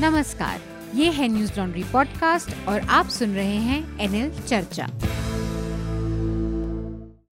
नमस्कार 0.00 0.60
ये 0.94 1.10
है 1.10 1.26
न्यूज़ 1.28 1.58
लॉन्ड्री 1.58 1.82
पॉडकास्ट 1.82 2.68
और 2.68 2.80
आप 2.90 3.08
सुन 3.08 3.34
रहे 3.34 3.56
हैं 3.56 4.00
एनएल 4.00 4.30
चर्चा। 4.40 4.86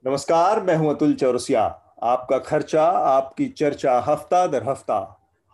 नमस्कार 0.07 0.63
मैं 0.63 0.77
हूँ 0.77 0.91
अतुल 0.91 1.15
चौरसिया। 1.15 1.63
आपका 2.03 2.39
खर्चा 2.39 2.85
आपकी 2.85 3.47
चर्चा 3.49 3.99
हफ़्ता 4.09 4.47
दर 4.47 4.69
हफ़्ता। 4.69 5.01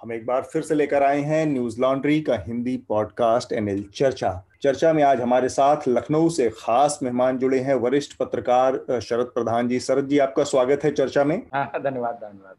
हम 0.00 0.12
एक 0.12 0.26
बार 0.26 0.42
फिर 0.42 0.62
से 0.62 0.74
लेकर 0.74 1.02
आए 1.02 1.21
हैं 1.21 1.44
न्यूज़ 1.46 1.80
लॉन्ड्री 1.80 2.21
का 2.21 2.36
हिंदी 2.46 2.76
पॉडकास्ट 2.89 3.52
एनएल 3.52 3.84
चर्चा। 3.95 4.43
चर्चा 4.62 4.93
में 4.93 5.02
आज 5.02 5.20
हमारे 5.20 5.48
साथ 5.48 5.88
लखनऊ 5.88 6.29
से 6.29 6.50
खास 6.59 6.98
मेहमान 7.02 7.38
जुड़े 7.38 7.61
हैं 7.61 7.75
वरिष्ठ 7.75 8.16
पत्रकार 8.16 9.00
शरद 9.00 9.27
प्रधान 9.27 9.68
जी। 9.68 9.80
शरद 9.80 10.09
जी 10.09 10.18
आपका 10.18 10.45
स्वागत 10.45 10.84
है 10.84 10.93
चर्चा 10.93 11.25
में। 11.25 11.36
हाँ, 11.54 11.70
धन्यवाद 11.79 12.14
धन्यवाद। 12.14 12.54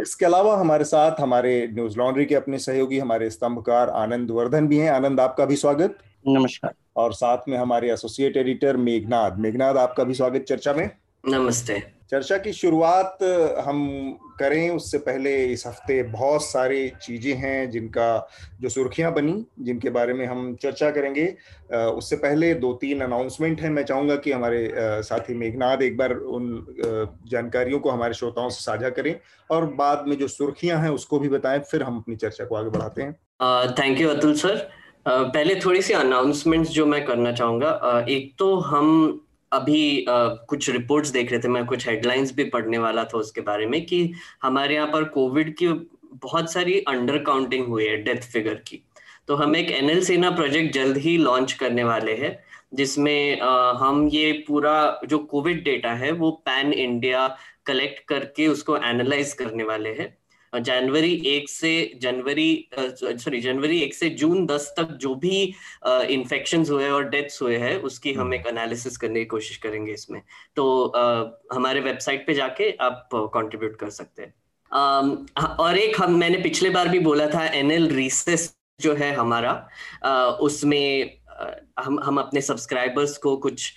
इसके 0.00 0.24
अलावा 0.24 0.56
हमारे 0.56 0.84
साथ 0.84 1.20
हमारे 1.20 1.68
न्यूज़ 1.72 1.98
लॉन्ड्री 1.98 2.24
के 2.24 2.34
अपने 2.34 2.58
सहयोगी 2.58 2.98
हमारे 2.98 3.30
स्तंभकार 3.30 3.90
आनंद 3.90 4.30
वर्धन 4.30 4.68
भी 4.68 4.78
हैं। 4.78 4.90
आनंद 4.90 5.20
आपका 5.20 5.44
भी 5.44 5.56
स्वागत। 5.56 5.98
नमस्कार। 6.28 6.74
और 6.96 7.12
साथ 7.12 7.38
में 7.48 7.58
हमारे 7.58 7.92
एसोसिएट 7.92 8.36
एडिटर 8.36 8.76
मेघनाथ 8.76 9.30
मेघनाथ 9.38 9.74
आपका 9.74 10.04
भी 10.04 10.14
स्वागत 10.14 10.42
चर्चा 10.42 10.72
में। 10.72 10.90
नमस्ते। 11.28 12.01
चर्चा 12.12 12.36
की 12.38 12.52
शुरुआत 12.52 13.18
हम 13.64 13.78
करें, 14.38 14.70
उससे 14.70 14.98
पहले 14.98 15.32
इस 15.46 15.66
हफ़्ते 15.66 16.02
बहुत 16.04 16.42
सारी 16.42 16.88
चीज़ें 17.02 17.34
हैं 17.34 17.70
जिनका, 17.70 18.28
जो 18.60 18.68
सुर्खियाँ 18.68 19.12
बनी, 19.14 19.44
जिनके 19.60 19.90
बारे 19.90 20.14
में 20.14 20.24
हम 20.26 20.54
चर्चा 20.62 20.90
करेंगे। 20.90 21.24
उससे 21.72 22.16
पहले 22.16 22.52
दो 22.54 22.72
तीन 22.74 23.00
अनाउंसमेंट 23.00 23.60
हैं। 23.60 23.70
मैं 23.70 23.84
चाहूँगा 23.84 24.16
कि 24.16 24.32
हमारे 24.32 24.70
साथी 25.02 25.34
मेघनाथ 25.34 25.82
एक 25.82 25.96
बार 25.96 26.12
उन 26.12 26.64
जानकारियों 27.30 27.80
को 27.80 27.90
हमारे 27.90 28.14
श्रोताओं 28.14 28.50
से 28.50 28.62
साझा 28.62 28.90
करें 28.90 29.14
और 29.50 29.66
बाद 29.74 30.04
में 30.08 30.16
जो 30.18 30.28
सुर्खियाँ 30.28 30.80
हैं 30.82 30.90
उसको 30.90 31.18
भी 31.18 31.28
बताएँ, 31.28 31.58
फिर 31.60 31.82
हम 31.82 31.98
अपनी 31.98 32.16
चर्चा 32.16 32.44
को 32.44 32.56
आगे 32.56 32.70
बढ़ाते 32.70 33.02
हैं। 33.02 33.12
थैंक 33.74 34.00
यू 34.00 34.08
अतुल 34.10 34.34
सर 34.36 34.68
पहले 35.08 35.60
थोड़ी 35.60 35.82
सी 35.82 35.92
अनाउंसमेंट्स 35.94 36.70
जो 36.70 36.86
मैं 36.86 37.04
करना 37.04 37.32
चाहूँगा। 37.32 38.04
एक 38.08 38.34
तो 38.38 38.54
हम 38.56 39.20
अभी 39.52 40.04
आ, 40.04 40.28
कुछ 40.28 40.68
रिपोर्ट्स 40.70 41.10
देख 41.10 41.30
रहे 41.32 41.40
थे 41.40 41.48
मैं 41.48 41.64
कुछ 41.66 41.88
हेडलाइंस 41.88 42.34
भी 42.34 42.44
पढ़ने 42.50 42.78
वाला 42.78 43.04
था 43.04 43.18
उसके 43.18 43.40
बारे 43.40 43.66
में 43.66 43.84
कि 43.86 44.12
हमारे 44.42 44.74
यहाँ 44.74 44.86
पर 44.88 45.04
कोविड 45.10 45.54
की 45.56 45.68
बहुत 46.14 46.52
सारी 46.52 46.78
अंडर 46.88 47.18
काउंटिंग 47.24 47.66
हुई 47.66 47.84
है 47.84 47.96
डेथ 48.02 48.30
फिगर 48.32 48.54
की। 48.68 48.82
तो 49.28 49.34
हम 49.36 49.56
एक 49.56 49.70
एनएल 49.70 50.02
सेना 50.04 50.30
प्रोजेक्ट 50.30 50.74
जल्द 50.74 50.96
ही 50.98 51.16
लॉन्च 51.18 51.52
करने 51.52 51.84
वाले 51.84 52.14
हैं 52.16 52.38
जिसमें 52.74 53.40
आ, 53.40 53.72
हम 53.72 54.08
ये 54.08 54.32
पूरा 54.48 55.00
जो 55.06 55.18
कोविड 55.18 55.62
डेटा 55.64 55.92
है 55.94 56.10
वो 56.12 56.30
पैन 56.46 56.72
इंडिया 56.72 57.26
कलेक्ट 57.66 58.06
करके 58.08 58.46
उसको 58.48 58.76
एनालाइज 58.76 59.32
करने 59.32 59.64
वाले 59.64 59.90
हैं। 59.94 60.16
जनवरी 60.54 61.12
एक 61.26 61.48
से 61.48 61.72
जनवरी 62.02 62.68
सॉरी 62.78 63.40
जनवरी 63.40 63.78
एक 63.80 63.94
से 63.94 64.08
जून 64.16 64.46
दस 64.46 64.72
तक 64.76 64.92
जो 65.00 65.14
भी 65.14 65.42
इन्फेक्शन 66.10 66.64
हुए 66.66 66.88
और 66.90 67.08
डेथ्स 67.08 67.40
हुए 67.42 67.56
हैं 67.56 67.76
उसकी 67.82 68.12
हम 68.12 68.20
हम्म। 68.20 68.34
एक 68.34 68.46
एनालिसिस 68.46 68.96
करने 68.96 69.20
की 69.20 69.26
कोशिश 69.26 69.56
करेंगे 69.56 69.92
इसमें 69.92 70.20
तो 70.56 70.64
uh, 70.88 71.56
हमारे 71.56 71.80
वेबसाइट 71.80 72.26
पे 72.26 72.34
जाके 72.34 72.70
आप 72.80 73.08
कंट्रीब्यूट 73.14 73.76
कर 73.76 73.90
सकते 73.90 74.22
हैं 74.22 74.34
um, 74.70 75.58
और 75.60 75.78
एक 75.78 76.00
हम 76.00 76.18
मैंने 76.18 76.38
पिछले 76.42 76.70
बार 76.70 76.88
भी 76.88 76.98
बोला 77.00 77.26
था 77.28 77.46
एनएल 77.54 77.88
रिसेस 77.90 78.54
जो 78.80 78.94
है 78.94 79.12
हमारा 79.14 79.54
uh, 80.06 80.40
उसमें 80.40 81.21
हम 81.78 81.98
हम 82.02 82.18
अपने 82.18 82.40
सब्सक्राइबर्स 82.40 83.16
को 83.18 83.36
कुछ 83.36 83.72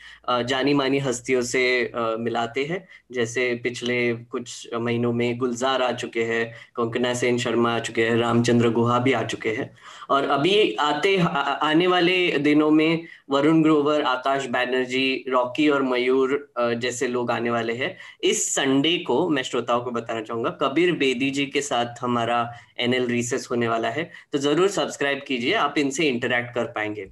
जानी 0.46 0.74
मानी 0.74 1.00
हस्तियों 1.00 1.42
से 1.44 1.92
मिलाते 2.20 2.64
हैं। 2.66 2.84
जैसे 3.12 3.54
पिछले 3.64 3.98
कुछ 4.32 4.68
महीनों 4.76 5.12
में 5.14 5.38
गुलजार 5.38 5.82
आ 5.82 5.92
चुके 5.94 6.24
हैं, 6.24 6.54
कोंकना 6.76 7.14
सेन 7.14 7.38
शर्मा 7.38 7.76
आ 7.76 7.80
चुके 7.80 8.06
हैं, 8.06 8.16
रामचंद्र 8.18 8.70
गुहा 8.72 9.00
भी 9.00 9.14
आ 9.14 9.24
चुके 9.24 9.50
हैं। 9.50 9.70
और 10.10 10.30
अभी 10.30 10.74
आते 10.76 11.18
आने 11.18 11.88
वाले 11.88 12.16
दिनों 12.40 12.70
में 12.72 13.06
वरुण 13.30 13.62
ग्रोवर, 13.64 14.02
आकाश 14.04 14.46
बैनर्जी, 14.48 15.26
रॉकी 15.30 15.68
और 15.70 15.84
मयूर 15.84 16.54
जैसे 16.60 17.08
लोग 17.08 17.32
आने 17.32 17.50
वाले 17.50 17.74
हैं। 17.74 17.96
इस 18.24 18.48
संडे 18.56 18.98
को 19.08 19.28
मैं 19.30 19.44
श्रोताओं 19.44 19.82
को 19.82 19.92
बताना 19.92 20.22
चाहूँगा, 20.22 20.50
कबीर 20.62 20.92
बेदी 20.96 21.30
जी 21.32 21.46
के 21.48 21.62
साथ 21.62 22.02
हमारा 22.02 22.50
एनएल 22.80 23.08
रिसेस 23.08 23.48
होने 23.52 23.68
वाला 23.68 23.90
है। 23.90 24.10
तो 24.32 24.38
ज़रूर 24.38 24.68
सब्सक्राइब 24.70 25.22
कीजिए, 25.28 25.54
आप 25.56 25.78
इनसे 25.78 26.08
इंटरेक्ट 26.10 26.54
कर 26.56 26.66
पाएँगे। 26.66 27.10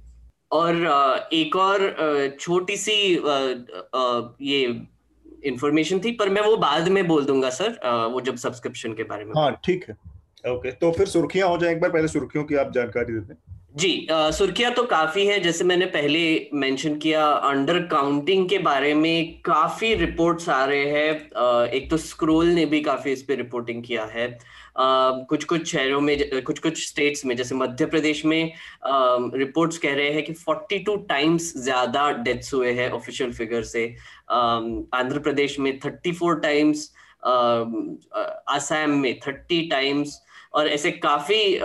और 0.54 1.28
एक 1.32 1.56
और 1.56 1.86
छोटी 2.40 2.76
सी 2.76 2.92
ये 4.48 4.60
इंफॉर्मेशन 5.46 6.00
थी 6.04 6.12
पर 6.18 6.28
मैं 6.30 6.42
वो 6.42 6.56
बाद 6.56 6.88
में 6.88 7.06
बोल 7.08 7.24
दूँगा 7.24 7.50
सर 7.50 7.78
वो 8.12 8.20
जब 8.28 8.36
सब्सक्रिप्शन 8.44 8.92
के 8.94 9.02
बारे 9.04 9.24
में 9.24 9.32
हाँ 9.36 9.50
ठीक 9.64 9.84
है। 9.88 9.96
ओके 10.52 10.70
तो 10.80 10.90
फिर 10.92 11.06
सुर्खियाँ 11.06 11.48
हो 11.48 11.58
जाए 11.58 11.72
एक 11.72 11.80
बार 11.80 11.90
पहले 11.90 12.08
सुर्खियों 12.08 12.44
की 12.44 12.54
आप 12.62 12.72
जानकारी 12.72 13.12
देते 13.12 13.34
जी 13.74 14.06
सुर्खियाँ 14.10 14.72
तो 14.72 14.82
काफ़ी 14.86 15.24
है। 15.26 15.38
जैसे 15.40 15.64
मैंने 15.64 15.86
पहले 15.86 16.20
मेंशन 16.54 16.96
किया, 16.98 17.26
अंडर 17.26 17.78
काउंटिंग 17.86 18.48
के 18.48 18.58
बारे 18.58 18.92
में 18.94 19.40
काफ़ी 19.44 19.94
रिपोर्ट्स 19.94 20.48
आ 20.48 20.64
रहे 20.64 20.84
हैं। 20.90 21.68
एक 21.68 21.90
तो 21.90 21.96
स्क्रोल 21.96 22.46
ने 22.48 22.66
भी 22.66 22.80
काफ़ी 22.80 23.12
इस 23.12 23.22
पे 23.22 23.34
रिपोर्टिंग 23.34 23.82
किया 23.84 24.04
है। 24.12 24.28
कुछ 24.78 25.44
कुछ 25.44 25.66
शहरों 25.72 26.00
में 26.00 26.42
कुछ 26.42 26.58
कुछ 26.58 26.86
स्टेट्स 26.86 27.24
में, 27.26 27.36
जैसे 27.36 27.54
मध्य 27.54 27.86
प्रदेश 27.86 28.24
में 28.24 28.52
रिपोर्ट्स 28.86 29.78
कह 29.78 29.94
रहे 29.94 30.10
हैं 30.12 30.22
कि 30.24 30.32
42 30.34 30.96
टाइम्स 31.08 31.52
ज़्यादा 31.56 32.10
डेथ्स 32.22 32.54
हुए 32.54 32.72
हैं 32.72 32.90
ऑफिशियल 32.90 33.32
फिगर 33.32 33.62
से। 33.64 33.86
आंध्र 34.30 35.18
प्रदेश 35.18 35.58
में 35.60 35.78
34 35.80 36.34
टाइम्स 36.42 36.90
आसाम 37.26 38.98
में 39.00 39.18
30 39.20 39.68
टाइम्स 39.70 40.20
और 40.54 40.68
ऐसे 40.68 40.90
काफ़ी 40.90 41.58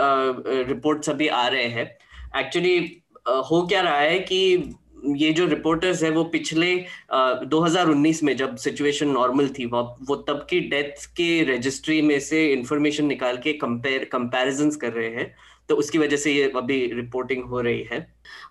रिपोर्ट्स 0.67 1.09
अभी 1.09 1.27
आ 1.27 1.47
रहे 1.47 1.67
हैं। 1.67 1.97
एक्चुअली 2.38 3.01
हो 3.27 3.67
क्या 3.67 3.81
रहा 3.81 3.97
है 3.97 4.19
कि 4.19 4.69
ये 5.16 5.33
जो 5.33 5.45
रिपोर्टर्स 5.45 6.03
है 6.03 6.09
वो 6.09 6.23
पिछले 6.23 6.85
uh, 7.16 7.45
2019 7.45 8.23
में 8.23 8.38
जब 8.38 8.55
सिचुएशन 8.55 9.09
नॉर्मल 9.09 9.47
थी 9.47 9.66
वो 9.66 9.97
वो 10.01 10.16
तब 10.16 10.47
की 10.50 10.59
डेथ 10.59 11.05
के 11.05 11.44
रजिस्ट्री 11.44 12.01
में 12.01 12.19
से 12.19 12.53
इंफॉर्मेशन 12.53 13.05
निकाल 13.05 13.38
के 13.38 13.53
कंपेयर 13.53 14.05
कंपेरिजन 14.05 14.69
कर 14.69 14.94
रहे 14.94 15.09
हैं। 15.09 15.35
तो 15.69 15.75
उसकी 15.75 15.97
वजह 15.97 16.18
से 16.18 16.31
ये 16.34 16.52
अभी 16.56 16.85
रिपोर्टिंग 16.94 17.44
हो 17.44 17.62
रही 17.62 17.84
है। 17.91 18.07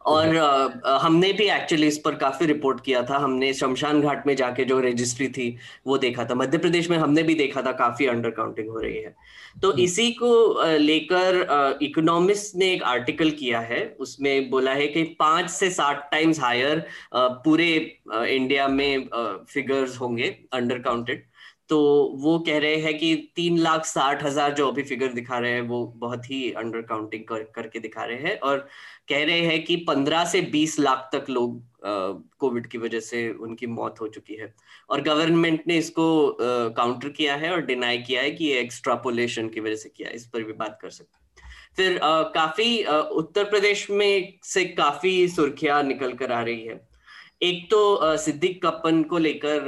और 0.06 0.37
आ, 0.37 0.97
हमने 0.99 1.33
भी 1.33 1.45
एक्चुअली 1.51 1.87
इस 1.87 1.99
पर 1.99 2.15
काफ़ी 2.17 2.47
रिपोर्ट 2.47 2.81
किया 2.84 3.03
था। 3.03 3.17
हमने 3.19 3.53
शमशान 3.55 4.01
घाट 4.01 4.27
में 4.27 4.34
जाके 4.37 4.65
जो 4.65 4.79
रजिस्ट्री 4.81 5.29
थी 5.29 5.56
वो 5.87 5.99
देखा 5.99 6.25
था। 6.25 6.34
मध्य 6.34 6.59
प्रदेश 6.59 6.91
में 6.91 6.97
हमने 6.99 7.23
भी 7.23 7.34
देखा 7.34 7.62
था 7.62 7.73
काफ़ी 7.73 8.06
अंडर 8.06 8.31
काउंटिंग 8.31 8.69
हो 8.69 8.81
रही 8.81 8.97
है। 8.97 9.15
तो 9.62 9.71
हम्म। 9.71 9.83
इसी 9.83 10.11
को 10.12 10.31
लेकर 10.79 11.79
इकोनॉमिस्ट 11.83 12.56
ने 12.56 12.73
एक 12.73 12.83
आर्टिकल 12.83 13.31
किया 13.31 13.61
है। 13.61 13.83
उसमें 14.00 14.50
बोला 14.50 14.73
है 14.73 14.87
कि 14.87 15.03
पाँच 15.19 15.50
से 15.50 15.71
सात 15.71 16.09
टाइम्स 16.12 16.41
हायर 16.41 16.87
पूरे 17.15 17.67
इंडिया 18.12 18.69
में 18.69 19.09
फिगर्स 19.50 20.00
होंगे 20.00 20.37
अंडर 20.53 20.79
काउंटेड 20.79 21.25
तो 21.71 21.79
वो 22.19 22.39
कह 22.39 22.59
रहे 22.59 22.77
हैं 22.77 22.97
कि 22.99 23.15
तीन 23.37 23.59
लाख 23.59 23.84
साठ 23.84 24.23
हज़ार 24.25 24.55
जो 24.55 24.69
अभी 24.69 24.83
फिगर 24.83 25.12
दिखा 25.12 25.39
रहे 25.39 25.53
हैं 25.53 25.61
वो 25.62 25.84
बहुत 25.97 26.31
ही 26.31 26.51
अंडर 26.53 26.83
काउंटिंग 26.83 27.25
कर, 27.25 27.43
करके 27.55 27.79
दिखा 27.79 28.05
रहे 28.05 28.19
हैं 28.19 28.39
और 28.41 28.59
कह 29.09 29.25
रहे 29.25 29.41
हैं 29.41 29.65
कि 29.65 29.77
पंद्रह 29.89 30.25
से 30.25 30.41
बीस 30.53 30.79
लाख 30.81 31.09
तक 31.12 31.27
लोग 31.31 31.61
कोविड 32.41 32.67
की 32.67 32.79
वजह 32.79 33.01
से 33.01 33.29
उनकी 33.31 33.67
मौत 33.69 34.01
हो 34.01 34.09
चुकी 34.09 34.34
है। 34.34 34.53
और 34.91 35.01
गवर्नमेंट 35.03 35.62
ने 35.69 35.77
इसको 35.79 36.37
काउंटर 36.41 37.09
किया 37.09 37.37
है 37.37 37.53
और 37.53 37.65
डिनाई 37.67 37.99
किया 37.99 38.23
है 38.23 38.31
कि 38.31 38.45
ये 38.45 38.61
एक्स्ट्रापोलेशन 38.61 39.49
की 39.49 39.61
वजह 39.61 39.77
से 39.77 39.89
किया 39.89 40.09
है 40.09 40.15
इस 40.15 40.27
पर 40.27 40.43
भी 40.43 40.53
बात 40.55 40.79
कर 40.83 40.91
सकते 40.91 41.17
फिर 41.77 41.99
आ, 41.99 42.23
काफ़ी 42.23 42.83
आ, 42.83 42.99
उत्तर 42.99 43.45
प्रदेश 43.50 43.91
में 43.91 44.39
से 44.45 44.65
काफ़ी 44.65 45.29
सुर्खियाँ 45.29 45.83
निकल 45.83 46.12
कर 46.15 46.33
आ 46.33 46.43
रही 46.43 46.65
है। 46.65 46.88
एक 47.43 47.66
तो 47.71 48.16
सिद्दीक 48.19 48.60
कप्पन 48.65 49.03
को 49.03 49.19
लेकर 49.19 49.60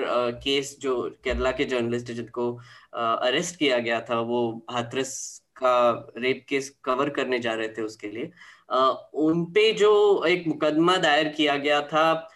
केस 0.44 0.76
जो 0.80 0.94
केरला 1.24 1.50
के 1.52 1.64
जर्नलिस्ट 1.64 2.10
जिनको 2.12 2.52
अरेस्ट 2.94 3.56
किया 3.56 3.78
गया 3.78 4.00
था, 4.00 4.20
वो 4.20 4.66
हाथरस 4.70 5.42
का 5.56 6.12
रेप 6.18 6.44
केस 6.48 6.70
कवर 6.84 7.10
करने 7.10 7.38
जा 7.38 7.54
रहे 7.54 7.68
थे 7.68 7.82
उसके 7.82 8.08
लिए। 8.08 8.30
उन 9.14 9.44
पे 9.54 9.72
जो 9.72 9.92
एक 10.24 10.46
मुकदमा 10.46 10.96
दायर 10.96 11.28
किया 11.28 11.56
गया 11.56 11.80
था 11.82 12.28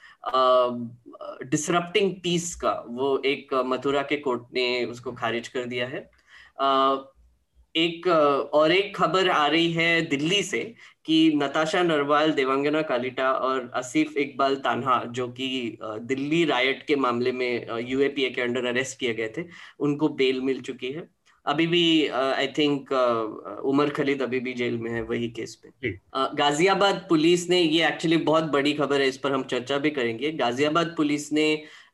डिसरप्टिंग 1.45 2.15
पीस 2.23 2.55
का, 2.55 2.73
वो 2.87 3.19
एक 3.25 3.55
मथुरा 3.67 4.03
के 4.03 4.17
कोर्ट 4.17 4.43
ने 4.55 4.85
उसको 4.85 5.13
खारिज 5.13 5.49
कर 5.49 5.65
दिया 5.65 5.87
है। 5.87 6.09
एक 7.75 8.07
और 8.55 8.73
एक 8.73 8.97
खबर 8.97 9.29
आ 9.31 9.47
रही 9.47 9.73
है 9.73 10.01
दिल्ली 10.07 10.43
से 10.43 10.75
कि 11.07 11.33
नताशा 11.37 11.83
नरवाल 11.83 12.33
देवांगना 12.33 12.83
कालिटा 12.83 13.31
और 13.33 13.71
आसिफ 13.75 14.17
इकबाल 14.17 14.57
तानहा 14.57 15.03
जो 15.11 15.29
कि 15.29 15.79
दिल्ली 15.83 16.45
रायट 16.45 16.83
के 16.87 16.97
मामले 16.97 17.33
में 17.33 17.67
यूएपीए 17.89 18.31
के 18.31 18.43
अंडर 18.43 18.67
अरेस्ट 18.67 18.99
किए 18.99 19.15
गए 19.15 19.33
थे 19.39 19.45
उनको 19.81 20.09
बेल 20.09 20.41
मिल 20.41 20.61
चुकी 20.61 20.93
है। 20.93 21.09
अभी 21.47 21.67
भी 21.67 22.07
आई 22.09 22.47
थिंक 22.49 22.93
उमर 23.65 23.91
खलीद 23.91 24.23
अभी 24.23 24.41
भी 24.41 24.53
जेल 24.55 24.79
में 24.79 24.91
है 24.91 25.03
वही 25.03 25.29
केस 25.31 25.55
पे। 25.55 25.93
uh, 25.93 26.29
गाजियाबाद 26.39 27.07
पुलिस 27.09 27.49
ने 27.51 27.61
ये 27.61 27.87
एक्चुअली 27.89 28.17
बहुत 28.17 28.45
बड़ी 28.45 28.73
खबर 28.73 29.01
है 29.01 29.09
इस 29.09 29.19
पर 29.19 29.33
हम 29.33 29.43
चर्चा 29.45 29.79
भी 29.79 29.91
करेंगे। 29.91 30.31
गाजियाबाद 30.33 30.95
पुलिस 30.97 31.33
ने 31.33 31.47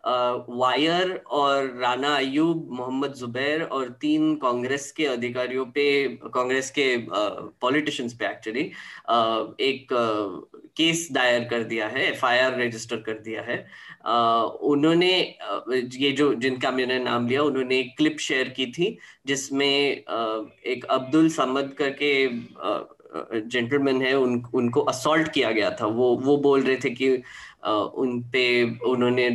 वायर 0.05 1.11
और 1.31 1.67
राना 1.79 2.15
अयूब 2.17 2.69
मोहम्मद 2.73 3.13
जुबैर 3.15 3.63
और 3.63 3.89
तीन 4.01 4.35
कांग्रेस 4.37 4.91
के 4.93 5.07
अधिकारियों 5.07 5.65
पे, 5.67 5.87
कांग्रेस 6.35 6.71
के 6.71 6.97
पॉलिटिशियंस 7.61 8.15
पे 8.15 8.27
एक्चुअली 8.27 8.63
एक 9.61 9.87
केस 10.77 11.09
दायर 11.13 11.45
कर 11.45 11.63
दिया 11.65 11.89
है, 11.89 12.07
एफआईआर 12.07 12.59
रजिस्टर 12.61 12.97
कर 12.97 13.19
दिया 13.19 13.43
है। 13.43 13.59
उन्होंने 14.71 15.13
ये 15.95 16.11
जो, 16.13 16.33
जिनका 16.35 16.71
मैंने 16.71 16.99
नाम 16.99 17.27
लिया, 17.29 17.43
उन्होंने 17.43 17.79
एक 17.79 17.97
क्लिप 17.97 18.19
शेयर 18.19 18.49
की 18.49 18.67
थी, 18.73 18.97
जिसमें 19.27 19.67
एक 19.67 20.87
अब्दुल 20.91 21.29
समद 21.31 21.75
करके 21.79 22.13
जेंटलमैन 23.41 24.03
है, 24.03 24.15
उन, 24.15 24.43
उनको 24.55 24.81
असॉल्ट 24.81 25.29
किया 25.33 25.51
गया 25.53 25.71
था। 25.71 25.87
वो 25.87 26.15
वो 26.17 26.37
बोल 26.37 26.63
रहे 26.63 26.77
थे 26.85 26.91
कि 26.91 27.11
उन 27.67 28.21
पे 28.33 28.45
उन्होंने 28.87 29.29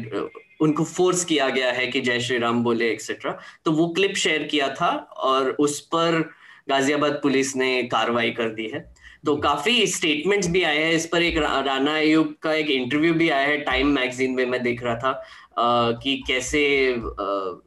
उनको 0.61 0.83
फोर्स 0.83 1.23
किया 1.25 1.49
गया 1.49 1.71
है 1.71 1.87
कि 1.87 2.01
जय 2.01 2.19
श्री 2.19 2.37
राम 2.37 2.63
बोले 2.63 2.89
एक्सेट्रा 2.91 3.37
तो 3.65 3.71
वो 3.71 3.87
क्लिप 3.87 4.15
शेयर 4.15 4.43
किया 4.43 4.69
था 4.81 4.89
और 5.31 5.49
उस 5.59 5.79
पर 5.87 6.21
गाजियाबाद 6.69 7.19
पुलिस 7.23 7.55
ने 7.55 7.83
कार्रवाई 7.83 8.31
कर 8.31 8.49
दी 8.49 8.67
है। 8.67 8.79
तो 9.25 9.35
काफ़ी 9.37 9.85
स्टेटमेंट्स 9.87 10.47
भी 10.47 10.61
आए 10.63 10.77
हैं। 10.77 10.93
इस 10.93 11.05
पर 11.05 11.23
एक 11.23 11.37
राना 11.37 11.95
अयूब 11.97 12.35
का 12.41 12.53
एक 12.53 12.69
इंटरव्यू 12.69 13.13
भी 13.13 13.29
आया 13.29 13.47
है 13.47 13.57
टाइम 13.61 13.87
मैगजीन 13.87 14.31
में 14.31 14.45
मैं 14.45 14.61
देख 14.63 14.83
रहा 14.83 14.95
था 14.95 15.09
आ, 15.57 15.91
कि 15.91 16.23
कैसे 16.27 16.61
आ, 16.93 17.59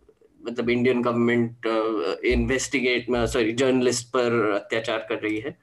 मतलब 0.42 0.70
Indian 0.70 1.02
government 1.02 1.66
investigate 2.24 3.06
sorry 3.10 3.52
journalist 3.52 4.06
पर 4.08 4.50
अत्याचार 4.54 5.06
कर 5.08 5.18
रही 5.18 5.38
है। 5.38 5.56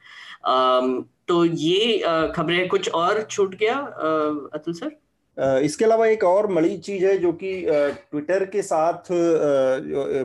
आ, 0.46 0.82
तो 1.28 1.46
ये 1.46 1.98
खबरें 2.36 2.68
कुछ 2.68 2.90
और 2.90 3.22
छूट 3.32 3.56
गया 3.56 3.76
अतुल 4.54 4.74
सर? 4.74 4.92
इसके 5.38 5.86
अलावा 5.86 6.08
एक 6.08 6.24
और 6.24 6.52
मड़ी 6.52 6.78
चीज़ 6.78 7.06
है 7.06 7.18
जो 7.18 7.32
कि 7.34 7.52
ट्विटर 8.12 8.46
के 8.46 8.62
साथ 8.62 9.12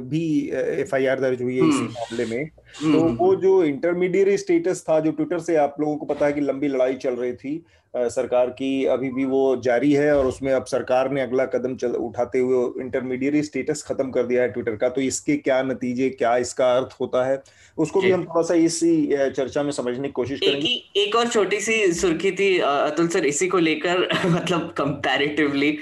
भी 0.06 0.50
एफआईआर 0.52 1.20
दर्ज 1.20 1.42
हुई 1.42 1.56
है 1.56 1.68
इसी 1.68 1.78
हम्म। 1.78 1.90
मामले 1.90 2.26
में 2.26 2.44
हम्म, 2.44 2.92
तो 2.92 3.00
हम्म, 3.00 3.16
वो 3.16 3.34
जो 3.36 3.62
इंटरमीडिएट 3.64 4.38
स्टेटस 4.38 4.84
था 4.88 5.00
जो 5.00 5.12
ट्विटर 5.12 5.38
से 5.38 5.56
आप 5.56 5.76
लोगों 5.80 5.96
को 5.96 6.06
पता 6.06 6.26
है 6.26 6.32
कि 6.32 6.40
लंबी 6.40 6.68
लड़ाई 6.68 6.94
चल 6.96 7.14
रही 7.14 7.32
थी 7.32 7.62
सरकार 7.94 8.50
की 8.50 8.84
अभी 8.84 9.10
भी 9.12 9.24
वो 9.24 9.40
जारी 9.64 9.92
है 9.92 10.16
और 10.16 10.26
उसमें 10.26 10.52
अब 10.52 10.64
सरकार 10.64 11.10
ने 11.10 11.20
अगला 11.20 11.44
कदम 11.44 11.74
चल 11.76 11.92
उठाते 11.92 12.38
हुए 12.38 12.82
इंटरमीडिएट 12.82 13.44
स्टेटस 13.44 13.82
खत्म 13.82 14.10
कर 14.10 14.26
दिया 14.26 14.42
है 14.42 14.48
ट्विटर 14.48 14.76
का। 14.76 14.88
तो 14.88 15.00
इसके 15.00 15.36
क्या 15.36 15.62
नतीजे 15.62 16.08
क्या 16.10 16.36
इसका 16.36 16.72
अर्थ 16.76 16.96
होता 17.00 17.24
है 17.24 17.42
उसको 17.78 18.00
भी 18.00 18.10
हम 18.10 18.24
थोड़ा 18.24 18.42
सा 18.42 18.54
इसी 18.54 19.06
चर्चा 19.36 19.62
में 19.62 19.70
समझने 19.72 20.08
की 20.08 20.12
कोशिश 20.12 20.40
करेंगे। 20.40 20.68
एक, 20.68 20.96
एक 20.96 21.16
और 21.16 21.28
छोटी 21.28 21.60
सी 21.60 21.92
सुर्खी 21.92 22.32
थी 22.32 22.58
अतुल 22.58 23.08
सर 23.08 23.26
इसी 23.26 23.48
को 23.48 23.58
लेकर 23.58 23.98
मतलब 24.26 24.72
कंपैरेटिवली 24.76 25.78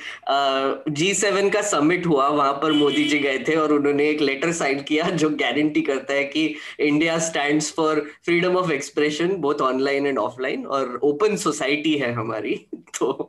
जी 0.91 1.13
सेवन 1.15 1.49
का 1.51 1.63
समिट 1.63 2.07
हुआ 2.07 2.29
वहाँ 2.29 2.53
पर 2.53 2.73
मोदी 2.73 3.05
जी 3.05 3.19
गए 3.19 3.39
थे 3.39 3.55
और 3.55 3.73
उन्होंने 3.73 4.09
एक 4.09 4.21
लेटर 4.21 4.53
साइन 4.53 4.83
किया 4.83 5.09
जो 5.11 5.31
गारंटी 5.31 5.81
करता 5.81 6.15
है 6.15 6.25
कि 6.25 6.55
India 6.81 7.19
stand 7.19 7.63
for 7.63 8.05
freedom 8.25 8.57
of 8.57 8.73
expression 8.73 9.37
both 9.37 9.61
online 9.63 10.07
and 10.07 10.19
offline 10.19 10.67
और 10.67 10.99
ओपन 11.03 11.37
सोसाइटी 11.37 11.98
है 11.99 12.13
हमारी। 12.13 12.67
तो 12.99 13.29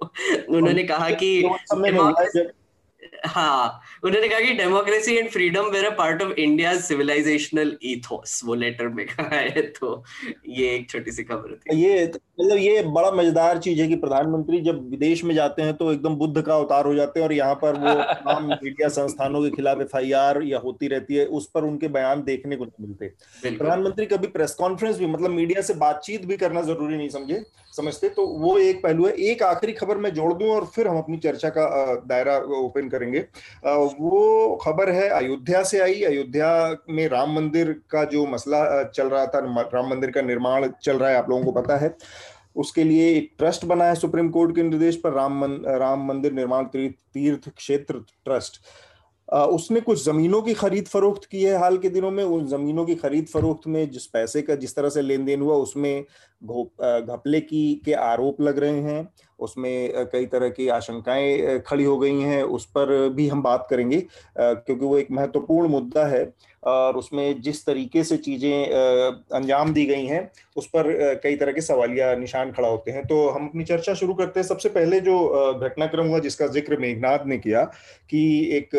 उन्होंने 0.50 0.84
कहा 0.84 1.10
कि 1.10 1.44
हाँ 3.26 3.82
उन्होंने 4.04 4.28
कहा 4.28 4.40
कि 4.40 4.54
democracy 4.54 5.16
and 5.16 5.30
freedom 5.30 5.66
were 5.72 5.86
a 5.86 5.90
part 5.96 6.22
of 6.22 6.32
India 6.32 6.78
civilisational 6.80 7.78
ethos 7.84 8.42
वो 8.46 8.56
लेटर 8.56 8.88
में 8.88 9.06
कहा 9.08 9.36
है 9.36 9.62
तो 9.72 10.04
ये 10.50 10.74
एक 10.76 10.90
छोटी 10.90 11.12
सी 11.12 11.24
खबर 11.24 11.56
थी। 11.56 11.82
ये 11.82 12.04
मतलब 12.06 12.58
ये 12.58 12.82
बड़ा 12.84 13.12
मज़ेदार 13.12 13.58
चीज़ 13.58 13.82
है 13.82 13.88
कि 13.88 13.96
प्रधानमंत्री 13.96 14.60
जब 14.62 14.90
विदेश 14.90 15.24
में 15.24 15.34
जाते 15.36 15.62
हैं 15.62 15.74
तो 15.78 15.92
एकदम 15.94 16.16
बुद्ध 16.16 16.42
का 16.42 16.56
अवतार 16.56 16.86
हो 16.86 16.94
जाते 16.96 17.20
हैं 17.20 17.28
और 17.28 17.34
यहाँ 17.34 17.56
पर 17.56 17.76
वो 17.76 18.02
तमाम 18.14 18.46
मीडिया 18.46 18.90
संस्थानों 18.90 19.42
के 19.44 19.50
खिलाफ 19.50 19.82
एफ़ 19.82 19.98
या 20.44 20.60
होती 20.60 20.88
रहती 20.88 21.16
है 21.16 21.26
उस 21.26 21.50
पर 21.54 21.64
उनके 21.64 21.88
बयान 21.88 22.24
देखने 22.24 22.56
को 22.56 22.66
नहीं 22.66 22.88
मिलते। 22.88 23.08
प्रधानमंत्री 23.50 24.06
कभी 24.06 24.28
प्रेस 24.28 24.54
कॉन्फ्रेंस 24.54 24.98
भी 25.00 25.06
मतलब 25.08 25.32
मीडिया 25.32 25.62
से 25.62 25.74
बातचीत 25.76 26.26
भी 26.26 26.38
करना 26.38 26.62
ज़रूरी 26.62 26.98
नहीं 26.98 27.10
समझे 27.10 27.44
समझते 27.74 28.10
तो 28.10 28.26
वो 28.40 28.58
एक 28.58 28.82
पहलू 28.84 29.06
है। 29.08 29.14
एक 29.24 29.44
आखिरी 29.44 29.74
खबर 29.74 29.98
मैं 29.98 30.14
जोड़ 30.14 30.34
दूँ 30.34 30.50
और 30.50 30.66
फिर 30.76 30.88
हम 30.88 30.98
अपनी 30.98 31.18
चर्चा 31.18 31.50
का 31.50 31.96
दायरा 32.08 32.38
ओपन 32.58 32.90
करेंगे। 33.00 33.20
वो 34.00 34.56
खबर 34.64 34.90
है 34.92 35.08
अयोध्या 35.10 35.64
से 35.64 35.80
आई। 35.80 36.02
अयोध्या 36.04 36.50
में 36.90 37.08
राम 37.10 37.36
मंदिर 37.36 37.72
का 37.92 38.04
जो 38.06 38.26
मसला 38.28 38.84
चल 38.86 39.10
रहा 39.10 39.26
था 39.26 39.40
राम 39.74 39.90
मंदिर 39.90 40.12
का 40.12 40.22
निर्माण 40.24 40.70
चल 40.84 40.98
रहा 40.98 41.10
है 41.10 41.18
आप 41.18 41.30
लोगों 41.30 41.44
को 41.44 41.62
पता 41.62 41.78
है। 41.78 41.96
उसके 42.56 42.84
लिए 42.84 43.10
एक 43.10 43.32
ट्रस्ट 43.38 43.66
बना 43.66 43.86
है 43.86 43.96
सुप्रीम 43.96 44.30
कोर्ट 44.30 44.56
के 44.56 44.64
निर्देश 44.64 44.96
पर 44.96 45.12
राम 45.14 45.40
मन, 45.40 45.52
राम 45.70 46.06
मंदिर 46.06 46.34
निर्माण 46.34 46.64
तीर्थ 46.66 47.50
क्षेत्र 47.50 48.00
ट्रस्ट। 48.26 48.62
उसने 49.30 49.82
कुछ 49.82 50.04
जमीनों 50.06 50.42
की 50.42 50.54
खरीद 50.54 50.88
फरोख्त 50.88 51.26
की 51.32 51.42
है 51.44 51.58
हाल 51.60 51.78
के 51.78 51.90
दिनों 51.90 52.12
में। 52.12 52.24
उन 52.24 52.46
जमीनों 52.48 52.86
की 52.86 52.96
खरीद 52.96 53.28
फरोख्त 53.28 53.68
में 53.68 53.90
जिस 53.92 54.06
पैसे 54.08 54.42
का, 54.42 54.56
जिस 54.56 54.76
तरह 54.76 54.90
से 54.90 55.02
लेन 55.02 55.26
देन 55.26 55.42
हुआ, 55.42 55.56
उसमें 55.56 56.04
घपले 56.44 57.40
की 57.42 57.74
के 57.86 57.94
आरोप 57.94 58.42
लग 58.42 58.60
रहे 58.60 58.82
हैं। 58.82 59.08
उसमें 59.40 60.06
कई 60.12 60.26
तरह 60.26 60.50
की 60.50 60.68
आशंकाएँ 60.68 61.60
खड़ी 61.60 61.84
हो 61.84 61.98
गई 62.00 62.20
हैं। 62.20 62.44
उस 62.44 62.66
पर 62.68 63.10
भी 63.10 63.28
हम 63.28 63.42
बात 63.44 63.68
करेंगे 63.70 64.00
क्योंकि 64.38 64.86
वो 64.86 64.98
एक 64.98 65.12
महत्वपूर्ण 65.12 65.70
मुद्दा 65.70 66.06
है। 66.06 66.24
और 66.64 66.98
उसमें 66.98 67.42
जिस 67.42 67.66
तरीके 67.66 68.04
से 68.04 68.18
चीज़ें 68.20 68.66
अंजाम 69.34 69.74
दी 69.74 69.86
गई 69.86 70.06
हैं, 70.06 70.32
उस 70.56 70.68
पर 70.68 71.20
कई 71.24 71.36
तरह 71.36 71.52
के 71.52 71.62
सवालिया 71.62 72.14
निशान 72.18 72.52
खड़ा 72.52 72.68
होते 72.68 72.92
हैं। 72.92 73.06
तो 73.08 73.28
हम 73.30 73.48
अपनी 73.48 73.64
चर्चा 73.64 73.94
शुरू 73.94 74.14
करते 74.14 74.40
हैं। 74.40 74.48
सबसे 74.48 74.70
पहले 74.70 75.00
जो 75.02 75.18
घटनाक्रम 75.60 76.08
हुआ 76.08 76.20
जिसका 76.20 76.48
ज़िक्र 76.50 76.78
मेघनाथ 76.80 77.26
ने 77.26 77.38
किया 77.38 77.64
कि 78.10 78.22
एक 78.58 78.70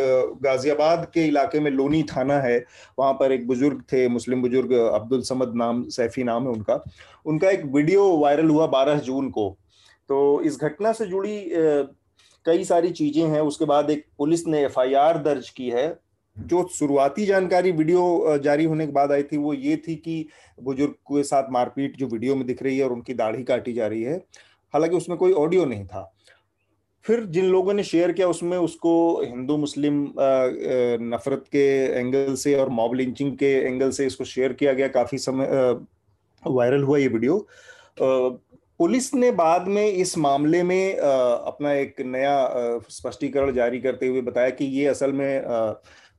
गाजियाबाद 0.42 1.06
के 1.14 1.26
इलाके 1.26 1.60
में 1.60 1.70
लोनी 1.70 2.02
थाना 2.06 2.38
है। 2.40 2.58
वहाँ 2.98 3.12
पर 3.12 3.32
एक 3.32 3.46
बुज़ुर्ग 3.46 3.82
थे, 3.92 4.06
मुस्लिम 4.08 4.42
बुज़ुर्ग 4.42 4.72
अब्दुल 4.72 5.22
समद 5.22 5.52
नाम, 5.56 5.82
सैफी 5.90 6.24
नाम 6.24 6.44
है 6.44 6.52
उनका। 6.52 6.82
उनका 7.26 7.50
एक 7.50 7.64
वीडियो 7.66 8.06
वायरल 8.18 8.48
हुआ 8.48 8.66
बारह 8.68 8.98
जून 9.00 9.30
को। 9.30 9.48
तो 10.10 10.40
इस 10.42 10.60
घटना 10.60 10.92
से 10.92 11.06
जुड़ी 11.06 11.38
कई 12.46 12.64
सारी 12.64 12.90
चीज़ें 12.92 13.24
हैं। 13.24 13.40
उसके 13.42 13.64
बाद 13.64 13.90
एक 13.90 14.04
पुलिस 14.18 14.46
ने 14.46 14.62
एफआईआर 14.64 15.18
दर्ज 15.22 15.48
की 15.50 15.68
है। 15.70 15.88
जो 16.42 16.68
शुरुआती 16.74 17.26
जानकारी 17.26 17.70
वीडियो 17.72 18.38
जारी 18.44 18.64
होने 18.64 18.86
के 18.86 18.92
बाद 18.92 19.12
आई 19.12 19.22
थी, 19.22 19.36
वो 19.36 19.54
ये 19.54 19.76
थी 19.88 19.94
कि 19.96 20.26
बुज़ुर्ग 20.58 20.92
के 20.92 21.22
साथ 21.22 21.50
मारपीट 21.52 21.96
जो 21.96 22.06
वीडियो 22.06 22.36
में 22.36 22.46
दिख 22.46 22.62
रही 22.62 22.78
है 22.78 22.84
और 22.84 22.92
उनकी 22.92 23.14
दाढ़ी 23.14 23.42
काटी 23.44 23.72
जा 23.72 23.86
रही 23.86 24.02
है। 24.02 24.16
हालाँकि 24.74 24.96
उसमें 24.96 25.16
कोई 25.18 25.32
ऑडियो 25.34 25.64
नहीं 25.64 25.84
था। 25.84 26.12
फिर 27.04 27.24
जिन 27.26 27.44
लोगों 27.44 27.74
ने 27.74 27.82
शेयर 27.84 28.12
किया, 28.12 28.28
उसमें 28.28 28.56
उसको 28.58 29.22
हिंदू, 29.22 29.56
मुस्लिम 29.56 30.02
नफरत 31.14 31.44
के 31.52 31.66
एंगल 31.98 32.34
से 32.34 32.54
और 32.54 32.68
मॉब 32.70 32.94
लिंचिंग 32.94 33.36
के 33.38 33.52
एंगल 33.58 33.90
से 33.90 34.06
इसको 34.06 34.24
शेयर 34.24 34.52
किया 34.52 34.72
गया। 34.72 34.88
काफ़ी 34.88 35.18
समय 35.18 35.48
वायरल 36.42 36.82
हुआ 36.82 36.98
ये 36.98 37.08
वीडियो। 37.08 37.38
पुलिस 38.80 39.12
ने 39.14 39.30
बाद 39.30 39.66
में 39.68 39.86
इस 39.86 40.16
मामले 40.18 40.62
में 40.62 40.96
अपना 40.96 41.72
एक 41.72 42.00
नया 42.00 42.36
स्पष्टीकरण 42.90 43.52
जारी 43.54 43.80
करते 43.80 44.06
हुए 44.06 44.20
बताया 44.20 44.50
कि 44.50 44.64
ये 44.66 44.86
असल 44.86 45.12
में 45.12 45.42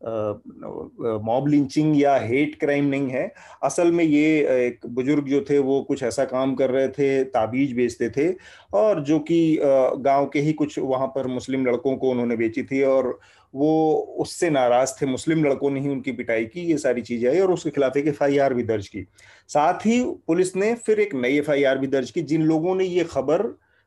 मॉब 0.04 1.48
लिंचिंग 1.48 2.00
या 2.02 2.16
हेट 2.18 2.56
क्राइम 2.60 2.86
नहीं 2.86 3.10
है। 3.10 3.32
असल 3.64 3.92
में 3.92 4.04
ये 4.04 4.40
एक 4.66 4.86
बुज़ुर्ग 4.88 5.28
जो 5.28 5.42
थे, 5.50 5.58
वो 5.60 5.82
कुछ 5.82 6.04
ऐसा 6.04 6.26
काम 6.26 6.56
कर 6.56 6.70
रहे 6.70 6.88
थे, 6.90 7.24
ताबीज 7.26 7.74
बेचते 7.74 8.10
थे 8.10 8.30
और 8.74 9.04
जो 9.04 9.20
कि 9.22 9.60
गाँव 9.62 10.26
के 10.34 10.40
ही 10.40 10.54
कुछ 10.54 10.80
वहाँ 10.80 11.08
पर 11.08 11.28
मुस्लिम 11.28 11.66
लड़कों 11.66 11.96
को 11.98 12.10
उन्होंने 12.12 12.36
बेची 12.36 12.64
थी 12.64 12.82
और 12.84 13.18
वो 13.54 13.92
उससे 14.20 14.50
नाराज़ 14.50 14.92
थे। 15.02 15.06
मुस्लिम 15.06 15.44
लड़कों 15.46 15.70
ने 15.72 15.80
ही 15.80 15.90
उनकी 15.90 16.12
पिटाई 16.12 16.46
की, 16.46 16.62
ये 16.62 16.78
सारी 16.78 17.02
चीज़ें 17.02 17.30
आई 17.30 17.40
और 17.40 17.52
उसके 17.52 17.70
खिलाफ 17.70 17.98
एक 17.98 18.08
एफ़ 18.08 18.54
भी 18.54 18.64
दर्ज 18.64 18.88
की। 18.88 19.06
साथ 19.50 19.86
ही 19.86 20.04
पुलिस 20.28 20.56
ने 20.56 20.74
फिर 20.76 21.00
एक 21.00 21.16
नई 21.16 21.38
एफआईआर 21.38 21.78
भी 21.78 21.88
दर्ज 21.88 22.12
की, 22.12 22.22
जिन 22.22 22.44
लोगों 22.44 22.76
ने 22.76 22.86
ये 22.86 23.04
खबर 23.04 23.42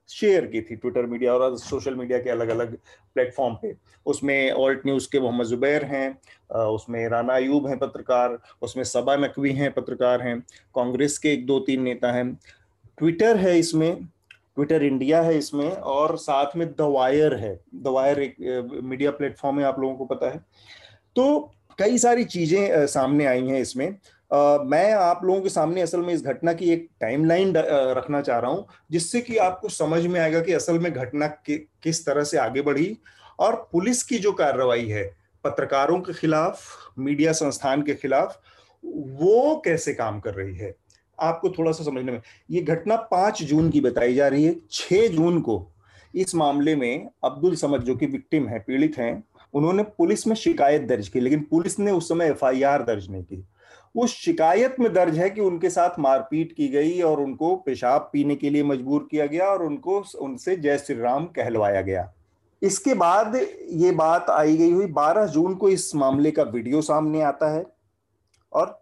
शेयर 0.08 0.46
की 0.46 0.60
थी 0.60 0.76
ट्विटर 0.76 1.06
मीडिया 1.06 1.34
और 1.34 1.56
सोशल 1.58 1.94
मीडिया 1.94 2.18
के 2.18 2.30
अलग 2.30 2.48
अलग 2.48 2.76
प्लेटफॉर्म 3.16 3.54
पे। 3.62 3.74
उसमें 4.06 4.50
ऑल्ट 4.52 4.86
न्यूज़ 4.86 5.08
के 5.12 5.20
मोहम्मद 5.20 5.46
जुबैर 5.46 5.84
हैं 5.84 6.66
उसमें 6.66 7.08
राना 7.08 7.34
अयूब 7.34 7.66
हैं 7.66 7.78
पत्रकार, 7.78 8.38
उसमें 8.62 8.84
सबा 8.84 9.16
नकवी 9.16 9.52
हैं 9.52 9.72
पत्रकार 9.72 10.22
हैं, 10.22 10.38
कांग्रेस 10.74 11.18
के 11.18 11.32
एक 11.32 11.46
दो 11.46 11.58
तीन 11.60 11.82
नेता 11.82 12.12
हैं। 12.12 12.32
ट्विटर 12.98 13.36
है 13.36 13.58
इसमें 13.58 14.04
ट्विटर 14.56 14.82
इंडिया 14.82 15.20
है 15.22 15.36
इसमें 15.38 15.70
और 15.70 16.16
साथ 16.18 16.56
में 16.56 16.66
द 16.68 16.80
वायर 16.80 17.34
है। 17.34 17.58
द 17.74 17.88
वायर 17.88 18.20
एक 18.20 18.36
मीडिया 18.84 19.10
प्लेटफॉर्म 19.10 19.58
है, 19.60 19.64
आप 19.66 19.80
लोगों 19.80 19.94
को 19.96 20.04
पता 20.04 20.30
है। 20.30 20.38
तो 21.16 21.50
कई 21.78 21.98
सारी 21.98 22.24
चीज़ें 22.26 22.86
सामने 22.86 23.26
आई 23.26 23.46
हैं 23.46 23.60
इसमें। 23.60 23.96
मैं 24.30 24.92
आप 24.92 25.20
लोगों 25.24 25.40
के 25.40 25.48
सामने 25.48 25.80
असल 25.80 26.00
में 26.00 26.12
इस 26.14 26.22
घटना 26.24 26.52
की 26.52 26.70
एक 26.70 26.88
टाइमलाइन 27.00 27.52
रखना 27.56 28.20
चाह 28.20 28.38
रहा 28.38 28.50
हूँ 28.50 28.66
जिससे 28.90 29.20
कि 29.20 29.36
आपको 29.36 29.68
समझ 29.68 30.06
में 30.06 30.18
आएगा 30.20 30.40
कि 30.40 30.52
असल 30.52 30.78
में 30.78 30.92
घटना 30.92 31.26
कि, 31.26 31.56
किस 31.82 32.04
तरह 32.06 32.24
से 32.24 32.38
आगे 32.38 32.62
बढ़ी 32.62 32.96
और 33.38 33.54
पुलिस 33.72 34.02
की 34.02 34.18
जो 34.18 34.32
कार्रवाई 34.32 34.86
है 34.88 35.04
पत्रकारों 35.44 36.00
के 36.00 36.12
खिलाफ 36.12 36.60
मीडिया 36.98 37.32
संस्थान 37.32 37.82
के 37.82 37.94
खिलाफ 37.94 38.40
वो 38.84 39.62
कैसे 39.64 39.94
काम 39.94 40.20
कर 40.20 40.34
रही 40.34 40.56
है? 40.56 40.74
आपको 41.18 41.50
थोड़ा 41.50 41.72
सा 41.72 41.84
समझने 41.84 42.12
में 42.12 42.20
ये 42.50 42.60
घटना 42.62 42.96
पाँच 43.10 43.42
जून 43.42 43.70
की 43.70 43.80
बताई 43.80 44.14
जा 44.14 44.28
रही 44.28 44.44
है 44.44 44.56
छह 44.70 45.06
जून 45.08 45.40
को। 45.40 45.66
इस 46.14 46.34
मामले 46.34 46.76
में 46.76 47.08
अब्दुल 47.24 47.54
समद 47.56 47.82
जो 47.82 47.96
कि 47.96 48.06
विक्टिम 48.06 48.48
है 48.48 48.58
पीड़ित 48.58 48.98
हैं 48.98 49.22
उन्होंने 49.54 49.82
पुलिस 49.98 50.26
में 50.26 50.34
शिकायत 50.36 50.82
दर्ज 50.82 51.08
की 51.08 51.20
लेकिन 51.20 51.40
पुलिस 51.50 51.78
ने 51.78 51.90
उस 51.90 52.08
समय 52.08 52.26
एफआईआर 52.26 52.82
दर्ज 52.82 53.10
नहीं 53.10 53.22
की। 53.22 53.44
उस 53.94 54.14
शिकायत 54.14 54.76
में 54.80 54.92
दर्ज 54.92 55.18
है 55.18 55.28
कि 55.30 55.40
उनके 55.40 55.70
साथ 55.70 55.98
मारपीट 55.98 56.52
की 56.52 56.68
गई 56.68 57.00
और 57.00 57.20
उनको 57.20 57.54
पेशाब 57.56 58.08
पीने 58.12 58.36
के 58.36 58.50
लिए 58.50 58.62
मजबूर 58.62 59.06
किया 59.10 59.26
गया 59.26 59.46
और 59.46 59.62
उनको 59.62 60.02
उनसे 60.20 60.56
जय 60.56 60.78
श्री 60.78 60.96
राम 60.96 61.24
कहलवाया 61.26 61.80
गया। 61.80 62.12
इसके 62.62 62.94
बाद 62.94 63.36
ये 63.36 63.90
बात 63.92 64.30
आई 64.30 64.56
गई 64.56 64.70
हुई 64.72 64.86
12 64.92 65.26
जून 65.26 65.54
को 65.54 65.68
इस 65.68 65.94
मामले 65.94 66.30
का 66.30 66.42
वीडियो 66.42 66.80
सामने 66.82 67.22
आता 67.22 67.50
है 67.52 67.64
और 68.52 68.78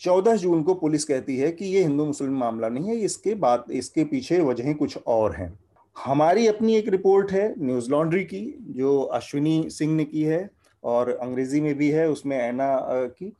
14 0.00 0.36
जून 0.36 0.62
को 0.62 0.74
पुलिस 0.74 1.04
कहती 1.04 1.36
है 1.38 1.50
कि 1.52 1.64
ये 1.64 1.82
हिंदू 1.82 2.04
मुस्लिम 2.04 2.38
मामला 2.38 2.68
नहीं 2.68 2.88
है, 2.88 2.96
इसके 2.96 3.34
बाद, 3.34 3.64
इसके 3.70 4.04
पीछे 4.04 4.40
वजहें 4.40 4.74
कुछ 4.74 4.98
और 5.06 5.36
हैं। 5.36 5.52
हमारी 5.96 6.46
अपनी 6.46 6.76
एक 6.76 6.88
रिपोर्ट 6.88 7.32
है 7.32 7.54
न्यूज़ 7.58 7.90
लॉन्ड्री 7.90 8.24
की, 8.24 8.58
जो 8.60 9.00
अश्विनी 9.00 9.70
सिंह 9.70 9.94
ने 9.94 10.04
की 10.04 10.22
है 10.22 10.48
और 10.82 11.10
अंग्रेज़ी 11.12 11.60
में 11.60 11.74
भी 11.74 11.90
है, 11.90 12.08
उसमें 12.10 12.36
ऐना 12.38 12.76
की 12.82 13.32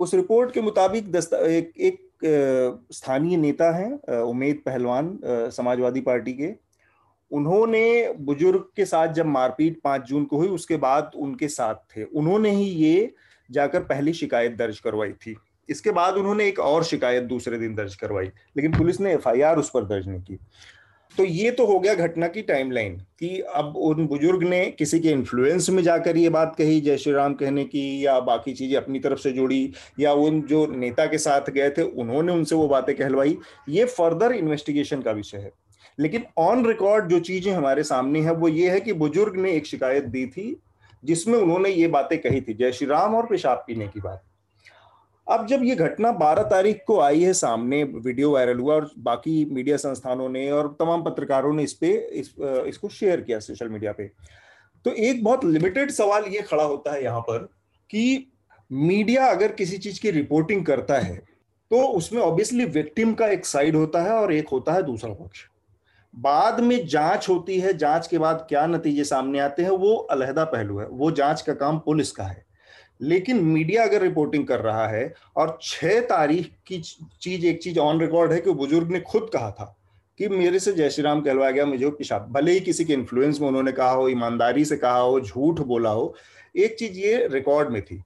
उस 0.00 0.14
रिपोर्ट 0.14 0.52
के 0.52 0.60
मुताबिक 0.60 1.14
एक, 1.16 1.72
एक 1.78 2.86
स्थानीय 2.92 3.36
नेता 3.36 3.70
हैं 3.76 4.20
उमेद 4.20 4.62
पहलवान 4.66 5.18
समाजवादी 5.24 6.00
पार्टी 6.00 6.32
के। 6.32 6.52
उन्होंने 7.30 8.12
बुज़ुर्ग 8.20 8.64
के 8.76 8.84
साथ 8.84 9.12
जब 9.14 9.26
मारपीट 9.26 9.80
पाँच 9.84 10.02
जून 10.02 10.24
को 10.24 10.38
हुई 10.38 10.48
उसके 10.48 10.76
बाद 10.78 11.10
उनके 11.16 11.48
साथ 11.48 11.74
थे। 11.96 12.04
उन्होंने 12.04 12.50
ही 12.50 12.64
ये 12.64 13.12
जाकर 13.50 13.80
पहली 13.84 14.12
शिकायत 14.12 14.56
दर्ज 14.56 14.78
करवाई 14.80 15.12
थी। 15.12 15.36
इसके 15.68 15.90
बाद 15.90 16.14
उन्होंने 16.14 16.46
एक 16.48 16.58
और 16.60 16.84
शिकायत 16.84 17.24
दूसरे 17.24 17.58
दिन 17.58 17.74
दर्ज 17.74 17.94
करवाई 17.94 18.26
लेकिन 18.26 18.72
पुलिस 18.72 19.00
ने 19.00 19.12
एफआईआर 19.14 19.58
उस 19.58 19.70
पर 19.70 19.84
दर्ज 19.84 20.08
नहीं 20.08 20.20
की। 20.20 20.38
तो 21.18 21.24
ये 21.24 21.50
तो 21.50 21.66
हो 21.66 21.78
गया 21.80 21.94
घटना 21.94 22.26
की 22.28 22.42
टाइमलाइन 22.42 22.96
कि 22.96 23.40
अब 23.40 23.76
उन 23.76 24.06
बुज़ुर्ग 24.06 24.42
ने 24.42 24.66
किसी 24.70 25.00
के 25.00 25.08
इन्फ्लुएंस 25.08 25.70
में 25.70 25.82
जाकर 25.82 26.16
ये 26.16 26.28
बात 26.28 26.54
कही, 26.58 26.80
जय 26.80 26.96
श्री 26.96 27.12
राम 27.12 27.34
कहने 27.34 27.64
की 27.64 28.06
या 28.06 28.20
बाकी 28.20 28.52
चीज़ें 28.52 28.76
अपनी 28.76 28.98
तरफ़ 28.98 29.18
से 29.18 29.32
जोड़ी, 29.32 29.72
या 30.00 30.12
उन 30.12 30.42
जो 30.42 30.66
नेता 30.66 31.06
के 31.06 31.18
साथ 31.18 31.50
गए 31.50 31.70
थे, 31.70 31.82
उन्होंने 31.82 32.32
उनसे 32.32 32.54
वो 32.54 32.68
बातें 32.68 32.96
कहलवाई। 32.96 33.38
ये 33.68 33.84
फर्दर 33.84 34.32
इन्वेस्टिगेशन 34.32 35.02
का 35.02 35.10
विषय 35.10 35.38
है। 35.38 35.52
लेकिन 35.98 36.24
ऑन 36.38 36.66
रिकॉर्ड 36.66 37.08
जो 37.08 37.20
चीज़ें 37.20 37.52
हमारे 37.52 37.82
सामने 37.82 38.20
है, 38.20 38.34
वो 38.34 38.48
ये 38.48 38.70
है 38.70 38.80
कि 38.80 38.92
बुज़ुर्ग 38.92 39.36
ने 39.36 39.52
एक 39.52 39.66
शिकायत 39.66 40.04
दी 40.04 40.26
थी, 40.26 40.60
जिसमें 41.04 41.38
उन्होंने 41.38 41.70
ये 41.70 41.86
बातें 41.88 42.18
कही 42.18 42.40
थी, 42.40 42.54
जय 42.54 42.72
श्री 42.72 42.86
राम 42.88 43.14
और 43.14 43.26
पेशाब 43.26 43.64
पीने 43.66 43.86
की 43.86 44.00
बात। 44.00 44.22
अब 45.30 45.46
जब 45.46 45.62
ये 45.64 45.74
घटना 45.76 46.10
12 46.18 46.44
तारीख 46.50 46.82
को 46.86 46.98
आई 47.00 47.22
है 47.22 47.32
सामने 47.32 47.82
वीडियो 47.84 48.30
वायरल 48.30 48.58
हुआ 48.58 48.74
और 48.74 48.90
बाकी 48.98 49.44
मीडिया 49.44 49.76
संस्थानों 49.76 50.28
ने 50.28 50.50
और 50.50 50.68
तमाम 50.80 51.02
पत्रकारों 51.02 51.52
ने 51.54 51.62
इस 51.62 51.72
पे 51.72 51.92
इस, 51.92 52.34
इसको 52.66 52.88
शेयर 52.88 53.20
किया 53.20 53.38
सोशल 53.38 53.68
मीडिया 53.68 53.92
पे। 53.92 54.10
तो 54.84 54.92
एक 54.92 55.22
बहुत 55.24 55.44
लिमिटेड 55.44 55.90
सवाल 55.90 56.24
ये 56.24 56.42
खड़ा 56.42 56.64
होता 56.64 56.92
है 56.92 57.04
यहाँ 57.04 57.20
पर 57.20 57.48
कि 57.90 58.32
मीडिया 58.70 59.26
अगर 59.26 59.52
किसी 59.52 59.78
चीज़ 59.78 60.00
की 60.00 60.10
रिपोर्टिंग 60.10 60.66
करता 60.66 60.98
है 60.98 61.16
तो 61.70 61.86
उसमें 61.88 62.20
ऑब्वियसली 62.22 62.64
विक्टिम 62.64 63.14
का 63.14 63.26
एक 63.28 63.46
साइड 63.46 63.76
होता 63.76 64.02
है 64.02 64.12
और 64.12 64.32
एक 64.32 64.48
होता 64.48 64.72
है 64.72 64.82
दूसरा 64.82 65.12
पक्ष। 65.14 65.44
बाद 66.14 66.60
में 66.60 66.86
जाँच 66.86 67.28
होती 67.28 67.58
है 67.60 67.76
जाँच 67.78 68.06
के 68.06 68.18
बाद 68.18 68.46
क्या 68.48 68.66
नतीजे 68.66 69.04
सामने 69.04 69.38
आते 69.38 69.62
हैं 69.62 69.70
वो 69.70 69.94
अलहदा 70.10 70.44
पहलू 70.44 70.78
है। 70.78 70.86
वो 70.86 71.10
जाँच 71.10 71.42
का 71.42 71.54
काम 71.54 71.78
पुलिस 71.78 72.10
का 72.12 72.24
है। 72.24 72.44
लेकिन 73.02 73.40
मीडिया 73.44 73.84
अगर 73.84 74.02
रिपोर्टिंग 74.02 74.46
कर 74.46 74.60
रहा 74.60 74.86
है 74.88 75.14
और 75.36 75.58
छह 75.62 76.00
तारीख 76.00 76.50
की 76.66 76.78
चीज़, 76.78 77.46
एक 77.46 77.62
चीज़ 77.62 77.78
ऑन 77.78 78.00
रिकॉर्ड 78.00 78.32
है 78.32 78.40
कि 78.40 78.52
बुज़ुर्ग 78.52 78.90
ने 78.90 79.00
खुद 79.00 79.30
कहा 79.32 79.50
था 79.50 79.76
कि 80.18 80.28
मेरे 80.28 80.58
से 80.58 80.72
जय 80.72 80.90
श्री 80.90 81.04
राम 81.04 81.20
कहलवाया 81.20 81.50
गया, 81.50 81.66
मुझे 81.66 81.90
पिशाब, 81.90 82.28
भले 82.32 82.52
ही 82.52 82.60
किसी 82.60 82.84
के 82.84 82.92
इन्फ्लुएंस 82.92 83.40
में 83.40 83.48
उन्होंने 83.48 83.72
कहा 83.72 83.90
हो, 83.90 84.08
ईमानदारी 84.08 84.64
से 84.64 84.76
कहा 84.76 84.98
हो, 84.98 85.20
झूठ 85.20 85.60
बोला 85.60 85.90
हो, 85.90 86.14
एक 86.56 86.78
चीज़ 86.78 86.98
ये 86.98 87.26
रिकॉर्ड 87.26 87.70
में 87.70 87.82
थी। 87.82 88.02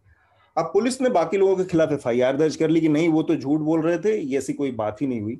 अब 0.56 0.64
पुलिस 0.64 1.00
ने 1.00 1.10
बाकी 1.10 1.36
लोगों 1.36 1.56
के 1.56 1.64
खिलाफ 1.64 1.92
एफआईआर 1.92 2.36
दर्ज 2.36 2.56
कर 2.56 2.68
ली 2.68 2.80
कि 2.80 2.88
नहीं, 2.88 3.08
वो 3.08 3.22
तो 3.22 3.36
झूठ 3.36 3.60
बोल 3.60 3.80
रहे 3.80 3.98
थे 3.98 4.36
ऐसी 4.36 4.52
कोई 4.52 4.70
बात 4.70 5.02
ही 5.02 5.06
नहीं 5.06 5.20
हुई। 5.20 5.36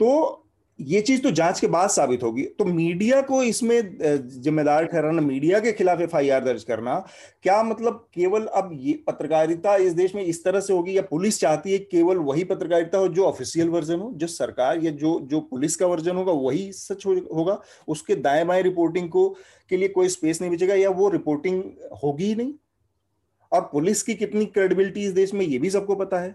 तो 0.00 0.44
ये 0.78 1.00
चीज़ 1.00 1.22
तो 1.22 1.30
जाँच 1.30 1.60
के 1.60 1.66
बाद 1.66 1.88
साबित 1.90 2.22
होगी। 2.22 2.42
तो 2.58 2.64
मीडिया 2.64 3.20
को 3.20 3.42
इसमें 3.42 3.98
जिम्मेदार 4.42 4.84
ठहराना 4.84 5.22
मीडिया 5.22 5.60
के 5.60 5.72
खिलाफ 5.72 6.00
एफआईआर 6.00 6.44
दर्ज 6.44 6.62
करना 6.64 6.94
क्या 7.42 7.62
मतलब 7.62 7.94
केवल 8.14 8.44
अब 8.46 8.70
ये 8.74 8.92
पत्रकारिता 9.06 9.74
इस 9.76 9.92
देश 9.92 10.14
में 10.14 10.22
इस 10.22 10.42
तरह 10.44 10.60
से 10.60 10.72
होगी 10.72 10.96
या 10.96 11.02
पुलिस 11.02 11.40
चाहती 11.40 11.72
है 11.72 11.78
केवल 11.80 12.18
वही 12.18 12.44
पत्रकारिता 12.44 12.98
हो 12.98 13.08
जो 13.08 13.24
ऑफिशियल 13.24 13.68
वर्जन 13.68 14.00
हो 14.00 14.10
जो 14.14 14.26
सरकार 14.26 14.78
या 14.84 14.90
जो 14.92 15.18
जो 15.22 15.40
पुलिस 15.40 15.76
का 15.76 15.86
वर्जन 15.86 16.16
होगा 16.16 16.32
वही 16.32 16.70
सच 16.72 17.06
हो, 17.06 17.14
होगा? 17.34 17.60
उसके 17.88 18.14
दाएँ 18.16 18.44
बाएँ 18.44 18.62
रिपोर्टिंग 18.62 19.08
को 19.08 19.28
के 19.70 19.76
लिए 19.76 19.88
कोई 19.88 20.08
स्पेस 20.08 20.40
नहीं 20.40 20.50
बचेगा 20.50 20.74
या 20.74 20.90
वो 20.90 21.08
रिपोर्टिंग 21.10 21.62
होगी 22.02 22.24
ही 22.24 22.34
नहीं? 22.34 22.52
और 23.52 23.68
पुलिस 23.72 24.02
की 24.02 24.14
कितनी 24.14 24.44
क्रेडिबिलिटी 24.46 25.04
इस 25.04 25.12
देश 25.12 25.34
में 25.34 25.44
ये 25.46 25.58
भी 25.58 25.70
सबको 25.70 25.94
पता 25.94 26.20
है। 26.20 26.34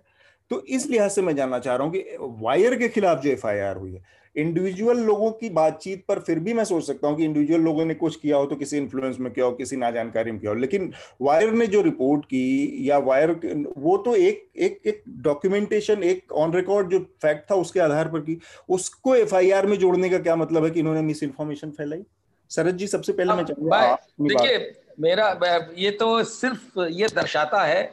तो 0.51 0.61
इस 0.67 0.89
लिहाज 0.89 1.11
से 1.11 1.21
मैं 1.21 1.35
जानना 1.35 1.59
चाह 1.59 1.75
रहा 1.75 1.85
हूँ 1.85 1.93
कि 1.93 2.17
वायर 2.41 2.75
के 2.75 2.87
खिलाफ 2.89 3.21
जो 3.23 3.29
एफआईआर 3.29 3.77
हुई 3.77 3.93
है 3.93 4.01
इंडिविजुअल 4.35 4.97
लोगों 4.97 5.31
की 5.31 5.49
बातचीत 5.49 6.03
पर 6.07 6.19
फिर 6.19 6.39
भी 6.39 6.53
मैं 6.53 6.63
सोच 6.63 6.85
सकता 6.87 7.07
हूँ 7.07 7.17
कि 7.17 7.25
इंडिविजुअल 7.25 7.61
लोगों 7.61 7.85
ने 7.85 7.93
कुछ 7.93 8.15
किया 8.15 8.37
हो 8.37 8.45
तो 8.45 8.55
किसी 8.55 8.77
इन्फ्लुएंस 8.77 9.19
में 9.19 9.31
किया 9.33 9.45
हो 9.45 9.51
किसी 9.51 9.77
ना 9.77 9.91
जानकारी 9.91 10.31
में 10.31 10.39
किया 10.41 10.51
हो। 10.51 10.57
लेकिन 10.57 10.91
वायर 11.21 11.51
ने 11.51 11.67
जो 11.67 11.81
रिपोर्ट 11.81 12.25
की 12.25 12.89
या 12.89 12.97
वायर 12.99 13.31
वो 13.77 13.97
तो 13.97 14.15
एक 14.15 14.47
एक 14.57 14.81
एक 14.85 15.03
डॉक्यूमेंटेशन 15.21 16.03
एक 16.03 16.31
ऑन 16.33 16.53
रिकॉर्ड 16.53 16.89
जो 16.89 16.99
फैक्ट 17.21 17.49
था 17.51 17.55
उसके 17.55 17.79
आधार 17.79 18.07
पर 18.07 18.19
की 18.19 18.39
उसको 18.69 19.15
एफआईआर 19.15 19.67
में 19.67 19.77
जोड़ने 19.77 20.09
का 20.09 20.19
क्या 20.19 20.35
मतलब 20.35 20.65
है 20.65 20.71
कि 20.71 20.79
इन्होंने 20.79 21.01
मिस 21.01 21.23
इन्फॉर्मेशन 21.23 21.71
फैलाई? 21.71 22.03
शरद 22.51 22.77
जी 22.77 22.87
सबसे 22.87 23.13
पहले 23.13 23.33
मैं 23.33 23.43
चाहूँगा 23.43 23.95
देखिए 24.21 24.57
मेरा 24.99 25.29
ये 25.77 25.91
तो 25.91 26.23
सिर्फ़ 26.23 26.79
ये 26.81 27.07
दर्शाता 27.15 27.63
है 27.63 27.83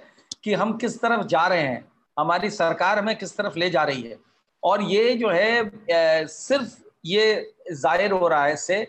कि 0.45 0.55
हम 0.55 0.77
किस 0.79 0.99
तरफ़ 1.01 1.27
जा 1.27 1.47
रहे 1.47 1.63
हैं 1.63 1.85
हमारी 2.17 2.51
सरकार 2.51 2.99
हमें 2.99 3.17
किस 3.19 3.37
तरफ़ 3.37 3.59
ले 3.59 3.71
जा 3.71 3.83
रही 3.85 4.03
है। 4.03 4.17
और 4.65 4.83
ये 4.83 5.15
जो 5.15 5.29
है 5.29 6.27
सिर्फ़ 6.27 6.77
ये 7.07 7.53
ज़ाहिर 7.73 8.13
हो 8.13 8.29
रहा 8.29 8.45
है 8.45 8.53
इससे 8.53 8.85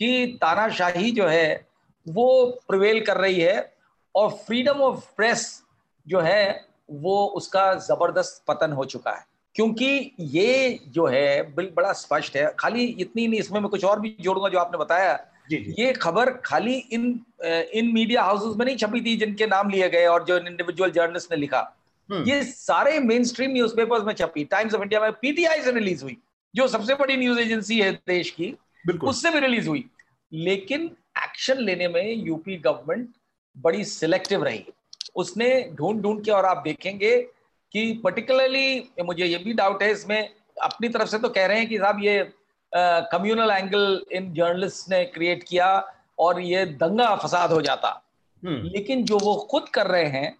कि 0.00 0.38
तानाशाही 0.40 1.10
जो 1.10 1.26
है 1.26 1.66
वो 2.06 2.46
प्रवेल 2.68 3.00
कर 3.00 3.16
रही 3.16 3.40
है 3.40 3.72
और 4.14 4.30
फ्रीडम 4.30 4.80
ऑफ़ 4.80 5.04
प्रेस 5.16 5.62
जो 6.06 6.20
है 6.20 6.66
वो 6.90 7.26
उसका 7.26 7.74
ज़बरदस्त 7.74 8.42
पतन 8.48 8.72
हो 8.72 8.84
चुका 8.84 9.10
है 9.10 9.24
क्योंकि 9.54 10.12
ये 10.20 10.78
जो 10.88 11.06
है 11.06 11.54
बिल 11.54 11.70
बड़ा 11.76 11.92
स्पष्ट 11.92 12.36
है 12.36 12.54
खाली 12.58 12.84
इतनी 12.84 13.26
नहीं 13.28 13.40
इसमें 13.40 13.60
मैं 13.60 13.70
कुछ 13.70 13.84
और 13.84 14.00
भी 14.00 14.16
जोड़ूँगा 14.20 14.48
जो 14.48 14.58
आपने 14.58 14.78
बताया 14.78 15.14
जी, 15.50 15.56
जी. 15.56 15.74
ये 15.78 15.92
खबर 15.92 16.30
खाली 16.44 16.74
इन 16.92 17.02
इन 17.74 17.92
मीडिया 17.94 18.22
हाउसेस 18.22 18.56
में 18.56 18.64
नहीं 18.66 18.76
छपी 18.76 19.00
थी 19.00 19.16
जिनके 19.16 19.46
नाम 19.46 19.70
लिए 19.70 19.88
गए 19.88 20.06
और 20.06 20.24
जो 20.24 20.38
इंडिविजुअल 20.38 20.90
जर्नलिस्ट 20.90 21.30
ने 21.30 21.36
लिखा। 21.36 21.75
ये 22.10 22.42
सारे 22.44 22.98
मेन 23.00 23.24
स्ट्रीम 23.24 23.50
न्यूज़ 23.50 23.74
पेपर 23.76 24.04
में 24.04 24.12
छपी। 24.14 24.44
टाइम्स 24.44 24.74
ऑफ़ 24.74 24.82
इंडिया 24.82 25.00
में 25.00 25.12
पीटीआई 25.12 25.60
से 25.60 25.72
रिलीज़ 25.72 26.02
हुई 26.04 26.16
जो 26.54 26.68
सबसे 26.68 26.94
बड़ी 26.94 27.16
न्यूज़ 27.16 27.40
एजेंसी 27.40 27.80
है 27.80 27.92
देश 27.92 28.30
की 28.30 28.54
उससे 29.04 29.30
भी 29.30 29.40
रिलीज़ 29.40 29.68
हुई। 29.68 29.84
लेकिन 30.32 30.84
एक्शन 31.18 31.58
लेने 31.58 31.88
में 31.88 32.14
यूपी 32.14 32.56
गवर्नमेंट 32.56 33.08
बड़ी 33.56 33.84
सिलेक्टिव 33.84 34.44
रही। 34.44 34.64
उसने 35.16 35.48
ढूंढ 35.74 36.00
ढूंढ 36.02 36.24
के 36.24 36.30
और 36.30 36.44
आप 36.44 36.62
देखेंगे 36.64 37.16
कि 37.72 38.00
पर्टिकुलरली 38.04 38.88
मुझे 39.04 39.24
ये 39.24 39.38
भी 39.38 39.52
डाउट 39.52 39.82
है 39.82 39.90
इसमें 39.92 40.28
अपनी 40.62 40.88
तरफ़ 40.88 41.08
से 41.08 41.18
तो 41.18 41.28
कह 41.28 41.46
रहे 41.46 41.58
हैं 41.58 41.68
कि 41.68 41.78
साहब 41.78 42.02
ये 42.02 42.32
कम्युनल 43.12 43.50
एंगल 43.50 44.04
इन 44.12 44.32
जर्नलिस्ट 44.34 44.90
ने 44.90 45.04
क्रिएट 45.04 45.42
किया 45.42 45.68
और 46.18 46.40
ये 46.40 46.64
दंगा 46.66 47.14
फसाद 47.16 47.52
हो 47.52 47.60
जाता। 47.62 47.88
हम्म। 48.42 48.66
लेकिन 48.66 49.04
जो 49.04 49.18
वो 49.18 49.34
खुद 49.50 49.68
कर 49.68 49.86
रहे 49.86 50.04
हैं 50.04 50.36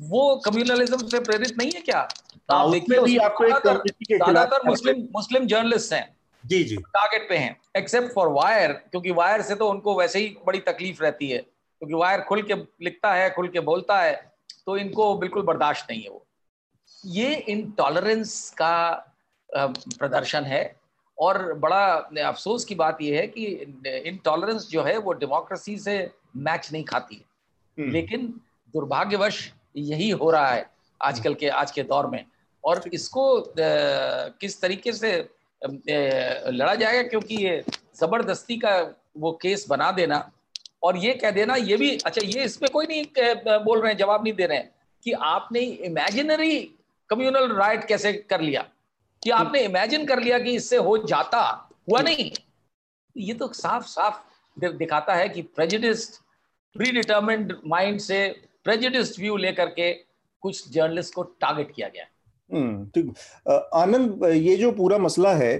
वो 0.00 0.36
कम्युनलिज्म 0.36 1.06
से 1.08 1.20
प्रेरित 1.20 1.58
नहीं 1.58 1.70
है 1.74 1.80
क्या? 1.80 2.08
हाँ, 2.50 2.60
आप 2.60 2.70
देखिए 2.70 4.16
ज़्यादातर 4.16 4.68
मुस्लिम 4.68 5.06
मुस्लिम 5.12 5.46
जर्नलिस्ट 5.46 5.92
हैं। 5.92 6.16
जी 6.44 6.62
जी। 6.64 6.76
टारगेट 6.76 7.28
पे 7.28 7.36
हैं 7.36 7.56
एक्सेप्ट 7.76 8.12
फॉर 8.14 8.28
वायर 8.28 8.72
क्योंकि 8.72 9.10
वायर 9.10 9.42
से 9.42 9.54
तो 9.54 9.68
उनको 9.70 9.98
वैसे 9.98 10.18
ही 10.18 10.36
बड़ी 10.46 10.58
तकलीफ़ 10.60 11.02
रहती 11.02 11.28
है 11.30 11.38
क्योंकि 11.38 11.94
वायर 11.94 12.20
खुल 12.20 12.42
के 12.42 12.54
लिखता 12.84 13.14
है 13.14 13.30
खुल 13.30 13.48
के 13.48 13.60
बोलता 13.60 14.00
है 14.00 14.14
तो 14.66 14.76
इनको 14.76 15.14
बिल्कुल 15.16 15.42
बर्दाश्त 15.42 15.90
नहीं 15.90 16.02
है 16.02 16.10
वो। 16.10 16.24
ये 17.04 17.34
इनटॉलरेंस 17.48 18.50
का 18.58 18.76
प्रदर्शन 19.50 20.44
है 20.44 20.62
और 21.18 21.52
बड़ा 21.54 21.84
अफसोस 22.28 22.64
की 22.64 22.74
बात 22.74 23.02
यह 23.02 23.20
है 23.20 23.26
कि 23.26 23.44
इनटॉलरेंस 24.06 24.68
जो 24.70 24.82
है 24.82 24.96
वो 24.98 25.12
डेमोक्रेसी 25.12 25.76
से 25.78 25.98
मैच 26.36 26.68
नहीं 26.72 26.84
खाती 26.84 27.14
है। 27.14 27.24
हम्म। 27.78 27.92
लेकिन 27.92 28.26
दुर्भाग्यवश 28.74 29.52
यही 29.76 30.10
हो 30.10 30.30
रहा 30.30 30.48
है 30.48 30.70
आजकल 31.00 31.34
के 31.34 31.48
आज 31.48 31.70
के 31.70 31.82
दौर 31.82 32.06
में। 32.06 32.24
और 32.64 32.82
इसको 32.94 33.24
किस 33.58 34.60
तरीके 34.60 34.92
से 34.92 35.16
लड़ा 35.62 36.74
जाएगा 36.74 37.02
क्योंकि 37.08 37.36
ये 37.36 37.62
ज़बरदस्ती 38.00 38.56
का 38.56 38.78
वो 39.18 39.32
केस 39.42 39.66
बना 39.68 39.90
देना। 39.92 40.30
और 40.82 40.96
ये 40.96 41.12
कह 41.14 41.30
देना 41.30 41.54
ये 41.56 41.76
भी 41.76 41.96
अच्छा 41.96 42.20
ये 42.24 42.44
इसमें 42.44 42.70
कोई 42.72 42.86
नहीं 42.86 43.04
बोल 43.64 43.80
रहे 43.80 43.92
हैं 43.92 43.98
जवाब 43.98 44.24
नहीं 44.24 44.32
दे 44.34 44.46
रहे 44.46 44.58
हैं 44.58 44.70
कि 45.04 45.12
आपने 45.12 45.60
इमेजिनरी 45.60 46.60
कम्युनल 47.10 47.52
राइट 47.52 47.84
कैसे 47.84 48.12
कर 48.12 48.40
लिया? 48.40 48.62
कि 49.22 49.30
आपने 49.30 49.60
इमेजिन 49.60 50.04
कर 50.06 50.20
लिया 50.22 50.38
कि 50.38 50.54
इससे 50.56 50.76
हो 50.78 50.96
जाता 50.98 51.40
हुआ 51.90 52.00
नहीं। 52.00 52.30
ये 53.16 53.34
तो 53.34 53.48
साफ़ 53.52 53.84
साफ़ 53.84 54.20
दिखाता 54.56 55.14
है 55.14 55.28
कि 55.28 55.42
प्रेजिडिस्ट 55.42 56.20
प्री 56.76 56.90
डिटर्मेंड 56.92 57.56
माइंड 57.66 57.98
से 58.00 58.18
प्रेजिडिस्ट 58.66 59.18
व्यू 59.20 59.36
लेकर 59.36 59.66
के 59.70 59.92
कुछ 60.42 60.72
जर्नलिस्ट 60.72 61.14
को 61.14 61.22
टारगेट 61.22 61.70
किया 61.76 61.88
गया। 61.88 62.04
हम्म, 62.50 62.86
ठीक। 62.86 63.14
आनंद 63.74 64.24
ये 64.32 64.56
जो 64.56 64.70
पूरा 64.72 64.98
मसला 64.98 65.34
है 65.34 65.54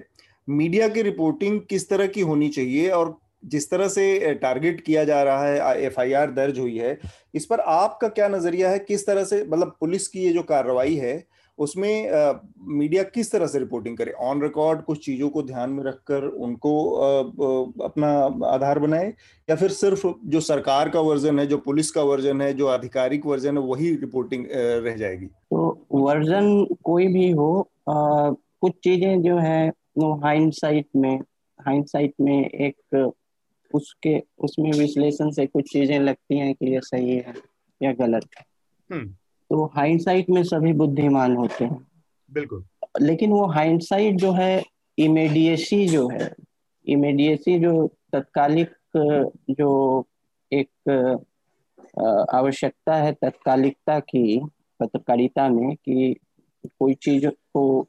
मीडिया 0.48 0.88
की 0.88 1.02
रिपोर्टिंग 1.02 1.60
किस 1.70 1.88
तरह 1.88 2.06
की 2.06 2.20
होनी 2.22 2.48
चाहिए 2.48 2.88
और 2.90 3.16
जिस 3.44 3.70
तरह 3.70 3.88
से 3.88 4.34
टारगेट 4.34 4.80
किया 4.80 5.04
जा 5.04 5.22
रहा 5.22 5.46
है 5.46 5.82
एफआईआर 5.84 6.30
दर्ज 6.30 6.58
हुई 6.58 6.76
है 6.78 6.98
इस 7.34 7.46
पर 7.46 7.60
आपका 7.60 8.08
क्या 8.08 8.28
नज़रिया 8.28 8.70
है? 8.70 8.78
किस 8.78 9.06
तरह 9.06 9.24
से 9.24 9.42
मतलब 9.44 9.76
पुलिस 9.80 10.08
की 10.08 10.20
ये 10.20 10.32
जो 10.32 10.42
कार्रवाई 10.42 10.94
है 10.96 11.16
उसमें 11.58 12.10
आ, 12.10 12.32
मीडिया 12.58 13.02
किस 13.02 13.30
तरह 13.32 13.46
से 13.46 13.58
रिपोर्टिंग 13.58 13.96
करे? 13.96 14.12
ऑन 14.12 14.42
रिकॉर्ड 14.42 14.82
कुछ 14.82 15.04
चीज़ों 15.04 15.28
को 15.30 15.42
ध्यान 15.42 15.70
में 15.70 15.84
रखकर 15.84 16.24
उनको 16.24 16.94
आ, 16.94 17.20
आ, 17.20 17.84
अपना 17.84 18.08
आधार 18.46 18.78
बनाए 18.78 19.12
या 19.50 19.56
फिर 19.56 19.70
सिर्फ़ 19.70 20.06
जो 20.24 20.40
सरकार 20.40 20.88
का 20.88 21.00
वर्जन 21.00 21.38
है 21.38 21.46
जो 21.46 21.58
पुलिस 21.58 21.90
का 21.90 22.02
वर्जन 22.02 22.40
है 22.40 22.52
जो 22.52 22.66
आधिकारिक 22.66 23.26
वर्जन 23.26 23.58
है 23.58 23.64
वही 23.64 23.94
रिपोर्टिंग 23.96 24.46
रह 24.54 24.96
जाएगी? 24.96 25.26
तो 25.26 25.86
वर्जन 25.92 26.66
कोई 26.84 27.06
भी 27.06 27.30
हो 27.30 27.60
आ, 27.88 28.30
कुछ 28.60 28.72
चीज़ें 28.72 29.22
जो 29.22 29.38
है 29.38 29.72
वो 29.98 30.14
हाइंडसाइट 30.14 30.86
में 30.96 31.20
हाइंडसाइट 31.60 32.14
में 32.20 32.50
एक 32.50 33.12
उसके 33.74 34.22
उसमें 34.38 34.72
विश्लेषण 34.72 35.30
से 35.30 35.46
कुछ 35.46 35.72
चीज़ें 35.72 36.00
लगती 36.00 36.38
हैं 36.38 36.54
कि 36.54 36.72
ये 36.74 36.80
सही 36.80 37.10
है 37.10 37.34
या 37.82 37.92
गलत 37.92 38.26
है। 38.38 38.44
हम्म। 38.92 39.14
तो 39.50 39.64
हाइंडसाइट 39.76 40.30
में 40.30 40.42
सभी 40.44 40.72
बुद्धिमान 40.72 41.36
होते 41.36 41.64
हैं 41.64 41.86
बिल्कुल 42.30 42.64
लेकिन 43.02 43.30
वो 43.30 43.46
हाइंडसाइट 43.46 44.16
जो 44.16 44.32
है 44.32 44.62
इमेडिएसी 44.98 45.86
जो 45.88 46.08
है 46.08 46.34
इमेडिएसी 46.86 47.58
जो 47.58 47.86
तत्कालिक 48.12 48.74
जो 49.50 49.70
एक 50.52 50.68
आवश्यकता 52.34 52.94
है 52.94 53.12
तत्कालिकता 53.12 53.98
की 54.00 54.40
पत्रकारिता 54.80 55.48
में 55.48 55.74
कि 55.76 56.16
कोई 56.80 56.94
चीज़ 56.94 57.26
को 57.26 57.86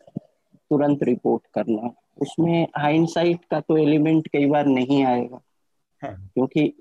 तुरंत 0.71 1.03
रिपोर्ट 1.03 1.43
करना 1.53 1.93
उसमें 2.21 2.67
हाइंडसाइट 2.77 3.45
का 3.45 3.59
तो 3.59 3.77
एलिमेंट 3.77 4.27
कई 4.27 4.45
बार 4.45 4.65
नहीं 4.65 5.03
आएगा 5.05 5.39
हाँ। 6.01 6.15
क्योंकि 6.33 6.73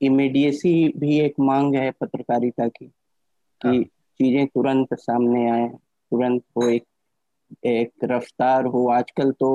इमीडिएसी 0.00 0.72
भी 0.96 1.18
एक 1.20 1.34
मांग 1.40 1.74
है 1.74 1.90
पत्रकारिता 1.90 2.68
की 2.68 2.86
कि 2.86 3.68
हाँ। 3.68 3.84
चीज़ें 4.20 4.46
तुरंत 4.46 4.94
सामने 4.94 5.48
आए 5.50 5.68
तुरंत 5.68 6.42
हो 6.56 6.68
एक 6.68 6.84
एक 7.66 7.92
रफ्तार 8.04 8.66
हो। 8.66 8.86
आजकल 8.88 9.30
तो 9.32 9.50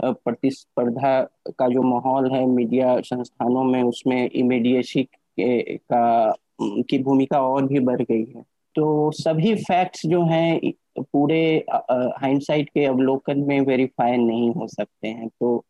प्रतिस्पर्धा 0.00 1.20
का 1.58 1.68
जो 1.68 1.82
माहौल 1.82 2.30
है 2.32 2.44
मीडिया 2.46 3.00
संस्थानों 3.00 3.64
में 3.64 3.82
उसमें 3.82 4.30
इमीडिएसी 4.30 5.06
का 5.40 6.34
की 6.60 6.98
भूमिका 6.98 7.40
और 7.42 7.66
भी 7.66 7.80
बढ़ 7.80 8.02
गई 8.02 8.24
है। 8.24 8.42
तो 8.74 9.10
सभी 9.10 9.54
फैक्ट्स 9.54 10.06
जो 10.06 10.22
हैं 10.24 10.72
पूरे 11.00 11.40
हाइंडसाइट 11.70 12.68
के 12.68 12.84
अवलोकन 12.84 13.40
में 13.40 13.60
वेरीफाई 13.60 14.16
नहीं 14.16 14.50
हो 14.50 14.66
सकते 14.66 15.08
हैं। 15.08 15.28
तो 15.28 15.64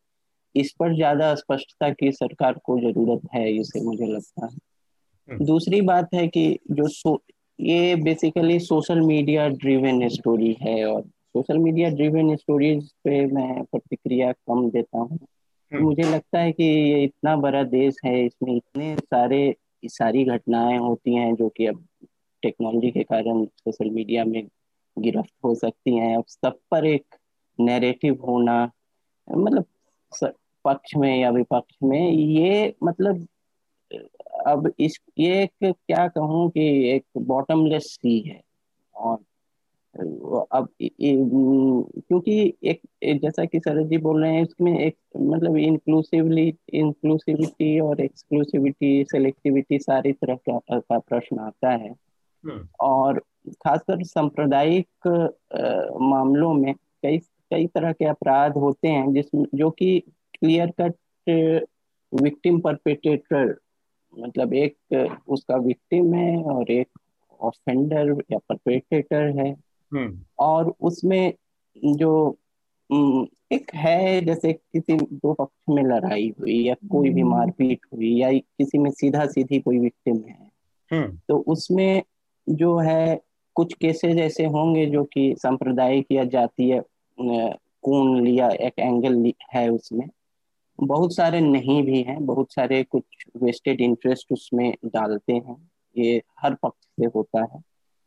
इस 0.55 0.71
पर 0.79 0.95
ज़्यादा 0.95 1.33
स्पष्टता 1.35 1.89
की 1.89 2.11
सरकार 2.11 2.59
को 2.63 2.79
ज़रूरत 2.79 3.21
है 3.35 3.51
इसे 3.51 3.81
मुझे 3.81 4.05
लगता 4.05 4.45
है। 4.45 4.57
हम्म। 5.29 5.45
दूसरी 5.45 5.81
बात 5.81 6.13
है 6.13 6.27
कि 6.27 6.59
जो 6.71 6.87
ये 7.59 7.95
basically 7.95 8.59
social 8.59 9.01
media 9.01 9.47
driven 9.55 10.07
story 10.09 10.55
है 10.61 10.83
और 10.85 11.01
सोशल 11.01 11.57
मीडिया 11.57 11.89
ड्रिवन 11.89 12.35
स्टोरीज 12.35 12.91
पे 13.03 13.25
मैं 13.25 13.63
प्रतिक्रिया 13.63 14.31
कम 14.31 14.69
देता 14.69 14.99
हूँ 14.99 15.17
हम्म। 15.71 15.83
मुझे 15.83 16.03
लगता 16.03 16.39
है 16.39 16.51
कि 16.51 16.63
ये 16.63 17.03
इतना 17.03 17.35
बड़ा 17.37 17.63
देश 17.65 17.95
है 18.05 18.19
इसमें 18.25 18.55
इतने 18.55 18.95
सारे 18.95 19.41
सारी 19.87 20.23
घटनाएँ 20.25 20.77
होती 20.77 21.15
हैं 21.15 21.33
जो 21.35 21.49
कि 21.49 21.65
अब 21.65 21.83
टेक्नोलॉजी 22.43 22.91
के 22.91 23.03
कारण 23.03 23.43
सोशल 23.45 23.89
मीडिया 23.89 24.25
में 24.25 24.41
गिरफ्त 24.97 25.33
हो 25.45 25.53
सकती 25.55 25.97
हैं 25.97 26.15
अब 26.17 26.23
सब 26.27 26.59
पर 26.71 26.85
एक 26.85 27.15
नैरेटिव 27.59 28.21
होना 28.27 28.63
मतलब 29.27 29.65
पक्ष 30.65 30.95
में 30.95 31.15
या 31.17 31.29
विपक्ष 31.29 31.75
में 31.83 32.11
ये 32.11 32.73
मतलब 32.83 33.27
अब 34.47 34.71
इस 34.79 34.99
ये 35.19 35.41
एक 35.43 35.51
क्या 35.63 36.07
कहूँ 36.07 36.49
कि 36.49 36.61
एक 36.89 37.05
बॉटमलेस 37.17 37.83
सी 37.93 38.19
है 38.19 38.41
और 38.95 39.17
अब 39.95 40.67
क्योंकि 40.81 42.53
एक, 42.63 42.81
एक 43.03 43.21
जैसा 43.21 43.45
कि 43.45 43.59
शरद 43.59 43.87
जी 43.89 43.97
बोल 43.97 44.21
रहे 44.23 44.33
हैं 44.33 44.41
इसमें 44.43 44.79
एक 44.79 44.97
मतलब 45.17 45.57
इंक्लूसिवली 45.57 46.47
इंक्लूसिविटी 46.73 47.79
और 47.79 48.01
एक्सक्लूसिविटी 48.01 49.03
सेलेक्टिविटी 49.03 49.79
सारी 49.79 50.11
तरह 50.13 50.35
का, 50.49 50.79
का 50.79 50.99
प्रश्न 50.99 51.39
आता 51.39 51.69
है 51.69 51.89
हम्म। 52.43 52.67
और 52.79 53.19
खासकर 53.51 54.03
सांप्रदायिक 54.03 55.07
मामलों 56.01 56.53
में 56.53 56.73
कई 56.73 57.17
कई 57.51 57.67
तरह 57.67 57.91
के 57.91 58.05
अपराध 58.05 58.57
होते 58.57 58.87
हैं 58.87 59.13
जिसमें 59.13 59.45
जो 59.55 59.69
कि 59.69 59.99
क्लियर 60.33 60.73
कट 60.81 60.95
विक्टिम 62.13 62.59
परपेटेटर 62.59 63.55
मतलब 64.17 64.53
एक 64.53 65.19
उसका 65.27 65.55
विक्टिम 65.55 66.13
है 66.13 66.43
और 66.43 66.71
एक 66.71 66.87
ऑफेंडर 67.39 68.15
या 68.31 68.37
परपेटेटर 68.37 69.39
है 69.39 69.51
हम्म। 69.91 70.19
और 70.39 70.73
उसमें 70.81 71.33
जो 71.85 72.37
एक 73.51 73.71
है 73.75 74.21
जैसे 74.21 74.53
किसी 74.53 74.95
दो 74.95 75.33
पक्ष 75.33 75.69
में 75.69 75.83
लड़ाई 75.83 76.33
हुई 76.39 76.63
या 76.63 76.75
कोई 76.91 77.09
भी 77.09 77.21
हम्म। 77.21 77.31
मारपीट 77.31 77.79
हुई 77.93 78.13
या 78.15 78.31
किसी 78.31 78.77
में 78.77 78.91
सीधा 78.91 79.25
सीधी 79.25 79.59
कोई 79.59 79.79
विक्टिम 79.79 80.17
है 80.29 80.51
हम्म। 80.91 81.19
तो 81.27 81.37
उसमें 81.37 82.03
जो 82.49 82.77
है 82.77 83.19
कुछ 83.55 83.73
केसेस 83.73 84.17
ऐसे 84.17 84.45
होंगे 84.45 84.85
जो 84.85 85.03
कि 85.03 85.33
सांप्रदायिक 85.37 86.05
या 86.11 86.23
जातीय 86.23 86.83
कोण 87.17 88.21
लिया 88.21 88.49
एक 88.49 88.79
एंगल 88.79 89.33
है 89.53 89.69
उसमें 89.69 90.07
बहुत 90.79 91.15
सारे 91.15 91.39
नहीं 91.41 91.81
भी 91.83 92.01
हैं 92.01 92.25
बहुत 92.25 92.53
सारे 92.53 92.83
कुछ 92.83 93.25
वेस्टेड 93.35 93.81
इंटरेस्ट 93.81 94.31
उसमें 94.31 94.71
डालते 94.85 95.33
हैं 95.33 95.55
ये 95.95 96.21
हर 96.39 96.53
पक्ष 96.53 96.85
से 96.99 97.05
होता 97.05 97.41
है 97.43 97.61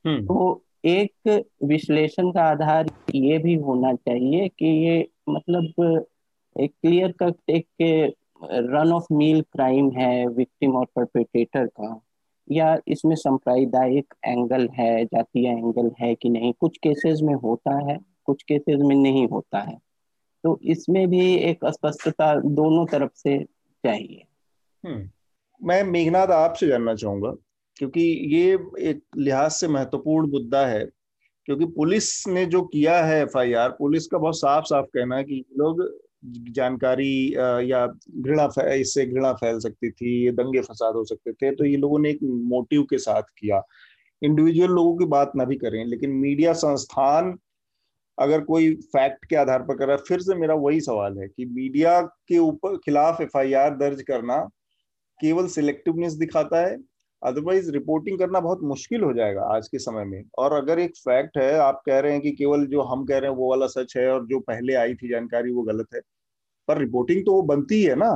हम्म। 0.05 0.25
तो 0.27 0.63
एक 0.85 1.45
विश्लेषण 1.65 2.31
का 2.31 2.43
आधार 2.43 2.87
ये 3.15 3.39
भी 3.39 3.55
होना 3.55 3.93
चाहिए 3.95 4.49
कि 4.49 4.67
ये 4.87 5.07
मतलब 5.29 6.07
एक 6.57 6.73
क्लियर 6.83 7.13
कट 7.23 7.51
एक 7.51 8.15
रन 8.43 8.93
ऑफ़ 8.93 9.07
मील 9.13 9.41
क्राइम 9.43 9.91
है 9.91 10.27
विक्टिम 10.29 10.77
और 10.77 10.87
परपेटेटर 10.97 11.67
का 11.67 12.01
या 12.49 12.77
इसमें 12.89 13.15
सांप्रदायिक 13.17 14.15
एंगल 14.27 14.69
है 14.69 15.05
जातीय 15.05 15.49
एंगल 15.49 15.91
है 16.01 16.15
कि 16.15 16.29
नहीं 16.29 16.53
कुछ 16.53 16.79
केसेस 16.79 17.21
में 17.23 17.35
होता 17.35 17.77
है 17.91 17.99
कुछ 18.25 18.43
केसेस 18.43 18.81
में 18.81 18.97
नहीं 18.97 19.27
होता 19.29 19.61
है 19.61 19.79
तो 20.45 20.59
इसमें 20.65 21.07
भी 21.11 21.35
एक 21.37 21.65
स्पष्टता 21.67 22.35
दोनों 22.37 22.85
तरफ़ 22.87 23.11
से 23.17 23.39
चाहिए 23.85 24.25
हम्म। 24.85 25.09
मैं 25.61 25.83
मेघनाथ 25.85 26.29
आपसे 26.33 26.67
जानना 26.67 26.95
चाहूँगा, 26.95 27.31
क्योंकि 27.77 28.03
ये 28.33 28.53
एक 28.81 29.03
लिहाज 29.17 29.51
से 29.53 29.69
महत्वपूर्ण 29.69 30.31
मुद्दा 30.31 30.67
है, 30.67 30.85
क्योंकि 31.49 31.65
पुलिस 31.67 32.27
ने 32.29 32.45
जो 32.47 32.63
किया 32.65 33.05
है 33.05 33.21
एफआईआर, 33.23 33.71
पुलिस 33.71 34.07
का 34.07 34.19
बहुत 34.19 34.39
साफ़ 34.39 34.65
साफ़ 34.65 34.87
कहना 34.87 35.17
है 35.17 35.25
कि 35.25 35.45
लोग 35.59 35.87
जानकारी 36.51 37.35
या 37.65 37.87
घृणा 38.11 38.49
इससे 38.73 39.07
घृणा 39.07 39.33
फैल 39.35 39.59
सकती 39.61 39.91
थी 39.91 40.31
दंगे 40.33 40.61
फसाद 40.63 40.95
हो 40.95 41.05
सकते 41.05 41.33
थे 41.33 41.55
तो 41.55 41.65
ये 41.65 41.77
लोगों 41.77 41.99
ने 41.99 42.11
एक 42.11 42.19
मोटिव 42.23 42.83
के 42.91 42.99
साथ 42.99 43.23
किया 43.39 43.63
इंडिविजुअल 44.23 44.71
लोगों 44.71 44.97
की 44.97 45.05
बात 45.07 45.33
ना 45.37 45.45
भी 45.45 45.57
करें, 45.57 45.85
लेकिन 45.85 46.11
मीडिया 46.13 46.53
संस्थान 46.55 47.37
अगर 48.23 48.41
कोई 48.45 48.75
फैक्ट 48.89 49.25
के 49.25 49.37
आधार 49.37 49.63
पर 49.63 49.77
कर 49.77 49.87
रहा 49.87 49.97
है 49.97 50.03
फिर 50.09 50.21
से 50.21 50.35
मेरा 50.35 50.55
वही 50.57 50.81
सवाल 50.81 51.19
है 51.19 51.29
कि 51.29 51.45
मीडिया 51.47 52.01
के 52.01 52.39
ऊपर 52.39 52.77
खिलाफ 52.77 53.21
एफआईआर 53.21 53.77
दर्ज 53.77 54.03
करना 54.03 54.39
केवल 55.21 55.47
सिलेक्टिवनेस 55.49 56.13
दिखाता 56.15 56.61
है 56.61 56.77
अदरवाइज़ 57.23 57.71
रिपोर्टिंग 57.71 58.19
करना 58.19 58.41
बहुत 58.41 58.63
मुश्किल 58.65 59.03
हो 59.03 59.13
जाएगा 59.13 59.43
आज 59.47 59.69
के 59.69 59.79
समय 59.79 60.05
में। 60.05 60.23
और 60.39 60.53
अगर 60.53 60.79
एक 60.79 60.97
फैक्ट 60.99 61.39
है 61.39 61.53
आप 61.59 61.83
कह 61.87 61.99
रहे 61.99 62.13
हैं 62.13 62.21
कि 62.21 62.31
केवल 62.33 62.67
जो 62.67 62.83
हम 62.83 63.05
कह 63.05 63.19
रहे 63.19 63.31
हैं 63.31 63.37
वो 63.37 63.51
वाला 63.51 63.67
सच 63.69 63.97
है 63.97 64.09
और 64.09 64.27
जो 64.27 64.41
पहले 64.41 64.75
आई 64.75 64.95
थी 64.95 65.09
जानकारी 65.09 65.53
वो 65.53 65.63
गलत 65.63 65.95
है 65.95 66.01
पर 66.69 66.79
रिपोर्टिंग 66.79 67.25
तो 67.27 67.33
वो 67.33 67.43
बनती 67.45 67.75
ही 67.75 67.85
है 67.85 67.95
ना। 67.97 68.11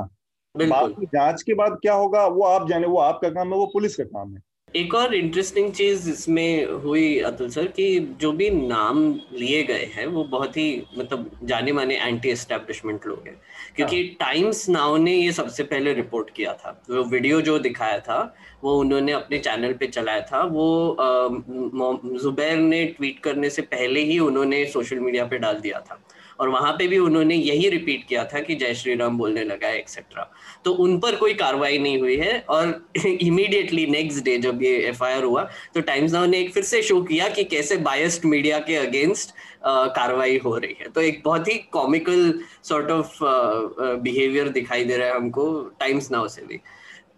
बाकी 0.55 1.07
जाँच 1.07 1.43
के 1.43 1.55
बाद 1.55 1.79
क्या 1.83 1.95
होगा 1.95 2.27
वो 2.29 2.43
आप 2.45 2.69
जाने 2.69 2.87
वो 2.87 2.99
आपका 3.01 3.31
काम 3.31 3.49
है 3.49 3.59
वो 3.59 3.67
पुलिस 3.67 3.97
का 3.97 4.05
काम 4.05 4.35
है। 4.35 4.43
एक 4.77 4.95
और 4.95 5.15
इंटरेस्टिंग 5.15 5.71
चीज़ 5.73 6.09
इसमें 6.11 6.67
हुई 6.83 7.19
अतुल 7.19 7.49
सर 7.51 7.67
कि 7.77 7.85
जो 8.21 8.33
भी 8.33 8.49
नाम 8.51 8.99
लिए 9.33 9.63
गए 9.63 9.85
हैं 9.95 10.07
वो 10.07 10.25
बहुत 10.25 10.57
ही 10.57 10.83
मतलब 10.99 11.31
जाने 11.45 11.73
माने 11.73 11.97
एंटी 11.99 12.29
एस्टेब्लिशमेंट 12.29 13.07
लोग 13.07 13.27
हैं। 13.27 13.37
क्योंकि 13.77 14.03
टाइम्स 14.21 14.69
हाँ। 14.69 14.77
नाउ 14.77 14.97
ने 14.97 15.15
ये 15.15 15.33
सबसे 15.33 15.63
पहले 15.65 15.93
रिपोर्ट 15.95 16.31
किया 16.31 16.53
था। 16.55 16.83
वो 16.91 17.05
वीडियो 17.05 17.41
जो 17.41 17.59
दिखाया 17.59 17.99
था 17.99 18.19
वो 18.63 18.79
उन्होंने 18.81 19.13
अपने 19.13 19.39
चैनल 19.39 19.73
पे 19.73 19.87
चलाया 19.87 20.21
था। 20.33 20.43
वो 20.43 20.97
जुबैर 22.23 22.57
ने 22.59 22.85
ट्वीट 22.87 23.21
करने 23.21 23.51
से 23.51 23.63
पहले 23.63 24.01
ही 24.05 24.19
उन्होंने 24.19 24.65
सोशल 24.67 24.99
मीडिया 24.99 25.25
पे 25.25 25.39
डाल 25.39 25.61
दिया 25.61 25.81
था। 25.81 26.01
और 26.41 26.49
वहाँ 26.49 26.73
पे 26.73 26.87
भी 26.89 26.99
उन्होंने 26.99 27.35
यही 27.35 27.69
रिपीट 27.69 28.05
किया 28.09 28.25
था 28.25 28.41
कि 28.41 28.55
जय 28.55 28.75
श्री 28.75 28.95
राम 28.95 29.19
बोलने 29.19 29.45
लगा 29.45 29.69
है 29.69 29.79
एक्सेट्रा 29.79 30.31
तो 30.65 30.73
उन 30.75 30.99
पर 30.99 31.17
कोई 31.17 31.35
कार्रवाई 31.35 31.79
नहीं 31.79 32.01
हुई 32.01 32.17
है 32.17 32.39
और 32.49 32.89
इमीडिएटली 33.07 33.87
नेक्स्ट 33.87 34.25
डे 34.25 34.39
जब 34.39 34.63
ये 34.63 34.77
एफआईआर 34.89 35.25
हुआ 35.25 35.43
तो 35.75 35.81
टाइम्स 35.81 36.13
नाउ 36.13 36.27
ने 36.27 36.41
एक 36.41 36.53
फिर 36.55 36.63
से 36.63 36.83
शो 36.83 37.01
किया 37.03 37.29
कि 37.29 37.45
कैसे 37.45 37.77
बायस्ड 37.77 38.25
मीडिया 38.25 38.59
के 38.59 38.77
अगेंस्ट 38.77 39.35
कार्रवाई 39.67 40.37
हो 40.45 40.57
रही 40.59 40.77
है। 40.81 40.89
तो 40.89 41.01
एक 41.01 41.23
बहुत 41.25 41.49
ही 41.49 41.55
कॉमिकल 41.73 42.33
सॉर्ट 42.63 42.91
ऑफ़ 42.91 43.19
बिहेवियर 44.03 44.49
दिखाई 44.49 44.85
दे 44.85 44.97
रहा 44.97 45.09
है 45.09 45.17
हमको 45.17 45.63
टाइम्स 45.81 46.11
नाउ 46.11 46.29
से 46.29 46.43
भी। 46.43 46.61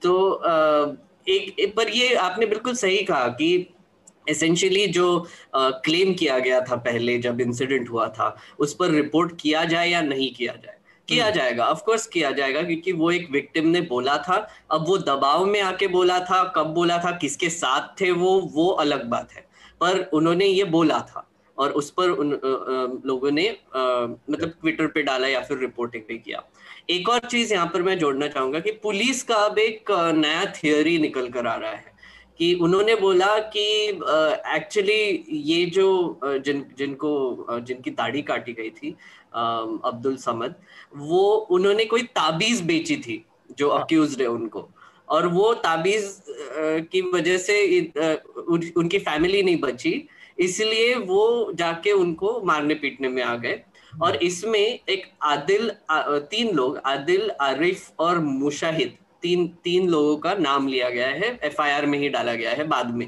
तो 0.02 0.12
uh, 0.42 0.96
एक, 1.28 1.58
एक 1.60 1.74
पर 1.76 1.88
ये 1.88 2.14
आपने 2.14 2.46
बिल्कुल 2.46 2.74
सही 2.74 3.02
कहा 3.02 3.26
कि 3.28 3.66
एसेंशियली 4.28 4.86
जो 4.86 5.26
क्लेम 5.56 6.12
uh, 6.12 6.18
किया 6.18 6.38
गया 6.38 6.60
था 6.60 6.76
पहले 6.76 7.18
जब 7.18 7.40
इंसिडेंट 7.40 7.90
हुआ 7.90 8.08
था 8.08 8.36
उस 8.58 8.74
पर 8.74 8.90
रिपोर्ट 8.90 9.40
किया 9.40 9.64
जाए 9.64 9.88
या 9.90 10.00
नहीं 10.02 10.34
किया 10.34 10.52
जाए? 10.52 10.74
किया 11.08 11.24
हम्म। 11.24 11.34
जाएगा। 11.34 11.64
ऑफ़ 11.64 11.82
कोर्स 11.82 12.06
किया 12.06 12.30
जाएगा 12.30 12.62
क्योंकि 12.62 12.92
वो 12.92 13.10
एक 13.10 13.30
विक्टिम 13.30 13.68
ने 13.68 13.80
बोला 13.80 14.16
था। 14.18 14.36
अब 14.70 14.86
वो 14.88 14.98
दबाव 14.98 15.44
में 15.46 15.60
आके 15.60 15.86
बोला 15.86 16.18
था 16.20 16.42
कब 16.56 16.66
बोला 16.66 16.98
था 16.98 17.10
किसके 17.10 17.48
साथ 17.48 18.00
थे 18.00 18.10
वो 18.10 18.40
वो 18.54 18.68
अलग 18.68 19.04
बात 19.04 19.32
है। 19.32 19.46
पर 19.80 20.10
उन्होंने 20.12 20.46
ये 20.46 20.64
बोला 20.64 20.98
था 21.00 21.28
और 21.58 21.70
उस 21.70 21.90
पर 21.90 22.10
उन 22.10 22.32
आ, 22.32 22.36
आ, 22.36 23.00
लोगों 23.06 23.30
ने 23.30 23.48
आ, 23.48 23.82
मतलब 24.30 24.48
ट्विटर 24.60 24.86
पे 24.86 25.02
डाला 25.02 25.28
या 25.28 25.40
फिर 25.40 25.58
रिपोर्टिंग 25.58 26.02
भी 26.08 26.18
किया। 26.18 26.42
एक 26.90 27.08
और 27.08 27.20
चीज़ 27.20 27.54
यहाँ 27.54 27.66
पर 27.66 27.82
मैं 27.82 27.98
जोड़ना 27.98 28.28
चाहूँगा 28.28 28.60
कि 28.60 28.70
पुलिस 28.72 29.22
का 29.22 29.34
अब 29.34 29.58
एक 29.58 29.90
नया 30.16 30.44
थियोरी 30.44 30.98
निकल 30.98 31.28
कर 31.28 31.46
आ 31.46 31.54
रहा 31.54 31.70
है। 31.70 31.97
कि 32.38 32.52
उन्होंने 32.54 32.94
बोला 32.96 33.38
कि 33.54 33.66
एक्चुअली 34.56 35.02
ये 35.44 35.64
जो 35.70 35.88
जिन 36.24 36.64
जिनको 36.78 37.60
जिनकी 37.60 37.90
दाढ़ी 37.92 38.22
काटी 38.22 38.52
गई 38.52 38.70
थी 38.72 38.96
अब्दुल 39.34 40.16
समद 40.18 40.54
वो 40.96 41.22
उन्होंने 41.50 41.84
कोई 41.84 42.02
ताबीज 42.14 42.60
बेची 42.66 42.96
थी 42.98 43.24
जो 43.58 43.68
अक्यूज 43.70 44.10
हाँ। 44.10 44.22
है 44.22 44.28
उनको 44.30 44.68
और 45.08 45.26
वो 45.28 45.52
ताबीज 45.56 46.22
की 46.92 47.00
वजह 47.14 47.38
से 47.38 47.80
उनकी 48.76 48.98
फैमिली 49.00 49.42
नहीं 49.42 49.60
बची 49.60 49.92
इसलिए 50.38 50.94
वो 51.06 51.52
जाके 51.54 51.92
उनको 51.94 52.40
मारने 52.44 52.74
पीटने 52.74 53.08
में 53.08 53.22
आ 53.22 53.34
गए 53.36 53.62
और 54.02 54.16
इसमें 54.22 54.60
एक 54.60 55.06
आदिल 55.24 55.70
तीन 55.90 56.54
लोग 56.54 56.78
आदिल 56.86 57.30
आरिफ 57.40 58.00
और 58.00 58.18
मुशाहिद 58.18 58.96
तीन 59.22 59.46
तीन 59.64 59.88
लोगों 59.88 60.16
का 60.18 60.34
नाम 60.36 60.68
लिया 60.68 60.90
गया 60.90 61.08
है 61.08 61.38
एफआईआर 61.44 61.86
में 61.86 61.98
ही 61.98 62.08
डाला 62.08 62.34
गया 62.34 62.50
है 62.52 62.66
बाद 62.68 62.94
में 62.94 63.06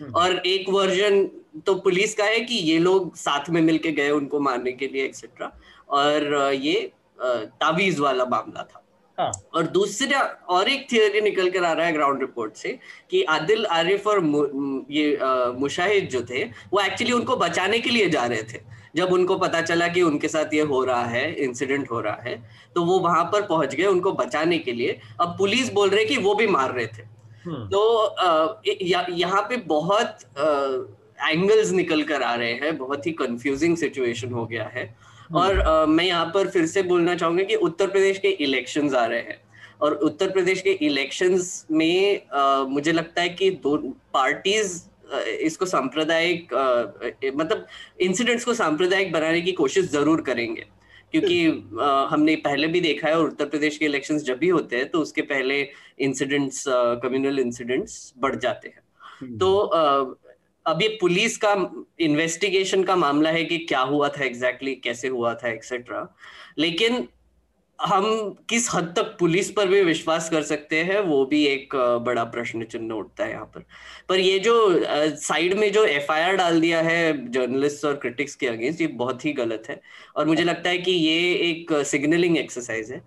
हम्म। 0.00 0.12
और 0.12 0.36
एक 0.46 0.68
वर्जन 0.70 1.24
तो 1.66 1.74
पुलिस 1.80 2.14
का 2.14 2.24
है 2.24 2.40
कि 2.40 2.54
ये 2.54 2.78
लोग 2.78 3.14
साथ 3.16 3.48
में 3.50 3.60
मिलके 3.62 3.92
गए 3.92 4.10
उनको 4.12 4.40
मारने 4.40 4.72
के 4.72 4.88
लिए 4.88 5.04
एक्सेट्रा 5.04 5.52
और 5.92 6.52
ये 6.54 6.80
तावीज 7.20 7.98
वाला 8.00 8.24
मामला 8.26 8.62
था 8.64 8.84
हाँ. 9.18 9.30
और 9.54 9.66
दूसरा 9.68 10.20
और 10.48 10.68
एक 10.68 10.86
थियोरी 10.92 11.20
निकल 11.20 11.48
कर 11.50 11.64
आ 11.64 11.72
रहा 11.72 11.86
है 11.86 11.92
ग्राउंड 11.92 12.20
रिपोर्ट 12.20 12.56
से 12.56 12.78
कि 13.10 13.22
आदिल 13.28 13.64
आरिफ 13.68 14.06
और 14.06 14.20
मु, 14.20 14.44
ये 14.90 15.18
मुशाहिद 15.58 16.08
जो 16.08 16.22
थे 16.22 16.44
वो 16.44 16.80
एक्चुअली 16.80 17.12
उनको 17.12 17.36
बचाने 17.36 17.78
के 17.78 17.90
लिए 17.90 18.08
जा 18.10 18.24
रहे 18.24 18.42
थे 18.42 18.60
जब 18.98 19.12
उनको 19.12 19.36
पता 19.38 19.60
चला 19.62 19.88
कि 19.88 20.02
उनके 20.04 20.28
साथ 20.28 20.54
ये 20.54 20.62
हो 20.66 20.82
रहा 20.84 21.04
है 21.06 21.24
इंसिडेंट 21.42 21.90
हो 21.90 22.00
रहा 22.00 22.22
है 22.22 22.36
तो 22.74 22.84
वो 22.84 22.98
वहाँ 23.00 23.24
पर 23.32 23.42
पहुँच 23.46 23.74
गए 23.74 23.86
उनको 23.86 24.12
बचाने 24.14 24.58
के 24.60 24.72
लिए 24.72 24.98
अब 25.20 25.34
पुलिस 25.38 25.72
बोल 25.72 25.90
रहे 25.90 26.04
कि 26.04 26.16
वो 26.18 26.34
भी 26.34 26.46
मार 26.48 26.72
रहे 26.72 26.86
थे 26.88 27.02
हम्म। 27.44 27.66
तो 27.68 29.06
यहाँ 29.14 29.42
पे 29.42 29.56
बहुत 29.68 30.24
एंगल्स 31.22 31.70
निकल 31.72 32.02
कर 32.04 32.22
आ 32.22 32.34
रहे 32.34 32.52
हैं 32.54 32.76
बहुत 32.78 33.06
ही 33.06 33.12
कंफ्यूजिंग 33.14 33.76
सिचुएशन 33.76 34.32
हो 34.32 34.46
गया 34.46 34.64
है 34.66 34.84
हम्म। 34.84 35.38
और 35.38 35.60
आ, 35.60 35.86
मैं 35.86 36.04
यहाँ 36.04 36.26
पर 36.34 36.48
फिर 36.48 36.66
से 36.66 36.82
बोलना 36.84 37.14
चाहूँगा 37.14 37.42
कि 37.42 37.54
उत्तर 37.62 37.86
प्रदेश 37.88 38.18
के 38.18 38.28
इलेक्शंस 38.40 38.94
आ 38.94 39.04
रहे 39.06 39.20
हैं 39.20 39.40
और 39.80 39.94
उत्तर 40.02 40.30
प्रदेश 40.30 40.60
के 40.62 40.70
इलेक्शंस 40.82 41.66
में 41.70 42.20
आ, 42.28 42.62
मुझे 42.66 42.92
लगता 42.92 43.22
है 43.22 43.28
कि 43.30 43.50
दो 43.62 43.76
पार्टीज़ 44.14 44.80
इसको 45.40 45.66
सांप्रदायिक 45.66 46.54
मतलब 47.36 47.66
इंसिडेंट्स 48.00 48.44
को 48.44 48.54
सांप्रदायिक 48.54 49.12
बनाने 49.12 49.40
की 49.40 49.52
कोशिश 49.52 49.90
ज़रूर 49.90 50.20
करेंगे। 50.20 50.64
क्योंकि 51.12 51.48
आ, 51.80 52.06
हमने 52.06 52.34
पहले 52.36 52.66
भी 52.66 52.80
देखा 52.80 53.08
है 53.08 53.18
और 53.18 53.28
उत्तर 53.28 53.46
प्रदेश 53.46 53.78
के 53.78 53.84
इलेक्शंस 53.84 54.22
जब 54.24 54.38
भी 54.38 54.48
होते 54.48 54.76
हैं 54.76 54.88
तो 54.90 55.00
उसके 55.00 55.22
पहले 55.24 55.60
इंसिडेंट्स 56.00 56.64
कम्युनल 57.02 57.38
इंसिडेंट्स 57.38 58.12
बढ़ 58.18 58.36
जाते 58.36 58.68
हैं। 58.68 58.82
हम्म। 59.20 59.38
तो 59.38 59.58
आ, 59.58 60.14
अब 60.66 60.82
ये 60.82 60.88
पुलिस 61.00 61.36
का 61.36 61.52
इन्वेस्टिगेशन 62.00 62.82
का 62.84 62.96
मामला 62.96 63.30
है 63.30 63.44
कि 63.44 63.58
क्या 63.58 63.80
हुआ 63.80 64.08
था 64.08 64.24
एग्जैक्टली 64.24 64.70
exactly, 64.70 64.84
कैसे 64.84 65.08
हुआ 65.08 65.34
था 65.34 65.48
एक्सेट्रा 65.48 66.06
लेकिन 66.58 67.06
हम 67.78 68.04
किस 68.50 68.68
हद 68.74 68.92
तक 68.96 69.16
पुलिस 69.18 69.50
पर 69.50 69.66
भी 69.68 69.82
विश्वास 69.82 70.28
कर 70.30 70.42
सकते 70.42 70.82
हैं, 70.84 70.98
वो 71.00 71.24
भी 71.26 71.44
एक 71.46 71.74
बड़ा 72.04 72.24
प्रश्न 72.26 72.64
चिन्ह 72.64 72.94
उठता 72.94 73.24
है 73.24 73.30
यहाँ 73.30 73.44
पर। 73.54 73.64
पर 74.08 74.20
ये 74.20 74.38
जो 74.38 74.54
साइड 75.16 75.54
में 75.58 75.70
जो 75.72 75.84
एफआईआर 75.84 76.36
डाल 76.36 76.60
दिया 76.60 76.80
है 76.82 77.30
जर्नलिस्ट 77.32 77.84
और 77.84 77.96
क्रिटिक्स 77.96 78.34
के 78.34 78.46
अगेंस्ट, 78.46 78.80
ये 78.80 78.86
बहुत 78.86 79.24
ही 79.24 79.32
गलत 79.32 79.64
है। 79.70 79.80
और 80.16 80.26
मुझे 80.26 80.44
लगता 80.44 80.70
है 80.70 80.78
कि 80.78 80.92
ये 80.92 81.32
एक 81.50 81.72
सिग्नलिंग 81.86 82.38
एक्सरसाइज 82.38 82.92
है। 82.92 83.02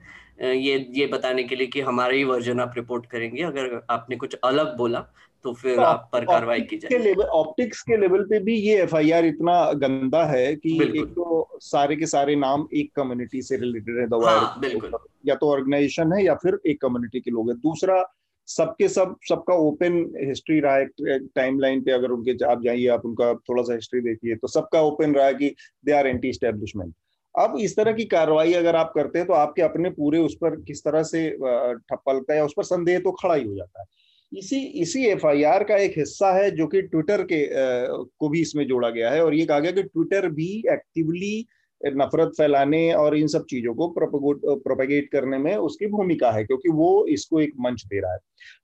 ये 0.57 0.86
ये 0.93 1.05
बताने 1.07 1.43
के 1.43 1.55
लिए 1.55 1.67
कि 1.67 1.81
हमारा 1.81 2.13
ही 2.13 2.23
वर्जन 2.23 2.60
आप 2.60 2.73
रिपोर्ट 2.75 3.05
करेंगे। 3.05 3.43
अगर 3.43 3.81
आपने 3.89 4.15
कुछ 4.15 4.36
अलग 4.43 4.75
बोला 4.77 5.05
तो 5.43 5.54
फिर 5.54 5.75
तो 5.75 5.82
आप 5.82 6.10
पर 6.13 6.25
कार्रवाई 6.25 6.62
की 6.62 6.77
जाए 6.77 6.97
लेवल 6.97 7.25
ऑप्टिक्स 7.25 7.82
के 7.82 7.97
लेवल 7.97 8.23
पे 8.23 8.39
भी 8.39 8.56
ये 8.56 8.82
एफआईआर 8.84 9.25
इतना 9.25 9.71
गंदा 9.73 10.23
है 10.25 10.56
कि 10.56 10.82
एक 10.84 11.06
तो 11.06 11.47
सारे 11.62 11.95
के 11.95 12.06
सारे 12.06 12.36
नाम 12.36 12.67
एक 12.73 12.91
कम्युनिटी 12.95 13.41
से 13.41 13.58
रिलेटेड 13.58 13.99
है 13.99 14.08
दवा 14.08 14.32
हाँ, 14.32 14.60
बिल्कुल। 14.60 14.97
या 15.25 15.36
तो 15.36 15.51
ऑर्गेनाइजेशन 15.51 16.13
है 16.13 16.23
या 16.25 16.36
फिर 16.36 16.60
एक 16.67 16.82
कम्युनिटी 16.82 17.19
के 17.19 17.32
लोग 17.32 17.49
है। 17.49 17.56
दूसरा 17.58 18.04
सबके 18.47 18.88
सब 18.88 19.15
सबका 19.30 19.54
ओपन 19.54 20.13
हिस्ट्री 20.27 20.60
रहा 20.60 20.75
है 20.75 21.19
टाइमलाइन 21.19 21.82
पे 21.82 21.91
अगर 21.91 22.12
उनके 22.12 22.45
आप 22.45 22.62
जाइए 22.63 22.88
आप 22.88 23.06
उनका 23.06 23.34
थोड़ा 23.34 23.63
सा 23.63 23.73
हिस्ट्री 23.73 24.01
देखिए 24.01 24.36
तो 24.36 24.47
सबका 24.47 24.82
ओपन 24.82 25.13
रहा 25.15 25.25
है 25.25 25.34
कि 25.34 25.56
दे 25.86 25.91
आर 25.91 26.08
एंटी 26.08 26.34
स्टेब्लिशमेंट 26.34 26.93
अब 27.36 27.58
इस 27.60 27.75
तरह 27.75 27.93
की 27.93 28.06
कार्रवाई 28.06 28.54
अगर 28.54 28.75
आप 28.75 28.91
करते 28.95 29.19
हैं 29.19 29.27
तो 29.27 29.34
आपके 29.34 29.62
अपने 29.62 29.89
पूरे 29.89 30.19
उस 30.19 30.36
पर 30.36 30.56
किस 30.62 30.84
तरह 30.84 31.04
से 31.04 31.30
ठप्पा 31.30 32.13
लगता 32.13 32.34
है 32.34 32.39
या 32.39 32.45
उस 32.45 32.54
पर 32.58 32.63
संदेह 32.63 32.99
तो 32.99 33.12
खड़ा 33.12 33.36
ही 33.36 33.43
हो 33.43 33.56
जाता 33.56 33.80
है। 33.80 33.86
इसी 34.31 34.59
इसी 34.81 35.05
एफआईआर 35.05 35.63
का 35.63 35.75
एक 35.75 35.93
हिस्सा 35.97 36.31
है 36.33 36.49
जो 36.51 36.67
कि 36.67 36.81
ट्विटर 36.81 37.23
के 37.23 37.45
आ, 37.45 37.87
को 38.19 38.29
भी 38.29 38.41
इसमें 38.41 38.65
जोड़ा 38.67 38.89
गया 38.89 39.09
है 39.11 39.23
और 39.23 39.35
ये 39.35 39.45
कहा 39.45 39.59
गया 39.59 39.71
कि 39.71 39.83
ट्विटर 39.83 40.27
भी 40.29 40.51
एक्टिवली 40.71 41.45
नफरत 41.81 42.31
फैलाने 42.37 42.91
और 42.93 43.17
इन 43.17 43.27
सब 43.27 43.45
चीज़ों 43.45 43.73
को 43.75 43.87
प्रोपेगेट 43.97 45.09
करने 45.11 45.37
में 45.37 45.55
उसकी 45.55 45.87
भूमिका 45.87 46.31
है 46.31 46.43
क्योंकि 46.43 46.69
वो 46.69 47.05
इसको 47.09 47.39
एक 47.41 47.53
मंच 47.59 47.85
दे 47.85 47.99
रहा 48.01 48.11
है। 48.13 48.19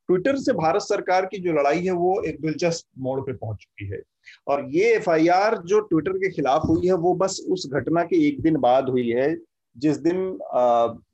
ट्विटर 0.10 0.38
से 0.38 0.54
भारत 0.54 0.82
सरकार 0.82 1.26
की 1.26 1.38
जो 1.38 1.54
लड़ाई 1.54 1.84
है 1.86 1.92
वो 1.94 2.22
एक 2.28 2.40
दिलचस्प 2.42 2.88
मोड़ 3.00 3.20
पे 3.22 3.34
पहुँच 3.34 3.58
चुकी 3.58 3.88
है। 3.88 4.02
और 4.48 4.66
ये 4.72 4.94
एफआईआर 4.96 5.58
जो 5.66 5.80
ट्विटर 5.80 6.18
के 6.18 6.30
खिलाफ 6.32 6.68
हुई 6.68 6.88
है 6.88 6.94
वो 6.94 7.14
बस 7.16 7.42
उस 7.50 7.70
घटना 7.74 8.04
के 8.04 8.28
एक 8.28 8.42
दिन 8.42 8.58
बाद 8.60 8.90
हुई 8.90 9.10
है 9.10 9.36
जिस 9.76 9.98
दिन 9.98 10.24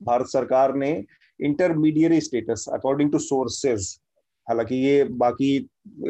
भारत 0.02 0.26
सरकार 0.26 0.74
ने 0.74 0.92
intermediate 1.40 2.22
status 2.22 2.66
according 2.72 3.12
to 3.12 3.18
sources 3.18 3.96
हालाँकि 4.46 4.76
ये 4.76 5.04
बाकी 5.04 5.58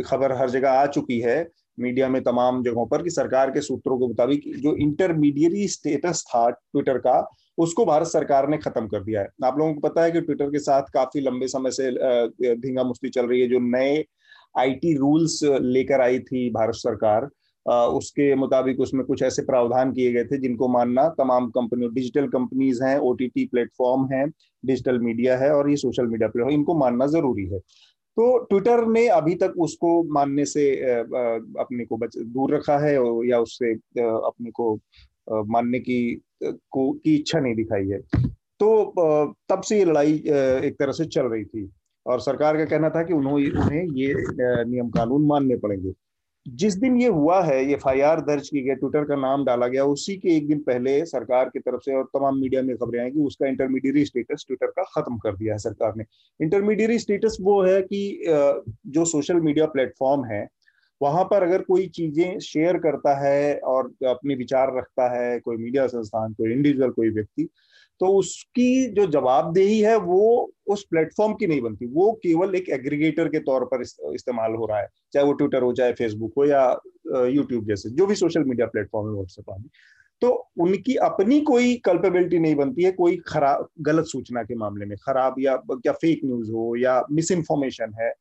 खबर 0.07 0.33
हर 0.33 0.51
जगह 0.51 0.71
आ 0.71 0.87
चुकी 0.89 1.19
है, 1.21 1.47
मीडिया 1.79 2.09
में 2.09 2.23
तमाम 2.23 2.63
जगहों 2.65 2.87
पर 2.87 3.03
कि 3.03 3.11
सरकार 3.11 3.51
के 3.51 3.61
सूत्रों 3.61 3.99
के 3.99 4.07
मुताबिक 4.07 4.43
जो 4.63 4.75
इंटरमीडिएट 4.79 5.71
स्टेटस 5.71 6.25
था 6.29 6.49
ट्विटर 6.51 6.99
का, 6.99 7.27
उसको 7.59 7.85
भारत 7.85 8.07
सरकार 8.07 8.49
ने 8.49 8.59
खत्म 8.59 8.87
कर 8.89 9.03
दिया 9.05 9.21
है। 9.21 9.29
आप 9.45 9.59
लोगों 9.59 9.75
को 9.75 9.81
पता 9.81 10.03
है 10.05 10.11
कि 10.13 10.21
ट्विटर 10.21 10.51
के 10.51 10.59
साथ 10.61 10.91
काफ़ी 10.95 11.21
लंबे 11.21 11.47
समय 11.49 11.71
से 11.71 11.91
धींगा 12.57 12.85
मुस्ती 12.85 13.09
चल 13.11 13.27
रही 13.27 13.41
है, 13.41 13.49
जो 13.49 13.59
नए 13.61 14.05
आईटी 14.55 14.97
रूल्स 14.97 15.41
लेकर 15.45 16.01
आई 16.01 16.19
थी 16.21 16.49
भारत 16.51 16.75
सरकार। 16.77 17.29
उसके 17.67 18.35
मुताबिक 18.35 18.81
उसमें 18.81 19.05
कुछ 19.07 19.23
ऐसे 19.23 19.43
प्रावधान 19.43 19.93
किए 19.93 20.13
गए 20.13 20.25
थे 20.25 20.39
जिनको 20.39 20.69
मानना 20.69 21.09
तमाम 21.19 21.47
कंपनियों 21.51 21.93
डिजिटल 21.95 22.27
कंपनीज़ 22.29 22.83
हैं 22.85 22.97
ओटीटी 23.01 23.45
प्लेटफॉर्म 23.47 24.07
है 24.13 24.27
डिजिटल 24.27 24.99
मीडिया 25.01 25.37
है 25.39 25.51
और 25.53 25.71
ये 25.71 25.77
सोशल 25.77 26.07
मीडिया 26.07 26.29
प्लेटफॉर्म 26.29 26.55
इनको 26.55 26.75
मानना 26.79 27.07
ज़रूरी 27.09 27.47
है। 27.47 27.61
तो 28.17 28.37
ट्विटर 28.41 28.85
ने 28.87 29.07
अभी 29.09 29.35
तक 29.35 29.55
उसको 29.59 30.03
मानने 30.13 30.45
से 30.45 30.71
अपने 31.61 31.85
को 31.85 31.97
बच, 31.97 32.17
दूर 32.19 32.55
रखा 32.55 32.79
है 32.79 32.93
या 33.29 33.39
उससे 33.41 33.73
अपने 33.73 34.51
को 34.51 34.75
मानने 35.47 35.79
की 35.81 36.23
को, 36.43 36.93
की 36.93 37.15
इच्छा 37.17 37.41
नहीं 37.41 37.55
दिखाई 37.55 37.89
है। 37.89 37.99
तो 38.61 39.35
तब 39.49 39.63
से 39.63 39.79
ये 39.79 39.85
लड़ाई 39.85 40.13
एक 40.15 40.77
तरह 40.79 40.93
से 40.93 41.05
चल 41.07 41.27
रही 41.27 41.45
थी 41.45 41.69
और 42.07 42.21
सरकार 42.21 42.57
का 42.57 42.65
कहना 42.65 42.91
था 42.91 43.03
कि 43.03 43.15
उन्होंने 43.15 43.51
उन्हें 43.61 43.85
ये 43.97 44.15
नियम 44.65 44.91
कानून 44.91 45.27
मानने 45.27 45.57
पड़ेंगे। 45.57 45.93
जिस 46.47 46.75
दिन 46.77 46.97
ये 46.97 47.09
हुआ 47.09 47.41
है 47.45 47.57
एफ़ 47.73 47.89
आई 47.89 48.01
आर 48.01 48.21
दर्ज 48.21 48.49
की 48.49 48.61
गई, 48.63 48.75
ट्विटर 48.75 49.05
का 49.05 49.17
नाम 49.17 49.45
डाला 49.45 49.67
गया, 49.67 49.85
उसी 49.85 50.17
के 50.17 50.37
एक 50.37 50.49
दिन 50.49 50.59
पहले 50.59 51.05
सरकार 51.07 51.49
की 51.49 51.59
तरफ़ 51.59 51.81
से 51.81 51.95
और 51.95 52.05
तमाम 52.15 52.39
मीडिया 52.39 52.63
में 52.63 52.77
खबरें 52.77 53.01
आई 53.01 53.11
कि 53.11 53.21
उसका 53.21 53.47
इंटरमीडिएट 53.47 54.07
स्टेटस 54.07 54.45
ट्विटर 54.47 54.67
का 54.71 54.83
खत्म 54.95 55.17
कर 55.19 55.37
दिया 55.37 55.55
है 55.55 55.59
सरकार 55.59 55.95
ने। 55.97 56.05
इंटरमीडिएट 56.41 56.91
स्टेटस 57.01 57.37
वो 57.41 57.63
है 57.63 57.81
कि 57.83 58.23
जो 58.87 59.05
सोशल 59.05 59.41
मीडिया 59.41 59.67
प्लेटफॉर्म 59.67 60.25
है, 60.25 60.47
वहाँ 61.01 61.25
पर 61.25 61.43
अगर 61.43 61.63
कोई 61.63 61.87
चीज़ें 61.89 62.39
शेयर 62.41 62.79
करता 62.79 63.15
है 63.21 63.59
और 63.59 63.93
अपने 64.09 64.35
विचार 64.35 64.77
रखता 64.79 65.09
है, 65.17 65.39
कोई 65.41 65.57
मीडिया 65.57 65.87
संस्थान, 65.87 66.33
कोई 66.33 66.53
इंडिविजुअल 66.53 66.91
कोई 66.91 67.09
व्यक्ति 67.11 67.49
तो 68.01 68.07
उसकी 68.17 68.87
जो 68.87 69.07
जवाबदेही 69.07 69.81
है 69.81 69.97
वो 69.97 70.53
उस 70.67 70.85
प्लेटफॉर्म 70.91 71.35
की 71.35 71.47
नहीं 71.47 71.61
बनती। 71.61 71.87
वो 71.87 72.13
केवल 72.23 72.55
एक 72.55 72.69
एग्रीगेटर 72.69 73.29
के 73.29 73.39
तौर 73.41 73.65
पर 73.65 73.83
इस्तेमाल 73.83 74.55
हो 74.55 74.67
रहा 74.67 74.81
है 74.81 74.89
चाहे 75.13 75.27
वो 75.27 75.33
ट्विटर 75.33 75.63
हो 75.63 75.73
चाहे 75.73 75.93
फेसबुक 75.93 76.33
हो 76.39 76.45
या 76.45 76.65
यूट्यूब 77.29 77.67
जैसे 77.67 77.91
जो 77.91 78.07
भी 78.07 78.15
सोशल 78.15 78.45
मीडिया 78.45 78.67
प्लेटफॉर्म 78.67 79.09
है 79.09 79.15
व्हाट्सएप 79.15 79.51
आदि। 79.51 79.69
तो 80.23 80.31
उनकी 80.61 80.95
अपनी 81.05 81.41
कोई 81.43 81.75
कल्पेबिलिटी 81.85 82.39
नहीं 82.39 82.55
बनती 82.57 82.83
है 82.83 82.93
कोई 82.93 83.17
खराब 83.27 83.69
गलत 83.81 84.07
सूचना 84.07 84.43
के 84.43 84.55
मामले 84.55 84.87
में 84.87 84.97
खराब 84.99 85.35
या 85.39 85.57
क्या 85.71 85.93
फेक 85.93 86.21
न्यूज़ 86.25 86.51
हो 86.51 86.75
या 86.77 87.03
मिस 87.13 87.31
इन्फॉर्मेशन 87.33 87.95
है। 88.01 88.13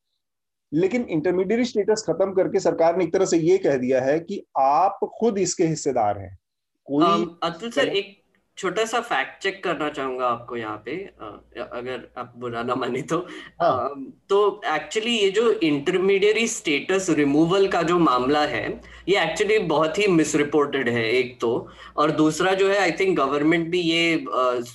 लेकिन 0.71 1.05
इंटरमीडिएट 1.09 1.65
स्टेटस 1.65 2.03
खत्म 2.07 2.33
करके 2.33 2.59
सरकार 2.59 2.97
ने 2.97 3.03
एक 3.03 3.13
तरह 3.13 3.25
से 3.25 3.37
ये 3.37 3.57
कह 3.57 3.77
दिया 3.77 4.01
है 4.01 4.19
कि 4.19 4.43
आप 4.59 4.99
खुद 5.19 5.37
इसके 5.37 5.65
हिस्सेदार 5.65 6.17
हैं। 6.17 6.37
कोई 6.87 7.25
अतुल 7.43 7.71
सर 7.71 7.87
एक 7.87 8.17
छोटा 8.57 8.83
सा 8.85 8.99
फैक्ट 9.01 9.41
चेक 9.43 9.63
करना 9.63 9.89
चाहूँगा 9.89 10.27
आपको 10.27 10.55
यहाँ 10.55 10.81
पे 10.85 10.95
अगर 11.57 12.07
आप 12.17 12.33
बुरा 12.37 12.61
ना 12.63 12.75
माने 12.75 13.01
तो 13.01 13.17
हाँ. 13.61 13.89
तो 14.29 14.61
एक्चुअली 14.65 15.11
ये 15.11 15.29
जो 15.31 15.51
इंटरमीडियरी 15.63 16.47
स्टेटस 16.47 17.09
रिमूवल 17.09 17.67
का 17.67 17.81
जो 17.81 17.97
मामला 17.99 18.45
है 18.45 18.63
ये 19.09 19.19
एक्चुअली 19.23 19.57
बहुत 19.65 19.99
ही 19.99 20.07
मिसरिपोर्टेड 20.07 20.89
है 20.89 21.05
एक 21.09 21.37
तो 21.41 21.51
और 21.97 22.11
दूसरा 22.11 22.53
जो 22.53 22.69
है 22.69 22.77
आई 22.77 22.91
थिंक 22.91 23.17
गवर्नमेंट 23.17 23.67
भी 23.69 23.79
ये 23.81 24.25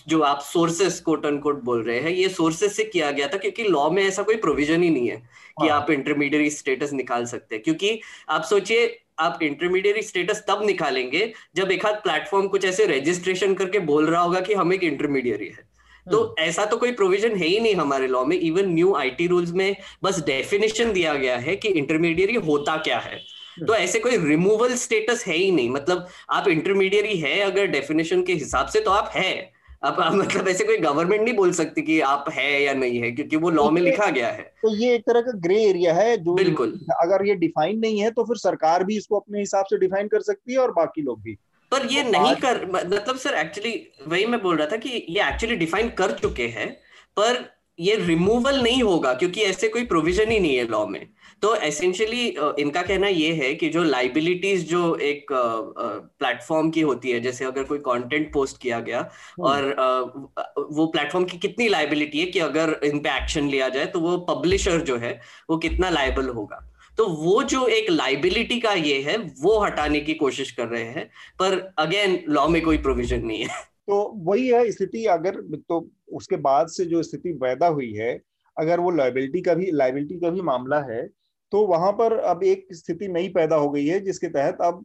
जो 0.09 0.21
आप 0.23 0.41
सोर्सेस 0.43 1.01
कोट 1.01 1.25
एंड 1.25 1.41
कोट 1.43 1.63
बोल 1.65 1.83
रहे 1.83 2.01
हैं 2.01 2.11
ये 2.11 2.29
सोर्सेस 2.29 2.77
से 2.77 2.85
किया 2.85 3.11
गया 3.11 3.29
था 3.29 3.39
क्योंकि 3.39 3.65
लॉ 3.65 3.91
में 3.91 4.03
ऐसा 4.03 4.23
कोई 4.23 4.37
प्रोविज़न 4.37 4.83
ही 4.83 4.91
नहीं 4.91 5.09
है 5.09 5.17
कि 5.17 5.69
हाँ. 5.69 5.81
आप 5.81 5.91
इंटरमीडियरी 5.91 6.51
स्टेटस 6.51 6.93
निकाल 6.93 7.25
सकते 7.27 7.55
हैं 7.55 7.65
क्योंकि 7.65 8.01
आप 8.29 8.43
सोचिए 8.43 8.87
आप 9.21 9.39
इंटरमीडिएट 9.43 10.05
स्टेटस 10.05 10.45
तब 10.49 10.67
निकालेंगे 10.67 11.33
जब 11.57 11.71
एक 11.71 11.87
आध 11.87 11.95
प्लेटफॉर्म 11.95 12.49
कुछ 12.49 12.65
ऐसे 12.65 12.87
रजिस्ट्रेशन 12.87 13.55
करके 13.55 13.79
बोल 13.79 14.07
रहा 14.07 14.23
होगा 14.23 14.41
कि 14.41 14.55
हम 14.55 14.73
एक 14.73 14.85
इंटरमीडिएट 14.85 15.41
है। 15.41 15.69
तो 16.11 16.23
हम्म। 16.23 16.43
ऐसा 16.43 16.65
तो 16.65 16.77
कोई 16.77 16.93
प्रोविज़न 16.93 17.37
है 17.37 17.47
ही 17.47 17.61
नहीं 17.61 17.75
हमारे 17.75 18.07
लॉ 18.07 18.25
में। 18.25 18.41
इवन 18.41 18.69
न्यू 18.69 18.95
आईटी 18.95 19.27
रूल्स 19.27 19.51
में 19.51 19.77
बस 20.03 20.25
डेफिनेशन 20.25 20.93
दिया 20.93 21.15
गया 21.15 21.37
है 21.37 21.57
कि 21.57 21.69
इंटरमीडिएट 21.69 22.45
होता 22.45 22.77
क्या 22.77 22.99
है। 22.99 23.17
हम्म। 23.17 23.67
तो 23.67 23.75
ऐसे 23.75 23.99
कोई 23.99 24.17
रिमूवल 24.17 24.75
स्टेटस 24.75 25.25
है 25.27 25.37
ही 25.37 25.51
नहीं। 25.51 25.71
मतलब 25.71 26.09
आप 26.31 26.49
इंटरमीडिएट 26.49 27.07
है 27.07 27.41
अगर 27.41 27.67
डेफिनेशन 27.67 28.23
के 28.23 28.33
हिसाब 28.33 28.67
से 28.67 28.81
तो 28.81 28.91
आप 28.91 29.11
है। 29.15 29.58
अब 29.83 29.99
मतलब 30.15 30.49
ऐसे 30.49 30.65
कोई 30.65 30.77
गवर्नमेंट 30.79 31.23
नहीं 31.23 31.35
बोल 31.35 31.53
सकती 31.53 31.83
कि 31.83 32.01
आप 32.03 32.25
है 32.31 32.63
या 32.63 32.73
नहीं 32.75 32.99
है 33.01 33.11
क्योंकि 33.11 33.37
वो 33.37 33.51
लॉ 33.51 33.69
में 33.71 33.81
लिखा 33.83 34.07
गया 34.07 34.29
है। 34.29 34.43
तो 34.63 34.75
ये 34.77 34.95
एक 34.95 35.03
तरह 35.03 35.21
का 35.21 35.33
ग्रे 35.39 35.63
एरिया 35.65 35.95
है 35.95 36.17
जो 36.17 36.35
बिल्कुल। 36.35 36.79
अगर 37.01 37.27
ये 37.27 37.35
डिफाइन 37.35 37.79
नहीं 37.79 38.01
है 38.01 38.11
तो 38.11 38.25
फिर 38.25 38.37
सरकार 38.37 38.85
भी 38.85 38.97
इसको 38.97 39.19
अपने 39.19 39.39
हिसाब 39.39 39.65
से 39.65 39.79
डिफाइन 39.79 40.09
कर 40.09 40.23
सकती 40.23 40.53
है 40.53 40.59
और 40.59 40.73
बाकी 40.73 41.03
लोग 41.03 41.21
भी। 41.23 41.35
पर 41.73 41.87
ये 41.87 42.03
तो 42.03 42.11
नहीं 42.11 42.35
कर 42.37 42.65
मतलब 42.67 43.17
सर 43.17 43.35
एक्चुअली 43.35 43.73
वही 44.09 44.27
मैं 44.27 44.43
बोल 44.43 44.57
रहा 44.57 44.67
था 44.67 44.77
कि 44.77 45.07
ये 45.09 45.29
एक्चुअली 45.29 45.57
डिफाइन 45.57 45.89
कर 45.99 46.13
चुके 46.13 46.47
हैं 46.49 46.71
पर 47.17 47.45
ये 47.79 47.95
रिमूवल 47.97 48.61
नहीं 48.63 48.83
होगा 48.83 49.13
क्योंकि 49.15 49.43
ऐसे 49.43 49.69
कोई 49.69 49.85
प्रोविज़न 49.85 50.31
ही 50.31 50.39
नहीं 50.41 50.57
है 50.57 50.67
लॉ 50.69 50.87
में। 50.87 51.01
तो 51.43 51.55
एसेंशियली 51.57 52.27
इनका 52.59 52.83
कहना 52.83 53.09
ये 53.09 53.33
है 53.35 53.53
कि 53.55 53.69
जो 53.69 53.83
लाइबिलिटीज 53.85 54.69
जो 54.69 54.95
एक 55.03 55.27
प्लेटफॉर्म 55.33 56.71
की 56.71 56.81
होती 56.81 57.11
है 57.11 57.21
जैसे 57.21 57.45
अगर 57.45 57.65
कोई 57.65 57.79
कंटेंट 57.81 58.33
पोस्ट 58.33 58.61
किया 58.63 58.81
गया 58.81 59.01
हम्म। 59.01 59.45
और 59.45 60.67
वो 60.73 60.87
प्लेटफॉर्म 60.87 61.25
की 61.25 61.39
कितनी 61.39 61.69
लाइबिलिटी 61.69 62.21
है 62.21 62.27
कि 62.27 62.39
अगर 62.41 62.79
इन 62.85 62.99
पे 62.99 63.17
एक्शन 63.17 63.49
लिया 63.49 63.69
जाए 63.69 63.87
तो 63.87 64.01
वो 64.01 64.17
पब्लिशर 64.29 64.81
जो 64.83 64.97
है 64.97 65.21
वो 65.51 65.57
कितना 65.59 65.91
लाइबल 65.91 66.29
होगा 66.31 66.65
तो 66.99 67.07
वो 67.09 67.43
जो 67.45 67.67
एक 67.69 67.91
लाइबिलिटी 67.91 68.59
का 68.61 68.73
ये 68.75 69.01
है 69.03 69.17
वो 69.41 69.59
हटाने 69.59 70.01
की 70.01 70.15
कोशिश 70.17 70.51
कर 70.51 70.67
रहे 70.69 70.85
हैं 70.85 71.05
पर 71.39 71.59
अगेन 71.79 72.23
लॉ 72.29 72.47
में 72.49 72.61
कोई 72.63 72.79
प्रोविज़न 72.79 73.25
नहीं 73.25 73.43
है 73.43 73.63
तो 73.89 73.99
वही 74.25 74.49
है 74.49 74.71
स्थिति 74.71 75.05
अगर 75.09 75.41
तो 75.69 75.79
उसके 76.13 76.37
बाद 76.43 76.69
से 76.69 76.85
जो 76.85 77.03
स्थिति 77.03 77.33
पैदा 77.37 77.67
हुई 77.69 77.93
है 77.93 78.11
अगर 78.57 78.81
वो 78.81 78.91
लाइबिलिटी 78.91 79.41
का 79.41 79.55
भी 79.55 79.71
लाइबिलिटी 79.73 80.19
का 80.21 80.31
भी 80.31 80.41
मामला 80.43 80.81
है 80.83 81.07
तो 81.53 81.67
वहाँ 81.67 81.93
पर 81.93 82.13
अब 82.13 82.43
एक 82.45 82.67
स्थिति 82.73 83.09
नई 83.09 83.29
पैदा 83.29 83.57
हो 83.57 83.71
गई 83.71 83.87
है 83.87 84.01
जिसके 84.01 84.29
तहत 84.29 84.59
अब 84.63 84.85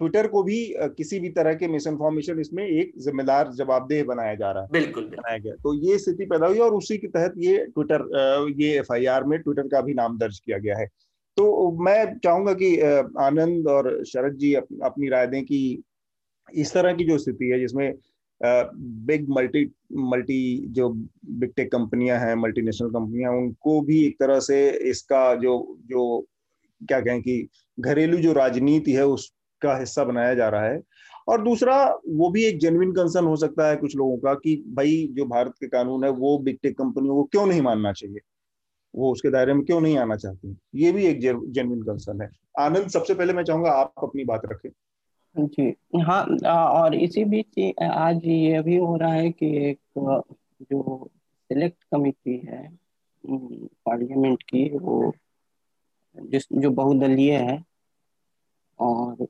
ट्विटर 0.00 0.26
को 0.26 0.42
भी 0.42 0.56
किसी 0.96 1.18
भी 1.20 1.28
तरह 1.28 1.54
के 1.54 1.68
मिस 1.68 1.86
इन्फॉर्मेशन 1.86 2.40
इसमें 2.40 2.64
एक 2.64 2.92
जिम्मेदार 2.98 3.52
जवाबदेह 3.52 4.04
बनाया 4.04 4.34
जा 4.34 4.50
रहा 4.52 4.62
है। 4.62 4.68
बिल्कुल 4.72 5.04
बनाया 5.04 5.38
गया। 5.38 5.54
तो 5.54 5.74
ये 5.74 5.98
स्थिति 5.98 6.24
पैदा 6.24 6.46
हुई 6.46 6.58
और 6.58 6.74
उसी 6.74 6.98
के 6.98 7.08
तहत 7.08 7.34
ये 7.38 7.56
ट्विटर 7.66 8.54
ये 8.58 8.78
एफ़ 8.78 8.92
में 9.26 9.38
ट्विटर 9.38 9.68
का 9.68 9.80
भी 9.80 9.94
नाम 9.94 10.18
दर्ज 10.18 10.38
किया 10.38 10.58
गया 10.58 10.76
है। 10.78 10.86
तो 11.36 11.70
मैं 11.84 12.18
चाहूँगा 12.18 12.52
कि 12.52 12.76
आनंद 13.20 13.68
और 13.68 14.04
शरद 14.04 14.36
जी 14.36 14.52
अप, 14.54 14.66
अपनी 14.82 15.08
राय 15.08 15.26
दें 15.26 15.44
कि 15.44 15.82
इस 16.48 16.72
तरह 16.72 16.92
की 16.92 17.04
जो 17.04 17.18
स्थिति 17.18 17.44
है 17.44 17.58
जिसमें 17.60 17.92
बिग 18.42 19.28
मल्टी 19.28 19.64
मल्टी 19.92 20.66
जो 20.66 20.88
बिग 21.28 21.52
टेक 21.56 21.72
कंपनियाँ 21.72 22.18
हैं 22.18 22.34
मल्टीनेशनल 22.34 22.88
कंपनियाँ 22.88 23.32
उनको 23.32 23.80
भी 23.80 24.06
एक 24.06 24.16
तरह 24.20 24.40
से 24.40 24.70
इसका 24.70 25.34
जो 25.34 25.78
जो 25.86 26.26
क्या 26.88 27.00
कहें 27.00 27.20
कि 27.22 27.48
घरेलू 27.80 28.16
जो 28.16 28.32
राजनीति 28.32 28.92
है, 28.92 29.06
उसका 29.06 29.78
हिस्सा 29.78 30.04
बनाया 30.04 30.34
जा 30.34 30.48
रहा 30.48 30.64
है। 30.64 30.82
और 31.28 31.42
दूसरा, 31.44 32.00
वो 32.08 32.30
भी 32.30 32.44
एक 32.44 32.58
जेनविन 32.58 32.92
कंसर्न 32.92 33.26
हो 33.26 33.36
सकता 33.36 33.68
है 33.68 33.76
कुछ 33.76 33.96
लोगों 33.96 34.18
का 34.18 34.34
कि 34.34 34.64
भाई 34.68 35.08
जो 35.12 35.24
भारत 35.24 35.52
के 35.60 35.68
कानून 35.68 36.04
है, 36.04 36.10
वो 36.10 36.38
बिग 36.38 36.58
टेक 36.62 36.78
कंपनियों 36.78 37.14
को 37.14 37.24
क्यों 37.24 37.46
नहीं 37.46 37.62
मानना 37.62 37.92
चाहिए? 37.92 38.18
वो 38.94 39.12
उसके 39.12 39.30
दायरे 39.30 39.54
में 39.54 39.64
क्यों 39.64 39.80
नहीं 39.80 39.98
आना 39.98 40.16
चाहती? 40.16 40.56
ये 40.74 40.92
भी 40.92 41.04
एक 41.04 41.20
जेनविन 41.20 41.82
कंसर्न 41.82 42.20
है। 42.22 42.30
आनंद, 42.58 42.88
सबसे 42.88 43.14
पहले 43.14 43.32
मैं 43.32 43.44
चाहूँगा 43.44 43.70
आप 43.70 43.92
अपनी 44.02 44.24
बात 44.24 44.42
रखें। 44.46 44.70
जी 45.36 45.74
हाँ 46.00 46.26
और 46.48 46.94
इसी 46.94 47.24
बीच 47.24 47.74
आज 47.82 48.24
ये 48.24 48.62
भी 48.62 48.76
हो 48.76 48.96
रहा 48.96 49.12
है 49.12 49.30
कि 49.30 49.70
एक 49.70 49.80
जो 50.62 51.10
सिलेक्ट 51.42 51.84
कमेटी 51.92 52.38
है 52.38 52.78
पार्लियामेंट 53.86 54.42
की 54.42 54.78
वो 54.78 55.14
जिस 56.16 56.44
जो 56.52 56.70
बहुदलीय 56.70 57.36
है 57.36 57.64
और 58.78 59.26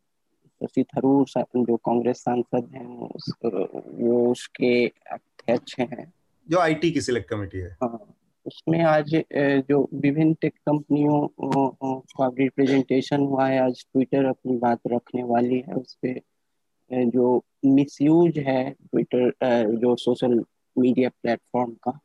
शशि 0.62 0.84
थरूर 0.84 1.26
जो 1.40 1.76
कांग्रेस 1.76 2.16
सांसद 2.16 2.70
हैं 2.74 3.08
उस, 3.08 3.32
वो 3.44 4.30
उसके 4.32 4.86
अध्यक्ष 4.86 5.78
हैं। 5.78 6.12
जो 6.50 6.58
आईटी 6.58 6.90
की 6.90 7.00
सिलेक्ट 7.00 7.28
कमेटी 7.28 7.58
है। 7.58 7.76
हाँ। 7.82 8.17
उसमें 8.48 8.80
आज 8.82 9.10
जो 9.68 9.78
विभिन्न 9.94 10.34
टेक 10.40 10.54
कंपनियों 10.66 11.26
का 12.18 12.26
रिप्रेजेंटेशन 12.38 13.20
हुआ 13.22 13.46
है, 13.48 13.58
आज 13.60 13.84
ट्विटर 13.92 14.24
अपनी 14.26 14.56
बात 14.58 14.80
रखने 14.92 15.22
वाली 15.24 15.58
है 15.68 15.74
उस 15.74 15.94
पर 16.04 16.20
जो 17.10 17.44
मिसयूज 17.66 18.38
है 18.46 18.70
ट्विटर 18.72 19.76
जो 19.76 19.94
सोशल 19.96 20.42
मीडिया 20.76 21.08
प्लेटफॉर्म 21.22 21.72
का, 21.82 21.98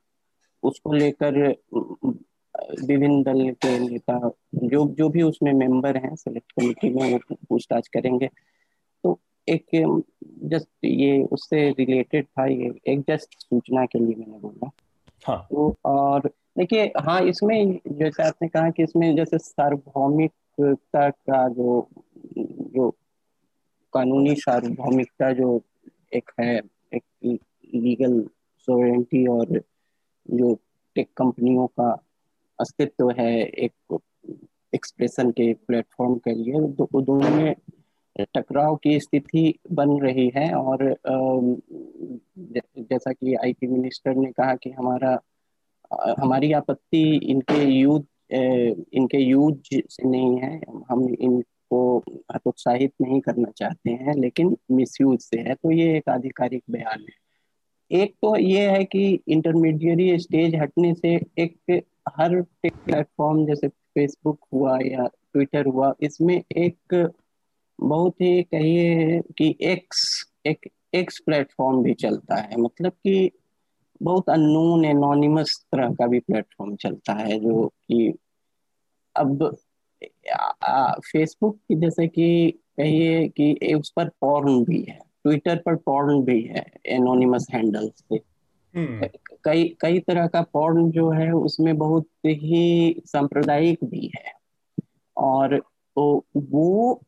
उसको 0.63 0.93
लेकर 0.93 1.39
विभिन्न 2.82 3.23
दल 3.23 3.49
के 3.56 3.77
नेता, 3.79 4.19
जो 4.56 4.88
जो 4.97 5.10
भी 5.10 5.21
उसमें 5.21 5.53
मेंबर 5.53 5.97
हैं 5.97 6.15
सेलेक्ट 6.15 6.51
कमेटी 6.51 6.89
में 6.89 7.13
वो 7.13 7.36
पूछताछ 7.49 7.88
करेंगे। 7.88 8.29
तो 9.03 9.19
एक 9.47 9.65
जस्ट 10.45 10.86
ये, 10.86 11.21
उससे 11.23 11.69
रिलेटेड 11.79 12.25
था 12.27 12.45
ये, 12.45 12.73
एक 12.88 13.03
जस्ट 13.10 13.41
सूचना 13.41 13.86
के 13.86 13.99
लिए 13.99 14.15
मैंने 14.15 14.39
बोला। 14.39 14.71
हाँ। 15.28 15.48
तो 15.52 15.76
और 15.86 16.28
देखिए 16.58 16.92
हाँ 17.00 17.22
इसमें 17.22 17.80
जैसे 17.88 18.24
आपने 18.24 18.48
कहा 18.48 18.70
कि 18.70 18.84
इसमें 18.84 19.16
जैसे 19.16 19.38
सार्वभौमिकता 19.38 21.10
का 21.10 21.48
जो 21.50 21.88
जो 22.36 22.90
कानूनी 23.94 24.36
सार्वभौमिकता 24.36 25.32
जो 25.32 25.62
एक 26.14 26.32
है 26.40 26.56
एक 26.94 27.04
लीगल 27.76 28.22
सोवरेंटी 28.68 29.26
और 29.28 29.62
जो 30.32 30.54
टेक 30.96 31.10
कंपनियों 31.18 31.68
का 31.68 31.92
अस्तित्व 32.60 33.10
है 33.12 33.32
एक 33.44 34.00
एक्सप्रेशन 34.74 35.32
के 35.32 35.54
प्लेटफॉर्म 35.54 36.16
के 36.16 36.34
लिए 36.34 36.60
दो, 36.60 37.02
दोनों 37.02 37.30
में 37.30 37.56
टकराव 38.20 38.76
की 38.76 39.00
स्थिति 39.00 39.54
बन 39.72 40.00
रही 40.02 40.32
है 40.36 40.54
और 40.54 40.84
जैसा 42.80 43.12
कि 43.12 43.34
आईटी 43.36 43.68
मिनिस्टर 43.68 44.16
ने 44.16 44.32
कहा 44.32 44.56
कि 44.56 44.70
हमारा 44.70 45.20
हमारी 46.20 46.52
आपत्ति 46.54 47.04
इनके 47.24 47.63
यूज़ 47.63 48.04
इनके 48.94 49.18
यूज़ 49.18 49.58
से 49.89 50.08
नहीं 50.10 50.38
है। 50.39 50.62
हम 50.89 51.08
इनको 51.10 51.98
हतोत्साहित 52.36 52.94
नहीं 53.02 53.20
करना 53.22 53.52
चाहते 53.52 53.92
हैं, 53.92 54.13
लेकिन 54.13 54.56
मिसयूज 54.72 55.20
से 55.20 55.39
है। 55.39 55.54
तो 55.54 55.72
ये 55.72 55.98
एक 55.98 56.10
आधिकारिक 56.10 56.63
बयान 56.70 57.00
है। 57.00 57.22
एक 57.92 58.13
तो 58.22 58.36
ये 58.38 58.70
है 58.70 58.84
कि 58.86 59.20
इंटरमीडिएट 59.28 60.20
स्टेज 60.22 60.56
हटने 60.56 60.94
से 60.94 61.16
एक 61.39 61.84
हर 62.18 62.42
प्लेटफॉर्म 62.42 63.46
जैसे 63.46 63.68
फेसबुक 63.68 64.39
हुआ 64.54 64.78
या 64.86 65.08
ट्विटर 65.34 65.66
हुआ, 65.66 65.94
इसमें 66.02 66.42
एक 66.58 67.12
बहुत 67.82 68.22
ही 68.22 68.44
कहिए 68.44 69.22
कि 69.38 69.56
एक्स 69.62 70.32
एक 70.46 70.70
एक्स 70.93 71.19
प्लेटफॉर्म 71.19 71.84
भी 71.84 71.93
चलता 71.93 72.36
है। 72.36 72.58
मतलब 72.58 72.91
कि 72.91 73.32
बहुत 74.01 74.29
अननोन 74.29 74.86
एनोनिमस 74.86 75.65
तरह 75.71 75.93
का 75.93 76.08
भी 76.08 76.19
प्लेटफॉर्म 76.19 76.75
चलता 76.75 77.13
है 77.13 77.39
जो 77.39 77.67
कि 77.67 78.13
अब 79.15 79.56
फेसबुक 81.06 81.56
की 81.58 81.75
जैसे 81.75 82.08
कि 82.08 82.51
कहिए 82.77 83.27
कि 83.29 83.75
उस 83.75 83.91
पर 83.95 84.10
पॉर्न 84.10 84.63
भी 84.63 84.82
है 84.89 84.99
ट्विटर 85.23 85.58
पर 85.58 85.75
पॉर्न 85.75 86.21
भी 86.21 86.41
है 86.41 86.65
एनोनिमस 86.86 87.47
हैंडल 87.53 87.91
से। 87.95 88.19
कई 89.43 89.75
कई 89.82 89.99
तरह 89.99 90.27
का 90.27 90.41
पॉर्न 90.41 90.91
जो 90.91 91.10
है 91.10 91.32
उसमें 91.32 91.77
बहुत 91.77 92.08
ही 92.25 93.01
सांप्रदायिक 93.06 93.84
भी 93.84 94.12
है। 94.15 94.32
और 95.17 95.58
तो 95.95 96.25
वो 96.38 97.01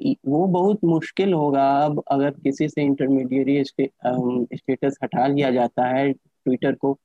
वो 0.00 0.46
बहुत 0.48 0.84
मुश्किल 0.84 1.32
होगा। 1.32 1.68
अब 1.78 2.02
अगर 2.10 2.30
किसी 2.32 2.68
से 2.68 2.82
इंटरमीडिएट 2.82 3.66
स्टेटस 4.56 4.98
हटा 5.02 5.26
लिया 5.26 5.50
जाता 5.50 5.86
है 5.88 6.12
ट्विटर 6.12 6.74
को, 6.74 6.96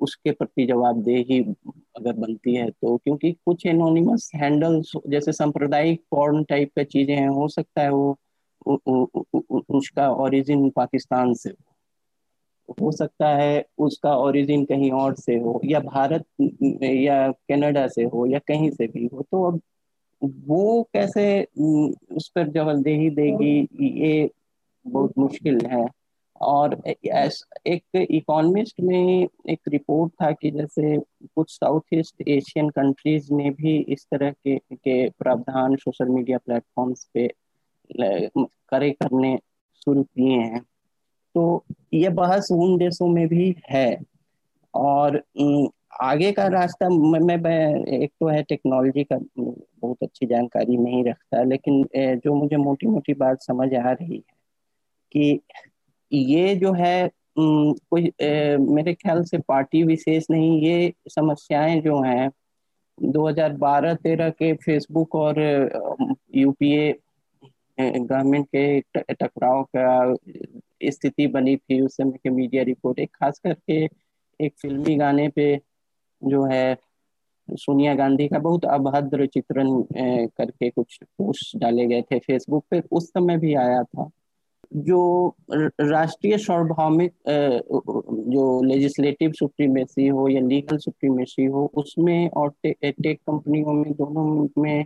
उसके 0.00 0.30
प्रति 0.30 0.66
जवाबदेही 0.66 1.40
अगर 1.96 2.12
बनती 2.14 2.54
है 2.54 2.68
तो 2.70 2.96
क्योंकि 2.96 3.32
कुछ 3.46 3.66
एनोनिमस 3.66 4.30
हैंडल्स 4.34 4.92
जैसे 5.08 5.32
सांप्रदायिक 5.32 6.02
पॉर्न 6.10 6.42
टाइप 6.44 6.70
का 6.76 6.82
चीज़ें 6.84 7.14
हैं, 7.16 7.28
हो 7.28 7.48
सकता 7.48 7.82
है 7.82 7.90
वो 7.90 8.18
उसका 9.70 10.08
ओरिजिन 10.14 10.68
पाकिस्तान 10.70 11.32
से 11.34 11.50
हो। 11.50 12.74
हो 12.80 12.90
सकता 12.92 13.28
है 13.28 13.64
उसका 13.78 14.14
ओरिजिन 14.16 14.64
कहीं 14.64 14.90
और 14.92 15.14
से 15.16 15.36
हो, 15.36 15.60
या 15.64 15.80
भारत, 15.80 16.24
या 16.82 17.30
कनाडा 17.48 17.86
से 17.88 18.04
हो, 18.04 18.26
या 18.26 18.38
कहीं 18.38 18.70
से 18.70 18.86
भी 18.88 19.06
हो 19.14 19.22
तो 19.22 19.42
अब 19.44 19.60
वो 20.24 20.82
कैसे 20.82 21.46
उस 22.12 22.28
पर 22.34 22.48
जवाबदेही 22.48 23.10
देगी, 23.10 23.68
ये 24.00 24.30
बहुत 24.86 25.18
मुश्किल 25.18 25.66
है। 25.66 25.86
और 26.40 26.82
एक 26.86 27.80
इकोनॉमिस्ट 27.96 28.80
में 28.80 29.28
एक 29.50 29.60
रिपोर्ट 29.68 30.12
था 30.12 30.30
कि 30.32 30.50
जैसे 30.50 30.98
कुछ 31.24 31.50
साउथ 31.50 31.80
ईस्ट 31.94 32.28
एशियन 32.28 32.68
कंट्रीज़ 32.68 33.34
ने 33.34 33.50
भी 33.50 33.76
इस 33.78 34.06
तरह 34.10 34.30
के 34.30 34.58
के 34.74 35.08
प्रावधान 35.10 35.76
सोशल 35.76 36.08
मीडिया 36.08 36.38
प्लेटफॉर्म्स 36.38 37.08
पे 37.14 37.28
करे 38.70 38.90
करने 38.90 39.38
शुरू 39.84 40.02
किए 40.02 40.38
हैं। 40.38 40.60
तो 41.34 41.64
ये 41.94 42.08
बहस 42.08 42.48
उन 42.52 42.76
देशों 42.76 43.08
में 43.08 43.28
भी 43.28 43.56
है। 43.70 43.98
और 44.74 45.22
आगे 45.92 46.32
का 46.32 46.46
रास्ता 46.46 46.88
मैं, 46.88 47.36
मैं 47.36 47.84
एक 48.02 48.12
तो 48.20 48.28
है 48.28 48.42
टेक्नोलॉजी 48.42 49.04
का 49.04 49.18
बहुत 49.38 49.96
अच्छी 50.02 50.26
जानकारी 50.26 50.76
नहीं 50.76 51.04
रखता 51.04 51.42
लेकिन 51.42 51.84
जो 51.96 52.34
मुझे 52.34 52.56
मोटी 52.56 52.86
मोटी 52.86 53.14
बात 53.14 53.42
समझ 53.42 53.74
आ 53.74 53.90
रही 53.92 54.14
है 54.14 54.38
कि 55.12 55.40
ये 56.12 56.56
जो 56.56 56.72
है 56.72 57.10
कोई 57.38 58.12
मेरे 58.60 58.94
ख्याल 58.94 59.24
से 59.24 59.38
पार्टी 59.38 59.82
विशेष 59.82 60.26
नहीं 60.30 60.62
ये 60.62 60.92
समस्याएँ 61.08 61.80
जो 61.80 62.02
हैं 62.02 62.30
2012-13 62.98 64.30
के 64.30 64.52
फेसबुक 64.54 65.14
और 65.14 65.38
यूपीए 66.36 66.94
गवर्नमेंट 67.80 68.46
के 68.46 68.80
टकराव 69.00 69.62
का 69.76 70.14
स्थिति 70.90 71.26
बनी 71.26 71.56
थी 71.56 71.80
उस 71.80 71.96
समय 71.96 72.18
के 72.22 72.30
मीडिया 72.30 72.62
रिपोर्ट 72.62 72.98
एक 72.98 73.10
खास 73.14 73.38
करके 73.38 73.88
एक 74.40 74.54
फिल्मी 74.62 74.96
गाने 74.96 75.28
पे 75.28 75.69
जो 76.24 76.44
है 76.44 76.76
सोनिया 77.48 77.94
गांधी 77.94 78.28
का 78.28 78.38
बहुत 78.38 78.64
अभद्र 78.64 79.26
चित्रण 79.26 79.82
करके 80.26 80.70
कुछ 80.70 80.98
पोस्ट 81.04 81.56
डाले 81.56 81.86
गए 81.86 82.02
थे 82.02 82.18
फेसबुक 82.18 82.64
पे 82.70 82.82
उस 82.90 83.08
समय 83.08 83.36
भी 83.36 83.54
आया 83.54 83.82
था 83.82 84.10
जो 84.76 85.34
राष्ट्रीय 85.80 86.38
सार्वभौमिक 86.38 87.12
जो 88.28 88.62
लेजिस्लेटिव 88.62 89.32
सुप्रीमेसी 89.32 90.06
हो 90.06 90.28
या 90.28 90.40
लीगल 90.40 90.76
सुप्रीमेसी 90.76 91.44
हो 91.44 91.72
उसमें 91.74 92.30
और 92.30 92.52
टे, 92.62 92.72
टेक 92.90 93.20
कंपनियों 93.20 93.72
में 93.72 93.92
दोनों 93.92 94.48
में 94.62 94.84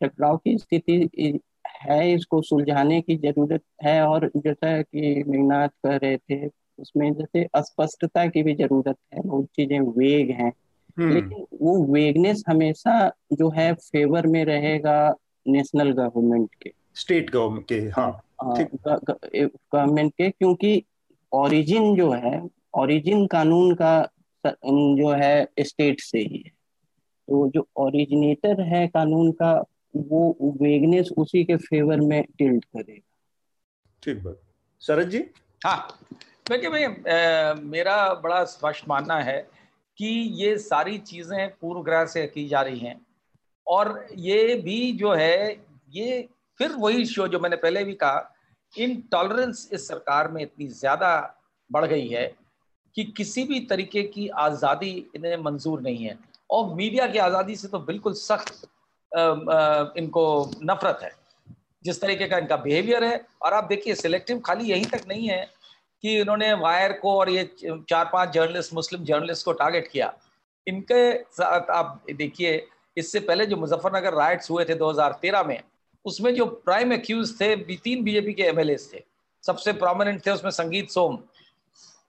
टकराव 0.00 0.36
की 0.36 0.58
स्थिति 0.58 1.40
है 1.82 2.12
इसको 2.12 2.42
सुलझाने 2.42 3.00
की 3.00 3.16
ज़रूरत 3.16 3.62
है 3.82 4.02
और 4.02 4.30
जैसा 4.36 4.82
कि 4.82 5.24
मेघनाथ 5.28 5.68
कह 5.68 5.96
रहे 5.96 6.16
थे 6.16 6.46
उसमें 6.78 7.14
जैसे 7.14 7.44
अस्पष्टता 7.54 8.26
की 8.26 8.42
भी 8.42 8.54
ज़रूरत 8.54 8.96
है 9.14 9.20
बहुत 9.22 9.44
चीज़ें 9.44 9.80
वेग 9.80 10.30
हैं। 10.30 10.52
लेकिन 10.98 11.46
वो 11.62 11.92
वेगनेस 11.92 12.42
हमेशा 12.48 13.12
जो 13.32 13.50
है 13.50 13.72
फेवर 13.74 14.26
में 14.26 14.44
रहेगा 14.44 15.14
नेशनल 15.48 15.92
गवर्नमेंट 15.92 16.54
के। 16.62 16.72
स्टेट 16.94 17.30
गवर्नमेंट 17.30 17.66
के 17.68 17.74
हाँ 17.74 18.10
गवर्नमेंट 18.42 19.98
हाँ, 19.98 20.08
के 20.08 20.30
क्योंकि 20.30 20.82
ओरिजिन 21.32 21.96
जो 21.96 22.10
है 22.12 22.40
ओरिजिन 22.74 23.26
कानून 23.26 23.74
का 23.74 24.08
जो 24.46 25.10
है 25.10 25.48
स्टेट 25.60 26.00
से 26.00 26.18
ही 26.18 26.42
है। 26.46 26.50
तो 27.28 27.48
जो 27.48 27.66
ओरिजिनेटर 27.76 28.60
है 28.60 28.86
कानून 28.88 29.32
का 29.32 29.52
वो 29.96 30.36
वेगनेस 30.62 31.10
उसी 31.18 31.44
के 31.44 31.56
फेवर 31.56 32.00
में 32.00 32.22
टिल्ट 32.38 32.64
करेगा। 32.64 33.14
ठीक 34.02 34.22
बात। 34.22 34.40
शरद 34.80 35.08
जी? 35.08 35.24
हाँ 35.66 35.98
देखिए 36.48 36.70
भाई 36.70 36.86
मेरा 37.62 38.14
बड़ा 38.14 38.44
स्पष्ट 38.44 38.88
मानना 38.88 39.18
है 39.20 39.55
कि 39.98 40.06
ये 40.36 40.56
सारी 40.58 40.98
चीज़ें 41.00 41.48
पूर्व 41.50 41.82
ग्रह 41.82 42.04
से 42.06 42.26
की 42.26 42.46
जा 42.48 42.60
रही 42.62 42.78
हैं। 42.78 43.00
और 43.66 44.06
ये 44.16 44.54
भी 44.56 44.92
जो 44.92 45.12
है, 45.12 45.56
ये 45.90 46.28
फिर 46.60 46.72
वही 46.72 47.04
शो 47.06 47.28
जो 47.28 47.38
मैंने 47.40 47.56
पहले 47.56 47.84
भी 47.84 47.94
कहा, 47.94 48.32
इन 48.74 49.00
टॉलरेंस 49.12 49.68
इस 49.72 49.88
सरकार 49.88 50.30
में 50.30 50.42
इतनी 50.42 50.66
ज़्यादा 50.68 51.38
बढ़ 51.70 51.84
गई 51.86 52.08
है 52.08 52.26
कि 52.96 53.04
किसी 53.06 53.44
भी 53.44 53.60
तरीके 53.66 54.02
की 54.04 54.28
आज़ादी 54.28 54.90
इन्हें 55.16 55.36
मंजूर 55.38 55.80
नहीं 55.80 56.04
है। 56.04 56.18
और 56.50 56.74
मीडिया 56.74 57.06
की 57.06 57.18
आज़ादी 57.18 57.56
से 57.56 57.68
तो 57.68 57.78
बिल्कुल 57.80 58.12
सख्त 58.14 58.68
इनको 59.98 60.50
नफरत 60.62 60.98
है। 61.02 61.10
जिस 61.84 62.00
तरीके 62.00 62.26
का 62.28 62.38
इनका 62.38 62.56
बिहेवियर 62.56 63.04
है, 63.04 63.26
और 63.42 63.54
आप 63.54 63.64
देखिए 63.64 63.94
सिलेक्टिव 63.94 64.38
खाली 64.46 64.70
यहीं 64.70 64.86
तक 64.86 65.06
नहीं 65.08 65.28
है 65.28 65.44
कि 66.02 66.20
इन्होंने 66.20 66.52
वायर 66.52 66.92
को 66.92 67.18
और 67.18 67.30
ये 67.30 67.56
चार 67.64 68.10
पाँच 68.12 68.28
जर्नलिस्ट 68.28 68.74
मुस्लिम 68.74 69.04
जर्नलिस्ट 69.04 69.44
को 69.44 69.52
टारगेट 69.52 69.88
किया। 69.88 70.18
इनके 70.66 71.22
साथ 71.22 71.70
आप 71.70 72.04
देखिए 72.14 72.68
इससे 72.96 73.20
पहले 73.20 73.46
जो 73.46 73.56
मुजफ्फरनगर 73.56 74.14
राइट्स 74.14 74.50
हुए 74.50 74.64
थे 74.64 74.74
2013 74.74 75.42
में 75.42 75.62
उसमें 76.04 76.34
जो 76.34 76.46
प्राइम 76.46 76.92
एक्यूज 76.92 77.40
थे 77.40 77.56
तीन 77.56 78.04
बीजेपी 78.04 78.32
के 78.32 78.42
एमएलए 78.42 78.76
थे। 78.76 79.04
सबसे 79.46 79.72
प्रोमिनेंट 79.72 80.26
थे 80.26 80.30
उसमें 80.30 80.50
संगीत 80.50 80.90
सोम। 80.90 81.18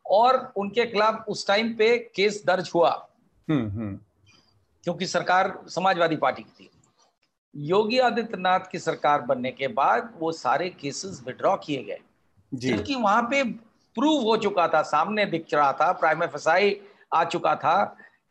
और 0.05 0.53
उनके 0.55 0.85
खिलाफ 0.85 1.25
उस 1.27 1.47
टाइम 1.47 1.73
पे 1.73 2.11
केस 2.15 2.43
दर्ज 2.45 2.71
हुआ। 2.75 3.07
हम्म, 3.49 3.69
हम्म। 3.69 3.99
क्योंकि 4.83 5.05
सरकार 5.05 5.61
समाजवादी 5.67 6.15
पार्टी 6.15 6.43
की 6.43 6.63
थी। 6.63 6.69
योगी 7.55 7.99
आदित्यनाथ 7.99 8.59
की 8.71 8.79
सरकार 8.79 9.21
बनने 9.21 9.51
के 9.51 9.67
बाद 9.67 10.13
वो 10.19 10.31
सारे 10.31 10.69
केसेस 10.69 11.21
विड्रॉ 11.25 11.57
किए 11.57 11.83
गए। 11.83 11.99
जबकि 12.53 12.95
वहाँ 12.95 13.27
पे 13.31 13.66
प्रूव 13.97 14.21
हो 14.21 14.37
चुका 14.37 14.67
था 14.67 14.81
सामने 14.83 15.25
दिख 15.25 15.53
रहा 15.53 15.71
था 15.73 15.91
प्राइम 15.91 16.25
फसाई 16.27 16.75
आ 17.13 17.23
चुका 17.23 17.55
था 17.55 17.83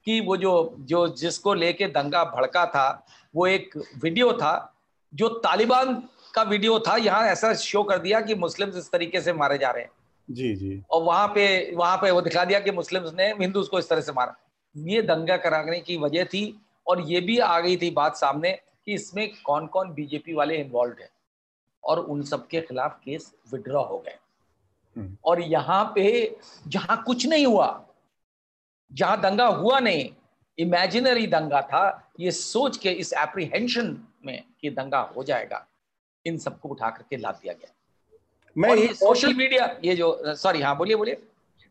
कि 0.06 0.20
वो 0.20 0.36
जो 0.36 0.52
जो 0.80 1.06
जिसको 1.16 1.54
लेके 1.54 1.86
दंगा 1.88 2.24
भड़का 2.24 2.64
था 2.66 3.06
वो 3.34 3.46
एक 3.46 3.76
वीडियो 4.02 4.32
था 4.32 4.54
जो 5.12 5.28
तालिबान 5.44 5.94
का 6.34 6.42
वीडियो 6.42 6.78
था 6.78 6.96
यहाँ 6.96 7.26
ऐसा 7.28 7.52
शो 7.54 7.82
कर 7.82 7.98
दिया 7.98 8.20
कि 8.20 8.34
मुस्लिम 8.34 8.68
इस 8.68 8.90
तरीके 8.92 9.20
से 9.20 9.32
मारे 9.32 9.58
जा 9.58 9.70
रहे 9.70 9.82
हैं। 9.82 9.90
जी 10.28 10.54
जी। 10.54 10.82
और 10.90 11.02
वहाँ 11.02 11.26
पे 11.28 11.74
वहाँ 11.76 11.96
पे 11.96 12.10
वो 12.10 12.20
दिखा 12.20 12.44
दिया 12.44 12.60
कि 12.60 12.70
मुस्लिम्स 12.70 13.12
ने 13.14 13.26
हिंदूज 13.40 13.68
को 13.68 13.78
इस 13.78 13.88
तरह 13.88 14.00
से 14.00 14.12
मारा। 14.12 14.34
ये 14.74 15.02
दंगा 15.02 15.36
कराने 15.36 15.80
की 15.80 15.96
वजह 15.96 16.24
थी 16.24 16.42
और 16.86 17.00
ये 17.00 17.20
भी 17.20 17.38
आ 17.38 17.58
गई 17.60 17.76
थी 17.76 17.90
बात 17.90 18.16
सामने 18.16 18.50
कि 18.52 18.94
इसमें 18.94 19.28
कौन 19.44 19.66
कौन 19.66 19.92
बीजेपी 19.94 20.34
वाले 20.34 20.56
इन्वॉल्व 20.56 20.94
है। 21.00 21.08
और 21.84 21.98
उन 22.00 22.22
सबके 22.22 22.60
खिलाफ 22.60 22.98
केस 23.04 23.32
विड्रॉ 23.52 23.84
हो 23.84 23.98
गए। 23.98 24.16
और 25.24 25.40
यहाँ 25.40 25.84
पे 25.94 26.36
जहाँ 26.68 27.02
कुछ 27.06 27.26
नहीं 27.26 27.46
हुआ 27.46 27.68
जहाँ 28.90 29.20
दंगा 29.20 29.46
हुआ 29.46 29.78
नहीं 29.78 30.08
इमेजिनरी 30.58 31.26
दंगा 31.26 31.60
था 31.62 32.12
ये 32.20 32.30
सोच 32.30 32.76
के 32.76 32.90
इस 32.90 33.12
एप्रीहेंशन 33.12 33.96
में 34.24 34.42
कि 34.60 34.70
दंगा 34.70 35.00
हो 35.16 35.22
जाएगा। 35.24 35.66
इन 36.24 36.38
सबको 36.38 36.68
उठा 36.68 36.90
करके 36.90 37.16
ला 37.16 37.30
दिया 37.32 37.52
गया। 37.52 37.72
मैं 38.56 38.76
ये 38.76 38.92
सोशल 38.94 39.34
मीडिया 39.34 39.66
ये 39.84 39.94
जो 39.96 40.34
सॉरी 40.34 40.62
हाँ 40.62 40.76
बोलिए 40.76 40.96
बोलिए। 40.96 41.22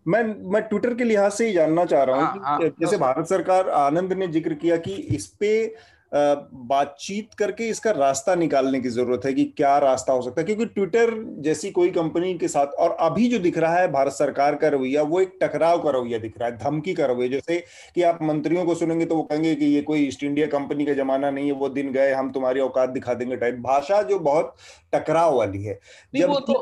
मैं 0.05 0.23
मैं 0.51 0.61
ट्विटर 0.61 0.93
के 0.93 1.03
लिहाज 1.03 1.31
से 1.31 1.47
ही 1.47 1.53
जानना 1.53 1.85
चाह 1.85 2.03
रहा 2.03 2.15
हूँ 2.15 2.25
हाँ, 2.25 2.59
हाँ, 2.59 2.69
जैसे 2.79 2.97
भारत 2.97 3.27
सरकार 3.27 3.69
आनंद 3.69 4.13
ने 4.13 4.27
ज़िक्र 4.27 4.53
किया 4.53 4.77
कि 4.77 4.93
इस 4.93 5.27
पे 5.39 5.75
बातचीत 6.15 7.33
करके 7.33 7.67
इसका 7.69 7.91
रास्ता 7.91 8.35
निकालने 8.35 8.79
की 8.81 8.89
ज़रूरत 8.89 9.25
है 9.25 9.33
कि 9.33 9.43
क्या 9.57 9.77
रास्ता 9.77 10.13
हो 10.13 10.21
सकता 10.21 10.41
है। 10.41 10.45
क्योंकि 10.45 10.65
ट्विटर 10.65 11.13
जैसी 11.43 11.71
कोई 11.71 11.89
कंपनी 11.91 12.33
के 12.37 12.47
साथ 12.47 12.73
और 12.79 12.91
अभी 13.01 13.27
जो 13.27 13.39
दिख 13.39 13.57
रहा 13.57 13.77
है 13.77 13.91
भारत 13.91 14.13
सरकार 14.13 14.55
का 14.55 14.67
रवैया 14.67 15.01
वो 15.03 15.19
एक 15.21 15.37
टकराव 15.41 15.81
का 15.83 15.89
रवैया 15.89 16.19
दिख 16.19 16.37
रहा 16.39 16.49
है 16.49 16.57
धमकी 16.57 16.93
का 16.93 17.05
रवैया। 17.05 17.29
जैसे 17.29 17.57
कि 17.95 18.01
आप 18.01 18.19
मंत्रियों 18.21 18.65
को 18.65 18.75
सुनेंगे 18.75 19.05
तो 19.05 19.15
वो 19.15 19.23
कहेंगे 19.23 19.55
कि 19.55 19.65
ये 19.65 19.81
कोई 19.81 19.99
ईस्ट 19.99 20.23
इंडिया 20.23 20.47
कंपनी 20.47 20.85
का 20.85 20.93
जमाना 20.93 21.31
नहीं 21.31 21.45
है 21.45 21.53
वो 21.53 21.69
दिन 21.69 21.91
गए 21.91 22.11
हम 22.13 22.31
तुम्हारी 22.31 22.59
औकात 22.59 22.89
दिखा 22.89 23.13
देंगे 23.13 23.35
टाइप 23.35 23.55
भाषा 23.61 24.01
जो 24.01 24.19
बहुत 24.19 24.55
टकराव 24.93 25.37
वाली 25.37 25.63
है। 25.63 25.79
जब 26.13 26.33
तो 26.47 26.53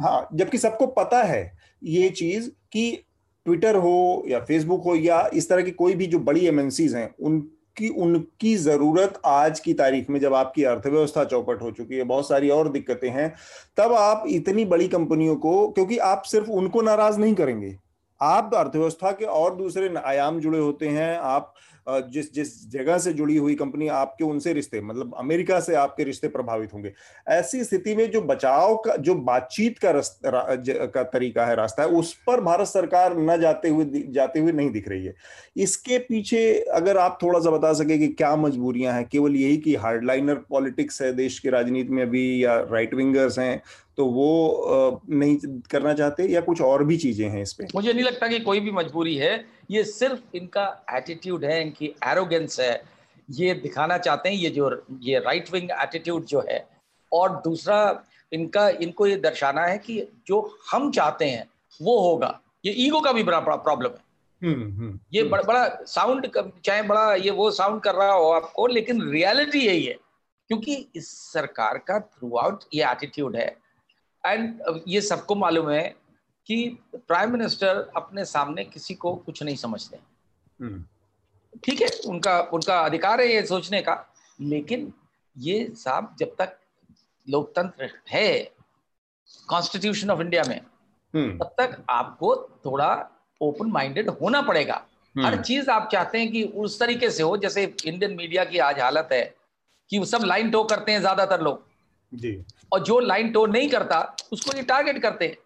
हाँ 0.00 0.28
जबकि 0.34 0.58
सबको 0.58 0.86
पता 0.94 1.22
है 1.22 1.42
ये 1.82 2.08
चीज़ 2.10 2.50
कि 2.72 2.90
ट्विटर 3.46 3.76
हो 3.76 4.24
या 4.28 4.40
फेसबुक 4.40 4.84
हो 4.84 4.94
या 4.94 5.28
इस 5.34 5.48
तरह 5.48 5.62
की 5.62 5.70
कोई 5.70 5.94
भी 5.94 6.06
जो 6.06 6.18
बड़ी 6.20 6.46
एमएनसीज 6.46 6.94
हैं 6.94 7.08
उन 7.20 7.40
उनकी 7.86 8.02
उनकी 8.02 8.56
ज़रूरत 8.56 9.20
आज 9.26 9.60
की 9.60 9.74
तारीख 9.74 10.10
में, 10.10 10.20
जब 10.20 10.34
आपकी 10.34 10.64
अर्थव्यवस्था 10.64 11.24
चौपट 11.24 11.62
हो 11.62 11.70
चुकी 11.70 11.96
है, 11.96 12.04
बहुत 12.04 12.28
सारी 12.28 12.50
और 12.50 12.68
दिक्कतें 12.68 13.10
हैं, 13.10 13.34
तब 13.76 13.92
आप 13.92 14.24
इतनी 14.28 14.64
बड़ी 14.64 14.88
कंपनियों 14.88 15.36
को, 15.36 15.68
क्योंकि 15.68 15.98
आप 15.98 16.22
सिर्फ़ 16.22 16.50
उनको 16.50 16.82
नाराज़ 16.82 17.18
नहीं 17.18 17.34
करेंगे। 17.34 17.76
आप 18.22 18.50
अर्थव्यवस्था 18.54 19.10
के 19.10 19.24
और 19.24 19.56
दूसरे 19.56 19.94
आयाम 20.06 20.40
जुड़े 20.40 20.58
होते 20.58 20.88
हैं, 20.88 21.18
आप 21.18 21.54
जिस 21.88 22.32
जिस 22.34 22.48
जगह 22.70 22.98
से 22.98 23.12
जुड़ी 23.12 23.36
हुई 23.36 23.54
कंपनी 23.54 23.88
आपके 23.88 24.24
उनसे 24.24 24.52
रिश्ते 24.52 24.80
मतलब 24.80 25.14
अमेरिका 25.18 25.60
से 25.60 25.74
आपके 25.74 26.04
रिश्ते 26.04 26.28
प्रभावित 26.28 26.74
होंगे। 26.74 26.92
ऐसी 27.28 27.62
स्थिति 27.64 27.94
में 27.94 28.10
जो 28.10 28.20
बचाव 28.22 28.76
का, 28.76 28.96
जो 28.96 29.14
बातचीत 29.14 29.78
का 29.84 29.92
का 30.86 31.02
तरीका 31.02 31.46
है, 31.46 31.54
रास्ता 31.56 31.82
है, 31.82 31.88
उस 31.88 32.12
पर 32.26 32.40
भारत 32.40 32.66
सरकार 32.66 33.16
न 33.18 33.40
जाते 33.40 33.68
हुए 33.68 34.02
जाते 34.08 34.40
हुए 34.40 34.52
नहीं 34.52 34.70
दिख 34.70 34.88
रही 34.88 35.04
है। 35.06 35.14
इसके 35.56 35.98
पीछे 35.98 36.42
अगर 36.74 36.98
आप 36.98 37.18
थोड़ा 37.22 37.40
सा 37.40 37.50
बता 37.50 37.72
सके 37.72 37.98
कि 37.98 38.08
क्या 38.08 38.34
मजबूरियाँ 38.36 38.94
हैं, 38.94 39.04
केवल 39.08 39.36
यही 39.36 39.56
कि 39.56 39.74
हार्डलाइनर 39.76 40.34
पॉलिटिक्स 40.50 41.02
है, 41.02 41.12
देश 41.12 41.38
की 41.38 41.50
राजनीति 41.50 41.92
में 41.92 42.02
अभी 42.02 42.44
या 42.44 42.58
राइट 42.70 42.94
विंगर्स 42.94 43.38
हैं 43.38 43.62
तो 43.98 44.04
वो 44.06 45.00
नहीं 45.10 45.36
करना 45.70 45.94
चाहते 45.94 46.22
या 46.22 46.40
कुछ 46.40 46.60
और 46.60 46.84
भी 46.84 46.96
चीज़ें 46.96 47.28
हैं 47.28 47.42
इसमें 47.42 47.68
मुझे 47.74 47.92
नहीं 47.92 48.04
लगता 48.04 48.28
कि 48.28 48.40
कोई 48.40 48.60
भी 48.60 48.70
मजबूरी 48.70 49.16
है। 49.16 49.44
ये 49.70 49.84
सिर्फ़ 49.84 50.36
इनका 50.36 50.84
एटीट्यूड 50.90 51.44
है 51.44 51.62
इनकी 51.62 51.94
एरोगेंस 52.06 52.60
है। 52.60 52.82
ये 53.30 53.54
दिखाना 53.54 53.98
चाहते 53.98 54.28
हैं 54.28 54.36
ये 54.36 54.50
जो 54.50 54.86
ये 55.00 55.18
राइट 55.18 55.52
विंग 55.52 55.70
एटीट्यूड 55.70 56.24
जो 56.24 56.44
है। 56.50 56.68
और 57.12 57.32
दूसरा 57.32 58.04
इनका 58.32 58.68
इनको 58.68 59.06
ये 59.06 59.16
दर्शाना 59.16 59.66
है 59.66 59.78
कि 59.78 60.08
जो 60.26 60.58
हम 60.72 60.90
चाहते 60.90 61.24
हैं 61.24 61.50
वो 61.82 62.00
होगा। 62.00 62.40
ये 62.64 62.72
ईगो 62.72 63.00
का 63.00 63.12
भी 63.12 63.22
बड़ा 63.22 63.40
प्रॉब्लम 63.40 63.90
है। 63.90 64.08
हम्म, 64.42 64.62
हम्म, 64.62 64.98
ये 65.12 65.20
हम्म। 65.20 65.30
बड़ा 65.30 65.42
बड़ा 65.42 65.68
साउंड 65.86 66.30
चाहे 66.64 66.82
बड़ा 66.82 67.14
ये 67.14 67.30
वो 67.30 67.50
साउंड 67.50 67.80
कर 67.82 67.94
रहा 67.94 68.12
हो 68.12 68.30
आपको 68.30 68.66
लेकिन 68.66 69.10
रियलिटी 69.10 69.58
यही 69.58 69.84
है। 69.84 69.96
क्योंकि 70.48 70.88
इस 70.96 71.08
सरकार 71.32 71.78
का 71.78 72.00
थ्रू 72.00 72.36
आउट 72.36 72.64
ये 72.74 72.84
एटीट्यूड 72.84 73.36
है। 73.36 73.67
एंड 74.24 74.62
uh, 74.62 74.80
ये 74.88 75.00
सबको 75.00 75.34
मालूम 75.36 75.70
है 75.70 75.82
कि 76.48 76.78
प्राइम 76.96 77.32
मिनिस्टर 77.32 77.90
अपने 77.96 78.24
सामने 78.24 78.64
किसी 78.64 78.94
को 78.94 79.14
कुछ 79.16 79.42
नहीं 79.42 79.56
समझते 79.56 79.98
हम्म। 80.60 80.84
ठीक 81.64 81.80
है 81.82 81.88
उनका 82.06 82.40
उनका 82.52 82.78
अधिकार 82.80 83.20
है 83.20 83.28
ये 83.28 83.42
सोचने 83.46 83.80
का 83.82 84.04
लेकिन 84.38 84.92
ये 85.36 85.66
साहब 85.76 86.14
जब 86.18 86.34
तक 86.38 86.56
लोकतंत्र 87.26 87.90
है 88.10 88.30
कॉन्स्टिट्यूशन 89.48 90.10
ऑफ़ 90.10 90.20
इंडिया 90.20 90.42
में 90.48 90.60
हम्म। 91.14 91.38
तब 91.38 91.54
तक 91.58 91.76
आपको 91.90 92.34
थोड़ा 92.66 92.90
ओपन 93.40 93.70
माइंडेड 93.70 94.08
होना 94.10 94.42
पड़ेगा 94.42 94.82
हम्म। 95.14 95.26
हर 95.26 95.40
चीज़ 95.42 95.70
आप 95.70 95.88
चाहते 95.92 96.18
हैं 96.18 96.30
कि 96.32 96.42
उस 96.56 96.78
तरीके 96.80 97.10
से 97.10 97.22
हो 97.22 97.36
जैसे 97.36 97.64
इंडियन 97.64 98.14
मीडिया 98.16 98.44
की 98.44 98.58
आज 98.60 98.80
हालत 98.80 99.08
है 99.12 99.22
कि 99.90 100.04
सब 100.06 100.24
लाइन 100.24 100.50
टो 100.50 100.62
करते 100.64 100.92
हैं 100.92 101.00
ज़्यादातर 101.00 101.40
लोग 101.40 101.64
और 102.72 102.82
जो 102.84 102.98
लाइन 103.00 103.30
टोन 103.32 103.50
नहीं 103.50 103.68
करता, 103.68 104.16
उसको 104.32 104.56
ये 104.56 104.62
टारगेट 104.62 105.02
करते 105.02 105.26
हैं। 105.26 105.36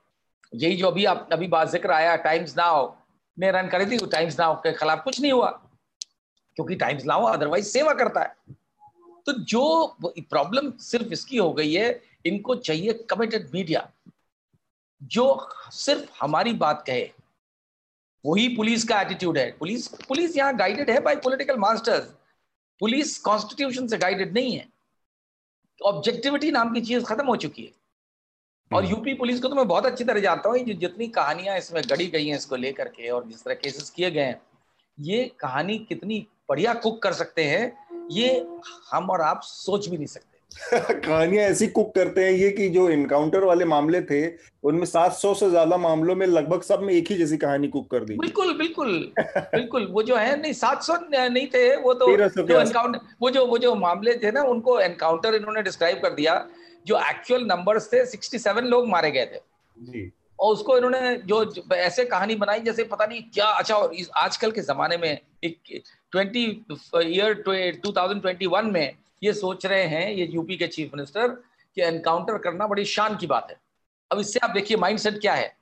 यही 0.52 0.76
जो 0.76 0.86
अभी 0.86 1.04
आप, 1.04 1.28
अभी 1.32 1.46
बात 1.46 1.68
ज़िक्र 1.68 1.90
आया 1.90 2.16
टाइम्स 2.16 2.56
नाउ 2.56 2.90
ने 3.36 3.50
रन 3.50 3.68
करी 3.68 3.86
थी 3.86 4.06
टाइम्स 4.06 4.38
नाउ 4.40 4.54
के 4.56 4.72
खिलाफ 4.72 5.04
कुछ 5.04 5.20
नहीं 5.20 5.32
हुआ। 5.32 5.50
क्योंकि 6.56 6.74
टाइम्स 6.74 7.04
नाउ 7.04 7.24
अदरवाइज़ 7.24 7.66
सेवा 7.66 7.92
करता 7.94 8.20
है। 8.20 8.54
तो 9.26 9.32
जो 9.32 9.96
प्रॉब्लम 10.00 10.70
सिर्फ़ 10.80 11.12
इसकी 11.12 11.36
हो 11.36 11.52
गई 11.52 11.72
है, 11.74 12.02
इनको 12.26 12.54
चाहिए 12.54 12.92
कमिटेड 13.10 13.50
मीडिया 13.54 13.88
जो 15.02 15.48
सिर्फ़ 15.72 16.10
हमारी 16.20 16.52
बात 16.54 16.82
कहे, 16.86 17.10
वही 18.24 18.48
पुलिस 18.56 18.84
का 18.84 19.00
एटीट्यूड 19.00 19.38
है। 19.38 19.50
पुलिस 19.58 19.86
पुलिस 20.08 20.36
यहाँ 20.36 20.56
गाइडेड 20.56 20.90
है 20.90 21.00
by 21.00 21.16
political 21.16 21.56
masters 21.58 22.04
police 22.80 23.18
constitution 23.18 23.86
से 23.86 23.98
गाइडेड 23.98 24.34
नहीं 24.34 24.56
है। 24.56 24.66
ऑब्जेक्टिविटी 25.80 26.50
नाम 26.50 26.72
की 26.74 26.80
चीज़ 26.80 27.04
खत्म 27.04 27.26
हो 27.26 27.36
चुकी 27.36 27.62
है 27.62 27.70
और 28.70 28.84
यूपी 28.84 29.10
हम्म। 29.10 29.18
पुलिस 29.18 29.40
को 29.40 29.48
तो 29.48 29.54
मैं 29.54 29.66
बहुत 29.68 29.86
अच्छी 29.86 30.04
तरह 30.04 30.20
जानता 30.20 30.48
हूँ 30.48 30.58
जो 30.58 30.74
जितनी 30.80 31.06
कहानियाँ 31.10 31.56
इसमें 31.58 31.82
गढ़ी 31.90 32.06
गई 32.06 32.26
हैं 32.26 32.36
इसको 32.36 32.56
लेकर 32.56 32.88
के 32.88 33.08
और 33.10 33.26
जिस 33.28 33.44
तरह 33.44 33.54
केसेस 33.54 33.90
किए 33.90 34.10
गए 34.10 34.22
हैं 34.22 34.40
ये 34.98 35.24
कहानी 35.40 35.78
कितनी 35.78 36.26
बढ़िया 36.48 36.74
कुक 36.76 37.02
कर 37.02 37.12
सकते 37.12 37.44
हैं 37.44 38.06
ये 38.10 38.28
हम 38.92 39.10
और 39.10 39.20
आप 39.22 39.40
सोच 39.44 39.88
भी 39.88 39.96
नहीं 39.96 40.06
सकते 40.06 40.31
कहानियाँ 40.72 41.44
ऐसी 41.44 41.66
कुक 41.66 41.94
करते 41.94 42.24
हैं 42.24 42.32
ये 42.32 42.50
कि 42.50 42.68
जो 42.68 42.88
इनकाउंटर 42.90 43.44
वाले 43.44 43.64
मामले 43.64 44.00
थे 44.02 44.20
उनमें 44.62 44.84
700 44.86 45.34
से 45.34 45.48
ज़्यादा 45.50 45.76
मामलों 45.76 46.14
में 46.14 46.26
लगभग 46.26 46.62
सब 46.62 46.82
में 46.82 46.92
एक 46.94 47.10
ही 47.10 47.16
जैसी 47.16 47.36
कहानी 47.36 47.68
कुक 47.68 47.90
कर 47.90 48.04
दी। 48.04 48.16
बिल्कुल 48.16 48.52
बिल्कुल 48.58 48.92
बिल्कुल। 49.18 49.86
वो 49.90 50.02
जो 50.02 50.16
है 50.16 50.40
नहीं 50.40 50.52
700 50.52 50.98
नहीं 51.10 51.46
थे 51.46 51.64
वो 51.76 51.94
तो 51.94 52.16
जो 52.16 52.60
एनकाउंटर 52.60 53.00
वो 53.22 53.30
जो 53.30 53.46
वो 53.46 53.58
जो 53.58 53.74
मामले 53.74 54.14
थे 54.14 54.30
ना 54.32 54.42
उनको 54.52 54.78
एनकाउंटर 54.80 55.34
इन्होंने 55.34 55.62
डिस्क्राइब 55.62 56.02
कर 56.02 56.14
दिया। 56.14 56.34
जो 56.86 56.98
एक्चुअल 57.00 57.44
नंबर्स 57.46 57.92
थे 57.92 58.04
67 58.06 58.64
लोग 58.64 58.88
मारे 58.88 59.10
गए 59.10 59.26
थे। 59.26 59.40
जी। 59.78 60.10
और 60.38 60.52
उसको 60.52 60.76
इन्होंने 60.76 61.16
जो 61.26 61.44
ऐसे 61.74 62.04
कहानी 62.04 62.34
बनाई 62.34 62.60
जैसे 62.60 62.84
पता 62.84 63.06
नहीं 63.06 63.22
क्या 63.34 63.46
अच्छा 63.46 63.74
और 63.74 63.94
आजकल 64.16 64.50
के 64.50 64.60
जमाने 64.60 64.96
में 64.96 65.18
twenty 65.44 66.44
year 66.96 67.32
two 67.44 67.92
thousand 67.92 68.22
twenty 68.22 68.46
one 68.46 68.70
में 68.70 68.94
ये 69.22 69.32
सोच 69.32 69.66
रहे 69.66 69.84
हैं 69.84 70.12
ये 70.12 70.26
यूपी 70.26 70.56
के 70.56 70.66
चीफ 70.66 70.90
मिनिस्टर 70.94 71.28
कि 71.74 71.82
एनकाउंटर 71.82 72.38
करना 72.38 72.66
बड़ी 72.66 72.84
शान 72.84 73.16
की 73.16 73.26
बात 73.26 73.46
है। 73.50 73.60
अब 74.12 74.18
इससे 74.18 74.38
आप 74.38 74.50
देखिए 74.50 74.76
माइंडसेट 74.76 75.20
क्या 75.20 75.34
है। 75.34 75.56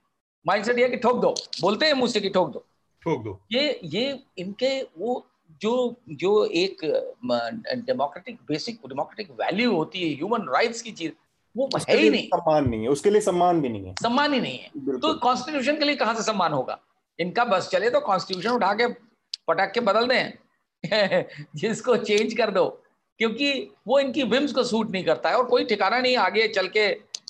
माइंडसेट 0.47 0.79
ये 0.79 0.89
कि 0.89 0.97
ठोक 0.97 1.21
दो। 1.21 1.35
बोलते 1.61 1.85
हैं 1.85 1.93
मुझसे 1.93 2.21
कि 2.21 2.29
ठोक 2.29 2.51
दो। 2.51 2.59
ठोक 3.03 3.23
दो। 3.23 3.41
ये 3.51 3.79
ये 3.83 4.19
इनके 4.37 4.81
वो 4.81 5.27
जो 5.51 5.95
जो 6.09 6.45
एक 6.45 6.77
डेमोक्रेटिक 7.75 8.39
बेसिक 8.47 8.75
डेमोक्रेटिक 8.75 9.31
वैल्यू 9.31 9.75
होती 9.75 10.09
है 10.09 10.15
ह्यूमन 10.15 10.41
राइट्स 10.41 10.81
की 10.81 10.91
चीज़ 10.91 11.11
वो 11.57 11.69
है 11.89 11.97
ही 11.97 12.09
नहीं। 12.09 12.27
सम्मान 12.27 12.69
नहीं 12.69 12.81
है। 12.81 12.87
उसके 12.87 13.09
लिए 13.09 13.21
सम्मान 13.21 13.61
भी 13.61 13.69
नहीं 13.69 13.85
है। 13.85 13.93
सम्मान 13.93 14.33
ही 14.33 14.39
नहीं 14.39 14.59
है। 14.59 14.67
तो 14.67 15.13
कॉन्स्टिट्यूशन 15.13 15.77
के 15.77 15.85
लिए 15.85 15.95
कहाँ 15.95 16.15
से 16.15 16.23
सम्मान 16.23 16.53
होगा? 16.53 16.79
इनका 17.19 17.45
बस 17.45 17.69
चले 17.69 17.89
तो 17.89 17.99
कॉन्स्टिट्यूशन 17.99 18.49
उठा 18.49 18.73
के 18.73 18.87
पटाख 19.47 19.71
के 19.73 19.79
बदल 19.79 20.07
दें। 20.07 20.33
जिसको 21.55 21.97
चेंज 21.97 22.33
कर 22.33 22.51
दो। 22.51 22.80
क्योंकि 23.21 23.71
वो 23.87 23.99
इनकी 23.99 24.23
विम्स 24.23 24.51
को 24.51 24.63
सूट 24.63 24.91
नहीं 24.91 25.03
करता 25.03 25.29
है 25.29 25.35
और 25.35 25.43
कोई 25.45 25.65
ठिकाना 25.65 25.99
नहीं 25.99 26.15
आगे 26.17 26.47
चल 26.47 26.67
के 26.67 26.87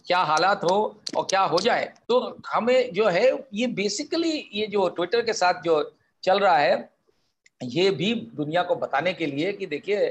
क्या 0.07 0.19
हालात 0.19 0.63
हो 0.63 0.75
और 1.17 1.23
क्या 1.23 1.41
हो 1.41 1.57
जाए। 1.59 1.93
तो 2.07 2.37
हमें 2.47 2.93
जो 2.93 3.07
है 3.07 3.31
ये 3.53 3.67
बेसिकली 3.67 4.31
ये 4.53 4.67
जो 4.67 4.87
ट्विटर 4.89 5.21
के 5.21 5.33
साथ 5.33 5.61
जो 5.61 5.95
चल 6.23 6.39
रहा 6.39 6.57
है 6.57 6.89
ये 7.63 7.89
भी 7.91 8.13
दुनिया 8.35 8.63
को 8.63 8.75
बताने 8.75 9.13
के 9.13 9.25
लिए 9.25 9.51
कि 9.53 9.65
देखिए 9.65 10.05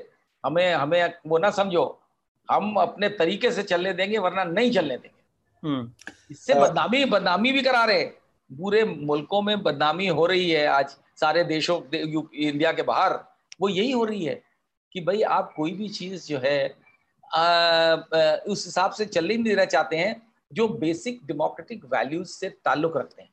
हमें 0.45 0.74
हमें 0.74 1.14
वो 1.26 1.39
ना 1.39 1.51
समझो 1.51 1.87
हम 2.51 2.76
अपने 2.76 3.09
तरीके 3.09 3.51
से 3.53 3.62
चलने 3.62 3.93
देंगे 3.93 4.18
वरना 4.18 4.45
नहीं 4.45 4.70
चलने 4.72 4.97
देंगे। 4.97 5.68
हम्म। 5.68 5.91
इससे 6.31 6.55
बदनामी 6.55 7.05
बदनामी 7.05 7.53
भी 7.53 7.62
करा 7.62 7.85
रहे 7.85 8.05
पूरे 8.51 8.85
मुल्कों 8.85 9.43
में 9.43 9.62
बदनामी 9.62 10.07
हो 10.07 10.26
रही 10.26 10.51
है 10.51 10.66
आज 10.66 10.97
सारे 11.20 11.45
देशों 11.45 11.81
इंडिया 11.95 12.72
के 12.72 12.83
बाहर 12.83 13.18
वो 13.61 13.68
यही 13.68 13.91
हो 13.91 14.05
रही 14.05 14.24
है। 14.24 14.49
कि 14.93 15.01
भाई 15.01 15.22
आप 15.22 15.53
कोई 15.57 15.72
भी 15.72 15.88
चीज़ 15.88 16.26
जो 16.26 16.38
है 16.38 16.59
आ, 17.30 17.41
आ, 17.41 18.36
उस 18.47 18.64
हिसाब 18.66 18.93
से 18.93 19.05
चलने 19.07 19.34
नहीं 19.34 19.45
देना 19.45 19.64
चाहते 19.64 19.97
हैं 19.97 20.14
जो 20.53 20.66
बेसिक 20.68 21.20
डेमोक्रेटिक 21.26 21.84
वैल्यूज़ 21.84 22.28
से 22.30 22.49
ताल्लुक 22.64 22.97
रखते 22.97 23.22
हैं। 23.22 23.30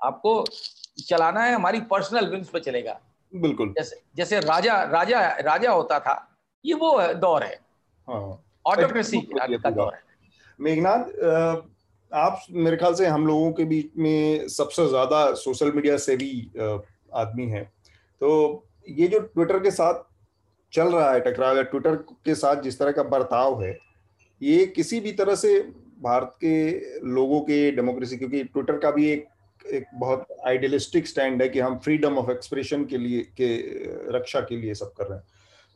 आपको 0.00 0.44
चलाना 1.06 1.42
है 1.44 1.54
हमारी 1.54 1.80
पर्सनल 1.90 2.26
विंग्स 2.26 2.48
पे 2.48 2.60
चलेगा। 2.60 2.98
बिल्कुल। 3.32 3.74
जैसे 3.78 4.00
जैसे 4.16 4.40
राजा 4.40 4.82
राजा 4.84 5.20
राजा 5.40 5.70
होता 5.72 5.98
था 6.00 6.16
ये 6.64 6.74
वो 6.74 6.90
दौर 7.14 7.44
है। 7.44 7.54
ऑटोक्रेसी 8.66 9.18
हाँ। 9.40 9.48
का 9.58 9.70
दौर 9.70 9.94
है। 9.94 10.02
मेघनाथ 10.58 11.64
आप 12.12 12.42
मेरे 12.50 12.76
ख्याल 12.76 12.94
से 12.94 13.06
हम 13.06 13.26
लोगों 13.26 13.52
के 13.52 13.64
बीच 13.64 13.90
में 13.96 14.48
सबसे 14.48 14.88
ज़्यादा 14.88 15.32
सोशल 15.36 15.72
मीडिया 15.72 15.96
से 15.98 16.16
भी 16.16 16.30
आदमी 17.14 17.46
है। 17.46 17.64
तो 18.20 18.30
ये 18.88 19.08
जो 19.08 19.20
ट्विटर 19.20 19.58
के 19.58 19.70
साथ 19.70 20.02
चल 20.72 20.88
रहा 20.88 21.12
है, 21.12 21.20
टकराव 21.20 21.56
या 21.56 21.62
ट्विटर 21.62 21.96
के 22.24 22.34
साथ 22.34 22.62
जिस 22.62 22.78
तरह 22.78 22.92
का 22.92 23.02
बर्ताव 23.02 23.62
है, 23.62 23.76
ये 24.40 24.66
किसी 24.66 25.00
भी 25.00 25.12
तरह 25.12 25.34
से 25.34 25.60
भारत 26.02 26.36
के 26.44 26.70
लोगों 27.06 27.40
के 27.40 27.70
डेमोक्रेसी 27.70 28.16
क्योंकि 28.16 28.42
ट्विटर 28.44 28.78
का 28.78 28.90
भी 28.90 29.10
एक 29.10 29.26
एक 29.64 29.86
बहुत 29.94 30.26
आइडियलिस्टिक 30.46 31.06
स्टैंड 31.06 31.42
है 31.42 31.48
कि 31.48 31.60
हम 31.60 31.76
फ्रीडम 31.78 32.18
ऑफ़ 32.18 32.30
एक्सप्रेशन 32.30 32.84
के 32.84 32.98
लिए, 32.98 33.20
के, 33.36 33.56
रक्षा 34.12 34.40
के 34.40 34.56
लिए 34.56 34.74
सब 34.74 34.92
कर 34.92 35.06
रहे 35.06 35.18
हैं। 35.18 35.24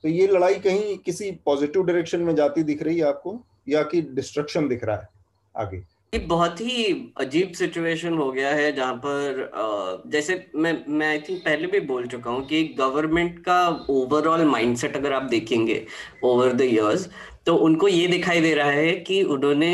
तो 0.05 0.09
ये 0.09 0.26
लड़ाई 0.26 0.55
कहीं 0.55 0.97
किसी 0.99 1.30
पॉजिटिव 1.45 1.82
डायरेक्शन 1.82 2.20
में 2.20 2.34
जाती 2.34 2.62
दिख 2.62 2.82
रही 2.82 2.99
है 2.99 3.05
आपको, 3.05 3.38
या 3.68 3.82
कि 3.82 4.01
डिस्ट्रक्शन 4.03 4.68
दिख 4.68 4.84
रहा 4.84 4.97
है 4.97 5.09
आगे? 5.57 5.82
बहुत 6.18 6.60
ही 6.60 7.12
अजीब 7.16 7.52
सिचुएशन 7.52 8.14
हो 8.14 8.30
गया 8.32 8.50
है 8.50 8.72
जहाँ 8.72 8.94
पर 9.04 10.02
जैसे 10.06 10.44
मैं 10.54 10.72
मैं 10.88 11.08
आई 11.08 11.18
थिंक 11.18 11.38
पहले 11.44 11.66
भी 11.66 11.80
बोल 11.80 12.06
चुका 12.06 12.30
हूँ 12.30 12.46
कि 12.46 12.62
गवर्नमेंट 12.78 13.38
का 13.38 13.68
ओवरऑल 13.90 14.44
माइंडसेट 14.44 14.96
अगर 14.96 15.12
आप 15.12 15.22
देखेंगे 15.22 15.86
ओवर 16.24 16.52
द 16.52 16.60
इयर्स 16.60 17.08
तो 17.46 17.54
उनको 17.56 17.88
ये 17.88 18.06
दिखाई 18.08 18.40
दे 18.40 18.54
रहा 18.54 18.70
है 18.70 18.92
कि 18.96 19.22
उन्होंने 19.22 19.72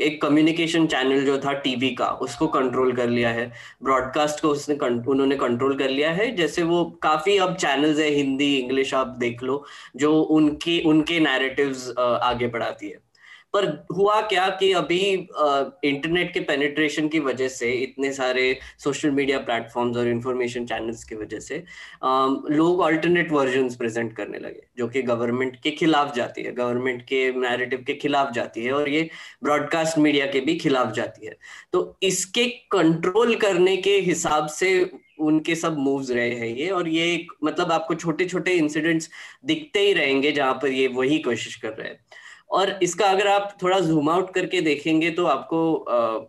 एक 0.00 0.20
कम्युनिकेशन 0.22 0.86
चैनल 0.86 1.24
जो 1.24 1.38
था 1.38 1.52
टीवी 1.52 1.90
का, 1.94 2.06
उसको 2.06 2.46
कंट्रोल 2.46 2.92
कर 2.92 3.08
लिया 3.08 3.30
है। 3.30 3.46
ब्रॉडकास्ट 3.82 4.40
को 4.40 4.48
उसने 4.48 4.74
उन्होंने 4.84 5.36
कंट्रोल 5.36 5.76
कर 5.78 5.88
लिया 5.88 6.10
है। 6.12 6.30
जैसे 6.36 6.62
वो 6.62 6.84
काफ़ी 7.02 7.36
अब 7.36 7.54
चैनल्स 7.56 7.98
है, 7.98 8.08
हिंदी 8.08 8.56
इंग्लिश 8.56 8.94
आप 8.94 9.16
देख 9.20 9.42
लो, 9.42 9.64
जो 9.96 10.20
उनके 10.20 10.80
उनके 10.86 11.20
नैरेटिव्स 11.20 11.88
आगे 11.98 12.46
बढ़ाती 12.48 12.88
है। 12.88 12.98
पर 13.52 13.66
हुआ 13.96 14.20
क्या 14.22 14.48
कि 14.50 14.72
अभी 14.72 14.98
इंटरनेट 15.84 16.32
के 16.34 16.40
पेनिट्रेशन 16.40 17.08
की 17.08 17.18
वजह 17.18 17.48
से 17.48 17.70
इतने 17.72 18.12
सारे 18.12 18.58
सोशल 18.78 19.10
मीडिया 19.10 19.38
प्लेटफॉर्म्स 19.38 19.96
और 19.96 20.08
इंफॉर्मेशन 20.08 20.66
चैनल्स 20.66 21.04
की 21.04 21.14
वजह 21.14 21.40
से 21.40 21.62
लोग 22.04 22.80
ऑल्टरनेट 22.80 23.32
वर्जन 23.32 23.68
प्रेजेंट 23.68 24.16
करने 24.16 24.38
लगे, 24.38 24.62
जो 24.78 24.88
कि 24.88 25.02
गवर्नमेंट 25.02 25.56
के 25.62 25.70
खिलाफ 25.70 26.14
जाती 26.14 26.42
है 26.42 26.52
गवर्नमेंट 26.52 27.02
के 27.02 27.32
नैरेटिव 27.32 27.84
के 27.86 27.94
खिलाफ 27.94 28.32
जाती 28.32 28.64
है 28.64 28.72
और 28.72 28.88
ये 28.88 29.08
ब्रॉडकास्ट 29.42 29.98
मीडिया 29.98 30.26
के 30.26 30.40
भी 30.40 30.56
खिलाफ 30.56 30.92
जाती 30.92 31.26
है। 31.26 31.36
तो 31.72 31.98
इसके 32.02 32.46
कंट्रोल 32.72 33.34
करने 33.36 33.76
के 33.76 33.98
हिसाब 34.00 34.46
से 34.48 34.90
उनके 35.20 35.54
सब 35.54 35.78
मूव्स 35.78 36.10
रहे 36.10 36.30
हैं 36.30 36.46
ये 36.48 36.68
और 36.68 36.88
ये 36.88 37.26
मतलब 37.44 37.72
आपको 37.72 37.94
छोटे 37.94 38.26
छोटे 38.26 38.52
इंसिडेंट्स 38.52 39.10
दिखते 39.44 39.80
ही 39.80 39.92
रहेंगे 39.92 40.32
जहाँ 40.32 40.54
पर 40.54 40.68
ये 40.68 40.86
वही 40.88 41.18
कोशिश 41.18 41.54
कर 41.54 41.68
रहे 41.68 41.88
हैं। 41.88 41.98
और 42.50 42.78
इसका 42.82 43.06
अगर 43.06 43.26
आप 43.28 43.56
थोड़ा 43.62 43.80
जूम 43.80 44.10
आउट 44.10 44.34
करके 44.34 44.60
देखेंगे 44.60 45.10
तो 45.10 45.26
आपको 45.26 45.84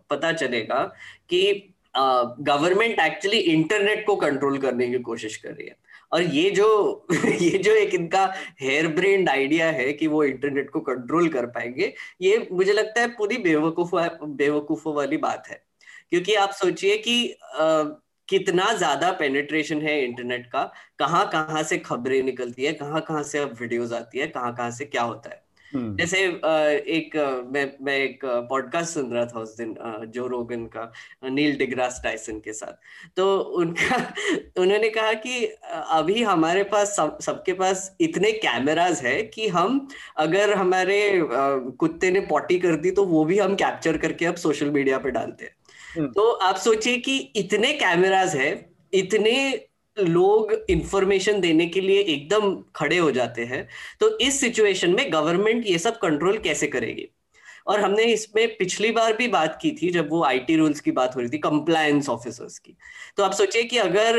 पता 0.10 0.32
चलेगा 0.34 0.84
कि 1.30 1.74
गवर्नमेंट 1.98 3.00
एक्चुअली 3.00 3.38
इंटरनेट 3.38 4.06
को 4.06 4.16
कंट्रोल 4.16 4.58
करने 4.58 4.88
की 4.88 5.00
कोशिश 5.00 5.36
कर 5.38 5.50
रही 5.50 5.68
है 5.68 5.76
और 6.12 6.22
ये 6.22 6.50
जो 6.52 7.08
ये 7.26 7.58
जो 7.58 7.72
एक 7.72 7.94
इनका 7.94 8.34
हेयर 8.62 8.88
ब्रेन 8.88 9.28
आइडिया 9.30 9.72
है 9.72 9.94
कि 9.94 10.08
वो 10.08 10.24
इंटरनेट 10.24 10.70
को 10.70 10.80
कंट्रोल 10.80 11.30
कर 11.30 11.46
पाएँगे 11.46 11.94
ये 12.22 12.48
मुझे 12.52 12.74
लगता 12.74 13.02
है 13.02 13.08
पूरी 13.08 13.38
बेवकूफ़ 13.38 13.96
बेवकूफों 14.26 14.94
वाली 14.96 15.18
बात 15.18 15.48
है 15.48 15.64
क्योंकि 16.10 16.36
आप 16.36 16.52
सोचिए 16.52 16.98
कि 16.98 17.32
आ, 17.56 17.84
कितना 18.30 18.74
ज़्यादा 18.74 19.12
पेनिट्रेशन 19.12 19.82
है 19.82 20.04
इंटरनेट 20.06 20.46
का 20.48 20.64
कहाँ 21.00 21.30
कहाँ 21.30 21.64
से 21.64 21.78
खबरें 21.78 22.24
निकलती 22.24 22.64
है 22.64 22.74
कहाँ 22.74 23.02
कहाँ 23.02 23.24
से 23.24 23.40
अब 23.40 23.56
वीडियोज़ 23.62 23.94
आती 23.94 24.20
है 24.20 24.28
कहाँ 24.28 24.56
कहाँ 24.56 24.72
से 24.72 24.86
क्या 24.86 25.02
होता 25.04 25.30
है। 25.30 25.51
जैसे 25.76 26.20
एक 26.96 27.16
मैं 27.54 27.72
मैं 27.82 27.98
एक 27.98 28.26
पॉडकास्ट 28.26 28.94
सुन 28.94 29.12
रहा 29.12 29.26
था 29.26 29.40
उस 29.40 29.56
दिन 29.58 29.76
जो 30.08 30.28
रोगन 30.28 30.66
का 30.66 30.92
नील 31.24 31.58
डिग्रास 31.58 32.02
टाइसन 32.04 32.40
के 32.40 32.54
साथ। 32.54 32.74
तो 33.18 33.38
उनका 33.40 33.98
उन्होंने 34.58 34.90
कहा 34.90 35.14
कि 35.14 35.46
अभी 35.72 36.24
हमारे 36.24 36.64
पास 36.64 36.96
सब 36.96 37.18
सबके 37.22 37.54
पास 37.54 37.96
इतने 38.02 38.32
कैमराज 38.32 39.02
है 39.02 39.22
कि 39.24 39.48
हम 39.48 39.88
अगर 40.18 40.54
हमारे 40.54 41.02
कुत्ते 41.80 42.12
ने 42.12 42.20
पॉटी 42.20 42.60
कर 42.60 42.76
दी 42.76 42.92
तो 42.92 43.04
वो 43.06 43.26
भी 43.26 43.40
हम 43.40 43.56
कैप्चर 43.56 43.98
करके 43.98 44.26
अब 44.26 44.36
सोशल 44.36 44.70
मीडिया 44.70 44.98
पे 44.98 45.12
डालते 45.12 45.46
हैं। 45.46 45.56
हम्म। 45.96 46.08
तो 46.08 46.32
आप 46.32 46.56
सोचिए 46.56 46.98
कि 46.98 47.18
इतने 47.36 47.74
कैमराज 47.74 48.36
है 48.36 48.50
इतने 48.94 49.34
लोग 49.98 50.54
इंफॉर्मेशन 50.70 51.40
देने 51.42 51.66
के 51.68 51.82
लिए 51.82 52.02
एकदम 52.02 52.56
खड़े 52.76 52.98
हो 52.98 53.12
जाते 53.12 53.46
हैं 53.46 53.68
तो 54.00 54.18
इस 54.20 54.40
सिचुएशन 54.42 54.96
में 54.96 55.12
गवर्नमेंट 55.14 55.66
ये 55.68 55.78
सब 55.80 55.98
कंट्रोल 56.00 56.38
कैसे 56.40 56.68
करेगी? 56.68 57.08
और 57.68 57.80
हमने 57.80 58.04
इसमें 58.04 58.48
पिछली 58.58 58.92
बार 58.92 59.14
भी 59.14 59.28
बात 59.28 59.58
की 59.62 59.72
थी, 59.72 59.90
जब 59.92 60.10
वो 60.10 60.24
आईटी 60.24 60.56
रूल्स 60.56 60.80
की 60.80 60.92
बात 60.92 61.16
हो 61.16 61.22
रही 61.22 61.30
थी 61.30 61.38
कंप्लायंस 61.40 62.10
ऑफिसर्स 62.10 62.58
की। 62.60 62.76
तो 63.18 63.24
आप 63.24 63.34
सोचिए 63.34 63.64
कि 63.64 63.78
अगर 63.80 64.18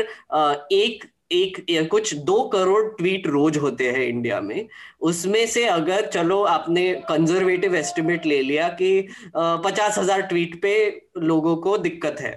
एक 0.73 1.11
एक 1.31 1.87
कुछ 1.91 2.13
दो 2.15 2.41
करोड़ 2.49 2.83
ट्वीट 2.87 3.27
रोज 3.27 3.57
होते 3.57 3.89
हैं 3.91 4.03
इंडिया 4.05 4.39
में, 4.41 4.67
उसमें 5.01 5.45
से 5.47 5.65
अगर, 5.65 6.05
चलो 6.05 6.41
आपने 6.43 6.93
कंजर्वेटिव 7.09 7.75
एस्टिमेट 7.75 8.25
ले 8.25 8.41
लिया 8.41 8.67
कि 8.71 9.07
पचास 9.35 9.97
हज़ार 9.97 10.21
ट्वीट 10.21 10.61
पे 10.61 10.73
लोगों 11.19 11.55
को 11.57 11.77
दिक्कत 11.77 12.21
है 12.21 12.31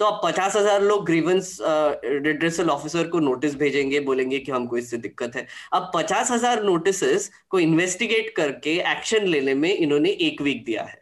तो 0.00 0.06
अब 0.06 0.20
पचास 0.24 0.54
हज़ार 0.56 0.82
लोग 0.82 1.04
ग्रीवेंस 1.06 1.56
रिड्रेसल 1.62 2.70
ऑफिसर 2.70 3.08
को 3.08 3.20
नोटिस 3.20 3.54
भेजेंगे, 3.54 4.00
बोलेंगे 4.00 4.38
कि 4.38 4.52
हमको 4.52 4.76
इससे 4.76 4.96
दिक्कत 4.96 5.36
है। 5.36 5.46
अब 5.72 5.90
पचास 5.94 6.30
हज़ार 6.30 6.62
नोटिस 6.64 7.30
को 7.50 7.58
इन्वेस्टिगेट 7.58 8.32
करके 8.36 8.74
एक्शन 8.92 9.26
लेने 9.26 9.54
में 9.54 9.74
इन्होंने 9.74 10.10
एक 10.20 10.40
वीक 10.42 10.64
दिया 10.64 10.82
है। 10.82 10.98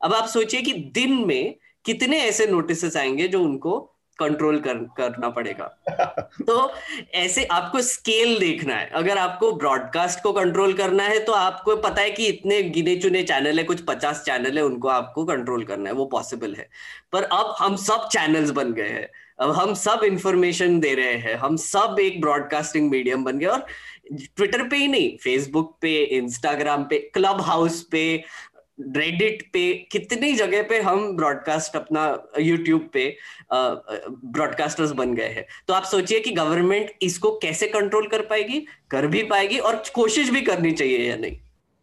अब 0.00 0.14
आप 0.14 0.28
सोचिए 0.28 0.62
कि 0.62 0.72
दिन 0.94 1.12
में 1.26 1.54
कितने 1.84 2.18
ऐसे 2.20 2.46
नोटिस 2.46 2.96
आएँगे 2.96 3.28
जो 3.28 3.42
उनको 3.42 3.78
कंट्रोल 4.20 4.58
कर, 4.60 4.74
करना 4.74 5.28
पड़ेगा। 5.28 5.66
तो 6.46 6.72
ऐसे 7.14 7.44
आपको 7.44 7.80
स्केल 7.82 8.38
देखना 8.38 8.74
है। 8.74 8.90
अगर 8.94 9.18
आपको 9.18 9.52
ब्रॉडकास्ट 9.52 10.22
को 10.22 10.32
कंट्रोल 10.32 10.72
करना 10.72 11.04
है 11.04 11.18
तो 11.20 11.32
आपको 11.32 11.76
पता 11.76 12.02
है 12.02 12.10
कि 12.10 12.26
इतने 12.26 12.62
गिने 12.62 12.96
चुने 12.96 13.22
चैनल 13.22 13.58
है 13.58 13.64
कुछ 13.64 13.80
पचास 13.80 14.22
चैनल 14.26 14.58
है 14.58 14.64
उनको 14.64 14.88
आपको 14.88 15.24
कंट्रोल 15.24 15.64
करना 15.64 15.90
है। 15.90 15.94
वो 15.94 16.04
पॉसिबल 16.04 16.54
है। 16.54 16.68
पर 17.12 17.22
अब 17.22 17.54
हम 17.58 17.76
सब 17.76 18.08
चैनल्स 18.12 18.50
बन 18.50 18.72
गए 18.72 18.88
हैं। 18.88 19.08
अब 19.40 19.50
हम 19.50 19.74
सब 19.74 20.00
इंफॉर्मेशन 20.04 20.80
दे 20.80 20.94
रहे 20.94 21.14
हैं। 21.16 21.34
हम 21.34 21.56
सब 21.56 21.96
एक 22.00 22.20
ब्रॉडकास्टिंग 22.20 22.90
मीडियम 22.90 23.24
बन 23.24 23.38
गए। 23.38 23.46
और 23.46 23.64
ट्विटर 24.36 24.62
पे 24.68 24.76
ही 24.76 24.86
नहीं 24.88 25.16
फेसबुक 25.16 25.76
पे 25.80 25.92
इंस्टाग्राम 26.02 26.84
पे 26.84 26.98
क्लब 27.14 27.40
हाउस 27.40 27.82
पे 27.82 28.02
रेडिट 28.80 29.42
पे 29.52 29.72
कितनी 29.92 30.32
जगह 30.32 30.62
पे 30.62 30.80
हम 30.80 31.16
ब्रॉडकास्ट 31.16 31.76
अपना 31.76 32.02
यूट्यूब 32.38 32.88
पे 32.92 33.04
ब्रॉडकास्टर्स 33.52 34.90
बन 34.92 35.14
गए 35.14 35.28
हैं। 35.28 35.46
तो 35.68 35.74
आप 35.74 35.84
सोचिए 35.84 36.20
कि 36.20 36.30
गवर्नमेंट 36.32 36.90
इसको 37.02 37.30
कैसे 37.38 37.68
कंट्रोल 37.68 38.08
कर 38.08 38.22
पाएगी? 38.22 38.64
कर 38.90 39.06
भी 39.06 39.22
पाएगी 39.22 39.58
और 39.58 39.82
कोशिश 39.94 40.30
भी 40.30 40.40
करनी 40.42 40.72
चाहिए 40.72 41.08
या 41.10 41.16
नहीं। 41.16 41.38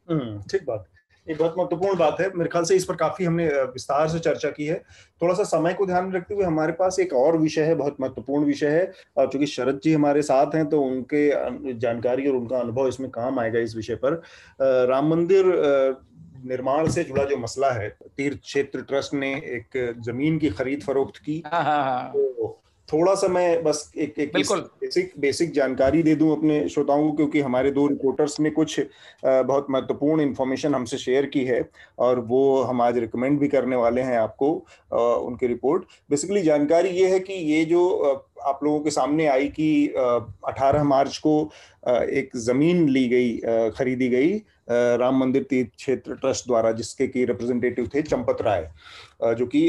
हम्म, 0.07 0.41
ठीक 0.41 0.65
बात। 0.67 0.85
एक 1.27 1.37
बहुत 1.37 1.55
महत्वपूर्ण 1.57 1.97
बात 1.97 2.19
है। 2.21 2.29
मेरे 2.35 2.49
ख्याल 2.49 2.63
से 2.63 2.75
इस 2.75 2.83
पर 2.85 2.95
काफ़ी 2.95 3.25
हमने 3.25 3.47
विस्तार 3.47 4.07
से 4.09 4.19
चर्चा 4.19 4.49
की 4.49 4.65
है। 4.65 4.75
थोड़ा 5.21 5.33
सा 5.33 5.43
समय 5.43 5.73
को 5.73 5.85
ध्यान 5.85 6.05
में 6.05 6.11
रखते 6.11 6.33
हुए 6.33 6.43
हमारे 6.43 6.73
पास 6.73 6.99
एक 6.99 7.13
और 7.13 7.37
विषय 7.37 7.61
है 7.61 7.73
बहुत 7.75 7.97
महत्वपूर्ण 8.01 8.45
विषय 8.45 8.67
है। 8.67 8.91
और 9.17 9.27
चूँकि 9.31 9.45
शरद 9.45 9.79
जी 9.83 9.93
हमारे 9.93 10.21
साथ 10.21 10.55
हैं 10.55 10.65
तो 10.69 10.81
उनके 10.81 11.73
जानकारी 11.79 12.27
और 12.27 12.35
उनका 12.35 12.59
अनुभव 12.59 12.87
इसमें 12.87 13.09
काम 13.11 13.39
आएगा 13.39 13.59
इस 13.59 13.75
विषय 13.75 13.95
पर। 13.95 14.21
राम 14.89 15.09
मंदिर 15.09 15.45
निर्माण 16.45 16.89
से 16.89 17.03
जुड़ा 17.03 17.23
जो 17.23 17.37
मसला 17.37 17.71
है 17.71 17.89
तीर्थ 17.89 18.39
क्षेत्र 18.41 18.81
ट्रस्ट 18.81 19.13
ने 19.13 19.33
एक 19.55 19.77
ज़मीन 20.05 20.37
की 20.39 20.49
खरीद 20.51 20.83
फरोख्त 20.83 21.17
की। 21.17 21.43
हाँ, 21.45 21.63
हाँ, 21.63 21.83
हाँ। 21.83 22.11
तो 22.13 22.61
थोड़ा 22.89 23.13
सा 23.15 23.27
मैं 23.27 23.63
बस 23.63 23.91
एक 23.97 24.19
एक 24.19 24.31
बेसिक 24.35 25.11
बेसिक 25.19 25.51
जानकारी 25.51 26.03
दे 26.03 26.13
दूँ 26.15 26.31
अपने 26.37 26.67
श्रोताओं 26.69 27.09
को 27.09 27.15
क्योंकि 27.17 27.39
हमारे 27.39 27.71
दो 27.71 27.87
रिपोर्टर्स 27.87 28.39
ने 28.39 28.49
कुछ 28.49 28.79
बहुत 29.25 29.67
महत्वपूर्ण 29.69 30.21
इन्फॉर्मेशन 30.21 30.75
हमसे 30.75 30.97
शेयर 30.97 31.25
की 31.25 31.43
है 31.45 31.61
और 31.99 32.19
वो 32.19 32.61
हम 32.63 32.81
आज 32.81 32.97
रिकमेंड 32.97 33.39
भी 33.39 33.47
करने 33.47 33.75
वाले 33.75 34.01
हैं 34.01 34.17
आपको 34.17 34.51
उनकी 34.93 35.47
रिपोर्ट 35.47 35.83
बेसिकली 36.09 36.41
जानकारी 36.41 36.89
ये 36.89 37.07
है 37.11 37.19
कि 37.19 37.33
ये 37.33 37.63
जो 37.65 37.83
आप 38.43 38.59
लोगों 38.63 38.79
के 38.79 38.91
सामने 38.91 39.27
आई 39.27 39.47
कि 39.49 39.93
18 40.49 40.83
मार्च 40.83 41.17
को 41.17 41.39
एक 41.89 42.29
ज़मीन 42.37 42.87
ली 42.89 43.07
गई 43.07 43.37
खरीदी 43.77 44.09
गई 44.09 44.41
राम 44.67 45.19
मंदिर 45.19 45.43
तीर्थ 45.49 45.69
क्षेत्र 45.75 46.15
ट्रस्ट 46.15 46.47
द्वारा 46.47 46.71
जिसके 46.71 47.07
की 47.07 47.25
रिप्रेजेंटेटिव 47.25 47.89
थे 47.95 48.01
चंपत 48.03 48.41
राय 48.41 48.69
जो 49.35 49.45
कि 49.45 49.61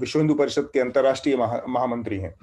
विश्व 0.00 0.18
हिंदू 0.18 0.34
परिषद 0.34 0.70
के 0.72 0.80
अंतर्राष्ट्रीय 0.80 1.36
महामंत्री 1.36 2.18
हैं। 2.18 2.34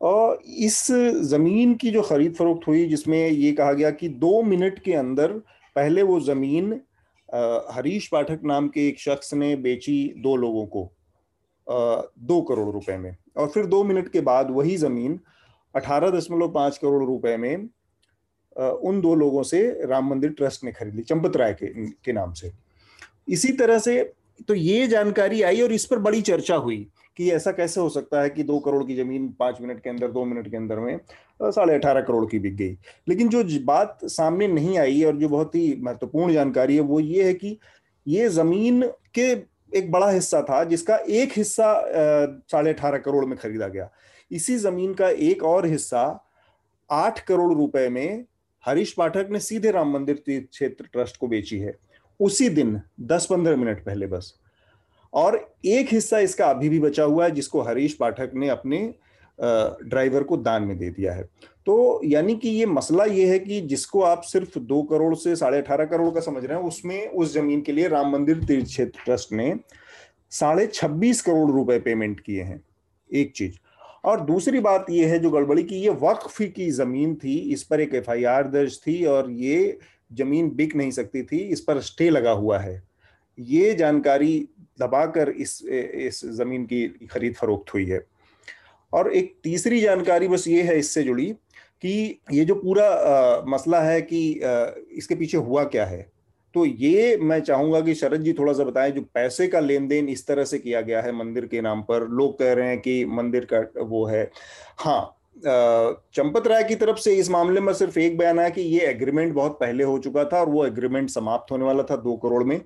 और 0.00 0.38
इस 0.44 0.86
ज़मीन 1.24 1.74
की 1.74 1.90
जो 1.90 2.02
खरीद 2.02 2.34
फरोख्त 2.34 2.66
हुई, 2.68 2.84
जिसमें 2.86 3.28
ये 3.28 3.52
कहा 3.52 3.72
गया 3.72 3.90
कि 3.90 4.08
दो 4.08 4.42
मिनट 4.42 4.78
के 4.78 4.94
अंदर 4.94 5.32
पहले 5.76 6.02
वो 6.02 6.20
ज़मीन 6.20 6.72
हरीश 7.72 8.08
पाठक 8.08 8.40
नाम 8.44 8.68
के 8.68 8.86
एक 8.88 8.98
शख्स 9.00 9.34
ने 9.34 9.54
बेची 9.58 10.14
दो 10.18 10.36
लोगों 10.36 10.66
को 10.66 10.90
दो 11.66 12.40
करोड़ 12.42 12.68
रुपए 12.70 12.96
में। 12.96 13.16
और 13.36 13.48
फिर 13.48 13.66
दो 13.66 13.82
मिनट 13.84 14.08
के 14.12 14.20
बाद 14.22 14.50
वही 14.50 14.76
ज़मीन 14.76 15.18
अठारह 15.74 16.10
दशमलव 16.10 16.48
पाँच 16.52 16.78
करोड़ 16.78 17.04
रुपए 17.04 17.36
में 17.36 17.68
उन 18.56 19.00
दो 19.00 19.14
लोगों 19.14 19.42
से 19.42 19.62
राम 19.86 20.08
मंदिर 20.10 20.30
ट्रस्ट 20.30 20.64
ने 20.64 20.72
खरीद 20.72 20.94
ली 20.94 21.02
चंपत 21.02 21.36
राय 21.36 21.52
के, 21.52 21.66
के 21.86 22.12
नाम 22.12 22.32
से। 22.32 22.52
इसी 23.28 23.52
तरह 23.52 23.78
से 23.78 24.02
तो 24.48 24.54
ये 24.54 24.86
जानकारी 24.86 25.42
आई 25.42 25.60
और 25.60 25.72
इस 25.72 25.84
पर 25.84 25.98
बड़ी 25.98 26.22
चर्चा 26.22 26.56
हुई 26.56 26.86
कि 27.16 27.30
ऐसा 27.30 27.52
कैसे 27.52 27.80
हो 27.80 27.88
सकता 27.88 28.20
है 28.22 28.30
कि 28.30 28.42
दो 28.42 28.58
करोड़ 28.58 28.82
की 28.84 28.94
ज़मीन 28.96 29.28
पाँच 29.38 29.60
मिनट 29.60 29.82
के 29.82 29.90
अंदर 29.90 30.10
दो 30.10 30.24
मिनट 30.24 30.50
के 30.50 30.56
अंदर 30.56 30.78
में 30.78 30.98
साढ़े 31.42 31.74
अठारह 31.74 32.00
करोड़ 32.00 32.24
की 32.26 32.38
बिक 32.38 32.56
गई। 32.56 32.76
लेकिन 33.08 33.28
जो 33.28 33.44
बात 33.64 33.98
सामने 34.04 34.48
नहीं 34.48 34.78
आई 34.78 35.02
और 35.02 35.16
जो 35.16 35.28
बहुत 35.28 35.54
ही 35.54 35.74
महत्वपूर्ण 35.80 36.32
जानकारी 36.32 36.74
है 36.74 36.80
वो 36.80 37.00
ये 37.00 37.24
है 37.24 37.34
कि 37.34 37.56
ये 38.06 38.28
ज़मीन 38.28 38.82
के 39.14 39.30
एक 39.78 39.90
बड़ा 39.92 40.10
हिस्सा 40.10 40.40
था 40.42 40.62
जिसका 40.64 40.96
एक 40.96 41.32
हिस्सा 41.36 41.74
साढ़े 42.50 42.72
अठारह 42.72 42.98
करोड़ 42.98 43.24
में 43.24 43.36
खरीदा 43.38 43.68
गया। 43.68 43.88
इसी 44.30 44.56
ज़मीन 44.56 44.94
का 44.94 45.08
एक 45.08 45.42
और 45.44 45.66
हिस्सा 45.66 46.04
आठ 46.90 47.20
करोड़ 47.20 47.52
रुपए 47.54 47.88
में 47.88 48.24
हरीश 48.66 48.92
पाठक 48.92 49.28
ने 49.30 49.40
सीधे 49.40 49.70
राम 49.70 49.92
मंदिर 49.92 50.22
तीर्थ 50.26 50.46
क्षेत्र 50.50 50.84
ट्रस्ट 50.92 51.16
को 51.16 51.26
बेची 51.26 51.58
है। 51.58 51.78
उसी 52.20 52.48
दिन 52.48 52.80
10-15 53.00 53.56
मिनट 53.56 53.84
पहले 53.84 54.06
बस। 54.06 54.34
और 55.12 55.54
एक 55.64 55.88
हिस्सा 55.92 56.18
इसका 56.18 56.46
अभी 56.46 56.68
भी 56.68 56.78
बचा 56.80 57.04
हुआ 57.04 57.24
है, 57.24 57.30
जिसको 57.30 57.60
हरीश 57.60 57.94
पाठक 57.94 58.30
ने 58.34 58.48
अपने 58.48 58.94
ड्राइवर 59.84 60.22
को 60.22 60.36
दान 60.36 60.62
में 60.62 60.78
दे 60.78 60.90
दिया 60.90 61.12
है। 61.12 61.22
तो 61.66 62.00
यानी 62.04 62.36
कि 62.36 62.48
ये 62.48 62.66
मसला 62.66 63.04
ये 63.04 63.26
है 63.26 63.38
कि 63.38 63.60
जिसको 63.60 64.02
आप 64.02 64.22
सिर्फ़ 64.22 64.58
दो 64.58 64.82
करोड़ 64.82 65.14
से 65.14 65.36
साढ़े 65.36 65.58
अठारह 65.58 65.84
करोड़ 65.84 66.14
का 66.14 66.20
समझ 66.20 66.44
रहे 66.44 66.58
हैं, 66.58 66.64
उसमें, 66.64 67.08
उस 67.08 67.34
ज़मीन 67.34 67.60
के 67.60 67.72
लिए 67.72 67.88
राम 67.88 68.12
मंदिर 68.12 68.44
तीर्थ 68.44 68.66
क्षेत्र 68.66 69.00
ट्रस्ट 69.04 69.32
ने 69.32 69.54
साढ़े 70.30 70.66
छब्बीस 70.66 71.22
करोड़ 71.22 71.50
रुपए 71.50 71.78
पेमेंट 71.78 72.20
किए 72.20 72.42
हैं। 72.42 72.64
एक 73.14 73.32
चीज़। 73.32 73.54
और 74.04 74.20
दूसरी 74.20 74.60
बात 74.60 74.86
यह 74.90 75.08
है 75.08 75.18
जो 75.18 75.30
गड़बड़ी 75.30 75.62
की 75.62 75.76
ये 75.76 75.90
वक्फ 76.00 76.40
की 76.42 76.70
ज़मीन 76.70 77.14
थी 77.14 77.36
इस 77.52 77.62
पर 77.62 77.80
एक 77.80 77.94
एफआईआर 77.94 78.48
दर्ज 78.48 78.78
थी 78.86 79.04
और 79.04 79.30
ये 79.30 79.78
ज़मीन 80.12 80.50
बिक 80.50 80.74
नहीं 80.76 80.90
सकती 80.90 81.22
थी 81.22 81.38
इस 81.38 81.60
पर 81.60 81.80
स्टे 81.80 82.08
लगा 82.10 82.30
हुआ 82.30 82.58
है। 82.58 82.82
ये 83.38 83.74
जानकारी 83.74 84.48
दबाकर 84.80 85.28
इस 85.28 85.60
इस 85.64 86.20
ज़मीन 86.36 86.64
की 86.66 86.86
खरीद 87.12 87.34
फरोख्त 87.34 87.74
हुई 87.74 87.86
है। 87.86 88.04
और 88.92 89.12
एक 89.12 89.34
तीसरी 89.44 89.80
जानकारी 89.80 90.28
बस 90.28 90.48
ये 90.48 90.62
है 90.62 90.78
इससे 90.78 91.02
जुड़ी 91.02 91.26
कि 91.82 92.20
ये 92.32 92.44
जो 92.44 92.54
पूरा 92.54 92.86
आ, 92.86 93.44
मसला 93.48 93.80
है 93.80 94.00
कि 94.02 94.40
आ, 94.40 94.66
इसके 94.92 95.14
पीछे 95.14 95.36
हुआ 95.38 95.64
क्या 95.64 95.86
है? 95.86 96.06
तो 96.54 96.64
ये 96.66 97.16
मैं 97.18 97.40
चाहूँगा 97.40 97.80
कि 97.80 97.94
शरद 97.94 98.22
जी 98.22 98.32
थोड़ा 98.32 98.52
सा 98.52 98.64
बताएँ, 98.64 98.90
जो 98.90 99.02
पैसे 99.14 99.46
का 99.48 99.60
लेन 99.60 99.88
देन 99.88 100.08
इस 100.08 100.26
तरह 100.26 100.44
से 100.44 100.58
किया 100.58 100.80
गया 100.80 101.00
है 101.02 101.12
मंदिर 101.14 101.46
के 101.46 101.60
नाम 101.60 101.82
पर, 101.82 102.06
लोग 102.08 102.38
कह 102.38 102.52
रहे 102.52 102.68
हैं 102.68 102.80
कि 102.80 103.04
मंदिर 103.06 103.46
का 103.52 103.60
वो 103.80 104.04
है। 104.06 104.30
हाँ 104.78 105.18
चंपत 106.14 106.46
राय 106.46 106.64
की 106.64 106.74
तरफ़ 106.76 106.96
से 106.98 107.14
इस 107.16 107.30
मामले 107.30 107.60
में 107.60 107.72
सिर्फ़ 107.74 107.98
एक 107.98 108.16
बयान 108.18 108.38
है 108.38 108.50
कि 108.50 108.62
ये 108.62 108.80
एग्रीमेंट 108.86 109.32
बहुत 109.34 109.52
पहले 109.60 109.84
हो 109.84 109.98
चुका 109.98 110.24
था 110.24 110.40
और 110.40 110.48
वो 110.48 110.64
एग्रीमेंट 110.66 111.10
समाप्त 111.10 111.52
होने 111.52 111.64
वाला 111.64 111.82
था 111.82 111.96
दो 111.98 112.16
करोड़ 112.16 112.42
में। 112.44 112.60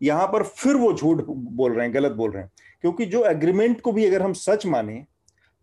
यहाँ 0.00 0.26
पर 0.26 0.42
फिर 0.44 0.76
वो 0.76 0.92
झूठ 0.92 1.22
बोल 1.26 1.72
रहे 1.72 1.86
हैं, 1.86 1.94
गलत 1.94 2.12
बोल 2.12 2.30
रहे 2.30 2.42
हैं। 2.42 2.50
क्योंकि 2.80 3.06
जो 3.06 3.24
एग्रीमेंट 3.26 3.80
को 3.80 3.92
भी 3.92 4.06
अगर 4.06 4.22
हम 4.22 4.32
सच 4.34 4.66
माने 4.66 5.04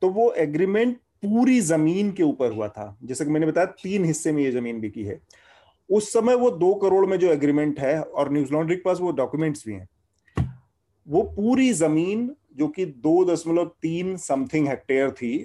तो 0.02 0.10
वो 0.10 0.32
एग्रीमेंट 0.34 0.98
पूरी 0.98 1.60
ज़मीन 1.62 2.12
के 2.12 2.24
ऊपर 2.24 2.52
हुआ 2.52 2.68
था। 2.68 2.98
जैसे 3.04 3.26
कि 3.26 3.32
मैंने 3.32 3.46
बताया, 3.48 3.66
तीन 3.84 4.06
हिस्से 4.06 4.32
में 4.32 4.44
ये 4.44 4.52
ज़मीन 4.52 4.80
बिकी 4.82 5.04
है। 5.04 5.20
उस 5.90 6.12
समय 6.14 6.36
वो 6.36 6.50
दो 6.52 6.74
करोड़ 6.76 7.06
में 7.06 7.18
जो 7.20 7.32
एग्रीमेंट 7.32 7.80
है 7.80 8.02
और 8.02 8.32
न्यूज़ 8.34 8.54
लॉन्ड्री 8.54 8.76
के 8.76 8.82
पास 8.82 9.00
वो 9.02 9.12
डॉक्यूमेंट्स 9.14 9.64
भी 9.68 9.74
हैं। 9.74 9.88
वो 11.08 11.22
पूरी 11.36 11.72
ज़मीन 11.74 12.30
जो 12.58 12.68
कि 12.68 12.86
दो 12.86 13.24
दशमलव 13.26 13.66
तीन 13.82 14.16
समथिंग 14.18 14.68
हेक्टेयर 14.68 15.12
थी, 15.12 15.38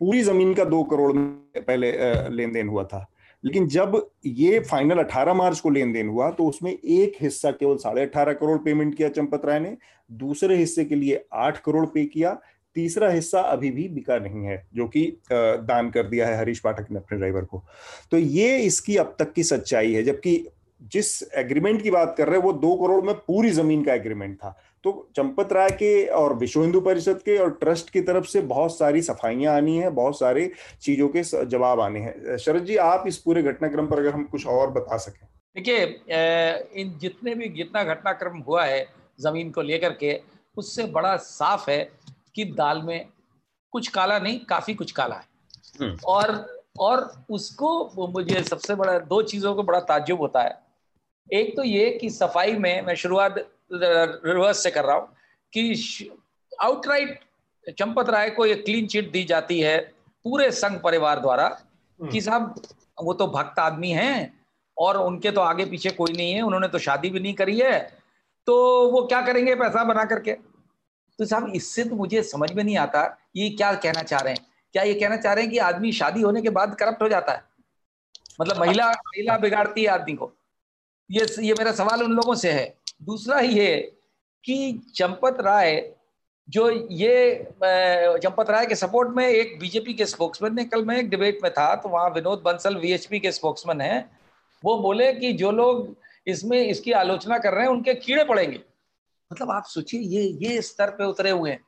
पूरी 0.00 0.22
ज़मीन 0.22 0.54
का 0.54 0.64
दो 0.64 0.82
करोड़ 0.84 1.12
में 1.12 1.32
पहले 1.56 1.92
लेन 2.30 2.52
देन 2.52 2.68
हुआ 2.68 2.84
था। 2.84 3.06
लेकिन 3.44 3.66
जब 3.68 4.10
ये 4.26 4.58
फाइनल 4.60 4.98
18 4.98 5.34
मार्च 5.34 5.60
को 5.60 5.70
लेन 5.70 5.92
देन 5.92 6.08
हुआ 6.08 6.30
तो 6.30 6.44
उसमें 6.46 6.70
एक 6.72 7.16
हिस्सा 7.20 7.50
केवल 7.50 7.76
साढ़े 7.76 8.02
अठारह 8.02 8.32
करोड़ 8.32 8.58
पेमेंट 8.58 8.94
किया 8.96 9.08
चंपत 9.08 9.44
राय 9.44 9.60
ने, 9.60 9.76
दूसरे 10.10 10.56
हिस्से 10.56 10.84
के 10.84 10.94
लिए 10.94 11.24
आठ 11.32 11.58
करोड़ 11.58 11.86
पे 11.86 12.04
किया 12.06 12.38
तीसरा 12.76 13.10
हिस्सा 13.10 13.40
अभी 13.40 13.70
भी 13.70 13.88
बिका 13.90 14.18
नहीं 14.18 14.44
है, 14.44 14.62
जो 14.74 14.86
कि 14.88 15.06
दान 15.26 15.90
कर 15.90 16.06
दिया 16.06 16.26
है 16.28 16.38
हरीश 16.38 16.60
पाठक 16.60 16.90
ने 16.90 16.98
अपने 16.98 17.18
ड्राइवर 17.18 17.44
को। 17.44 17.62
तो 18.12 18.18
ये 18.18 18.58
इसकी 18.58 18.96
अब 18.96 19.14
तक 19.18 19.32
की 19.32 19.42
सच्चाई 19.44 19.92
है, 19.92 20.02
जबकि 20.02 20.44
जिस 20.92 21.22
एग्रीमेंट 21.38 21.82
की 21.82 21.90
बात 21.90 22.14
कर 22.18 22.28
रहे 22.28 22.36
हैं, 22.36 22.44
वो 22.44 22.52
दो 22.52 22.74
करोड़ 22.76 23.04
में 23.04 23.14
पूरी 23.16 23.50
ज़मीन 23.52 23.84
का 23.84 23.94
एग्रीमेंट 23.94 24.36
था। 24.36 24.56
तो 24.84 24.92
चंपत 25.16 25.52
राय 25.52 25.70
के 25.72 26.04
और 26.06 26.34
विश्व 26.36 26.62
हिंदू 26.62 26.80
परिषद 26.80 27.20
के 27.24 27.36
और 27.38 27.50
ट्रस्ट 27.60 27.90
की 27.90 28.00
तरफ़ 28.00 28.24
से 28.26 28.40
बहुत 28.42 28.76
सारी 28.78 29.02
सफाइयाँ 29.02 29.54
आनी 29.56 29.76
है, 29.78 29.90
बहुत 29.90 30.18
सारे 30.18 30.50
चीज़ों 30.82 31.08
के 31.08 31.22
जवाब 31.46 31.80
आने 31.80 32.00
हैं। 32.00 32.36
शरद 32.38 32.64
जी, 32.64 32.76
आप 32.78 33.04
इस 33.06 33.18
पूरे 33.18 33.42
घटनाक्रम 33.42 33.86
पर 33.86 33.98
अगर 33.98 34.14
हम 34.14 34.24
कुछ 34.24 34.46
और 34.48 34.70
बता 34.70 34.96
सकें। 34.98 35.26
देखिए 35.56 35.84
इन 36.74 36.92
जितने 37.00 37.34
भी, 37.34 37.48
जितना 37.50 37.84
घटनाक्रम 37.84 38.38
हुआ 38.38 38.64
है 38.64 38.86
ज़मीन 39.18 39.50
को 39.50 39.62
लेकर 39.62 39.92
के, 39.94 40.20
उससे 40.56 40.84
बड़ा 40.88 41.16
साफ़ 41.18 41.70
है 41.70 41.82
कि 42.34 42.44
दाल 42.54 42.82
में 42.82 43.08
कुछ 43.72 43.88
काला 43.88 44.18
नहीं 44.18 44.38
काफ़ी 44.46 44.74
कुछ 44.74 44.92
काला 44.92 45.16
है 45.16 45.30
हम्म। 45.80 45.96
और 46.06 46.34
और 46.78 47.10
उसको 47.30 48.08
मुझे 48.08 48.42
सबसे 48.42 48.74
बड़ा 48.74 48.98
दो 49.00 49.22
चीज़ों 49.22 49.54
को 49.54 49.62
बड़ा 49.62 49.80
ताज्जुब 49.82 50.20
होता 50.20 50.42
है 50.42 50.58
एक 51.30 51.56
तो 51.56 51.62
ये 51.62 51.90
कि 51.92 52.10
सफ़ाई 52.10 52.52
में 52.56 52.82
मैं 52.82 52.94
शुरुआत 52.94 53.34
रिवर्स 53.72 54.62
से 54.62 54.70
कर 54.70 54.84
रहा 54.84 54.96
हूँ 54.96 55.08
कि 55.52 56.10
आउटराइट 56.52 57.20
चंपत 57.70 58.10
राय 58.10 58.30
को 58.30 58.46
ये 58.46 58.54
क्लीन 58.58 58.86
चिट 58.86 59.10
दी 59.12 59.22
जाती 59.24 59.60
है 59.60 59.78
पूरे 60.24 60.50
संघ 60.52 60.78
परिवार 60.80 61.20
द्वारा 61.20 61.46
हम्म। 61.46 62.10
कि 62.10 62.20
साहब 62.20 62.54
वो 63.02 63.12
तो 63.14 63.26
भक्त 63.28 63.58
आदमी 63.58 63.90
हैं 63.90 64.42
और 64.76 64.96
उनके 64.96 65.30
तो 65.30 65.40
आगे 65.40 65.64
पीछे 65.64 65.90
कोई 65.90 66.12
नहीं 66.12 66.32
है 66.32 66.42
उन्होंने 66.42 66.68
तो 66.68 66.78
शादी 66.78 67.10
भी 67.10 67.20
नहीं 67.20 67.34
करी 67.34 67.58
है 67.58 67.78
तो 68.46 68.54
वो 68.90 69.02
क्या 69.06 69.20
करेंगे 69.22 69.54
पैसा 69.54 69.84
बना 69.84 70.04
करके 70.04 70.36
तो 71.18 71.26
साहब 71.26 71.52
इससे 71.54 71.84
तो 71.84 71.96
मुझे 71.96 72.22
समझ 72.22 72.50
में 72.52 72.62
नहीं 72.64 72.76
आता 72.78 73.04
ये 73.36 73.48
क्या 73.50 73.72
कहना 73.74 74.02
चाह 74.02 74.20
रहे 74.20 74.32
हैं। 74.32 74.46
क्या 74.74 74.82
ये 74.82 74.94
कहना 74.94 75.16
चाह 75.16 75.32
रहे 75.32 75.44
हैं 75.44 75.52
कि 75.52 75.58
आदमी 75.60 75.92
शादी 75.92 76.22
होने 76.22 76.42
के 76.42 76.50
बाद 76.50 76.74
करप्ट 76.74 77.02
हो 77.02 77.08
जाता 77.08 77.32
है? 77.32 77.42
मतलब 78.40 78.60
महिला 78.60 78.90
महिला 78.90 79.36
बिगाड़ती 79.38 79.82
है 79.82 79.88
आदमी 79.88 80.14
को। 80.14 80.32
ये 81.10 81.26
ये 81.40 81.54
मेरा 81.58 81.72
सवाल 81.72 82.02
उन 82.02 82.12
लोगों 82.12 82.34
से 82.34 82.52
है। 82.52 82.74
दूसरा 83.02 83.40
ये 83.40 83.76
कि 84.44 84.80
चंपत 84.94 85.36
राय, 85.40 85.92
जो 86.48 86.70
ये 86.70 87.44
चंपत 87.62 88.50
राय 88.50 88.66
के 88.66 88.74
सपोर्ट 88.74 89.16
में 89.16 89.26
एक 89.26 89.58
बीजेपी 89.58 89.94
के 89.94 90.06
स्पोक्समैन 90.06 90.54
ने, 90.54 90.64
कल 90.64 90.84
मैं 90.84 90.96
एक 90.98 91.10
डिबेट 91.10 91.38
में 91.42 91.52
था 91.52 91.74
तो 91.76 91.88
वहाँ 91.88 92.08
विनोद 92.10 92.42
बंसल 92.44 92.76
वीएचपी 92.76 93.20
के 93.20 93.32
स्पोक्समैन 93.32 93.80
है। 93.80 94.04
वो 94.62 94.76
बोले 94.78 95.12
कि 95.12 95.32
जो 95.32 95.50
लोग 95.50 95.96
इसमें, 96.26 96.58
इसकी 96.60 96.92
आलोचना 96.92 97.38
कर 97.38 97.52
रहे 97.52 97.64
हैं, 97.64 97.70
उनके 97.70 97.94
कीड़े 97.94 98.24
पड़ेंगे। 98.24 98.60
मतलब 99.32 99.50
आप 99.50 99.64
सोचिए 99.64 100.00
ये 100.00 100.22
ये 100.42 100.62
स्तर 100.62 100.90
पे 100.90 101.04
उतरे 101.04 101.30
हुए 101.30 101.50
हैं। 101.50 101.60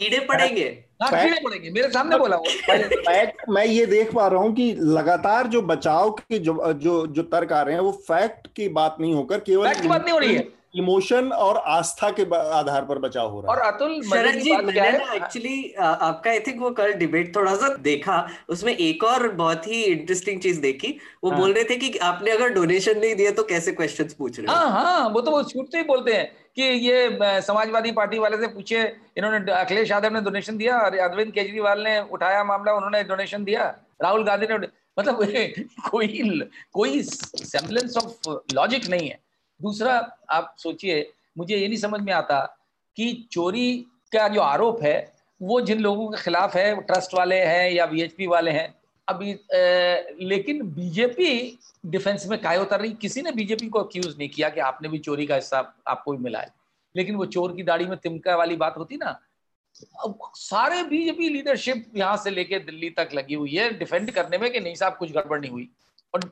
कीड़े 0.00 0.18
पड़ेंगे। 0.20 0.64
हाँ 1.02 1.10
कीड़े 1.10 1.40
पड़ेंगे 1.44 1.70
मेरे 1.70 1.88
सामने 1.90 2.18
बोला 2.18 2.36
फैक्ट 2.66 3.42
मैं 3.48 3.64
ये 3.66 3.86
देख 3.86 4.12
पा 4.14 4.26
रहा 4.26 4.40
हूँ 4.40 4.54
कि 4.54 4.72
लगातार 4.78 5.46
जो 5.46 5.62
बचाव 5.62 6.10
के 6.10 6.38
जो 6.38 6.72
जो 6.72 7.06
जो 7.06 7.22
तर्क 7.22 7.52
आ 7.52 7.62
रहे 7.62 7.74
हैं 7.74 7.82
वो 7.82 7.92
फैक्ट 7.92 8.46
की 8.56 8.68
बात 8.68 8.96
नहीं 9.00 9.14
होकर 9.14 9.40
केवल 9.40 9.68
फैक्ट 9.68 9.82
की 9.82 9.88
बात 9.88 10.02
नहीं 10.02 10.12
हो 10.12 10.18
रही 10.18 10.34
है। 10.34 10.61
इमोशन 10.74 11.28
और 11.34 11.56
आस्था 11.68 12.10
के 12.10 12.24
आधार 12.36 12.84
पर 12.84 12.98
बचाव 12.98 13.30
हो 13.30 13.40
रहा 13.40 13.52
है। 13.52 13.58
और 13.58 13.72
अतुल 13.72 14.00
शरद 14.02 14.38
जी 14.40 14.52
मैंने 14.52 14.90
ना 14.98 15.12
एक्चुअली 15.14 15.72
आपका 15.78 16.30
आई 16.30 16.40
थिंक 16.40 16.60
वो 16.60 16.70
कल 16.70 16.92
डिबेट 16.94 17.34
थोड़ा 17.36 17.54
सा 17.54 17.68
देखा 17.82 18.16
उसमें 18.48 18.72
एक 18.76 19.04
और 19.04 19.28
बहुत 19.32 19.66
ही 19.66 19.82
इंटरेस्टिंग 19.84 20.40
चीज़ 20.40 20.60
देखी। 20.60 20.96
वो 21.24 21.30
हाँ. 21.30 21.38
बोल 21.40 21.52
रहे 21.52 21.64
थे 21.64 21.76
कि 21.76 21.96
आपने 22.02 22.30
अगर 22.30 22.48
डोनेशन 22.48 22.98
नहीं 22.98 23.14
दिया 23.14 23.30
तो 23.30 23.42
कैसे 23.42 23.72
क्वेश्चन 23.72 24.08
पूछ 24.18 24.38
रहे 24.40 24.54
हाँ? 24.54 24.70
हाँ 24.70 25.08
वो 25.08 25.20
तो 25.20 25.30
वो 25.30 25.42
छूटते 25.42 25.78
ही 25.78 25.84
बोलते 25.84 26.12
हैं 26.12 26.30
कि 26.56 26.62
ये 26.62 27.40
समाजवादी 27.42 27.92
पार्टी 27.92 28.18
वाले 28.18 28.36
से 28.36 28.46
पूछे 28.46 28.82
इन्होंने 29.18 29.52
अखिलेश 29.52 29.90
यादव 29.90 30.14
ने 30.14 30.20
डोनेशन 30.20 30.56
दिया 30.56 30.78
और 30.78 30.96
अरविंद 30.98 31.32
केजरीवाल 31.32 31.82
ने 31.84 31.98
उठाया 32.12 32.44
मामला 32.44 32.72
उन्होंने 32.72 33.02
डोनेशन 33.04 33.44
दिया। 33.44 33.64
राहुल 34.02 34.24
गांधी 34.24 34.46
ने 34.50 34.58
मतलब 34.98 35.16
कोई 35.90 36.48
कोई 36.72 37.02
सेम्बलेंस 37.02 37.96
ऑफ़ 37.96 38.30
लॉजिक 38.54 38.88
नहीं 38.90 39.08
है। 39.08 39.18
दूसरा 39.62 39.96
आप 40.30 40.54
सोचिए 40.58 41.10
मुझे 41.38 41.56
ये 41.56 41.66
नहीं 41.68 41.78
समझ 41.78 42.00
में 42.00 42.12
आता 42.12 42.40
कि 42.96 43.12
चोरी 43.32 43.76
का 44.12 44.28
जो 44.28 44.40
आरोप 44.40 44.82
है 44.82 45.12
वो 45.40 45.60
जिन 45.60 45.80
लोगों 45.80 46.08
के 46.10 46.22
खिलाफ 46.22 46.54
है 46.56 46.80
ट्रस्ट 46.82 47.14
वाले 47.14 47.36
हैं 47.36 47.70
या 47.70 47.86
बीएचपी 47.86 48.26
वाले 48.26 48.50
हैं 48.50 48.74
अभी 49.08 49.30
ए, 49.30 50.16
लेकिन 50.20 50.62
बीजेपी 50.62 51.58
डिफेंस 51.86 52.26
में 52.26 52.38
काय 52.40 52.58
उतर 52.58 52.80
रही? 52.80 52.92
किसी 52.92 53.22
ने 53.22 53.32
बीजेपी 53.32 53.68
को 53.68 53.78
अक्यूज 53.78 54.14
नहीं 54.18 54.28
किया 54.28 54.48
कि 54.48 54.60
आपने 54.60 54.88
भी 54.88 54.98
चोरी 54.98 55.26
का 55.26 55.34
हिस्सा 55.34 55.58
आपको 55.86 56.12
भी 56.12 56.18
मिला 56.18 56.40
है। 56.40 56.50
लेकिन 56.94 57.16
वो 57.16 57.26
चोर 57.26 57.56
की 57.56 57.62
दाढ़ी 57.62 57.86
में 57.86 57.96
तिमका 57.98 58.36
वाली 58.36 58.56
बात 58.56 58.74
होती 58.78 58.96
ना 58.96 59.18
अब 60.04 60.18
सारे 60.34 60.82
बीजेपी 60.82 61.28
लीडरशिप 61.28 61.84
यहाँ 61.96 62.16
से 62.16 62.30
लेके 62.30 62.58
दिल्ली 62.58 62.90
तक 62.90 63.08
लगी 63.14 63.34
हुई 63.34 63.54
है 63.54 63.72
डिफेंड 63.78 64.10
करने 64.10 64.38
में 64.38 64.50
कि 64.52 64.60
नहीं 64.60 64.74
साहब 64.74 64.96
कुछ 64.96 65.12
गड़बड़ 65.12 65.40
नहीं 65.40 65.50
हुई। 65.50 65.68
और 66.14 66.30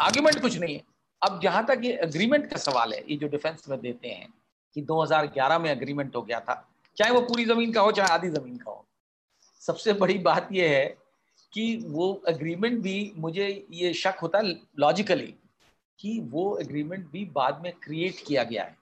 आर्ग्यूमेंट 0.00 0.40
कुछ 0.40 0.58
नहीं 0.58 0.74
है। 0.74 0.82
अब 1.22 1.40
जहाँ 1.42 1.66
तक 1.66 1.80
ये 1.84 1.92
अग्रीमेंट 1.92 2.50
का 2.50 2.56
सवाल 2.56 2.92
है 2.92 3.04
ये 3.08 3.16
जो 3.16 3.28
डिफेंस 3.28 3.68
में 3.68 3.80
देते 3.80 4.08
हैं 4.08 4.34
कि 4.74 4.82
2011 4.82 5.60
में 5.60 5.70
अग्रीमेंट 5.70 6.16
हो 6.16 6.22
गया 6.22 6.40
था 6.40 6.68
चाहे 6.96 7.10
वो 7.10 7.20
पूरी 7.20 7.44
ज़मीन 7.44 7.72
का 7.72 7.80
हो 7.80 7.92
चाहे 7.92 8.08
आधी 8.08 8.28
ज़मीन 8.28 8.56
का 8.56 8.70
हो 8.70 8.86
सबसे 9.60 9.92
बड़ी 9.92 10.18
बात 10.18 10.48
यह 10.52 10.70
है 10.70 10.96
कि 11.52 11.84
वो 11.86 12.22
अग्रीमेंट 12.28 12.78
भी 12.78 13.12
मुझे 13.16 13.66
ये 13.70 13.94
शक 13.94 14.14
होता 14.22 14.38
है 14.38 14.60
लॉजिकली 14.78 15.34
कि 15.98 16.20
वो 16.20 16.50
अग्रीमेंट 16.50 17.10
भी 17.10 17.24
बाद 17.24 17.60
में 17.62 17.72
क्रिएट 17.72 18.14
किया 18.26 18.44
गया 18.44 18.64
है। 18.64 18.76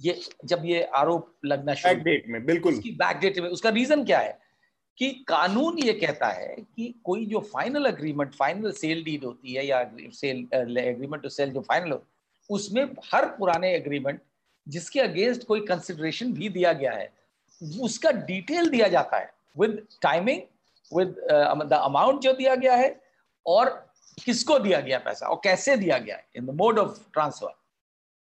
ये 0.00 0.20
जब 0.44 0.62
ये 0.64 0.82
आरोप 0.82 1.34
लगना 1.44 1.74
शुरू 1.74 1.94
डेट 1.94 2.24
में 2.28 2.46
बिल्कुल। 2.46 2.74
उसकी 2.74 2.90
बैक 2.90 3.16
डेट 3.16 3.38
में 3.38 3.48
उसका 3.48 3.70
रीजन 3.70 4.04
क्या 4.04 4.18
है? 4.18 4.43
कि 4.98 5.10
कानून 5.28 5.78
ये 5.78 5.92
कहता 5.92 6.26
है 6.28 6.54
कि 6.76 6.94
कोई 7.04 7.24
जो 7.26 7.40
final 7.52 7.84
agreement 7.86 8.34
final 8.34 8.72
sale 8.72 9.02
deed 9.04 9.24
होती 9.24 9.54
है 9.54 9.66
या 9.66 9.82
सेल 10.14 10.76
एग्रीमेंट 10.78 11.22
टू 11.22 11.28
सेल 11.28 11.50
जो 11.50 11.60
फाइनल 11.60 11.92
हो, 11.92 12.02
उसमें 12.50 12.84
हर 13.12 13.26
पुराने 13.38 13.74
एग्रीमेंट 13.74 14.20
जिसके 14.66 15.00
अगेंस्ट 15.00 15.44
कोई 15.46 15.60
कंसिडरेशन 15.66 16.32
भी 16.32 16.48
दिया 16.48 16.72
गया 16.72 16.92
है, 16.92 17.10
उसका 17.60 18.10
डिटेल 18.10 18.68
दिया 18.70 18.88
जाता 18.88 19.18
है 19.18 19.32
with 19.58 19.86
timing 20.02 20.40
with 20.92 21.16
the 21.68 21.80
amount 21.82 22.20
जो 22.20 22.32
दिया 22.32 22.54
गया 22.54 22.74
है 22.76 23.00
और 23.46 23.70
किसको 24.24 24.58
दिया 24.58 24.80
गया 24.80 24.98
पैसा 24.98 25.26
और 25.26 25.40
कैसे 25.44 25.76
दिया 25.76 25.98
गया 25.98 26.18
in 26.36 26.46
the 26.46 26.50
mode 26.50 26.78
of 26.78 26.98
transfer 27.12 27.54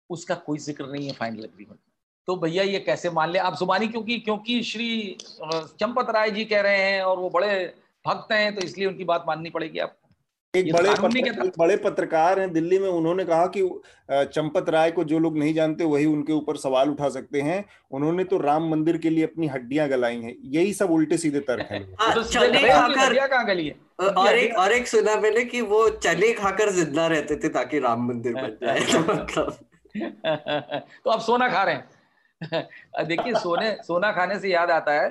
उसका 0.10 0.36
कोई 0.36 0.58
ज़िक्र 0.58 0.86
नहीं 0.92 1.08
है 1.08 1.14
फाइनल 1.14 1.46
एग्रीमेंट 1.46 1.80
तो 2.28 2.36
भैया 2.36 2.64
ये 2.64 2.80
कैसे 2.80 3.10
मान 3.10 3.32
ले? 3.32 3.40
आप 3.40 3.58
जुबानी 3.58 3.88
क्योंकि 3.88 4.20
क्योंकि 4.20 4.64
श्री 4.64 5.18
चंपत 5.44 6.08
राय 6.10 6.32
जी 6.32 6.46
कह 6.46 6.62
रहे 6.62 6.78
हैं 6.78 7.02
और 7.02 7.20
वो 7.20 7.30
बड़े 7.30 7.74
भक्त 8.08 8.32
हैं 8.32 8.56
तो 8.56 8.62
इसलिए 8.62 8.88
उनकी 8.88 9.04
बात 9.04 9.24
माननी 9.28 9.50
पड़ेगी 9.50 9.80
आपको। 9.80 10.04
एक 10.54 10.74
बड़े 10.74 10.90
पत्र, 10.90 11.52
बड़े 11.60 11.78
पत्रकार 11.78 12.40
हैं 12.40 12.54
दिल्ली 12.54 12.80
में 12.80 12.88
उन्होंने 12.90 13.26
कहा 13.26 13.46
कि 13.48 13.62
चंपत 14.12 14.70
राय 14.70 14.92
को 14.92 15.04
जो 15.04 15.20
लोग 15.20 15.38
नहीं 15.38 15.54
जानते 15.54 15.84
वही 15.84 16.06
उनके 16.06 16.34
ऊपर 16.34 16.58
सवाल 16.58 16.90
उठा 16.90 17.10
सकते 17.10 17.42
हैं। 17.42 17.66
उन्होंने 17.92 18.24
तो 18.24 18.38
राम 18.38 18.70
मंदिर 18.70 18.98
के 18.98 19.10
लिए 19.10 19.24
अपनी 19.24 19.48
हड्डियाँ 19.48 19.88
गलाई 19.90 20.22
हैं। 20.22 20.36
यही 20.46 20.74
सब 20.74 20.92
उल्टे 20.92 21.18
सीधे 21.18 21.40
तर्क 21.40 21.68
हैं। 21.72 21.84
तो 22.14 22.24
गली 23.44 23.68
है? 23.68 23.76
और 24.18 24.36
एक 24.36 24.58
और 24.58 24.72
एक 24.72 24.88
सुना 24.88 25.16
मैंने 25.16 25.46
कि 25.46 25.62
वो 25.62 25.90
चने 25.90 26.34
खाकर 26.34 26.70
ज़िंदा 26.70 27.08
रहते 27.08 27.36
थे 27.36 27.50
ताकि 27.50 27.80
राम 27.80 28.08
मंदिर 28.08 28.34
बन 28.34 28.58
जाए। 28.64 28.80
तो 28.92 29.00
मतलब 29.00 29.58
तो 31.06 31.10
अब 31.12 31.20
सोना 31.20 31.48
खा 31.50 31.64
रहे 31.64 31.76
हैं। 31.76 31.97
देखिए 33.08 33.34
सोने 33.34 33.76
सोना 33.84 34.12
खाने 34.12 34.40
से 34.40 34.50
याद 34.50 34.72
आता 34.72 34.92
है 34.92 35.10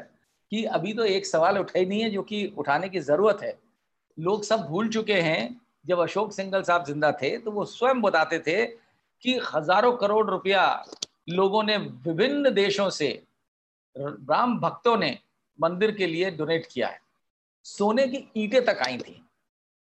कि 0.53 0.65
अभी 0.65 0.93
तो 0.95 1.05
एक 1.05 1.27
सवाल 1.27 1.59
उठा 1.59 1.79
ही 1.79 1.87
नहीं 1.87 2.01
है 2.03 2.11
जो 2.11 2.23
कि 2.23 2.45
उठाने 2.59 2.89
की 2.89 3.01
ज़रूरत 3.01 3.39
है। 3.43 3.59
लोग 4.19 4.45
सब 4.45 4.61
भूल 4.61 4.89
चुके 4.89 5.21
हैं 5.21 5.61
जब 5.87 5.99
अशोक 5.99 6.33
सिंगल 6.33 6.63
साहब 6.63 6.85
ज़िंदा 6.85 7.11
थे 7.13 7.37
तो 7.39 7.51
वो 7.51 7.65
स्वयं 7.65 8.01
बताते 8.03 8.39
थे 8.39 8.65
कि 9.23 9.39
हज़ारों 9.55 9.93
करोड़ 9.97 10.27
रुपया 10.31 10.63
लोगों 11.31 11.63
ने 11.63 11.77
विभिन्न 11.77 12.51
देशों 12.55 12.89
से 12.91 13.09
राम 13.97 14.59
भक्तों 14.61 14.97
ने 14.97 15.19
मंदिर 15.59 15.91
के 15.91 16.07
लिए 16.07 16.31
डोनेट 16.31 16.67
किया 16.73 16.89
है। 16.89 17.01
सोने 17.67 18.07
की 18.09 18.19
ईंटें 18.37 18.65
तक 18.65 18.79
आई 18.87 18.99
थी। 18.99 19.23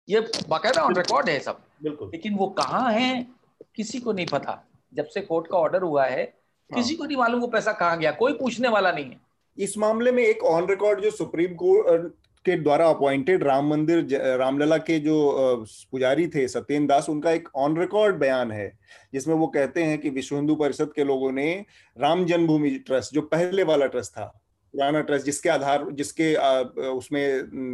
ये 0.08 0.20
बाकायदा 0.50 0.82
ऑन 0.82 0.96
रिकॉर्ड 0.96 1.30
है 1.30 1.40
सब। 1.40 1.62
बिल्कुल। 1.84 2.10
लेकिन 2.10 2.36
वो 2.36 2.48
कहाँ 2.48 2.92
है 2.94 3.28
किसी 3.76 4.00
को 4.00 4.14
नहीं 4.14 4.26
पता। 4.26 4.64
जब 4.94 5.06
से 5.06 5.22
कोर्ट 5.22 5.48
का 5.48 5.58
ऑर्डर 5.58 5.82
हुआ 5.82 6.06
है 6.06 6.24
हाँ। 6.24 6.45
किसी 6.70 6.96
को 6.96 7.06
नहीं 7.06 7.18
मालूम 7.18 7.42
वो 7.42 7.48
पैसा 7.48 7.72
कहाँ 7.72 7.98
गया 8.00 8.12
कोई 8.12 8.34
पूछने 8.34 8.70
वाला 8.70 8.92
नहीं 8.92 9.06
है। 9.06 9.20
इस 9.58 9.78
मामले 9.78 10.12
में 10.12 10.24
एक 10.24 10.44
ऑन 10.44 10.68
रिकॉर्ड 10.68 11.02
जो 11.02 11.12
सुप्रीम 11.12 11.54
कोर्ट 11.56 12.14
के 12.46 12.56
द्वारा 12.58 12.88
अपॉइंटेड 12.90 13.44
राम 13.44 13.70
मंदिर 13.70 14.18
रामलला 14.40 14.78
के 14.78 15.00
जो 15.00 15.16
पुजारी 15.92 16.28
थे 16.28 16.48
सत्येंद्र 16.48 16.88
दास 16.88 17.10
उनका 17.10 17.32
एक 17.32 17.48
ऑन 17.56 17.78
रिकॉर्ड 17.78 18.16
बयान 18.16 18.52
है 18.52 18.72
जिसमें 19.14 19.36
वो 19.36 19.48
कहते 19.48 19.84
हैं 19.84 19.98
कि 20.00 20.10
विश्व 20.10 20.36
हिंदू 20.36 20.56
परिषद 20.56 20.92
के 20.96 21.04
लोगों 21.04 21.32
ने 21.32 21.66
राम 21.98 22.26
जन्मभूमि 22.26 22.70
ट्रस्ट 22.88 23.14
जो 23.14 23.22
पहले 23.22 23.64
वाला 23.64 23.86
ट्रस्ट 23.86 24.12
था 24.12 24.32
पुराना 24.76 25.02
ट्रस्ट 25.02 25.26
जिसके 25.26 25.50
आधार 25.50 25.86
जिसके 25.94 26.34
उसमें 26.90 27.24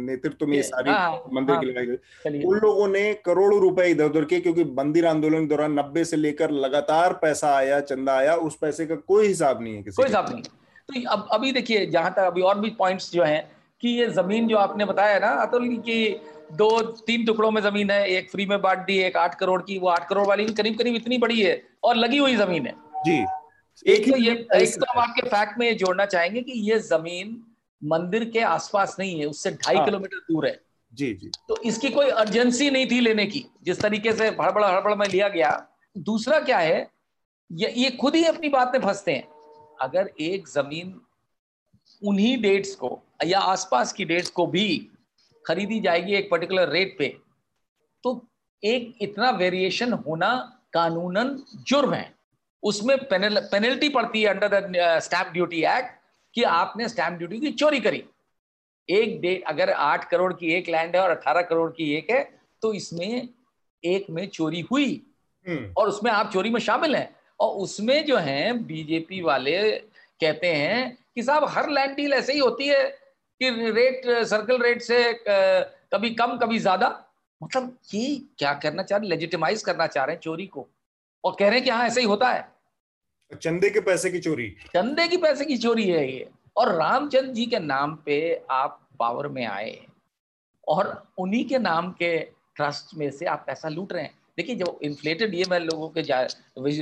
नेतृत्व 0.06 0.46
में 0.46 0.60
सारी 0.62 0.90
हाँ, 0.90 1.22
मंदिर 1.32 1.54
हाँ, 1.54 1.64
की 1.64 1.70
लगाई 1.70 1.86
गई 1.86 2.42
उन 2.44 2.58
लोगों 2.58 2.86
ने 2.88 3.02
करोड़ों 3.24 3.60
रुपए 3.60 3.86
इधर 3.90 4.04
उधर 4.04 4.24
के 4.24 4.40
क्योंकि 4.40 4.64
मंदिर 4.76 5.06
आंदोलन 5.06 5.40
के 5.40 5.46
दौरान 5.46 5.72
नब्बे 5.78 6.04
से 6.04 6.16
लेकर 6.16 6.50
लगातार 6.60 7.12
पैसा 7.22 7.54
आया 7.56 7.80
चंदा 7.82 8.16
आया 8.16 8.34
उस 8.42 8.56
पैसे 8.56 8.86
का 8.86 8.94
कोई 9.08 9.26
हिसाब 9.26 9.62
नहीं 9.62 9.74
है 9.74 9.82
किसी 9.82 9.96
कोई 9.96 10.06
हिसाब 10.06 10.30
नहीं। 10.32 10.42
तो 10.42 11.08
अब 11.10 11.28
अभी 11.32 11.52
देखिए 11.52 11.86
जहाँ 11.88 12.12
तक 12.12 12.22
अभी 12.26 12.42
और 12.42 12.60
भी 12.60 12.70
पॉइंट्स 12.78 13.12
जो 13.12 13.22
हैं 13.24 13.42
कि 13.82 13.88
ये 13.90 14.06
ज़मीन 14.12 14.48
जो 14.48 14.56
आपने 14.58 14.84
बताया 14.84 15.18
ना 15.18 15.34
अतुल 15.42 15.68
की 15.80 16.00
दो 16.54 16.70
तीन 17.06 17.24
टुकड़ों 17.26 17.50
में 17.50 17.62
ज़मीन 17.62 17.90
है 17.90 18.08
एक 18.08 18.30
फ्री 18.30 18.46
में 18.46 18.60
बांट 18.62 18.78
दी 18.86 18.98
एक 19.02 19.16
आठ 19.16 19.34
करोड़ 19.34 19.60
की 19.62 19.78
वो 19.78 19.88
आठ 19.88 20.08
करोड़ 20.08 20.26
वाली 20.26 20.44
भी 20.44 20.52
करीब 20.54 20.78
करीब 20.78 20.96
इतनी 20.96 21.18
बड़ी 21.18 21.40
है 21.40 21.62
और 21.84 21.96
लगी 21.96 22.18
हुई 22.18 22.36
ज़मीन 22.36 22.66
है। 22.66 22.74
जी। 23.06 23.24
एक 23.86 24.10
तो 24.10 24.16
ये 24.16 24.32
एक 24.54 24.74
तो 24.74 24.90
हम 24.90 24.98
आपके 25.00 25.28
फैक्ट 25.28 25.58
में 25.58 25.66
ये 25.66 25.74
जोड़ना 25.74 26.06
चाहेंगे 26.06 26.40
कि 26.42 26.52
ये 26.70 26.78
ज़मीन 26.80 27.40
मंदिर 27.82 28.24
के 28.30 28.40
आसपास 28.40 28.96
नहीं 28.98 29.18
है 29.20 29.26
उससे 29.26 29.50
ढाई 29.52 29.76
हाँ। 29.76 29.84
किलोमीटर 29.84 30.18
दूर 30.30 30.46
है। 30.46 30.60
जी 30.92 31.12
जी। 31.14 31.30
तो 31.48 31.56
इसकी 31.62 31.88
कोई 31.90 32.10
अर्जेंसी 32.10 32.70
नहीं 32.70 32.86
थी 32.86 33.00
लेने 33.00 33.26
की 33.26 33.44
जिस 33.62 33.80
तरीके 33.80 34.12
से 34.12 34.28
हड़बड़ 34.30 34.64
हड़बड़ 34.64 34.94
में 34.94 35.06
लिया 35.06 35.28
गया। 35.28 35.50
दूसरा 35.96 36.40
क्या 36.40 36.58
है 36.58 36.90
ये 37.50 37.72
ये 37.76 37.90
खुद 37.90 38.16
ही 38.16 38.24
अपनी 38.24 38.48
बात 38.48 38.72
में 38.74 38.80
फंसते 38.80 39.12
हैं। 39.12 39.28
अगर 39.80 40.10
एक 40.20 40.48
ज़मीन 40.48 41.00
उन्हीं 42.02 42.36
डेट्स 42.42 42.74
को 42.74 42.98
या 43.26 43.40
आसपास 43.40 43.92
की 43.92 44.04
डेट्स 44.04 44.30
को 44.30 44.46
भी 44.46 44.66
खरीदी 45.44 45.80
जाएगी 45.80 46.14
एक 46.14 46.30
पर्टिकुलर 46.30 46.68
रेट 46.68 46.96
पे 46.98 47.08
तो 48.04 48.20
एक 48.62 48.94
इतना 49.02 49.30
वेरिएशन 49.30 49.92
होना 49.92 50.34
कानूनन 50.72 51.36
जुर्म 51.68 51.94
है। 51.94 52.12
उसमें 52.62 52.96
पेनल, 52.98 53.38
पेनल्टी 53.42 53.88
पड़ती 53.88 54.22
है 54.22 54.28
under 54.28 54.48
the 54.50 54.98
stamp 55.02 55.32
duty 55.32 55.62
act 55.68 56.00
कि 56.34 56.42
आपने 56.44 56.88
स्टैंप 56.88 57.18
ड्यूटी 57.18 57.38
की 57.40 57.50
चोरी 57.52 57.80
करी। 57.80 58.02
एक 58.88 59.20
डेट 59.20 59.44
अगर 59.48 59.70
आठ 59.70 60.08
करोड़ 60.10 60.32
की 60.32 60.52
एक 60.54 60.68
लैंड 60.68 60.96
है 60.96 61.02
और 61.02 61.10
अठारह 61.10 61.42
करोड़ 61.42 61.70
की 61.70 61.92
एक 61.94 62.10
है 62.10 62.22
तो 62.62 62.72
इसमें 62.74 63.28
एक 63.84 64.06
में 64.10 64.26
चोरी 64.28 64.60
हुई। 64.60 65.00
हम्म। 65.46 65.72
और 65.76 65.88
उसमें 65.88 66.10
आप 66.12 66.32
चोरी 66.32 66.50
में 66.50 66.60
शामिल 66.60 66.96
हैं। 66.96 67.08
और 67.40 67.54
उसमें 67.56 68.04
जो 68.06 68.16
है 68.16 68.52
बीजेपी 68.64 69.20
वाले 69.22 69.60
कहते 70.20 70.46
हैं 70.46 70.98
कि 71.14 71.22
साहब 71.22 71.44
हर 71.48 71.68
लैंड 71.70 71.96
डील 71.96 72.12
ऐसे 72.12 72.32
ही 72.32 72.38
होती 72.38 72.66
है 72.66 72.82
कि 73.40 73.48
रेट 73.70 74.06
सर्कल 74.26 74.62
रेट 74.62 74.82
से 74.82 75.02
कभी 75.28 76.10
कम 76.10 76.36
कभी 76.38 76.58
ज़्यादा। 76.58 76.88
मतलब 77.40 77.76
ये 77.94 78.16
क्या 78.38 78.52
करना 78.54 78.82
चाह 78.82 78.98
रहे 78.98 79.08
लेजिटिमाइज 79.08 79.62
करना 79.62 79.86
चाह 79.86 80.04
रहे 80.04 80.14
हैं 80.14 80.20
चोरी 80.20 80.46
को। 80.46 80.66
और 81.24 81.36
कह 81.38 81.46
रहे 81.46 81.54
हैं 81.54 81.64
कि 81.64 81.70
हाँ 81.70 81.86
ऐसे 81.86 82.00
ही 82.00 82.06
होता 82.06 82.28
है। 82.28 82.50
चंदे 83.32 83.70
के 83.70 83.80
पैसे 83.80 84.10
की 84.10 84.18
चोरी। 84.20 84.48
चंदे 84.66 85.06
की 85.08 85.16
पैसे 85.16 85.44
की 85.44 85.56
चोरी 85.58 85.88
है 85.88 86.10
ये। 86.12 86.28
और 86.56 86.74
रामचंद्र 86.74 87.32
जी 87.32 87.46
के 87.46 87.58
नाम 87.58 87.94
पे 88.06 88.44
आप 88.50 88.80
पावर 88.98 89.28
में 89.28 89.44
आए 89.46 89.78
और 90.68 90.90
उन्हीं 91.18 91.44
के 91.44 91.58
नाम 91.58 91.90
के 91.92 92.16
ट्रस्ट 92.56 92.94
में 92.96 93.10
से 93.10 93.26
आप 93.26 93.44
पैसा 93.46 93.68
लूट 93.68 93.92
रहे 93.92 94.02
हैं। 94.02 94.14
देखिए 94.36 94.54
जो 94.56 94.78
इन्फ्लेटेड 94.82 95.34
ये 95.34 95.44
मैं 95.50 95.58
लोगों 95.60 95.88
के 95.96 96.02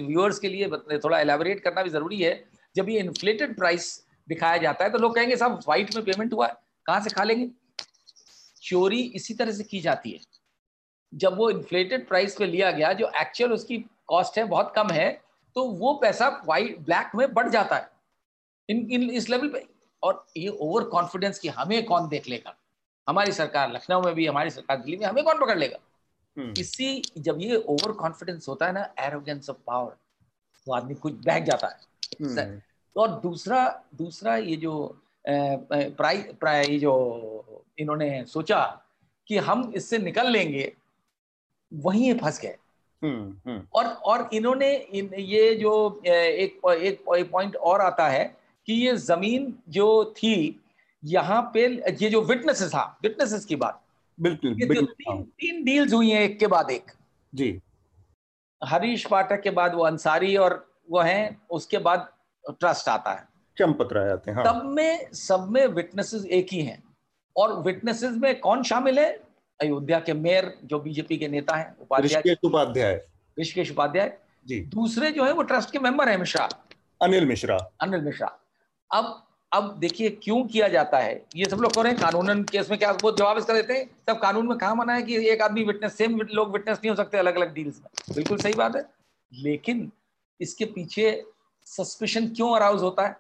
व्यूअर्स 0.00 0.38
के 0.38 0.48
लिए 0.48 0.68
थोड़ा 0.98 1.20
एलेबोरेट 1.20 1.62
करना 1.64 1.82
भी 1.82 1.90
ज़रूरी 1.90 2.20
है। 2.22 2.32
जब 2.76 2.88
ये 2.88 2.98
इन्फ्लेटेड 3.00 3.56
प्राइस 3.56 3.86
दिखाया 4.28 4.56
जाता 4.56 4.84
है 4.84 4.90
तो 4.90 4.98
लोग 4.98 5.14
कहेंगे 5.14 5.36
साहब 5.36 5.52
व्हाइट 5.58 5.94
में 5.96 6.04
पेमेंट 6.04 6.32
हुआ 6.32 6.46
है 6.46 6.54
कहाँ 6.86 7.00
से 7.00 7.10
खा 7.10 7.24
लेंगे? 7.24 7.48
चोरी 8.62 9.00
इसी 9.14 9.34
तरह 9.34 9.52
से 9.52 9.64
की 9.64 9.80
जाती 9.80 10.10
है। 10.10 10.18
जब 11.12 11.36
वो 11.36 11.50
इन्फ्लेटेड 11.50 12.06
प्राइस 12.08 12.36
पे 12.38 12.46
लिया 12.46 12.70
गया 12.70 12.92
जो 12.92 13.10
एक्चुअल 13.20 13.52
उसकी 13.52 13.78
कॉस्ट 14.10 14.38
है 14.38 14.44
बहुत 14.44 14.72
कम 14.76 14.90
है 14.90 15.10
तो 15.56 15.64
वो 15.64 15.94
पैसा 15.94 16.28
वाइट 16.46 16.78
ब्लैक 16.78 17.14
में 17.14 17.32
बढ़ 17.34 17.48
जाता 17.48 17.76
है 17.76 17.90
इन, 18.68 18.86
इन 18.90 19.10
इस 19.10 19.28
लेवल 19.30 19.48
पे 19.48 19.66
और 20.02 20.24
ये 20.36 20.48
ओवर 20.48 20.84
कॉन्फिडेंस 20.84 21.38
कि 21.38 21.48
हमें 21.48 21.84
कौन 21.84 22.08
देख 22.08 22.28
लेगा 22.28 22.56
हमारी 23.08 23.32
सरकार 23.32 23.72
लखनऊ 23.72 24.02
में 24.02 24.14
भी 24.14 24.26
हमारी 24.26 24.50
सरकार 24.50 24.76
दिल्ली 24.76 24.96
में 24.96 25.06
हमें 25.06 25.24
कौन 25.24 25.40
पकड़ 25.40 25.58
लेगा 25.58 25.78
हम्म। 26.36 26.54
इसी 26.58 27.02
जब 27.18 27.38
ये 27.40 27.56
ओवर 27.56 27.92
कॉन्फिडेंस 27.92 28.48
होता 28.48 28.66
है 28.66 28.72
ना 28.72 28.88
एरोगेंस 28.98 29.50
ऑफ़ 29.50 29.56
पावर 29.66 29.96
वो 30.66 30.74
आदमी 30.74 30.94
कुछ 30.94 31.12
बहक 31.26 31.42
जाता 31.42 31.66
है 31.66 31.78
हम्म। 32.22 32.60
और 32.96 33.20
दूसरा 33.20 33.84
दूसरा 33.94 34.36
ये 34.36 34.56
जो 34.56 34.74
प्राइस 35.26 36.24
प्राइ 36.40 36.66
ये 36.66 36.78
जो 36.78 36.94
इन्होंने 37.78 38.24
सोचा 38.24 38.60
कि 39.26 39.38
हम 39.38 39.72
इससे 39.76 39.98
निकल 39.98 40.30
लेंगे 40.30 40.72
वहीं 41.72 42.14
फंस 42.18 42.40
गए। 42.40 42.56
और 43.04 43.86
और 43.86 44.28
इन्होंने 44.32 44.74
इन, 44.74 45.10
ये 45.14 45.54
जो 45.54 46.02
एक 46.06 46.68
एक 46.68 47.30
पॉइंट 47.32 47.56
और 47.56 47.80
आता 47.80 48.08
है 48.08 48.24
कि 48.66 48.72
ये 48.72 48.96
ज़मीन 48.96 49.54
जो 49.68 50.04
थी 50.16 50.60
यहाँ 51.04 51.40
पे 51.54 51.66
ये 52.00 52.10
जो 52.10 52.20
विटनेसेस 52.22 52.70
था 52.70 52.82
विटनेसेस 53.02 53.44
की 53.44 53.56
बात। 53.56 53.80
बिल्कुल, 54.20 54.54
बिल्कुल 54.54 54.86
तीन, 54.86 55.14
हाँ। 55.14 55.22
तीन 55.22 55.64
डील्स 55.64 55.92
हुई 55.92 56.10
हैं 56.10 56.20
एक 56.20 56.38
के 56.38 56.46
बाद 56.46 56.70
एक। 56.70 56.90
जी। 57.34 57.60
हरीश 58.64 59.06
पाठक 59.06 59.40
के 59.42 59.50
बाद 59.50 59.74
वो 59.74 59.84
अंसारी 59.84 60.36
और 60.36 60.66
वो 60.90 61.00
हैं 61.00 61.40
उसके 61.50 61.78
बाद 61.78 62.08
ट्रस्ट 62.50 62.88
आता 62.88 63.12
है। 63.12 63.28
चंपत 63.56 63.88
राय 63.92 64.10
आते 64.10 64.30
हैं 64.30 64.38
हाँ। 64.38 64.44
सब 64.44 64.64
में 64.66 65.12
सब 65.12 65.48
में 65.50 65.66
विटनेसेस 65.66 66.24
एक 66.24 66.52
ही 66.52 66.60
हैं। 66.62 66.82
और 67.36 67.62
विटनेसेस 67.62 68.16
में 68.16 68.40
कौन 68.40 68.62
शामिल 68.62 68.98
है? 68.98 69.29
अयोध्या 69.60 69.98
के 70.00 70.12
मेयर 70.14 70.52
जो 70.64 70.78
बीजेपी 70.80 71.16
के 71.18 71.28
नेता 71.28 71.56
हैं 71.56 71.74
उपाध्याय। 71.80 72.36
उपाध्याय। 72.44 73.00
ऋषिकेश 73.36 73.70
उपाध्याय। 73.70 74.12
जी। 74.46 74.60
दूसरे 74.74 75.10
जो 75.12 75.24
है 75.24 75.32
वो 75.32 75.42
ट्रस्ट 75.42 75.70
के 75.70 75.78
मेंबर 75.78 76.08
है 76.08 76.16
मिश्रा 76.16 76.48
अनिल 77.00 77.26
मिश्रा। 77.26 77.56
अनिल 77.82 78.00
मिश्रा। 78.00 78.36
अब 78.90 79.26
अब 79.52 79.74
देखिए 79.80 80.10
क्यों 80.22 80.42
किया 80.44 80.66
जाता 80.68 80.98
है? 80.98 81.14
ये 81.36 81.44
सब 81.44 81.56
लोग 81.56 81.72
कह 81.74 81.82
रहे 81.82 81.92
हैं 81.92 82.00
कानूनन 82.00 82.42
केस 82.44 82.70
में 82.70 82.78
क्या 82.78 82.90
वो 83.02 83.10
जवाब 83.12 83.38
इसका 83.38 83.54
देते 83.54 83.74
हैं? 83.74 83.86
सब 84.08 84.20
कानून 84.20 84.46
में 84.48 84.56
कहा 84.58 84.74
मना 84.74 84.94
है 84.94 85.02
कि 85.02 85.16
एक 85.30 85.42
आदमी 85.42 85.64
विटनेस 85.64 85.96
सेम 85.96 86.20
लोग 86.22 86.52
विटनेस 86.52 86.78
नहीं 86.78 86.90
हो 86.90 86.96
सकते 86.96 87.18
अलग 87.18 87.36
अलग 87.36 87.54
डील्स 87.54 87.78
में? 87.78 88.14
बिल्कुल 88.14 88.38
सही 88.38 88.52
बात 88.54 88.76
है। 88.76 88.84
लेकिन 89.32 89.90
इसके 90.40 90.64
पीछे 90.66 91.22
सस्पेशन 91.66 92.28
क्यों 92.28 92.54
अराउज 92.56 92.82
होता 92.82 93.06
है? 93.06 93.16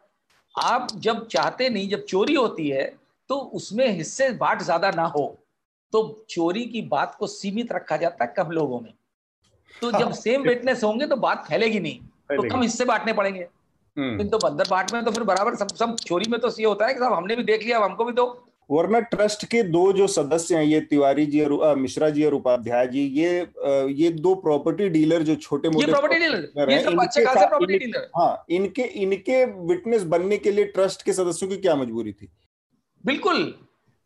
आप 0.54 0.88
जब 0.96 1.26
चाहते 1.28 1.68
नहीं 1.68 1.88
जब 1.88 2.04
चोरी 2.04 2.34
होती 2.34 2.68
है 2.68 2.84
तो 3.30 3.36
उसमें 3.54 3.86
हिस्से 3.88 4.30
बाट 4.36 4.62
ज़्यादा 4.62 4.90
ना 4.90 5.04
हो। 5.08 5.24
तो 5.92 6.24
चोरी 6.30 6.64
की 6.64 6.82
बात 6.88 7.14
को 7.18 7.26
सीमित 7.26 7.72
रखा 7.72 7.96
जाता 7.96 8.24
है 8.24 8.32
कम 8.36 8.50
लोगों 8.50 8.80
में। 8.80 8.92
तो 9.82 9.90
जब 9.92 10.12
सेम 10.14 10.40
हाँ। 10.40 10.48
विटनेस 10.48 10.84
होंगे 10.84 11.06
तो 11.06 11.16
बात 11.18 11.44
फैलेगी 11.48 11.80
नहीं 11.80 11.98
तो 12.30 12.48
कम 12.48 12.62
हिस्से 12.62 12.84
बांटने 12.84 13.12
पड़ेंगे। 13.12 13.46
हम्म। 13.96 14.28
तो 14.28 14.38
बंदर 14.38 14.68
बांट 14.70 14.92
में 14.92 15.04
तो 15.04 15.10
फिर 15.10 15.22
बराबर 15.24 15.54
सब 15.56 15.74
सब 15.76 15.96
चोरी 15.98 16.30
में 16.30 16.38
तो 16.40 16.48
ये 16.58 16.66
होता 16.66 16.86
है 16.86 16.94
कि 16.94 17.00
साहब 17.00 17.12
हमने 17.12 17.36
भी 17.36 17.42
देख 17.44 17.64
लिया 17.64 17.78
अब 17.78 17.82
हमको 17.82 18.04
भी 18.04 18.12
दो। 18.12 18.26
वरना 18.70 18.98
ट्रस्ट 19.12 19.44
के 19.44 19.62
दो 19.62 19.92
जो 19.92 20.06
सदस्य 20.06 20.56
हैं 20.56 20.64
ये 20.64 20.80
तिवारी 20.80 21.24
जी 21.26 21.40
और 21.44 21.76
मिश्रा 21.76 22.10
जी 22.10 22.24
और 22.24 22.34
उपाध्याय 22.34 22.86
जी 22.86 23.00
ये 23.14 23.30
ये 23.92 24.10
दो 24.18 24.34
प्रॉपर्टी 24.44 24.88
डीलर 24.88 25.22
जो 25.22 25.34
छोटे 25.36 25.70
मोटे 25.70 25.86
प्रॉपर्टी 25.86 26.18
डीलर 26.18 26.70
ये 26.70 26.82
सब 26.82 27.00
अच्छे 27.02 27.24
खासे 27.24 27.46
प्रॉपर्टी 27.46 27.78
डीलर 27.78 28.08
हाँ 28.16 28.44
इनके 28.50 28.82
इनके 29.02 29.44
विटनेस 29.66 30.04
बनने 30.12 30.36
के 30.36 30.52
लिए 30.52 30.64
ट्रस्ट 30.76 31.02
के 31.02 31.12
सदस्यों 31.12 31.48
की 31.50 31.56
क्या 31.56 31.74
मजबूरी 31.76 32.12
थी? 32.12 32.30
बिल्कुल। 33.04 33.42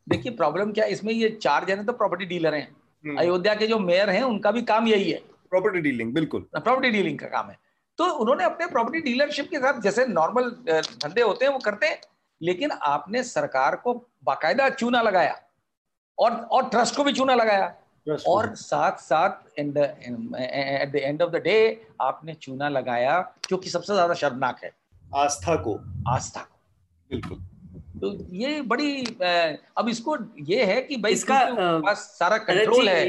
देखिए 0.06 0.32
प्रॉब्लम 0.36 0.72
क्या 0.72 0.84
इसमें 0.86 1.12
ये 1.12 1.28
चार 1.42 1.64
जने 1.64 1.84
तो 1.84 1.92
प्रॉपर्टी 1.92 2.24
डीलर 2.26 2.54
हैं। 2.54 2.68
हम्म। 3.04 3.16
अयोध्या 3.18 3.54
के 3.54 3.66
जो 3.66 3.78
मेयर 3.80 4.10
हैं 4.10 4.22
उनका 4.22 4.50
भी 4.50 4.62
काम 4.64 4.86
यही 4.88 5.10
है। 5.10 5.18
प्रॉपर्टी 5.50 5.80
डीलिंग 5.80 6.12
बिल्कुल। 6.14 6.40
प्रॉपर्टी 6.54 6.90
डीलिंग 6.90 7.18
का 7.18 7.26
काम 7.28 7.50
है। 7.50 7.58
तो 7.98 8.04
उन्होंने 8.14 8.44
अपने 8.44 8.66
प्रॉपर्टी 8.66 9.00
डीलरशिप 9.00 9.48
के 9.50 9.58
साथ 9.58 9.80
जैसे 9.80 10.06
नॉर्मल 10.06 10.50
धंधे 10.68 11.22
होते 11.22 11.44
हैं 11.44 11.52
वो 11.52 11.58
करते 11.58 11.86
हैं 11.86 12.00
लेकिन 12.40 12.70
आपने 12.84 13.22
सरकार 13.24 13.76
को 13.76 13.94
बाकायदा 14.24 14.68
चूना 14.70 15.02
लगाया 15.02 15.40
और 16.18 16.32
और 16.32 16.68
ट्रस्ट 16.68 16.96
को 16.96 17.04
भी 17.04 17.12
चूना 17.12 17.34
लगाया। 17.34 17.74
और 18.28 18.54
साथ 18.54 18.96
साथ 18.98 19.58
at 19.58 19.72
the 19.72 20.96
end 20.96 21.22
of 21.22 21.30
the 21.30 21.36
day 21.36 21.56
आपने 22.02 22.34
चूना 22.34 22.68
लगाया 22.68 23.20
जो 23.50 23.56
कि 23.56 23.70
सबसे 23.70 23.92
ज़्यादा 23.92 24.14
शर्मनाक 24.14 24.60
है। 24.64 24.70
आस्था 25.16 25.54
को। 25.56 25.78
आस्था 26.08 26.40
को। 26.40 26.58
बिल्कुल। 27.10 27.38
तो 28.04 28.16
ये 28.32 28.60
बड़ी 28.62 29.02
अब 29.78 29.88
इसको 29.88 30.16
ये 30.44 30.64
है 30.64 30.80
कि 30.82 30.96
भाई 30.96 31.12
इसका 31.12 31.38
पास 31.80 31.98
सारा 32.18 32.38
कंट्रोल 32.38 32.88
है। 32.88 33.04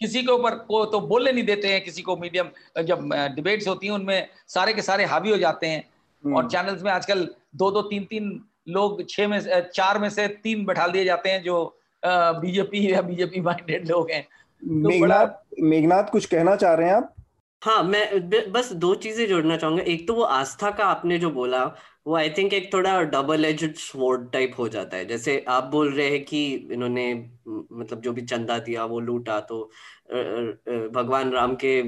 किसी 0.00 0.22
के 0.22 0.32
ऊपर 0.32 0.54
को 0.66 0.84
तो 0.84 1.00
बोलने 1.02 1.32
नहीं 1.32 1.44
देते 1.44 1.68
हैं 1.68 1.80
किसी 1.84 2.02
को 2.02 2.16
मीडियम 2.16 2.48
जब 2.84 3.08
डिबेट्स 3.36 3.68
होती 3.68 3.86
हैं 3.86 3.94
उनमें 3.94 4.28
सारे 4.48 4.72
के 4.72 4.82
सारे 4.82 5.04
हावी 5.04 5.30
हो 5.30 5.36
जाते 5.38 5.66
हैं। 5.66 5.82
हम्म। 6.24 6.36
और 6.36 6.50
चैनल्स 6.50 6.82
में 6.82 6.90
आजकल 6.92 7.28
दो 7.56 7.70
दो 7.70 7.82
तीन 7.82 8.04
तीन 8.04 8.28
लोग 8.68 9.02
छह 9.08 9.28
में 9.28 9.40
चार 9.72 9.98
में 9.98 10.08
से 10.10 10.28
तीन 10.44 10.64
बैठा 10.66 10.86
दिए 10.88 11.04
जाते 11.04 11.30
हैं 11.30 11.42
जो 11.42 11.56
बीजेपी 12.02 12.92
या 12.92 13.02
बीजेपी 13.02 13.40
माइंडेड 13.40 13.88
लोग 13.88 14.10
हैं। 14.10 14.22
तो 14.22 14.88
मेघनाथ 14.88 15.60
मेघनाथ 15.64 16.10
कुछ 16.12 16.26
कहना 16.26 16.56
चाह 16.56 16.74
रहे 16.74 16.88
हैं 16.88 16.94
आप? 16.96 17.12
हाँ 17.62 17.82
मैं 17.84 18.52
बस 18.52 18.72
दो 18.74 18.94
चीज़ें 18.96 19.26
जोड़ना 19.28 19.56
चाहूँगा। 19.56 19.82
एक 19.84 20.06
तो 20.08 20.14
वो 20.14 20.22
आस्था 20.22 20.70
का 20.70 20.84
आपने 20.86 21.18
जो 21.18 21.30
बोला 21.30 21.64
वो 22.06 22.14
आई 22.16 22.30
थिंक 22.30 22.52
एक 22.54 22.72
थोड़ा 22.72 23.00
डबल 23.04 23.44
एज 23.44 23.64
स्वॉर्ड 23.78 24.30
टाइप 24.32 24.54
हो 24.58 24.68
जाता 24.68 24.96
है। 24.96 25.04
जैसे 25.06 25.38
आप 25.48 25.64
बोल 25.72 25.92
रहे 25.94 26.08
हैं 26.10 26.24
कि 26.24 26.44
इन्होंने 26.72 27.12
मतलब 27.48 28.00
जो 28.02 28.12
भी 28.12 28.22
चंदा 28.22 28.58
दिया, 28.58 28.84
वो 28.84 29.00
लूटा 29.00 29.40
तो 29.40 29.62
भगवान 30.94 31.32
राम 31.32 31.56
के 31.64 31.82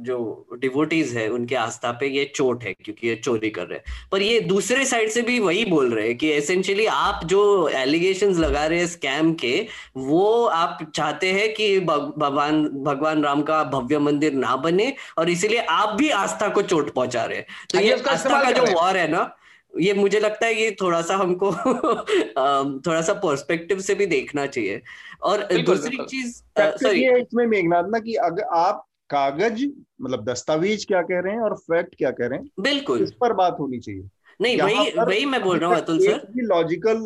जो 0.00 0.46
डिवोटीज 0.60 1.16
है 1.16 1.28
उनके 1.28 1.54
आस्था 1.54 1.90
पे 1.92 2.06
ये 2.06 2.24
चोट 2.34 2.64
है 2.64 2.72
क्योंकि 2.74 3.08
ये 3.08 3.14
चोरी 3.16 3.50
कर 3.50 3.66
रहे 3.66 3.78
हैं। 3.78 4.08
पर 4.12 4.22
ये 4.22 4.40
दूसरे 4.40 4.84
साइड 4.84 5.10
से 5.10 5.22
भी 5.22 5.38
वही 5.40 5.64
बोल 5.64 5.92
रहे 5.94 6.06
हैं 6.06 6.16
कि 6.18 6.30
एसेंशियली 6.32 6.86
आप 6.86 7.24
जो 7.24 7.68
एलिगेशंस 7.68 8.38
लगा 8.38 8.64
रहे 8.66 8.78
हैं 8.78 8.86
स्कैम 8.86 9.32
के 9.34 9.66
वो 9.96 10.44
आप 10.46 10.78
चाहते 10.94 11.32
हैं 11.32 11.52
कि 11.54 11.80
भगवान 11.80 12.64
भगवान 12.84 13.22
राम 13.24 13.42
का 13.42 13.62
भव्य 13.64 13.98
मंदिर 13.98 14.32
ना 14.34 14.56
बने 14.56 14.92
और 15.18 15.30
इसीलिए 15.30 15.60
आप 15.70 15.94
भी 15.94 16.08
आस्था 16.10 16.48
को 16.48 16.62
चोट 16.62 16.92
पहुँचा 16.94 17.24
रहे 17.24 17.38
हैं। 17.38 17.46
तो 17.70 17.78
हाँ, 17.78 17.84
ये 17.84 18.02
आस्था 18.08 18.42
का 18.42 18.50
जो 18.50 18.72
वॉर 18.72 18.96
है। 18.96 19.10
ना 19.10 19.36
ये 19.74 19.92
मुझे 19.94 20.20
लगता 20.20 20.46
है 20.46 20.54
ये 20.54 20.70
थोड़ा 20.80 21.00
सा 21.02 21.16
हमको 21.16 21.52
थोड़ा 21.52 23.00
सा 23.02 23.12
पर्सपेक्टिव 23.14 23.80
से 23.80 23.94
भी 23.94 24.06
देखना 24.06 24.46
चाहिए। 24.46 24.80
और 25.22 25.46
दूसरी 25.54 25.96
चीज़ 26.04 26.36
सॉरी 26.58 27.04
इसमें 27.18 27.46
मेघनाथ 27.46 27.90
ना 27.90 27.98
कि 27.98 28.14
अगर 28.14 28.42
आप 28.58 28.86
कागज़ 29.10 29.64
मतलब 30.02 30.24
दस्तावेज़ 30.24 30.86
क्या 30.86 31.02
कह 31.02 31.20
रहे 31.20 31.32
हैं 31.34 31.40
और 31.40 31.54
फैक्ट 31.62 31.94
क्या 31.94 32.10
कह 32.10 32.26
रहे 32.26 32.38
हैं 32.38 32.48
बिल्कुल। 32.60 33.02
इस 33.02 33.12
पर 33.20 33.32
बात 33.34 33.56
होनी 33.60 33.78
चाहिए। 33.78 34.08
नहीं 34.40 34.56
वही 34.58 34.90
वही 34.98 35.24
मैं 35.26 35.42
बोल 35.42 35.58
रहा 35.58 35.70
हूँ 35.70 35.76
अतुल 35.76 35.98
सर। 36.00 36.26
लॉजिकल 36.44 37.02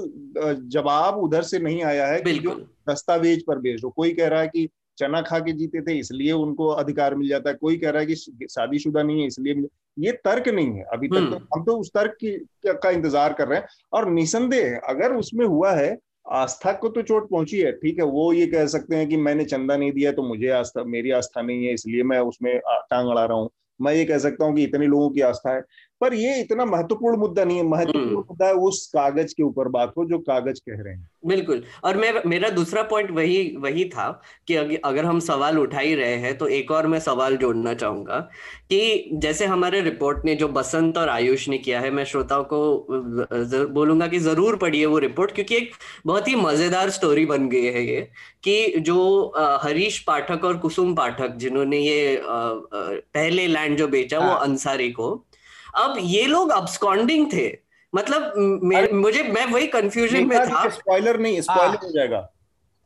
जवाब 0.71 1.19
उधर 1.19 1.43
से 1.43 1.59
नहीं 1.59 1.83
आया 1.85 2.07
है 2.07 2.23
बिल्कुल। 2.23 2.65
दस्तावेज़ 2.91 3.41
पर 3.47 3.59
बेस्ड 3.59 3.85
हो 3.85 3.91
कोई 3.91 4.13
कह 4.15 4.29
रहा 4.29 4.41
है 4.41 4.49
कि 4.49 4.69
चना 4.99 5.21
खा 5.23 5.39
के 5.39 5.53
जीते 5.53 5.81
थे 5.83 5.99
इसलिए 5.99 6.33
उनको 6.33 6.67
अधिकार 6.73 7.15
मिल 7.15 7.29
जाता 7.29 7.51
है। 7.51 7.57
कोई 7.57 7.77
कह 7.77 7.91
रहा 7.91 8.01
है 8.01 8.07
कि 8.07 8.47
शादीशुदा 8.51 9.03
नहीं 9.03 9.21
है 9.21 9.27
इसलिए 9.27 9.67
ये 9.99 10.13
तर्क 10.25 10.49
नहीं 10.49 10.73
है 10.73 10.85
अभी 10.93 11.09
तक। 11.09 11.29
तो। 11.31 11.37
हम 11.55 11.65
तो 11.65 11.77
उस 11.79 11.91
तर्क 11.91 12.17
की 12.21 12.31
का 12.67 12.91
इंतज़ार 12.91 13.33
कर 13.33 13.49
रहे 13.49 13.59
हैं। 13.59 13.67
और 13.93 14.11
निसंदेह 14.11 14.77
अगर 14.89 15.15
उसमें 15.15 15.47
हुआ 15.47 15.73
है 15.73 15.97
आस्था 16.27 16.73
को 16.73 16.89
तो 16.89 17.03
चोट 17.03 17.29
पहुँची 17.31 17.61
है, 17.61 17.73
ठीक 17.73 17.99
है, 17.99 18.05
वो 18.05 18.33
ये 18.33 18.47
कह 18.47 18.67
सकते 18.67 18.97
हैं 18.97 19.09
कि 19.09 19.17
मैंने 19.17 19.45
चंदा 19.45 19.77
नहीं 19.77 19.93
दिया 19.93 20.13
तो 20.13 20.23
मुझे 20.23 20.49
आस्था, 20.51 20.85
मेरी 20.85 21.11
आस्था 21.11 21.43
नहीं 21.43 21.67
है, 21.67 21.75
इसलिए 21.75 22.03
मैं 22.03 22.19
उसमें 22.21 22.59
टांग 22.91 23.09
अड़ा 23.11 23.25
रहा 23.25 23.39
हूँ। 23.39 23.51
मैं 23.81 23.95
ये 23.95 24.05
कह 24.05 24.19
सकता 24.19 24.45
हूँ 24.45 24.55
कि 24.57 24.65
इतने 24.65 24.87
लोगों 24.87 25.11
की 25.11 25.21
आस्था 25.21 25.55
है। 25.55 25.63
पर 26.01 26.15
ये 26.15 26.41
इतना 26.41 26.65
महत्वपूर्ण 26.65 27.17
मुद्दा 27.17 27.45
नहीं 27.45 27.57
है 27.57 27.63
महत्वपूर्ण 27.65 28.07
हम्म। 28.07 28.17
मुद्दा 28.19 28.47
है 28.47 28.55
उस 28.63 28.87
कागज़ 28.89 29.35
के 29.35 29.43
ऊपर 29.43 29.69
बात 29.71 29.93
हो 29.97 30.05
जो 30.05 30.19
कागज़ 30.21 30.61
कह 30.61 30.83
रहे 30.83 30.93
हैं 30.93 31.09
बिल्कुल 31.27 31.63
और 31.85 31.97
मैं 31.97 32.13
मेरा 32.27 32.49
दूसरा 32.51 32.83
पॉइंट 32.85 33.11
वही 33.11 33.37
वही 33.59 33.85
था 33.89 34.09
कि 34.49 34.57
अगर 34.85 35.05
हम 35.05 35.21
सवाल 35.23 35.59
उठा 35.59 35.79
ही 35.79 35.95
रहे 35.95 36.17
हैं 36.17 36.37
तो 36.39 36.49
एक 36.51 36.71
और 36.71 36.87
मैं 36.87 36.99
सवाल 37.01 37.37
जोड़ना 37.37 37.75
चाहूँगा 37.75 38.19
कि 38.71 39.11
जैसे 39.17 39.47
हमारे 39.47 39.81
रिपोर्ट 39.83 40.25
ने 40.25 40.35
जो 40.35 40.49
बसंत 40.51 40.99
और 40.99 41.09
आयुष 41.09 41.49
ने 41.49 41.59
किया 41.59 41.81
है 41.81 41.91
मैं 41.91 42.05
श्रोताओं 42.07 42.45
को 42.53 42.61
बोलूँगा 43.71 44.09
कि 44.09 44.19
ज़रूर 44.21 44.57
पढ़िए 44.57 44.87
वो 44.87 44.99
रिपोर्ट 45.01 45.33
क्योंकि 45.33 45.57
एक 45.57 45.73
बहुत 46.07 46.29
ही 46.29 46.35
मज़ेदार 46.37 46.91
स्टोरी 46.93 47.27
बन 47.27 47.49
गई 47.49 47.65
है 47.67 47.85
ये 47.85 48.01
कि 48.45 48.81
जो 48.81 48.99
हरीश 49.63 49.99
पाठक 50.07 50.45
और 50.45 50.57
कुसुम 50.59 50.95
पाठक 50.95 51.37
जिन्होंने 51.39 51.79
ये 51.79 52.21
पहले 52.25 53.47
लैंड 53.49 53.77
जो 53.79 53.89
बेचा 53.89 54.19
वो 54.19 54.25
हाँ। 54.25 54.41
अंसारी 54.43 54.91
को 54.91 55.15
अब 55.77 55.97
ये 56.01 56.27
लोग 56.27 56.51
अब्सकॉन्डिंग 56.51 57.33
थे। 57.33 57.59
मतलब 57.95 58.33
मुझे 58.93 59.23
मैं 59.23 59.47
वही 59.47 59.67
कंफ्यूजन 59.67 60.27
में 60.27 60.39
था। 60.39 60.69
स्पॉइलर 60.69 61.19
नहीं 61.19 61.41
स्पॉइलर 61.41 61.67
हाँ। 61.67 61.81
हो 61.85 61.91
जाएगा। 61.91 62.31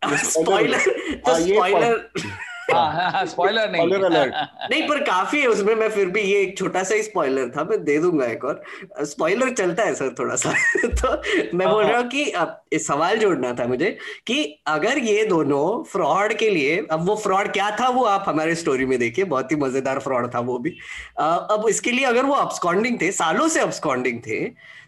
स्पॉइलर 0.16 0.78
तो 1.26 1.34
स्पॉइलर 1.34 2.10
स्पॉइलर 2.70 3.60
हाँ, 3.60 4.10
नहीं। 4.10 4.28
नहीं 4.70 4.88
पर 4.88 5.02
काफ़ी 5.04 5.40
है 5.40 5.46
उसमें 5.46 5.74
मैं 5.74 5.88
फिर 5.90 6.06
भी 6.06 6.20
ये 6.22 6.40
एक 6.40 6.56
छोटा 6.58 6.82
सा 6.82 6.94
ही 6.94 7.02
स्पॉइलर 7.02 7.48
था 7.56 7.64
मैं 7.64 7.82
दे 7.84 7.98
दूँगा 7.98 8.26
एक 8.26 8.44
और। 8.44 8.62
स्पॉइलर 9.02 9.50
चलता 9.50 9.82
है 9.82 9.94
सर 9.94 10.14
थोड़ा 10.18 10.36
सा। 10.36 10.52
तो 10.86 11.56
मैं 11.56 11.68
बोल 11.68 11.84
रहा 11.84 11.98
हूँ। 11.98 12.08
कि 12.08 12.24
अब 12.30 12.60
सवाल 12.78 13.18
जोड़ना 13.18 13.52
था 13.52 13.66
मुझे 13.66 13.90
कि 14.26 14.42
अगर 14.66 14.98
ये 14.98 15.24
दोनों 15.24 15.82
फ्रॉड 15.82 16.34
के 16.34 16.50
लिए 16.50 16.76
अब 16.90 17.06
वो 17.06 17.16
फ्रॉड 17.16 17.52
क्या 17.52 17.70
था 17.80 17.88
वो 17.88 18.04
आप 18.04 18.24
हमारे 18.28 18.54
स्टोरी 18.54 18.86
में 18.86 18.98
देखिए 18.98 19.24
बहुत 19.24 19.52
ही 19.52 19.56
मज़ेदार 19.56 19.98
फ्रॉड 19.98 20.34
था 20.34 20.40
वो 20.40 20.58
भी। 20.58 20.76
अब 21.20 21.66
इसके 21.68 21.90
लिए 21.90 22.04
अगर 22.04 22.24
वो 22.24 22.34
अपस्कॉन्डिंग 22.34 23.00
थे 23.00 23.10
सालों 23.12 23.48
से 23.48 23.60
अपस्कॉन्डिंग 23.60 24.20
थे 24.20 24.44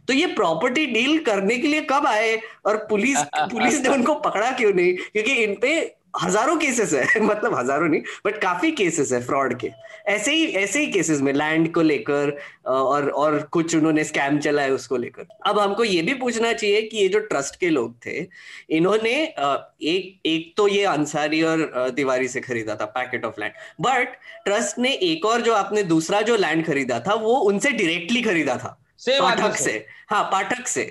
तो 0.09 0.13
ये 0.13 0.27
प्रॉपर्टी 0.27 0.85
डील 0.87 1.19
करने 1.25 1.57
के 1.59 1.69
लिए 1.69 1.81
कब 1.91 2.07
आए? 2.07 2.37
और 2.67 2.77
पुलिस 2.91 3.19
पुलिस 3.53 3.81
ने 3.83 3.89
उनको 3.89 4.15
पकड़ा 4.15 4.51
क्यों 4.51 4.73
नहीं? 4.75 4.95
क्योंकि 4.95 5.33
इनपे 5.33 5.75
हज़ारों 6.15 6.57
केसेस 6.57 6.93
है 6.93 7.21
मतलब 7.23 7.55
हज़ारों 7.55 7.89
नहीं 7.89 8.01
बट 8.27 8.41
काफ़ी 8.43 8.71
केसेस 8.73 9.13
है 9.13 9.21
फ्रॉड 9.23 9.59
के। 9.61 9.71
ऐसे 10.09 10.33
ही 10.33 10.47
ऐसे 10.57 10.81
ही 10.81 10.87
केसेस 10.93 11.21
में 11.21 11.33
लैंड 11.33 11.73
को 11.75 11.83
लेकर 11.83 12.37
और 12.67 13.09
और 13.11 13.39
कुछ 13.53 13.75
उन्होंने 13.77 14.05
स्कैम 14.05 14.39
चला 14.39 14.63
है 14.63 14.73
उसको 14.73 14.97
लेकर। 14.97 15.27
अब 15.47 15.59
हमको 15.59 15.85
ये 15.85 16.03
भी 16.03 16.15
पूछना 16.15 16.53
चाहिए 16.53 16.83
कि 16.83 16.97
ये 16.97 17.09
जो 17.09 17.21
ट्रस्ट 17.21 17.57
के 17.57 17.69
लोग 17.71 17.95
थे 18.07 18.27
इन्होंने 18.71 19.13
एक 19.15 20.21
एक 20.27 20.53
तो 20.57 20.69
ये 20.69 20.85
अंसारी 20.85 21.43
और 21.43 21.93
तिवारी 21.97 22.29
से 22.29 22.41
खरीदा 22.41 22.75
था 22.75 22.85
packet 22.97 23.25
of 23.25 23.41
land 23.41 23.53
but 23.81 24.17
trust 24.45 24.79
ने 24.79 24.93
एक 25.05 25.27
और 25.27 25.41
जो 25.41 25.55
आपने 25.55 25.83
दूसरा 25.85 26.21
जो 26.23 26.37
लैंड 26.37 26.67
खरीदा 26.67 27.01
था 27.01 27.15
वो 27.15 27.35
उनसे 27.43 27.71
डायरेक्टली 27.71 28.23
खरीदा 28.23 28.57
था 28.57 28.77
पाठक 29.09 29.57
से। 29.57 29.73
हाँ 30.11 30.23
पाठक 30.33 30.67
से। 30.67 30.83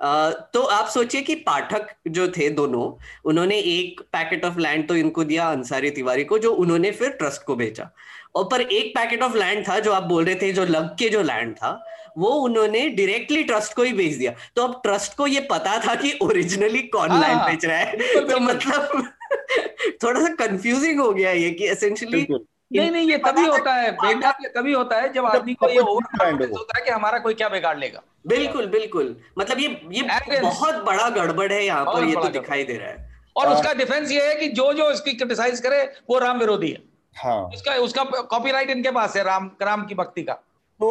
तो 0.00 0.62
आप 0.62 0.88
सोचिए 0.88 1.20
कि 1.22 1.34
पाठक 1.34 1.86
जो 2.08 2.26
थे 2.28 2.48
दोनों 2.50 2.82
उन्होंने 3.24 3.58
एक 3.58 4.00
पैकेट 4.12 4.44
ऑफ़ 4.44 4.58
लैंड 4.58 4.86
तो 4.88 4.96
इनको 4.96 5.24
दिया 5.24 5.48
अंसारी 5.50 5.90
तिवारी 5.90 6.24
को 6.24 6.38
जो 6.38 6.52
उन्होंने 6.54 6.90
फिर 6.90 7.10
ट्रस्ट 7.10 7.42
को 7.42 7.56
भेजा। 7.56 7.90
और 8.34 8.44
पर 8.44 8.60
एक 8.60 8.94
पैकेट 8.94 9.22
ऑफ़ 9.22 9.36
लैंड 9.36 9.66
था 9.68 9.78
जो 9.80 9.92
आप 9.92 10.02
बोल 10.02 10.24
रहे 10.24 10.34
थे 10.34 10.52
जो 10.52 10.64
लग 10.64 10.88
के 10.98 11.08
जो 11.08 11.22
लैंड 11.22 11.54
था 11.56 11.70
वो 12.18 12.28
उन्होंने 12.40 12.88
डायरेक्टली 12.88 13.42
ट्रस्ट 13.44 13.74
को 13.74 13.82
ही 13.82 13.92
भेज 13.92 14.16
दिया। 14.16 14.34
तो 14.56 14.62
अब 14.62 14.80
ट्रस्ट 14.82 15.16
को 15.16 15.26
ये 15.26 15.40
पता 15.50 15.78
था 15.86 15.94
कि 15.94 16.12
ओरिजिनली 16.22 16.82
कौन 16.88 17.10
लैंड 17.10 17.38
हाँ। 17.38 17.50
बेच 17.50 17.64
रहा 17.64 17.78
है। 17.78 18.26
तो 18.28 18.38
मतलब 18.40 19.08
थोड़ा 20.02 20.20
सा 20.20 20.34
कंफ्यूजिंग 20.46 21.00
हो 21.00 21.12
गया 21.12 21.30
ये 21.32 21.50
कि 21.50 21.68
एसेंशियली 21.68 22.26
नहीं 22.70 22.90
नहीं 22.90 23.08
ये 23.10 23.16
तभी 23.18 23.44
होता 23.46 23.74
है 23.74 23.90
बेटा 23.94 24.30
तभी 24.54 24.72
होता 24.72 25.00
है 25.00 25.12
जब 25.12 25.26
आदमी 25.26 25.54
को 25.54 25.68
ये 25.68 25.78
ओवर 25.78 26.04
होता 26.42 26.78
है 26.78 26.84
कि 26.84 26.90
हमारा 26.90 27.18
कोई 27.18 27.34
क्या 27.34 27.48
बिगाड़ 27.48 27.76
लेगा। 27.78 28.02
बिल्कुल 28.26 28.66
बिल्कुल। 28.66 29.14
मतलब 29.38 29.58
ये 29.58 29.68
ये 29.92 30.40
बहुत 30.40 30.82
बड़ा 30.84 31.08
गड़बड़ 31.10 31.52
है 31.52 31.64
यहाँ 31.64 31.84
पर 31.84 32.04
ये 32.04 32.14
तो 32.14 32.28
दिखाई 32.30 32.64
दे 32.64 32.76
रहा 32.78 32.88
है। 32.88 33.12
और 33.36 33.48
उसका 33.48 33.72
डिफेंस 33.74 34.10
ये 34.10 34.26
है 34.28 34.34
कि 34.34 34.48
जो 34.50 34.72
जो 34.72 34.90
इसकी 34.90 35.12
क्रिटिसाइज 35.12 35.60
करे 35.60 35.82
वो 36.10 36.18
राम 36.18 36.38
विरोधी 36.38 36.70
है। 36.70 36.82
हाँ। 37.16 37.42
उसका 37.54 37.74
उसका 37.82 38.04
कॉपीराइट 38.04 38.70
इनके 38.70 38.90
पास 38.90 39.16
है 39.16 39.22
राम 39.24 39.50
राम 39.62 39.84
की 39.86 39.94
भक्ति 39.94 40.22
का। 40.22 40.38
तो 40.80 40.90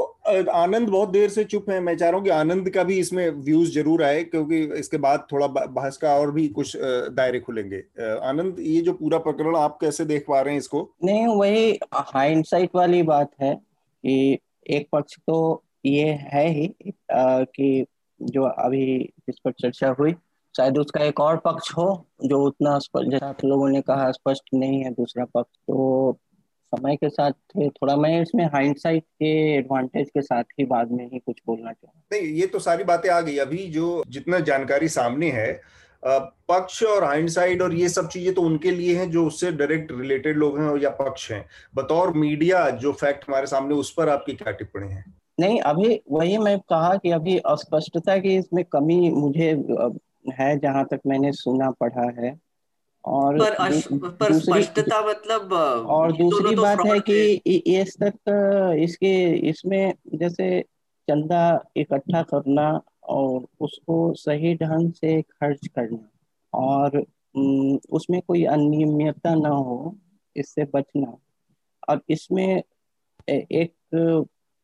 आनंद 0.52 0.90
बहुत 0.90 1.10
देर 1.10 1.30
से 1.30 1.44
चुप 1.46 1.70
है। 1.70 1.80
मैं 1.80 1.96
चाह 1.98 2.10
रहा 2.10 2.18
हूँ 2.18 2.24
कि 2.26 2.30
आनंद 2.32 2.70
का 2.70 2.84
भी 2.84 2.98
इसमें 3.00 3.30
व्यूज़ 3.32 3.72
ज़रूर 3.74 4.04
आए, 4.04 4.24
क्योंकि 4.24 4.62
इसके 4.80 4.98
बाद 4.98 5.28
थोड़ा 5.32 5.48
बहस 5.48 5.98
का 5.98 6.14
और 6.18 6.32
भी 6.32 6.48
कुछ 6.50 6.76
दायरे 6.78 7.40
खुलेंगे। 7.40 7.84
आनंद, 8.22 8.60
ये 8.60 8.82
जो 8.82 8.94
पूरा 8.94 9.18
प्रकरण 9.20 9.56
आप 9.58 9.78
कैसे 9.82 10.06
देख 10.06 10.26
पा 10.28 10.42
रहे 10.42 10.54
हैं 10.54 10.60
इसको? 10.60 10.90
नहीं, 11.04 11.28
वही 11.30 11.80
हाइंडसाइट 11.94 12.76
वाली 12.76 13.02
बात 13.04 13.32
है 13.42 13.54
कि 13.56 14.40
एक 14.70 14.88
पक्ष 14.92 15.18
तो 15.20 15.64
ये 15.86 16.10
है 16.24 16.48
ही 16.50 16.68
कि 17.12 17.86
जो 18.20 18.44
अभी 18.44 18.86
जिस 19.20 19.36
पर 19.46 19.52
चर्चा 19.54 19.96
हुई, 20.00 20.14
शायद 20.56 20.78
उसका 20.78 21.04
एक 21.04 21.20
और 21.20 21.38
पक्ष 21.46 21.72
हो, 21.74 22.06
जो 22.24 22.42
उतना 22.48 22.78
जैसा 22.78 23.28
आप 23.28 23.44
लोगों 23.46 23.70
ने 23.70 23.82
कहा 23.84 24.12
स्पष्ट 24.12 24.54
नहीं 24.54 24.84
है 24.84 24.92
दूसरा 24.94 25.26
पक्ष 25.34 25.58
तो 25.60 26.18
समय 26.74 26.96
के 26.96 27.10
साथ 27.10 27.32
थोड़ा 27.58 27.96
मैं 27.98 28.22
इसमें 28.22 28.46
हाइंडसाइट 28.46 29.04
के 29.04 29.32
एडवांटेज 29.56 30.10
के 30.10 30.22
साथ 30.22 30.44
ही 30.60 30.66
बाद 30.66 30.92
में 30.92 31.06
ही 31.06 31.20
कुछ 31.20 31.42
बोलना 31.48 31.72
चाहूँ 31.72 32.02
नहीं 32.12 32.34
ये 32.34 32.48
तो 32.48 32.60
सारी 32.62 32.84
बातें 32.84 33.10
आ 33.10 33.20
गई। 33.22 33.38
अभी 33.40 33.68
जो 33.70 34.04
जितना 34.10 34.40
जानकारी 34.42 34.88
सामने 34.90 35.32
है 35.32 35.62
पक्ष 36.04 36.82
और 36.84 37.04
हाइंडसाइड 37.04 37.62
और 37.62 37.74
ये 37.74 37.90
सब 37.90 38.08
चीज़ें 38.08 38.34
तो 38.34 38.42
उनके 38.42 38.72
लिए 38.72 38.96
हैं 38.98 39.10
जो 39.12 39.26
उससे 39.28 39.52
डायरेक्ट 39.52 39.92
रिलेटेड 39.92 40.38
लोग 40.38 40.60
हैं 40.60 40.76
या 40.78 40.90
पक्ष 40.90 41.32
हैं। 41.32 41.46
बतौर 41.76 42.12
मीडिया 42.14 42.70
जो 42.78 42.92
फैक्ट 42.94 43.24
हमारे 43.28 43.48
सामने 43.48 43.76
उस 43.76 43.94
पर 43.94 44.10
आपकी 44.10 44.34
क्या 44.34 44.52
टिप्पणी 44.52 44.92
है? 44.92 45.04
नहीं 45.40 45.60
अभी 45.62 46.02
वही 46.12 46.38
मैं 46.38 46.58
कहा 46.60 46.96
कि 46.96 47.12
अभी 47.12 47.38
अस्पष्टता 47.48 48.18
की 48.18 48.36
इसमें 48.38 48.64
कमी 48.66 49.10
मुझे 49.12 49.50
है 50.34 50.58
जहाँ 50.60 50.86
तक 50.92 51.00
मैंने 51.08 51.32
सुना 51.34 51.70
पढ़ा 51.80 52.12
है। 52.20 52.34
और 53.06 53.40
पर, 53.40 53.52
अश, 53.52 53.88
पर 53.94 54.34
स्पष्टता 54.34 55.02
मतलब 55.08 55.54
और 55.54 56.12
दूसरी 56.12 56.56
तो 56.56 56.62
बात 56.62 56.78
है 56.86 57.00
कि 57.00 57.34
इस 57.58 57.98
तक 58.04 58.76
इसके 58.80 59.32
इसमें 59.50 59.94
जैसे 60.16 60.62
चंदा 61.10 61.64
इकट्ठा 61.78 62.22
करना 62.22 62.82
और 63.04 63.48
उसको 63.60 64.14
सही 64.14 64.56
ढंग 64.56 64.92
से 64.94 65.22
खर्च 65.22 65.68
करना 65.68 66.10
और 66.54 67.06
उसमें 67.92 68.22
कोई 68.22 68.44
अनियमितता 68.46 69.36
ना 69.36 69.50
हो 69.50 69.98
इससे 70.36 70.66
बचना। 70.74 71.18
अब 71.90 72.02
इसमें 72.10 72.64
एक 73.30 73.74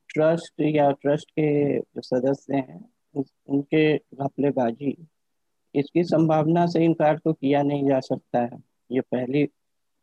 ट्रस्ट 0.09 0.61
या 0.61 0.91
ट्रस्ट 0.91 1.31
के 1.31 1.79
जो 1.79 2.01
सदस्य 2.01 2.55
हैं 2.55 2.89
उनके 3.47 3.97
घपलेबाजी 3.97 5.07
इसकी 5.75 6.03
संभावना 6.03 6.65
से 6.65 6.83
इनकार 6.85 7.17
तो 7.17 7.33
किया 7.33 7.61
नहीं 7.63 7.87
जा 7.87 7.99
सकता 7.99 8.39
है। 8.39 8.57
ये 8.89 9.01
पहली 9.01 9.45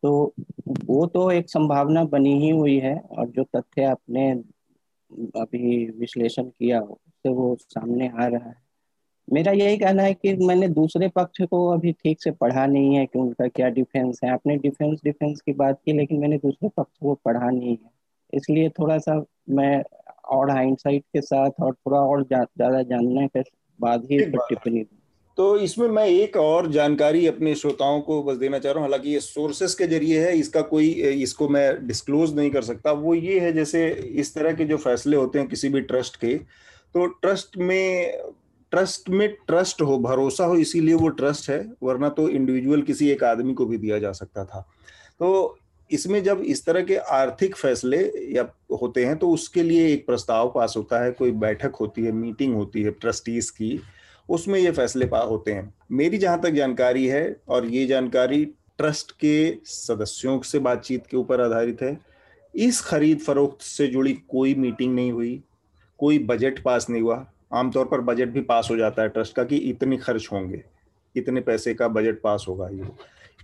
तो 0.03 0.33
वो 0.85 1.05
तो 1.07 1.29
एक 1.31 1.49
संभावना 1.49 2.03
बनी 2.05 2.37
ही 2.39 2.49
हुई 2.49 2.77
है 2.79 2.95
और 2.95 3.27
जो 3.27 3.43
तथ्य 3.55 3.83
आपने 3.83 4.31
अभी 5.41 5.85
विश्लेषण 5.99 6.43
किया 6.43 6.79
उससे 6.81 7.29
वो 7.29 7.55
सामने 7.59 8.07
आ 8.09 8.27
रहा 8.27 8.47
है। 8.49 8.55
मेरा 9.27 9.51
यही 9.51 9.77
कहना 9.77 10.03
है 10.03 10.13
कि 10.13 10.33
मैंने 10.37 10.67
दूसरे 10.69 11.07
पक्ष 11.07 11.41
को 11.41 11.67
अभी 11.69 11.91
ठीक 11.93 12.21
से 12.23 12.31
पढ़ा 12.31 12.65
नहीं 12.65 12.95
है 12.95 13.05
कि 13.05 13.19
उनका 13.19 13.47
क्या 13.47 13.69
डिफेंस 13.69 14.19
है। 14.23 14.29
आपने 14.31 14.55
डिफेंस 14.57 14.99
डिफेंस 15.03 15.41
की 15.41 15.53
बात 15.53 15.79
की 15.85 15.93
लेकिन 15.93 16.19
मैंने 16.19 16.37
दूसरे 16.37 16.69
पक्ष 16.77 16.97
को 17.01 17.13
पढ़ा 17.25 17.49
नहीं 17.49 17.71
है। 17.71 17.89
इसलिए 18.33 18.69
थोड़ा 18.69 18.97
सा 18.97 19.23
मैं 19.49 19.83
और 20.29 20.51
हाइंडसाइट 20.51 21.03
के 21.13 21.21
साथ 21.21 21.61
और 21.61 21.73
थोड़ा 21.73 21.99
और 21.99 22.23
ज़्यादा 22.23 22.81
जानने 22.83 23.27
के 23.27 23.41
बाद 23.79 24.07
ही 24.11 24.19
टिप्पणी 24.25 24.83
तो 25.37 25.57
इसमें 25.59 25.87
मैं 25.89 26.05
एक 26.05 26.37
और 26.37 26.69
जानकारी 26.71 27.25
अपने 27.27 27.53
श्रोताओं 27.55 27.99
को 28.01 28.21
बस 28.23 28.37
देना 28.37 28.59
चाह 28.59 28.71
रहा 28.71 28.81
हूँ। 28.81 28.89
हालाँकि 28.89 29.09
ये 29.09 29.19
सोर्सेस 29.19 29.75
के 29.75 29.87
ज़रिए 29.87 30.19
है, 30.21 30.37
इसका 30.37 30.61
कोई, 30.63 30.89
इसको 31.23 31.49
मैं 31.49 31.87
डिस्क्लोज 31.87 32.35
नहीं 32.35 32.49
कर 32.51 32.61
सकता। 32.63 32.91
वो 32.93 33.13
ये 33.15 33.39
है, 33.39 33.51
जैसे 33.53 33.87
इस 33.89 34.33
तरह 34.35 34.53
के 34.53 34.65
जो 34.65 34.77
फैसले 34.77 35.17
होते 35.17 35.39
हैं 35.39 35.47
किसी 35.47 35.69
भी 35.69 35.81
ट्रस्ट 35.83 36.15
के 36.15 36.35
तो 36.95 37.05
ट्रस्ट 37.05 37.57
में 37.59 38.17
ट्रस्ट 38.71 39.09
में 39.09 39.27
ट्रस्ट 39.47 39.81
हो, 39.81 39.97
भरोसा 39.99 40.45
हो, 40.45 40.55
इसीलिए 40.57 40.93
वो 40.95 41.07
ट्रस्ट 41.09 41.49
है, 41.49 41.59
वरना 41.83 42.09
तो 42.09 42.27
इंडिविजुअल 42.29 42.81
किसी 42.81 43.09
एक 43.09 43.23
आदमी 43.23 43.53
को 43.53 43.65
भी 43.65 43.77
दिया 43.77 43.99
जा 43.99 44.11
सकता 44.13 44.45
था। 44.45 44.61
तो 45.19 45.57
इसमें 45.91 46.21
जब 46.23 46.41
इस 46.43 46.65
तरह 46.65 46.81
के 46.83 46.95
आर्थिक 46.95 47.55
फैसले 47.55 47.97
या 48.35 48.47
होते 48.81 49.05
हैं 49.05 49.17
तो 49.17 49.29
उसके 49.29 49.63
लिए 49.63 49.87
एक 49.93 50.05
प्रस्ताव 50.05 50.51
पास 50.55 50.73
होता 50.77 51.03
है, 51.03 51.11
कोई 51.11 51.31
बैठक 51.33 51.75
होती 51.75 52.03
है 52.03 52.11
मीटिंग 52.13 52.55
होती 52.55 52.81
है 52.83 52.91
ट्रस्टीज 52.93 53.49
की 53.51 53.79
उसमें 54.29 54.59
ये 54.59 54.71
फैसले 54.71 55.05
पा 55.05 55.19
होते 55.19 55.51
हैं। 55.51 55.73
मेरी 55.91 56.17
जहाँ 56.17 56.39
तक 56.41 56.51
जानकारी 56.51 57.05
है 57.07 57.35
और 57.47 57.65
ये 57.65 57.85
जानकारी 57.85 58.43
ट्रस्ट 58.45 59.11
के 59.13 59.53
सदस्यों 59.65 60.39
से 60.41 60.59
बातचीत 60.59 61.05
के 61.07 61.17
ऊपर 61.17 61.41
आधारित 61.41 61.81
है। 61.81 61.97
इस 62.55 62.81
खरीद 62.81 63.19
फरोख्त 63.19 63.61
से 63.61 63.87
जुड़ी 63.87 64.13
कोई 64.29 64.53
मीटिंग 64.55 64.93
नहीं 64.95 65.11
हुई, 65.11 65.41
कोई 65.99 66.19
बजट 66.19 66.61
पास 66.63 66.89
नहीं 66.89 67.01
हुआ। 67.01 67.25
आमतौर 67.53 67.85
पर 67.85 68.01
बजट 68.01 68.27
भी 68.27 68.41
पास 68.41 68.67
हो 68.71 68.77
जाता 68.77 69.01
है 69.01 69.09
ट्रस्ट 69.09 69.35
का 69.35 69.43
कि 69.43 69.57
इतने 69.57 69.97
खर्च 69.97 70.27
होंगे, 70.31 70.63
इतने 71.15 71.41
पैसे 71.41 71.73
का 71.73 71.87
बजट 71.87 72.21
पास 72.21 72.45
होगा 72.47 72.67
ये। 72.69 72.87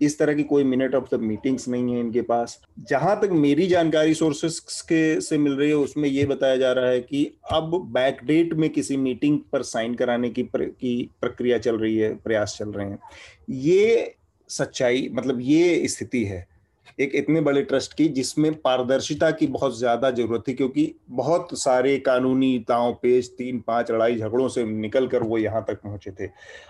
इस 0.02 0.18
तरह 0.20 0.34
की 0.34 0.44
कोई 0.44 0.64
मिनट 0.64 0.96
ऑफ़ 0.96 1.16
द 1.16 1.20
मीटिंग्स 1.20 1.68
नहीं 1.68 1.94
है 1.94 2.00
इनके 2.00 2.22
पास। 2.22 2.60
जहाँ 2.90 3.20
तक 3.22 3.30
मेरी 3.32 3.68
जानकारी 3.68 4.14
सोर्सेस 4.14 4.82
के 4.82 5.22
से 5.22 5.38
मिल 5.38 5.54
रही 5.54 5.70
है 5.70 5.76
उसमें 5.76 6.10
ये 6.10 6.26
बताया 6.26 6.58
जा 6.58 6.72
रहा 6.72 6.90
है 6.90 7.00
कि 7.00 7.32
अब 7.52 7.76
बैकडेट 7.94 8.54
में 8.54 8.70
किसी 8.70 8.98
मीटिंग 8.98 9.40
पर 9.52 9.64
साइन 9.64 9.96
कराने 9.96 10.30
की 10.30 10.44
प्र, 10.44 10.64
की 10.64 11.10
प्रक्रिया 11.22 11.58
चल 11.58 11.78
रही 11.78 11.98
है 11.98 12.16
प्रयास 12.16 12.56
चल 12.60 12.70
रहे 12.70 12.90
हैं। 12.90 13.00
ये 13.50 14.16
सच्चाई 14.50 15.10
मतलब 15.14 15.38
ये 15.42 15.88
स्थिति 15.88 16.24
है। 16.24 16.53
एक 17.00 17.12
इतने 17.16 17.42
बड़े 17.42 17.62
ट्रस्ट 17.64 17.94
की 17.94 18.08
जिसमें 18.10 18.54
पारदर्शिता 18.62 19.30
की 19.32 19.48
बहुत 19.48 19.78
ज़्यादा 19.78 20.12
ज़रूरत 20.12 20.44
थी 20.48 20.54
क्योंकि 20.54 20.94
बहुत 21.12 21.50
सारे 21.60 21.98
कानूनी 22.00 22.58
ताव 22.68 22.94
पेज 23.02 23.30
तीन 23.38 23.60
पाँच 23.68 23.92
लड़ाई 23.92 24.16
झगड़ों 24.16 24.48
से 24.48 24.64
निकल 24.66 25.08
कर 25.08 25.24
वो 25.24 25.38
यहाँ 25.38 25.64
तक 25.68 25.82
पहुँचे 25.82 26.12
थे। 26.12 26.30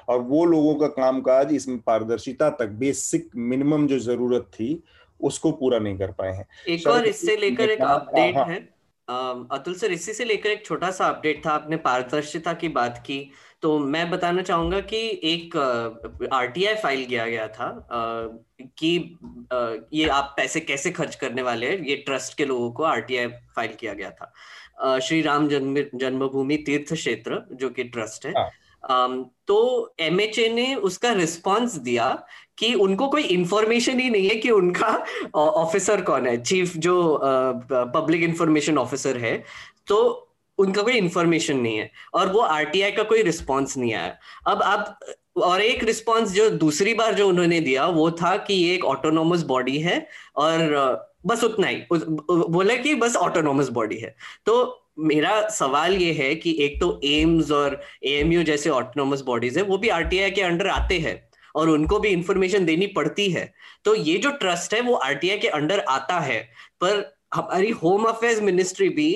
और 0.09 0.19
वो 0.21 0.43
लोगों 0.45 0.75
का 0.75 0.87
कामकाज 0.95 1.53
इसमें 1.53 1.79
पारदर्शिता 1.79 2.49
तक 2.59 2.69
बेसिक 2.79 3.29
मिनिमम 3.35 3.87
जो 3.87 3.99
ज़रूरत 4.01 4.49
थी 4.53 4.81
उसको 5.19 5.51
पूरा 5.53 5.79
नहीं 5.79 5.97
कर 5.97 6.11
पाए 6.11 6.31
हैं। 6.31 6.45
एक 6.67 6.87
और 6.87 7.05
इससे 7.05 7.35
लेकर 7.37 7.69
एक 7.69 7.81
अपडेट 7.81 8.35
हाँ, 8.35 8.45
हाँ। 8.45 8.53
है। 8.53 8.71
अतुल 9.51 9.73
सर 9.73 9.91
इसी 9.91 10.13
से 10.13 10.25
लेकर 10.25 10.49
एक 10.49 10.65
छोटा 10.65 10.89
सा 10.91 11.05
अपडेट 11.05 11.45
था 11.45 11.51
आपने 11.51 11.77
पारदर्शिता 11.79 12.53
की 12.53 12.67
बात 12.71 12.97
की। 13.07 13.19
तो 13.63 13.77
मैं 13.79 14.09
बताना 14.09 14.41
चाहूँगा 14.41 14.79
कि 14.83 14.97
एक 15.23 15.55
आरटीआई 16.33 16.75
फ़ाइल 16.75 17.05
किया 17.05 17.25
गया 17.25 17.47
था 17.47 17.67
कि 18.77 18.89
ये 19.93 20.07
आप 20.09 20.33
पैसे 20.37 20.59
कैसे 20.61 20.91
खर्च 20.91 21.15
करने 21.15 21.41
वाले 21.41 21.67
हैं 21.67 21.77
ये 21.79 21.95
ट्रस्ट 22.05 22.37
के 22.37 22.45
लोगों 22.45 22.71
को 22.71 22.83
आरटीआई 22.85 23.27
फ़ाइल 23.55 23.75
किया 23.79 23.93
गया 23.93 24.09
था 24.11 24.99
श्री 24.99 25.21
राम 25.21 25.47
जन्म 25.49 25.81
जन्मभूमि 25.95 26.57
तीर्थ 26.65 26.93
क्षेत्र 26.93 27.41
जो 27.53 27.69
कि 27.69 27.83
ट्रस्ट 27.85 28.25
है 28.25 28.33
हाँ। 28.33 28.49
तो 29.47 29.95
एमएचए 29.99 30.47
ने 30.49 30.73
उसका 30.83 31.11
रिस्पांस 31.13 31.75
दिया 31.79 32.09
कि 32.57 32.73
उनको 32.79 33.07
कोई 33.07 33.23
इंफॉर्मेशन 33.31 33.99
ही 33.99 34.09
नहीं 34.09 34.29
है 34.29 34.35
कि 34.35 34.49
उनका 34.49 34.91
ऑफिसर 35.35 36.01
कौन 36.01 36.27
है 36.27 36.41
चीफ 36.43 36.75
जो 36.77 36.97
पब्लिक 37.71 38.23
इंफॉर्मेशन 38.23 38.77
ऑफिसर 38.77 39.17
है 39.17 39.37
तो 39.87 39.99
उनका 40.57 40.81
कोई 40.81 40.93
इंफॉर्मेशन 40.93 41.57
नहीं 41.57 41.77
है 41.77 41.89
और 42.13 42.27
वो 42.27 42.39
आरटीआई 42.39 42.91
का 42.91 43.03
कोई 43.03 43.21
रिस्पॉन्स 43.21 43.77
नहीं 43.77 43.93
आया। 43.93 44.17
अब 44.47 44.63
आप, 44.63 44.99
और 45.37 45.61
एक 45.61 45.83
रिस्पॉन्स 45.83 46.31
जो 46.31 46.49
दूसरी 46.49 46.93
बार 46.93 47.13
जो 47.13 47.27
उन्होंने 47.27 47.59
दिया, 47.59 47.85
वो 47.85 48.11
था 48.11 48.35
कि 48.37 48.53
ये 48.53 48.73
एक 48.75 48.85
ऑटोनोमस 48.85 49.43
बॉडी 49.43 49.79
है 49.79 50.07
और, 50.35 51.09
बस 51.25 51.43
उतना 51.43 51.67
ही। 51.67 51.81
बोला 51.91 52.75
कि 52.75 52.95
बस 52.95 53.15
ऑटोनोमस 53.15 53.69
बॉडी 53.69 53.97
है। 53.97 54.15
तो 54.45 54.79
मेरा 54.99 55.49
सवाल 55.49 55.95
ये 55.95 56.11
है 56.13 56.35
कि 56.35 56.55
एक 56.59 56.79
तो 56.81 56.99
एम्स 57.03 57.51
और 57.51 57.81
एएमयू 58.03 58.43
जैसे 58.43 58.69
ऑटोनोमस 58.69 59.21
बॉडीज 59.21 59.57
है, 59.57 59.63
वो 59.63 59.77
भी 59.77 59.89
आरटीआई 59.89 60.31
के 60.31 60.41
अंडर 60.41 60.67
आते 60.67 60.99
हैं 60.99 61.29
और 61.55 61.69
उनको 61.69 61.99
भी 61.99 62.09
इंफॉर्मेशन 62.09 62.65
देनी 62.65 62.87
पड़ती 62.87 63.29
है। 63.31 63.53
तो 63.85 63.95
ये 63.95 64.17
जो 64.17 64.31
ट्रस्ट 64.31 64.73
है, 64.73 64.81
वो 64.81 64.93
आरटीआई 64.93 65.37
के 65.37 65.47
अंडर 65.47 65.79
आता 65.79 66.19
है। 66.19 66.39
पर 66.81 67.22
हमारी 67.33 67.69
होम 67.73 68.03
अफेयर्स 68.05 68.41
मिनिस्ट्री 68.41 68.89
भी 68.91 69.11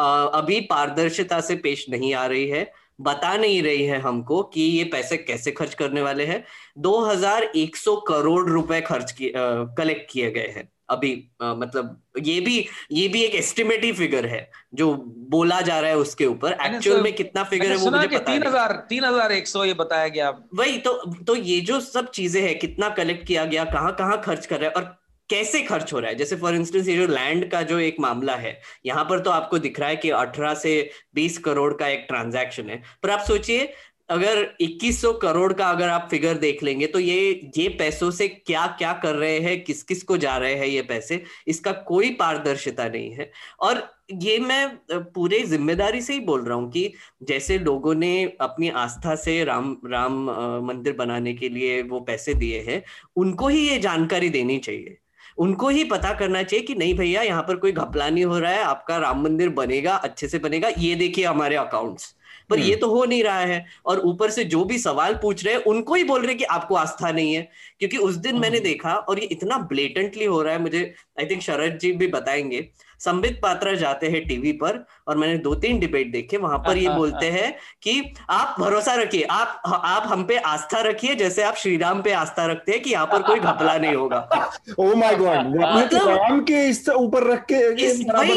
अभी 0.00 0.60
पारदर्शिता 0.70 1.40
से 1.40 1.56
पेश 1.58 1.86
नहीं 1.90 2.14
आ 2.14 2.26
रही 2.26 2.48
है। 2.48 2.70
बता 3.00 3.36
नहीं 3.36 3.62
रही 3.62 3.84
है 3.84 3.98
हमको 4.00 4.42
कि 4.44 4.60
ये 4.62 4.84
पैसे 4.92 5.16
कैसे 5.18 5.50
खर्च 5.52 5.74
करने 5.74 6.02
वाले 6.02 6.24
हैं। 6.26 6.42
2100 6.78 7.96
करोड़ 8.08 8.48
रुपए 8.50 8.80
खर्च 8.82 9.12
किए 9.12 9.32
कलेक्ट 9.78 10.10
किए 10.12 10.30
गए 10.30 10.52
हैं। 10.56 10.68
अभी 10.90 11.12
आ, 11.42 11.54
मतलब 11.54 12.00
ये 12.18 12.40
भी 12.40 12.58
ये 12.92 13.06
भी 13.08 13.22
एक 13.24 13.34
एस्टिमेटिव 13.34 13.94
फिगर 13.94 14.26
है 14.26 14.50
जो 14.74 14.92
बोला 15.30 15.60
जा 15.60 15.78
रहा 15.80 15.90
है 15.90 15.96
उसके 15.98 16.26
ऊपर। 16.26 16.56
एक्चुअल 16.62 17.02
में 17.02 17.12
कितना 17.12 17.44
फिगर 17.44 17.70
है 17.70 17.76
वो 17.76 17.90
मुझे 17.90 18.06
पता 18.08 18.18
तीन 18.24 18.46
हज़ार 18.46 18.72
तीन 18.88 19.04
हज़ार 19.04 19.32
एक 19.32 19.48
सौ 19.48 19.64
ये 19.64 19.74
बताया 19.74 20.08
गया। 20.08 20.30
वही 20.54 20.78
तो 20.78 20.92
तो 21.22 21.36
ये 21.36 21.60
जो 21.62 21.80
सब 21.82 22.10
चीज़ें 22.10 22.42
हैं 22.42 22.58
कितना 22.58 22.88
कलेक्ट 22.96 23.26
किया 23.26 23.44
गया 23.44 23.64
कहाँ 23.66 23.94
कहाँ 23.98 24.20
खर्च 24.24 24.46
कर 24.46 24.60
रहे 24.60 24.68
हैं 24.68 24.74
और 24.76 25.01
कैसे 25.32 25.62
खर्च 25.62 25.92
हो 25.92 25.98
रहा 25.98 26.10
है? 26.10 26.16
जैसे 26.16 26.36
फॉर 26.36 26.54
इंस्टेंस 26.54 26.88
ये 26.88 26.96
जो 26.96 27.06
लैंड 27.08 27.50
का 27.50 27.62
जो 27.64 27.78
एक 27.80 28.00
मामला 28.00 28.34
है, 28.36 28.58
यहाँ 28.86 29.04
पर 29.04 29.20
तो 29.20 29.30
आपको 29.30 29.58
दिख 29.60 29.80
रहा 29.80 29.88
है 29.88 29.96
कि 29.98 30.10
18 30.16 30.54
से 30.56 30.90
20 31.14 31.38
करोड़ 31.40 31.72
का 31.74 31.88
एक 31.88 32.04
ट्रांजैक्शन 32.08 32.70
है। 32.70 32.82
पर 33.02 33.10
आप 33.10 33.20
सोचिए, 33.22 33.72
अगर 34.08 34.42
2100 34.60 35.12
करोड़ 35.14 35.52
का 35.52 35.68
अगर 35.70 35.88
आप 35.88 36.06
फिगर 36.10 36.38
देख 36.38 36.62
लेंगे 36.62 36.86
तो 36.86 36.98
ये 36.98 37.50
ये 37.56 37.68
पैसों 37.78 38.10
से 38.10 38.26
क्या 38.28 38.66
क्या 38.78 38.92
कर 39.02 39.14
रहे 39.14 39.38
हैं, 39.38 39.62
किस 39.64 39.82
किस 39.82 40.02
को 40.02 40.16
जा 40.16 40.36
रहे 40.36 40.54
हैं 40.54 40.66
ये 40.66 40.82
पैसे, 40.82 41.22
इसका 41.48 41.72
कोई 41.88 42.10
पारदर्शिता 42.14 42.88
नहीं 42.88 43.12
है। 43.12 43.30
और 43.60 43.82
ये 44.22 44.38
मैं 44.40 44.78
पूरे 45.14 45.38
ज़िम्मेदारी 45.44 46.00
से 46.02 46.12
ही 46.12 46.20
बोल 46.20 46.44
रहा 46.44 46.56
हूँ 46.56 46.70
कि 46.70 46.92
जैसे 47.22 47.58
लोगों 47.60 47.94
ने 47.94 48.12
अपनी 48.40 48.68
आस्था 48.78 49.14
से 49.16 49.42
राम 49.44 49.76
राम 49.86 50.24
मंदिर 50.66 50.92
बनाने 50.96 51.34
के 51.34 51.48
लिए 51.48 51.82
वो 51.84 52.00
पैसे 52.02 52.34
दिए 52.34 52.60
हैं, 52.68 52.82
उनको 53.16 53.48
ही 53.48 53.68
ये 53.68 53.78
जानकारी 53.78 54.28
देनी 54.30 54.58
चाहिए। 54.58 54.98
उनको 55.38 55.68
ही 55.68 55.84
पता 55.84 56.12
करना 56.12 56.42
चाहिए 56.42 56.66
कि 56.66 56.74
नहीं 56.74 56.94
भैया 56.94 57.22
यहाँ 57.22 57.42
पर 57.42 57.56
कोई 57.56 57.72
घपला 57.72 58.08
नहीं 58.10 58.24
हो 58.24 58.38
रहा 58.38 58.52
है 58.52 58.62
आपका 58.62 58.96
राम 58.96 59.22
मंदिर 59.22 59.48
बनेगा 59.48 59.94
अच्छे 59.94 60.28
से 60.28 60.38
बनेगा 60.38 60.68
ये 60.78 60.94
देखिए 60.94 61.24
हमारे 61.24 61.56
अकाउंट्स 61.56 62.14
पर 62.50 62.58
ये 62.58 62.76
तो 62.76 62.88
हो 62.88 63.04
नहीं 63.04 63.22
रहा 63.24 63.38
है 63.38 63.66
और 63.86 64.00
ऊपर 64.00 64.30
से 64.30 64.44
जो 64.44 64.64
भी 64.64 64.78
सवाल 64.78 65.14
पूछ 65.14 65.44
रहे 65.44 65.54
हैं 65.54 65.62
उनको 65.62 65.94
ही 65.94 66.04
बोल 66.04 66.26
रहे 66.26 66.34
कि 66.34 66.44
आपको 66.44 66.74
आस्था 66.74 67.10
नहीं 67.10 67.34
है 67.34 67.48
क्योंकि 67.78 67.96
उस 67.96 68.14
दिन 68.14 68.38
मैंने 68.38 68.60
देखा 68.60 68.94
और 68.94 69.18
ये 69.18 69.26
इतना 69.26 69.58
ब्लेटेंटली 69.58 70.24
हो 70.24 70.42
रहा 70.42 70.52
है 70.52 70.60
मुझे 70.60 70.94
आई 71.20 71.26
थिंक 71.26 71.42
शरद 71.42 71.78
जी 71.78 71.92
भी 71.92 72.06
बताएँगे 72.06 72.68
संबित 73.04 73.38
पात्रा 73.42 73.72
जाते 73.74 74.08
हैं 74.08 74.26
टीवी 74.28 74.52
पर 74.52 74.84
और 75.08 75.16
मैंने 75.16 75.38
दो 75.38 75.54
तीन 75.54 75.78
डिबेट 75.80 76.12
देखे 76.12 76.36
वहाँ 76.36 76.58
पर 76.58 76.76
ये 76.76 76.88
बोलते 76.88 77.30
हैं। 77.30 77.54
कि 77.82 78.14
आप 78.30 78.56
भरोसा 78.60 78.94
रखिए 78.94 79.22
आप 79.30 79.62
आप 79.66 80.02
हम 80.06 80.24
पे 80.24 80.36
आस्था 80.36 80.80
रखिए 80.80 81.14
जैसे 81.14 81.42
आप 81.42 81.56
श्रीराम 81.56 82.02
पे 82.02 82.12
आस्था 82.12 82.46
रखते 82.46 82.72
हैं 82.72 82.82
कि 82.82 82.90
यहाँ 82.90 83.06
पर 83.06 83.22
कोई 83.22 83.40
घपला 83.40 83.76
नहीं 83.78 83.94
होगा। 83.94 84.50
ओ 84.78 84.94
माय 84.94 85.14
गॉड 85.16 85.56
मतलब 85.56 86.08
राम 86.08 86.40
के 86.42 86.64
इस 86.68 86.88
ऊपर 86.88 87.30
रख 87.32 87.44
के 87.52 87.64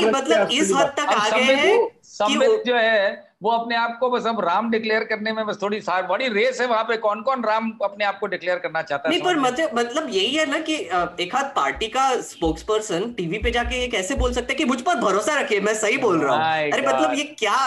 मतलब 0.10 0.50
इस 0.52 0.72
हद 0.76 0.94
तक 0.98 1.14
आ 1.14 1.30
गए 1.30 1.54
हैं। 1.56 1.78
संबित 2.16 2.64
जो 2.66 2.76
है 2.76 3.34
वो 3.44 3.52
अपने 3.52 3.76
आप 3.76 3.98
को 4.00 4.10
बस 4.10 4.26
अब 4.26 4.40
राम 4.42 4.70
डिक्लेयर 4.72 5.04
करने 5.04 5.32
में 5.34 5.46
बस 5.46 5.58
थोड़ी 5.62 5.80
बड़ी 6.10 6.28
रेस 6.30 6.62
है 6.62 6.68
वहाँ 6.68 6.84
पे। 6.84 6.98
कौन 6.98 7.22
कौन 7.22 7.44
राम 7.44 7.72
अपने 7.84 8.06
आप 8.06 8.20
को 8.20 8.28
डिक्लेयर 8.28 8.60
करना 8.60 8.82
चाहता 8.82 9.10
है 9.10 9.20
पर 9.22 9.40
मतलब 9.40 9.80
मतलब 9.80 10.08
यही 10.10 10.36
है 10.36 10.46
ना 10.52 10.60
कि 10.60 10.76
एक 11.24 11.36
हाथ 11.36 11.50
पार्टी 11.56 11.88
का 11.88 12.10
स्पोक्स 12.24 12.64
पर्सन 12.64 13.12
टीवी 13.14 13.38
पे 13.38 13.52
जाके 13.52 13.82
ये 13.82 13.88
कैसे 13.88 14.16
बोल 14.16 14.34
सकते 14.34 14.54
हैं 14.54 14.58
कि 14.58 14.66
मुझ 14.66 14.82
पर 14.82 14.96
भरोसा 15.02 15.40
रखिए 15.40 15.60
मैं 15.62 15.74
सही 15.76 15.98
बोल 15.98 16.22
रहा 16.22 16.36
हूँ। 16.36 16.72
अरे 16.72 16.88
मतलब 16.88 17.14
ये 17.14 17.24
क्या 17.40 17.58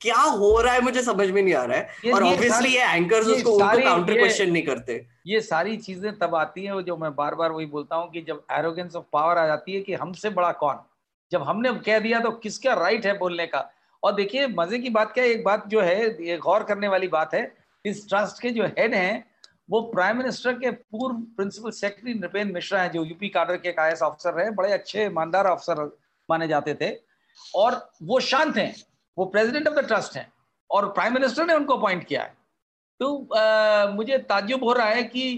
क्या 0.00 0.16
हो 0.16 0.60
रहा 0.60 0.72
है 0.74 0.80
मुझे 0.80 1.02
समझ 1.02 1.28
में 1.30 1.42
नहीं 1.42 1.54
आ 1.54 1.64
रहा 1.64 1.76
है। 1.76 2.12
और 2.12 2.22
ऑब्वियसली 2.24 2.74
ये 2.74 2.82
एंकर्स 2.84 3.26
उसको 3.26 3.52
उनको 3.52 3.84
काउंटर 3.84 4.12
क्वेश्चन 4.14 4.50
नहीं 4.50 4.62
करते। 4.62 5.04
ये 5.26 5.40
सारी 5.40 5.76
चीज़ें 5.78 6.12
तब 6.18 6.34
आती 6.34 6.64
हैं 6.64 6.80
जो 6.82 6.96
मैं 6.96 7.14
बार 7.14 7.34
बार 7.34 7.52
वही 7.52 7.66
बोलता 7.66 7.96
हूँ 7.96 8.10
कि 8.10 8.20
जब 8.28 8.42
एरोगेंस 8.52 8.94
ऑफ़ 8.96 9.04
पावर 9.12 9.38
आ 9.38 9.46
जाती 9.46 9.74
है 9.74 9.80
कि 9.80 9.94
हमसे 9.94 10.30
बड़ा 10.30 10.52
कौन? 10.60 10.78
जब 11.32 11.42
हमने 11.42 11.72
कह 11.86 11.98
दिया 11.98 12.20
तो 12.20 12.30
किसका 12.38 12.74
राइट 12.74 13.06
है 13.06 13.16
बोलने 13.18 13.46
का? 13.46 13.70
और 14.02 14.14
देखिए 14.14 14.46
मज़े 14.46 14.78
की 14.78 14.90
बात 14.90 15.12
क्या 15.12 15.24
है 15.24 15.30
एक 15.30 15.44
बात 15.44 15.66
जो 15.68 15.80
है 15.80 16.26
ये 16.26 16.36
गौर 16.38 16.62
करने 16.64 16.88
वाली 16.88 17.08
बात 17.08 17.34
है 17.34 17.50
इस 17.84 18.08
ट्रस्ट 18.08 18.42
के 18.42 18.50
जो 18.50 18.66
हेड 18.78 18.94
हैं 18.94 19.24
वो 19.70 19.80
प्राइम 19.92 20.18
मिनिस्टर 20.18 20.52
के 20.52 20.70
पूर्व 20.70 21.16
प्रिंसिपल 21.36 21.70
सेक्रेटरी 21.70 22.14
नृपेंद्र 22.14 22.52
मिश्रा 22.54 22.82
हैं 22.82 22.90
जो 22.92 23.04
यूपी 23.04 23.28
काडर 23.28 23.56
के 23.56 23.68
एक 23.68 23.78
आई 23.80 23.92
ऑफिसर 23.92 24.34
रहे 24.34 24.50
बड़े 24.50 24.72
अच्छे 24.72 25.04
ईमानदार 25.04 25.46
अफसर 25.46 25.84
माने 26.28 26.48
जाते 26.48 26.74
थे। 26.74 26.90
और 27.54 27.74
वो 28.02 28.20
शांत 28.20 28.56
हैं 28.56 28.74
वो 29.16 29.24
प्रेसिडेंट 29.26 29.68
ऑफ़ 29.68 29.74
द 29.74 29.86
ट्रस्ट 29.86 30.16
हैं 30.16 30.26
और 30.70 30.88
प्राइम 30.92 31.14
मिनिस्टर 31.14 31.46
ने 31.46 31.54
उनको 31.54 31.76
अपॉइंट 31.76 32.04
किया 32.04 32.22
है। 32.22 32.36
तो 33.00 33.34
आ, 33.34 33.86
मुझे 33.90 34.18
ताजुब 34.18 34.64
हो 34.64 34.72
रहा 34.72 34.86
है 34.86 35.02
कि 35.04 35.34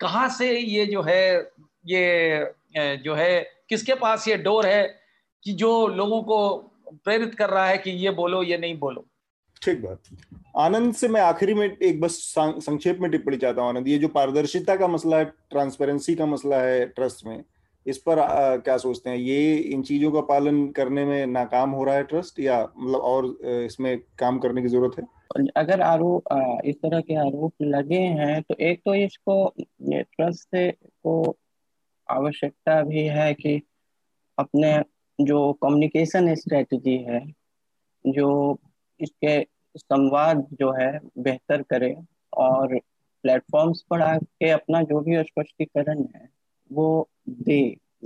कहाँ 0.00 0.28
से 0.28 0.50
ये 0.58 0.86
जो 0.86 1.02
है 1.02 1.50
ये 1.86 2.96
जो 3.04 3.14
है 3.14 3.40
किसके 3.68 3.94
पास 3.94 4.26
ये 4.28 4.36
डोर 4.38 4.66
है 4.66 4.82
कि 5.44 5.52
जो 5.54 5.86
लोगों 5.88 6.22
को 6.22 6.38
प्रेरित 6.86 7.34
कर 7.34 7.50
रहा 7.50 7.66
है 7.66 7.78
कि 7.78 7.90
ये 7.90 8.10
बोलो 8.12 8.42
ये 8.42 8.58
नहीं 8.58 8.78
बोलो। 8.78 9.06
ठीक 9.62 9.82
बात। 9.82 10.02
आनंद 10.56 10.94
से 10.94 11.08
मैं 11.08 11.20
आखिरी 11.20 11.54
में 11.54 11.66
एक 11.66 12.00
बस 12.00 12.18
संक्षेप 12.38 12.98
में 13.00 13.10
टिप्पणी 13.10 13.36
चाहता 13.36 13.62
हूँ 13.62 13.68
आनंद। 13.70 13.88
ये 13.88 13.98
जो 13.98 14.08
पारदर्शिता 14.08 14.76
का 14.76 14.88
मसला 14.88 15.18
है 15.18 15.24
ट्रांसपेरेंसी 15.24 16.14
का 16.14 16.26
मसला 16.26 16.60
है 16.62 16.84
ट्रस्ट 16.86 17.26
में 17.26 17.44
इस 17.86 17.98
पर 17.98 18.18
आ, 18.18 18.56
क्या 18.56 18.76
सोचते 18.76 19.10
हैं? 19.10 19.16
ये 19.16 19.56
इन 19.56 19.82
चीज़ों 19.82 20.10
का 20.12 20.20
पालन 20.20 20.66
करने 20.68 21.04
में 21.04 21.26
नाकाम 21.26 21.70
हो 21.70 21.84
रहा 21.84 21.94
है 21.94 22.02
ट्रस्ट 22.04 22.40
या 22.40 22.62
मतलब 22.76 23.00
और 23.00 23.26
इसमें 23.64 23.98
काम 24.18 24.38
करने 24.38 24.62
की 24.62 24.68
ज़रूरत 24.68 24.98
है? 24.98 25.04
अगर 25.56 25.80
आरोप 25.80 26.62
इस 26.64 26.76
तरह 26.76 27.00
के 27.00 27.14
आरोप 27.16 27.52
लगे 27.62 28.00
हैं 28.20 28.40
तो 28.42 28.54
एक 28.60 28.80
तो 28.84 28.94
इसको 28.94 29.54
ये 29.82 30.02
ट्रस्ट 30.02 30.56
को 31.02 31.36
आवश्यकता 32.08 32.80
भी 32.82 33.02
है 33.08 33.32
कि 33.34 33.60
अपने 34.38 34.76
जो 35.18 35.52
कम्युनिकेशन 35.52 36.34
स्ट्रेटजी 36.34 36.96
है 37.02 37.20
जो 38.04 38.58
इसके 39.00 39.40
संवाद 39.76 40.46
जो 40.52 40.72
है 40.72 40.90
बेहतर 41.18 41.62
करे 41.62 41.94
और 42.32 42.78
प्लेटफॉर्म्स 43.24 43.82
पर 43.82 44.02
आके 44.02 44.50
अपना 44.50 44.82
जो 44.82 45.00
भी 45.00 45.22
स्पष्टीकरण 45.22 46.04
है 46.14 46.28
वो 46.70 47.08
दे 47.28 47.60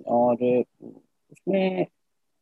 और 0.08 0.44
उसमें 0.44 1.86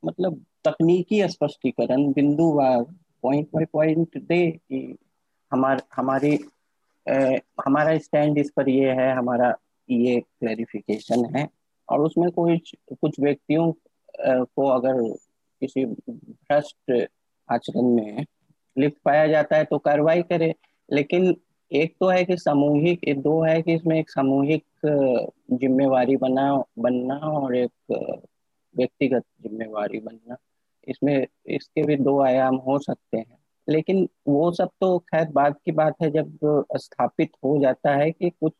मतलब 0.02 0.44
तकनीकी 0.64 1.28
स्पष्टीकरण 1.28 2.12
बिंदुवार 2.12 2.82
पॉइंट 3.22 3.48
बाय 3.54 3.64
पॉइंट 3.64 4.18
दे 4.18 4.50
कि 4.50 4.96
हमार 5.52 5.82
हमारी 5.96 6.38
ए, 7.06 7.40
हमारा 7.66 7.96
स्टैंड 7.98 8.38
इस 8.38 8.50
पर 8.56 8.68
ये 8.68 8.90
है 8.92 9.12
हमारा 9.12 9.54
ये 9.88 10.20
क्लैरिफिकेशन 10.20 11.24
है 11.36 11.48
और 11.88 12.00
उसमें 12.00 12.30
कोई 12.30 12.56
कुछ 12.92 13.20
व्यक्तियों 13.20 13.72
को 14.20 14.68
अगर 14.68 15.16
किसी 15.60 15.84
भ्रष्ट 16.10 17.08
आचरण 17.50 17.82
में 17.82 18.26
लिप्त 18.78 18.98
पाया 19.04 19.26
जाता 19.26 19.56
है 19.56 19.64
तो 19.64 19.78
कार्रवाई 19.78 20.22
करे। 20.22 20.54
लेकिन 20.92 21.36
एक 21.72 21.96
तो 22.00 22.06
है 22.08 22.24
कि 22.24 22.36
सामूहिक 22.36 23.00
दो 23.22 23.42
है 23.42 23.62
कि 23.62 23.74
इसमें 23.74 23.98
एक 23.98 24.10
सामूहिक 24.10 24.64
जिम्मेवारी 25.52 26.16
बना 26.16 26.64
बनना 26.78 27.16
और 27.16 27.56
एक 27.56 27.70
व्यक्तिगत 28.76 29.22
जिम्मेवारी 29.42 30.00
बनना। 30.00 30.36
इसमें 30.88 31.26
इसके 31.46 31.82
भी 31.82 31.96
दो 31.96 32.20
आयाम 32.20 32.56
हो 32.56 32.78
सकते 32.78 33.18
हैं। 33.18 33.38
लेकिन 33.68 34.08
वो 34.28 34.52
सब 34.52 34.68
तो 34.80 34.98
खैर 34.98 35.28
बाद 35.30 35.54
की 35.64 35.72
बात 35.72 35.94
है 36.02 36.10
जब 36.10 36.64
स्थापित 36.76 37.30
हो 37.44 37.58
जाता 37.58 37.94
है 37.96 38.10
कि 38.10 38.30
कुछ 38.30 38.52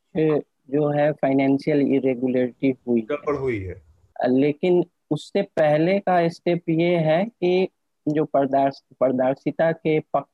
जो 0.71 0.89
है 0.89 1.13
फाइनेंशियल 1.13 1.81
इरेगुलरिटी 1.81 2.75
हुई 2.89 3.07
हुई 3.13 3.59
है। 3.59 3.83
लेकिन 4.29 4.85
उससे 5.11 5.43
पहले 5.43 5.99
का 5.99 6.29
स्टेप 6.29 6.63
ये 6.69 6.97
है 6.97 7.25
कि 7.25 7.69
जो 8.09 8.25
पारदर्श 8.25 8.83
पारदर्शिता 9.01 9.73
के 9.73 10.01
पक, 10.01 10.25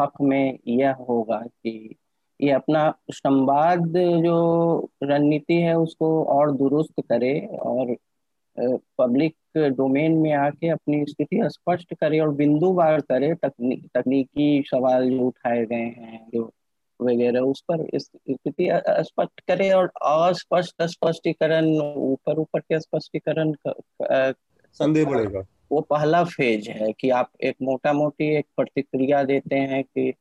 हक 0.00 0.12
में 0.22 0.58
यह 0.68 0.92
होगा 0.92 1.38
कि 1.38 1.96
ये 2.40 2.50
अपना 2.50 2.94
संवाद 3.10 3.86
जो 3.96 4.90
रणनीति 5.02 5.54
है 5.54 5.74
उसको 5.78 6.24
और 6.24 6.52
दुरुस्त 6.52 6.94
करे 7.00 7.40
और 7.40 7.96
पब्लिक 8.98 9.36
डोमेन 9.56 10.12
में 10.12 10.32
आके 10.32 10.68
अपनी 10.68 11.04
स्थिति 11.08 11.40
स्पष्ट 11.44 11.94
करे 11.94 12.20
और 12.20 12.30
बिंदुवार 12.30 13.00
करे 13.00 13.34
तकनी, 13.34 13.76
तकनीकी 13.76 14.62
सवाल 14.66 15.10
जो 15.10 15.26
उठाए 15.26 15.64
गए 15.66 15.76
हैं 15.76 16.30
जो 16.34 16.52
वगैरह 17.00 17.40
उस 17.40 17.62
पर 17.70 17.86
स्थिति 17.98 18.68
स्पष्ट 19.00 19.40
करे 19.40 19.70
और 19.70 19.90
अस्पष्ट 20.02 20.82
स्पष्टीकरण 20.82 21.66
ऊपर 21.96 22.38
ऊपर 22.38 22.60
के 22.60 22.80
स्पष्टीकरण 22.80 23.52
संदेह 24.76 25.04
बढ़ेगा। 25.06 25.46
वो 25.72 25.80
पहला 25.80 26.22
फ़ेज़ 26.24 26.68
है 26.70 26.92
कि 26.92 27.10
आप 27.10 27.30
एक 27.40 27.56
मोटा 27.62 27.92
मोटी 27.92 28.36
एक 28.36 28.46
प्रतिक्रिया 28.56 29.22
देते 29.24 29.56
हैं 29.56 29.82
कि 29.84 30.12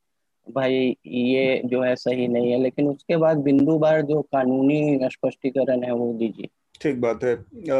भाई 0.47 0.95
ये 1.07 1.61
जो 1.65 1.81
है 1.81 1.95
सही 1.95 2.27
नहीं 2.27 2.51
है 2.51 2.61
लेकिन 2.61 2.87
उसके 2.87 3.17
बाद 3.17 3.37
बिंदु 3.37 3.77
बार 3.77 4.01
जो 4.01 4.21
कानूनी 4.21 4.99
स्पष्टीकरण 5.03 5.83
है 5.83 5.91
वो 5.91 6.13
दीजिए। 6.13 6.47
ठीक 6.81 7.01
बात 7.01 7.23
है। 7.23 7.33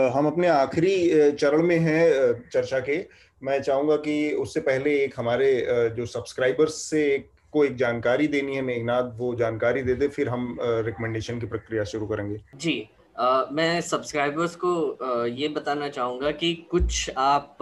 हम 0.10 0.28
अपने 0.28 0.48
आखिरी 0.48 1.32
चरण 1.32 1.64
में 1.64 1.78
हैं 1.78 2.50
चर्चा 2.54 2.80
के। 2.80 2.98
मैं 3.44 3.62
चाहूँगा 3.62 3.96
कि 3.96 4.32
उससे 4.32 4.60
पहले 4.60 4.96
एक 5.04 5.14
हमारे 5.18 5.68
जो 5.90 6.06
सब्सक्राइबर्स 6.06 6.82
से 6.82 7.04
एक 7.16 7.30
को 7.56 7.66
एक 7.66 7.76
जानकारी 7.78 8.28
देनी 8.28 8.56
है 8.56 8.62
मेघनाथ, 8.62 9.12
वो 9.16 9.34
जानकारी 9.36 9.82
दे 9.84 9.96
दे, 9.96 10.08
फिर 10.10 10.30
हम 10.30 10.58
रिकमेंडेशन 10.62 11.40
की 11.40 11.48
प्रक्रिया 11.48 11.84
शुरू 11.86 12.08
करेंगे। 12.08 12.42
जी। 12.56 12.76
मैं 13.18 13.82
सब्सक्राइबर्स 13.82 14.56
को 14.64 15.26
ये 15.28 15.48
बताना 15.48 15.88
चाहूँगा 15.90 16.32
कि 16.32 16.54
कुछ 16.72 17.10
आप 17.18 17.58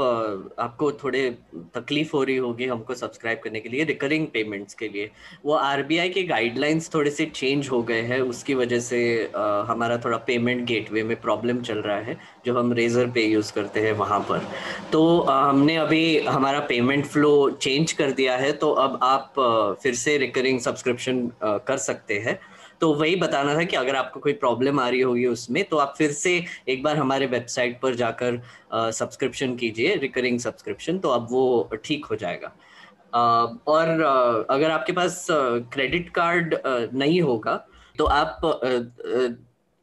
आपको 0.59 0.91
थोड़े 0.93 1.29
तकलीफ़ 1.75 2.11
हो 2.13 2.23
रही 2.23 2.35
होगी 2.37 2.65
हमको 2.65 2.95
सब्सक्राइब 2.95 3.39
करने 3.43 3.59
के 3.59 3.69
लिए 3.69 3.83
रिकरिंग 3.83 4.25
पेमेंट्स 4.27 4.73
के 4.73 4.87
लिए। 4.87 5.09
वो 5.45 5.53
आरबीआई 5.55 6.09
के 6.09 6.23
गाइडलाइंस 6.23 6.89
थोड़े 6.93 7.11
से 7.11 7.25
चेंज 7.25 7.69
हो 7.69 7.81
गए 7.83 8.01
हैं, 8.01 8.19
उसकी 8.21 8.53
वजह 8.53 8.79
से 8.79 9.31
हमारा 9.67 9.97
थोड़ा 9.97 10.17
पेमेंट 10.27 10.65
गेटवे 10.67 11.03
में 11.03 11.15
प्रॉब्लम 11.21 11.61
चल 11.61 11.77
रहा 11.79 11.97
है, 11.97 12.17
जो 12.45 12.57
हम 12.59 12.73
रेजर 12.73 13.11
पे 13.11 13.25
यूज़ 13.25 13.53
करते 13.53 13.79
हैं 13.79 13.91
वहाँ 13.93 14.19
पर। 14.29 14.47
तो 14.91 15.19
हमने 15.21 15.75
अभी 15.77 16.19
हमारा 16.19 16.59
पेमेंट 16.69 17.05
फ्लो 17.05 17.49
चेंज 17.51 17.91
कर 17.91 18.11
दिया 18.11 18.37
है 18.37 18.51
तो 18.53 18.71
अब 18.71 18.99
आप 19.03 19.33
फिर 19.83 19.95
से 19.95 20.17
रिकरिंग 20.17 20.59
सब्सक्रिप्शन 20.59 21.29
कर 21.43 21.77
सकते 21.79 22.19
हैं। 22.19 22.39
तो 22.83 22.93
वही 22.93 23.15
बताना 23.15 23.55
था 23.55 23.63
कि 23.63 23.75
अगर 23.75 23.95
आपको 23.95 24.19
कोई 24.19 24.33
प्रॉब्लम 24.33 24.79
आ 24.79 24.87
रही 24.89 25.01
होगी 25.01 25.25
उसमें 25.25 25.63
तो 25.63 25.77
आप 25.77 25.93
फिर 25.97 26.11
से 26.11 26.31
एक 26.69 26.83
बार 26.83 26.97
हमारे 26.97 27.25
वेबसाइट 27.25 27.79
पर 27.81 27.95
जाकर 27.95 28.41
सब्सक्रिप्शन 28.73 29.55
कीजिए 29.55 29.95
रिकरिंग 29.95 30.39
सब्सक्रिप्शन 30.39 30.97
तो 30.99 31.09
अब 31.09 31.27
वो 31.31 31.69
ठीक 31.85 32.05
हो 32.05 32.15
जाएगा। 32.15 32.51
और 33.67 34.01
अगर 34.49 34.71
आपके 34.71 34.91
पास 34.91 35.25
क्रेडिट 35.73 36.09
कार्ड 36.09 36.55
नहीं 36.93 37.21
होगा 37.21 37.55
तो 37.97 38.05
आप 38.05 38.41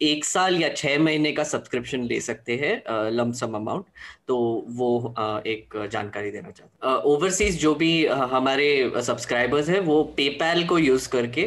एक 0.00 0.24
साल 0.24 0.56
या 0.56 0.68
छह 0.70 0.98
महीने 0.98 1.32
का 1.32 1.44
सब्सक्रिप्शन 1.44 2.02
ले 2.04 2.20
सकते 2.20 2.56
हैं 2.56 3.10
लमसम 3.12 3.54
अमाउंट 3.56 3.84
तो 4.28 4.36
वो 4.70 5.14
एक 5.46 5.76
जानकारी 5.92 6.30
देना 6.30 6.50
चाहता 6.50 6.94
ओवरसीज 7.06 7.60
जो 7.60 7.74
भी 7.74 8.06
हमारे 8.06 8.68
सब्सक्राइबर्स 9.02 9.68
हैं, 9.68 9.80
वो 9.80 10.02
पेपैल 10.16 10.66
को 10.66 10.78
यूज़ 10.78 11.08
करके 11.08 11.46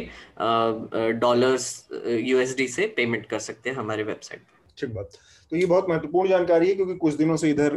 डॉलर्स 1.20 1.88
यूएसडी 2.06 2.68
से 2.68 2.86
पेमेंट 2.96 3.26
कर 3.26 3.38
सकते 3.40 3.70
हैं 3.70 3.76
हमारे 3.76 4.02
वेबसाइट 4.04 4.42
ठीक 4.78 4.94
बात। 4.94 5.10
तो 5.52 5.56
ये 5.56 5.66
बहुत 5.66 5.88
महत्वपूर्ण 5.88 6.28
जानकारी 6.28 6.68
है, 6.68 6.74
क्योंकि 6.74 6.94
कुछ 6.96 7.14
दिनों 7.14 7.36
से 7.36 7.50
इधर 7.50 7.74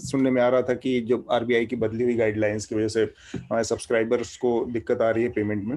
सुनने 0.00 0.30
में 0.30 0.40
आ 0.42 0.48
रहा 0.48 0.62
था 0.62 0.74
कि 0.76 1.00
जो 1.02 1.24
आरबीआई 1.32 1.66
की 1.66 1.76
बदली 1.76 2.04
हुई 2.04 2.14
गाइडलाइंस 2.16 2.66
की 2.66 2.74
वजह 2.74 2.88
से 2.88 3.02
हमारे 3.34 3.64
सब्सक्राइबर्स 3.64 4.36
को 4.36 4.64
दिक्कत 4.72 5.02
आ 5.02 5.10
रही 5.10 5.24
है 5.24 5.30
पेमेंट 5.30 5.64
में 5.64 5.76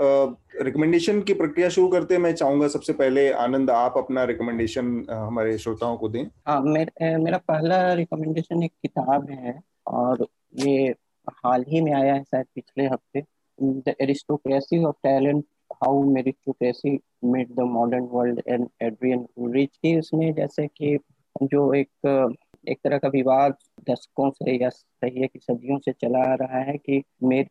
रिकमेंडेशन 0.00 1.20
की 1.22 1.34
प्रक्रिया 1.34 1.68
शुरू 1.68 1.88
करते 1.88 2.14
हैं 2.14 2.20
मैं 2.20 2.32
चाहूँगा 2.34 2.68
सबसे 2.68 2.92
पहले 2.92 3.30
आनंद 3.32 3.70
आप 3.70 3.94
अपना 3.98 4.24
रिकमेंडेशन 4.24 5.06
हमारे 5.10 5.56
श्रोताओं 5.58 5.96
को 5.96 6.08
दें। 6.08 6.24
हाँ 6.48 6.60
मेर, 6.62 6.90
मेरा 7.18 7.38
पहला 7.38 7.92
रिकमेंडेशन 7.92 8.62
एक 8.62 8.72
किताब 8.82 9.30
है 9.30 9.58
और 9.86 10.26
ये 10.58 10.88
हाल 11.28 11.64
ही 11.68 11.80
में 11.80 11.92
आया 11.92 12.14
है 12.14 12.22
शायद 12.22 12.46
पिछले 12.54 12.86
हफ़्ते। 12.86 13.22
The 13.58 13.94
aristocracy 14.00 14.84
of 14.84 14.96
talent 15.02 15.44
how 15.72 16.02
meritocracy 16.02 16.98
made 17.24 17.54
the 17.54 17.60
modern 17.60 18.08
world 18.12 18.42
and 18.48 18.68
Adrian 18.82 19.26
Rich 19.54 19.76
की 19.76 19.98
उसमें 19.98 20.32
जैसे 20.34 20.66
कि 20.66 20.98
जो 21.42 21.72
एक 21.74 22.36
एक 22.68 22.78
तरह 22.84 22.98
का 22.98 23.08
विवाद 23.08 23.54
दशकों 23.90 24.30
से 24.30 24.56
या 24.62 24.68
सही 24.68 25.20
है 25.20 25.26
कि 25.26 25.38
सदियों 25.38 25.78
से 25.78 25.92
चला 25.92 26.22
आ 26.32 26.34
रहा 26.34 26.60
है 26.60 26.76
कि 26.78 27.02
मेर, 27.22 27.46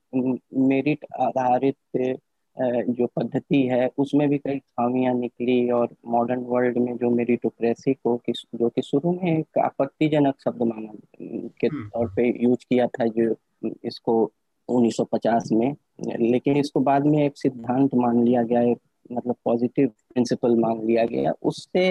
मेरिट 0.67 1.05
आधारित 1.19 1.75
जो 2.57 3.05
पद्धति 3.15 3.61
है 3.67 3.89
उसमें 3.97 4.27
भी 4.29 4.37
कई 4.37 4.59
खामियाँ 4.59 5.13
निकली 5.13 5.69
और 5.71 5.95
मॉडर्न 6.07 6.39
वर्ल्ड 6.45 6.77
में 6.77 6.95
जो 6.97 7.09
मेरिटोक्रेसी 7.09 7.93
को 7.93 8.15
किस 8.17 8.41
जो 8.55 8.69
कि 8.69 8.81
शुरू 8.81 9.11
में 9.13 9.31
एक 9.31 9.57
आपत्तिजनक 9.57 10.35
शब्द 10.39 10.61
माना 10.63 10.93
के 11.21 11.67
हम्म। 11.67 11.87
तौर 11.89 12.07
पे 12.15 12.27
यूज़ 12.43 12.65
किया 12.69 12.87
था 12.89 13.05
जो 13.09 13.35
इसको 13.85 14.15
1950 14.69 15.51
में 15.51 15.75
लेकिन 16.21 16.57
इसको 16.57 16.79
बाद 16.81 17.05
में 17.05 17.23
एक 17.25 17.37
सिद्धांत 17.37 17.95
मान 17.95 18.23
लिया 18.23 18.43
गया 18.43 18.61
एक 18.61 18.79
मतलब 19.11 19.35
पॉजिटिव 19.45 19.87
प्रिंसिपल 19.87 20.55
मान 20.57 20.85
लिया 20.85 21.05
गया 21.05 21.31
उससे 21.43 21.87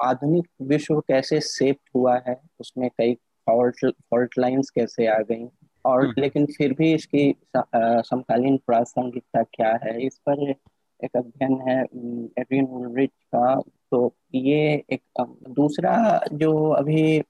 आधुनिक 0.00 0.46
विश्व 0.62 1.00
कैसे 1.00 1.40
सेप 1.40 1.78
हुआ 1.94 2.16
है 2.28 2.40
उसमें 2.60 2.88
कई 2.90 3.14
फॉल्ट 3.46 3.84
फॉल्ट 4.10 4.38
लाइंस 4.38 4.70
कैसे 4.70 5.06
आ 5.06 5.18
गई 5.22 5.44
और 5.84 6.04
हम्म। 6.04 6.20
लेकिन 6.20 6.46
फिर 6.46 6.72
भी 6.72 6.92
इसकी 6.94 7.34
समकालीन 7.56 8.56
प्रासंगिकता 8.66 9.42
क्या 9.44 9.78
है 9.84 10.00
इस 10.06 10.18
पर 10.28 10.48
एक 10.50 11.16
अध्ययन 11.16 11.60
है 11.68 11.80
एड्रियन 11.82 12.66
उलरिच 12.66 13.10
का 13.34 13.54
तो 13.90 14.14
ये 14.34 14.60
एक 14.92 15.24
दूसरा 15.50 15.96
जो 16.32 16.52
अभी 16.72 17.22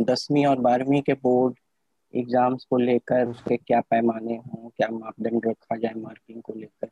दसवीं 0.00 0.46
और 0.46 0.58
बारहवीं 0.58 1.00
के 1.02 1.12
बोर्ड 1.22 1.54
एग्ज़ाम्स 2.14 2.64
को 2.64 2.76
लेकर 2.76 3.28
उसके 3.28 3.56
क्या 3.56 3.80
पैमाने 3.80 4.36
हों 4.36 4.68
क्या 4.68 4.88
मापदंड 4.88 5.46
रखा 5.46 5.76
जाए 5.76 5.94
मार्किंग 5.94 6.42
को 6.42 6.54
लेकर 6.54 6.88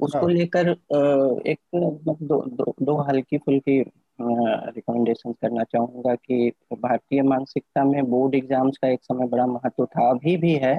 उसको 0.00 0.26
हाँ। 0.26 0.34
लेकर 0.34 0.68
एक 0.68 1.58
मतलब 1.74 2.16
दो, 2.22 2.42
दो, 2.46 2.74
दो 2.82 2.96
हल्की 3.02 3.38
फुल्की 3.38 3.80
रिकमेंडेशन 4.20 5.32
करना 5.32 5.64
चाहूँगा 5.64 6.14
कि 6.16 6.50
भारतीय 6.74 7.22
मानसिकता 7.22 7.84
में 7.84 8.04
बोर्ड 8.10 8.34
एग्ज़ाम्स 8.34 8.76
का 8.82 8.88
एक 8.88 9.00
समय 9.04 9.26
बड़ा 9.28 9.46
महत्व 9.46 9.86
था, 9.86 10.08
अभी 10.10 10.36
भी 10.36 10.54
है, 10.56 10.78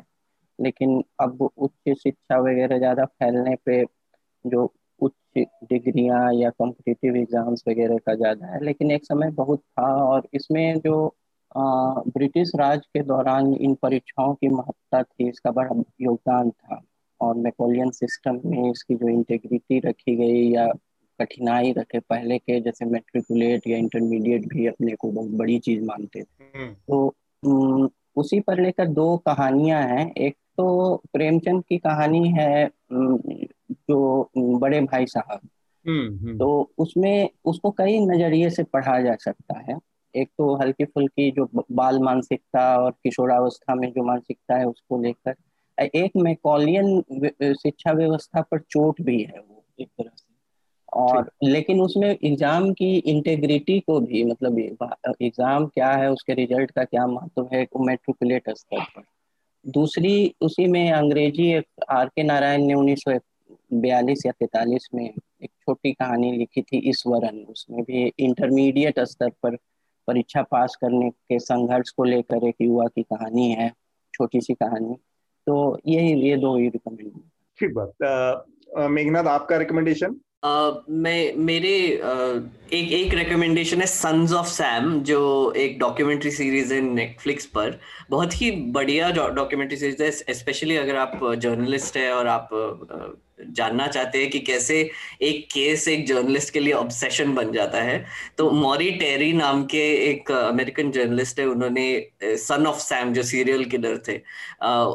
लेकिन 0.59 1.03
अब 1.21 1.41
उच्च 1.57 1.93
शिक्षा 1.99 2.39
वगैरह 2.41 2.77
ज़्यादा 2.77 3.05
फैलने 3.05 3.55
पे 3.65 3.83
जो 4.45 4.71
उच्च 5.01 5.39
डिग्रियाँ 5.69 6.33
या 6.33 6.49
कॉम्पिटिटिव 6.49 7.15
एग्ज़ाम्स 7.17 7.63
वगैरह 7.67 7.97
का 8.05 8.15
ज़्यादा 8.15 8.47
है, 8.47 8.63
लेकिन 8.65 8.91
एक 8.91 9.05
समय 9.05 9.31
बहुत 9.33 9.59
था 9.59 9.93
और 10.05 10.27
इसमें 10.33 10.79
जो 10.79 11.15
ब्रिटिश 11.51 12.51
राज 12.55 12.85
के 12.87 13.01
दौरान 13.03 13.53
इन 13.55 13.73
परीक्षाओं 13.81 14.33
की 14.35 14.47
महत्ता 14.49 15.01
थी, 15.03 15.29
इसका 15.29 15.51
बड़ा 15.51 15.81
योगदान 16.01 16.49
था 16.51 16.81
और 17.21 17.35
मेकोलियन 17.37 17.89
सिस्टम 17.91 18.39
में 18.45 18.69
इसकी 18.71 18.95
जो 18.95 19.09
इंटेग्रिटी 19.09 19.79
रखी 19.79 20.15
गई 20.15 20.49
या 20.53 20.67
कठिनाई 21.21 21.71
रखे। 21.71 21.99
पहले 21.99 22.37
के 22.37 22.59
जैसे 22.61 22.85
मेट्रिकुलेट 22.85 23.67
या 23.67 23.77
इंटरमीडिएट 23.77 24.47
भी 24.47 24.67
अपने 24.67 24.95
को 24.95 25.11
बहुत 25.11 25.29
बड़ी 25.29 25.59
चीज़ 25.59 25.83
मानते 25.83 26.21
थे। 26.21 26.59
हम्म। 26.59 26.73
तो 26.73 27.15
उसी 28.15 28.39
पर 28.39 28.61
लेकर 28.61 28.87
दो 28.87 29.17
कहानियाँ 29.17 29.81
हैं। 29.81 30.13
एक 30.13 30.35
तो 30.57 30.95
प्रेमचंद 31.13 31.63
की 31.69 31.77
कहानी 31.77 32.29
है 32.29 32.69
जो 33.71 34.29
बड़े 34.37 34.81
भाई 34.81 35.05
साहब। 35.05 35.39
हम्म, 35.87 36.27
हम्म। 36.27 36.37
तो 36.37 36.71
उसमें 36.77 37.29
उसको 37.45 37.71
कई 37.71 37.99
नज़रिए 37.99 38.49
से 38.49 38.63
पढ़ा 38.63 39.01
जा 39.01 39.15
सकता 39.15 39.59
है। 39.59 39.79
एक 40.15 40.29
तो 40.37 40.55
हल्की 40.55 40.85
फुल्की 40.85 41.31
जो 41.31 41.49
बाल 41.71 41.99
मानसिकता 41.99 42.77
और 42.77 42.91
किशोरावस्था 42.91 43.75
में 43.75 43.91
जो 43.91 44.03
मानसिकता 44.03 44.57
है 44.57 44.65
उसको 44.65 45.01
लेकर। 45.01 45.35
एक 45.95 46.11
मैकॉलियन 46.17 47.03
शिक्षा 47.43 47.91
व्यवस्था 47.91 48.41
पर 48.41 48.59
चोट 48.59 49.01
भी 49.01 49.23
है 49.23 49.39
वो 49.49 49.63
एक 49.79 49.87
तरह 49.87 50.11
से। 50.17 50.30
और 50.93 51.29
लेकिन 51.43 51.81
उसमें 51.81 52.09
एग्ज़ाम 52.09 52.71
की 52.73 52.95
इंटेग्रिटी 52.97 53.79
को 53.79 53.99
भी 53.99 54.23
मतलब 54.23 54.59
एग्ज़ाम 54.59 55.65
क्या 55.65 55.91
है 55.91 56.11
उसके 56.11 56.33
रिज़ल्ट 56.33 56.71
का 56.71 56.83
क्या 56.83 57.05
महत्व 57.07 57.49
है 57.53 57.65
मेट्रिकुलेट 57.79 58.49
स्तर 58.49 58.83
पर 58.95 59.03
दूसरी 59.65 60.33
उसी 60.41 60.67
में 60.67 60.91
अंग्रेज़ी 60.91 61.51
एक 61.53 61.65
आर 61.89 62.07
के 62.07 62.23
नारायण 62.23 62.65
ने 62.65 62.73
उन्नीस 62.73 63.03
बयालीस 63.73 64.25
या 64.25 64.31
तैतालीस 64.31 64.87
में 64.95 65.05
एक 65.05 65.49
छोटी 65.49 65.91
कहानी 65.93 66.31
लिखी 66.31 66.61
थी 66.61 66.77
ईश्वरन। 66.89 67.37
उसमें 67.49 67.83
भी 67.83 68.03
इंटरमीडिएट 68.19 68.99
स्तर 68.99 69.29
पर 69.43 69.55
परीक्षा 70.07 70.41
पास 70.41 70.75
करने 70.81 71.09
के 71.09 71.39
संघर्ष 71.39 71.89
को 71.89 72.03
लेकर 72.03 72.47
एक 72.47 72.55
युवा 72.61 72.85
की 72.87 73.03
कहानी 73.03 73.51
है 73.51 73.69
छोटी 74.13 74.41
सी 74.41 74.53
कहानी। 74.53 74.95
तो 75.47 75.77
यही 75.87 76.13
ये 76.21 76.35
दो 76.37 76.55
ही 76.57 76.67
रिकमेंड 76.67 77.11
ठीक 77.59 77.73
बात। 77.75 78.87
मेघनाथ 78.89 79.25
आपका 79.29 79.57
रिकमेंडेशन 79.57 80.19
मैं, 80.43 81.35
मेरे 81.37 81.69
एक 82.73 82.91
एक 82.91 83.13
रिकमेंडेशन 83.13 83.81
है 83.81 83.85
सन्स 83.85 84.31
ऑफ़ 84.33 84.47
सैम 84.47 84.99
जो 85.03 85.19
एक 85.57 85.77
डॉक्यूमेंट्री 85.79 86.31
सीरीज़ 86.31 86.73
है 86.73 86.79
नेटफ्लिक्स 86.81 87.45
पर। 87.45 87.79
बहुत 88.09 88.41
ही 88.41 88.49
बढ़िया 88.77 89.09
डॉक्यूमेंट्री 89.11 89.77
सीरीज़ 89.77 90.03
है 90.03 90.33
स्पेशली 90.33 90.77
अगर 90.77 90.95
आप 90.95 91.19
जर्नलिस्ट 91.39 91.97
है 91.97 92.11
और 92.13 92.27
आप 92.27 92.49
जानना 93.49 93.87
चाहते 93.87 94.17
हैं 94.17 94.29
कि 94.29 94.39
कैसे 94.41 94.79
एक 95.21 95.45
केस 95.53 95.87
एक 95.87 96.05
जर्नलिस्ट 96.07 96.53
के 96.53 96.59
लिए 96.59 96.73
ऑब्सेशन 96.73 97.33
बन 97.33 97.51
जाता 97.51 97.81
है। 97.81 98.03
तो 98.37 98.49
मॉरी 98.51 98.89
टेरी 98.93 99.31
नाम 99.33 99.63
के 99.65 99.83
एक 100.09 100.31
अमेरिकन 100.31 100.91
जर्नलिस्ट 100.91 101.39
है, 101.39 101.45
उन्होंने 101.45 102.35
सन 102.37 102.67
ऑफ़ 102.67 102.79
सैम 102.79 103.13
जो 103.13 103.23
सीरियल 103.23 103.65
किलर 103.65 103.97
थे 104.07 104.17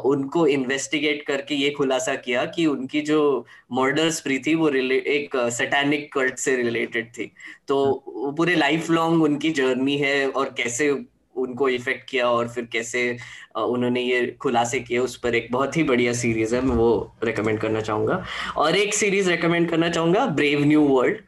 उनको 0.07 0.45
इन्वेस्टिगेट 0.47 1.23
करके 1.27 1.55
ये 1.55 1.69
खुलासा 1.71 2.15
किया 2.17 2.45
कि 2.47 2.65
उनकी 2.65 3.01
जो 3.01 3.45
मर्डर 3.73 4.09
स्प्री 4.11 4.39
थी, 4.39 4.55
वो 4.55 4.69
एक 4.69 5.35
सैटैनिक 5.53 6.11
कल्ट 6.13 6.37
से 6.37 6.55
रिलेटेड 6.55 7.09
थी। 7.09 7.31
तो 7.67 8.33
पूरे 8.37 8.55
लाइफ 8.55 8.89
लॉन्ग 8.89 9.23
उनकी 9.23 9.49
जर्नी 9.51 9.97
है 9.97 10.29
और 10.29 10.53
कैसे 10.57 10.91
उनको 11.37 11.69
इफ़ेक्ट 11.69 12.09
किया 12.09 12.29
और 12.29 12.47
फिर 12.49 12.65
कैसे 12.71 13.17
उन्होंने 13.57 14.01
ये 14.01 14.25
खुलासे 14.41 14.79
किए, 14.79 14.97
उस 14.97 15.15
पर 15.17 15.35
एक 15.35 15.51
बहुत 15.51 15.77
ही 15.77 15.83
बढ़िया 15.83 16.13
सीरीज़ 16.13 16.55
है, 16.55 16.61
मैं 16.61 16.75
वो 16.75 17.17
रिकमेंड 17.23 17.59
करना 17.59 17.81
चाहूँगा। 17.81 18.23
और 18.57 18.75
एक 18.75 18.93
सीरीज़ 18.93 19.29
रिकमेंड 19.29 19.69
करना 19.69 19.89
चाहूँगा 19.89 20.25
ब्रेव 20.27 20.63
न्यू 20.65 20.81
वर्ल्ड 20.87 21.21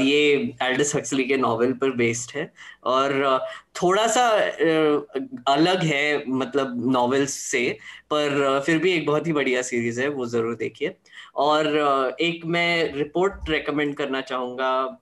ये 0.00 0.20
एल्डस 0.62 0.94
हक्सली 0.96 1.24
के 1.24 1.36
नॉवेल 1.36 1.72
पर 1.80 1.90
बेस्ड 1.96 2.30
है। 2.36 2.50
और 2.84 3.38
थोड़ा 3.82 4.06
सा 4.06 4.28
अलग 5.52 5.82
है 5.84 6.24
मतलब 6.28 6.74
नॉवेल्स 6.92 7.32
से, 7.32 7.68
पर 8.10 8.62
फिर 8.66 8.78
भी 8.78 8.92
एक 8.92 9.06
बहुत 9.06 9.26
ही 9.26 9.32
बढ़िया 9.32 9.62
सीरीज़ 9.62 10.00
है, 10.00 10.08
वो 10.08 10.26
ज़रूर 10.26 10.54
देखिए। 10.54 10.94
और 11.36 11.66
एक 12.20 12.44
मैं 12.46 12.92
रिपोर्ट 12.94 13.50
रेकमेंड 13.50 13.94
करना 13.96 14.20
चाहूँगा 14.22 14.98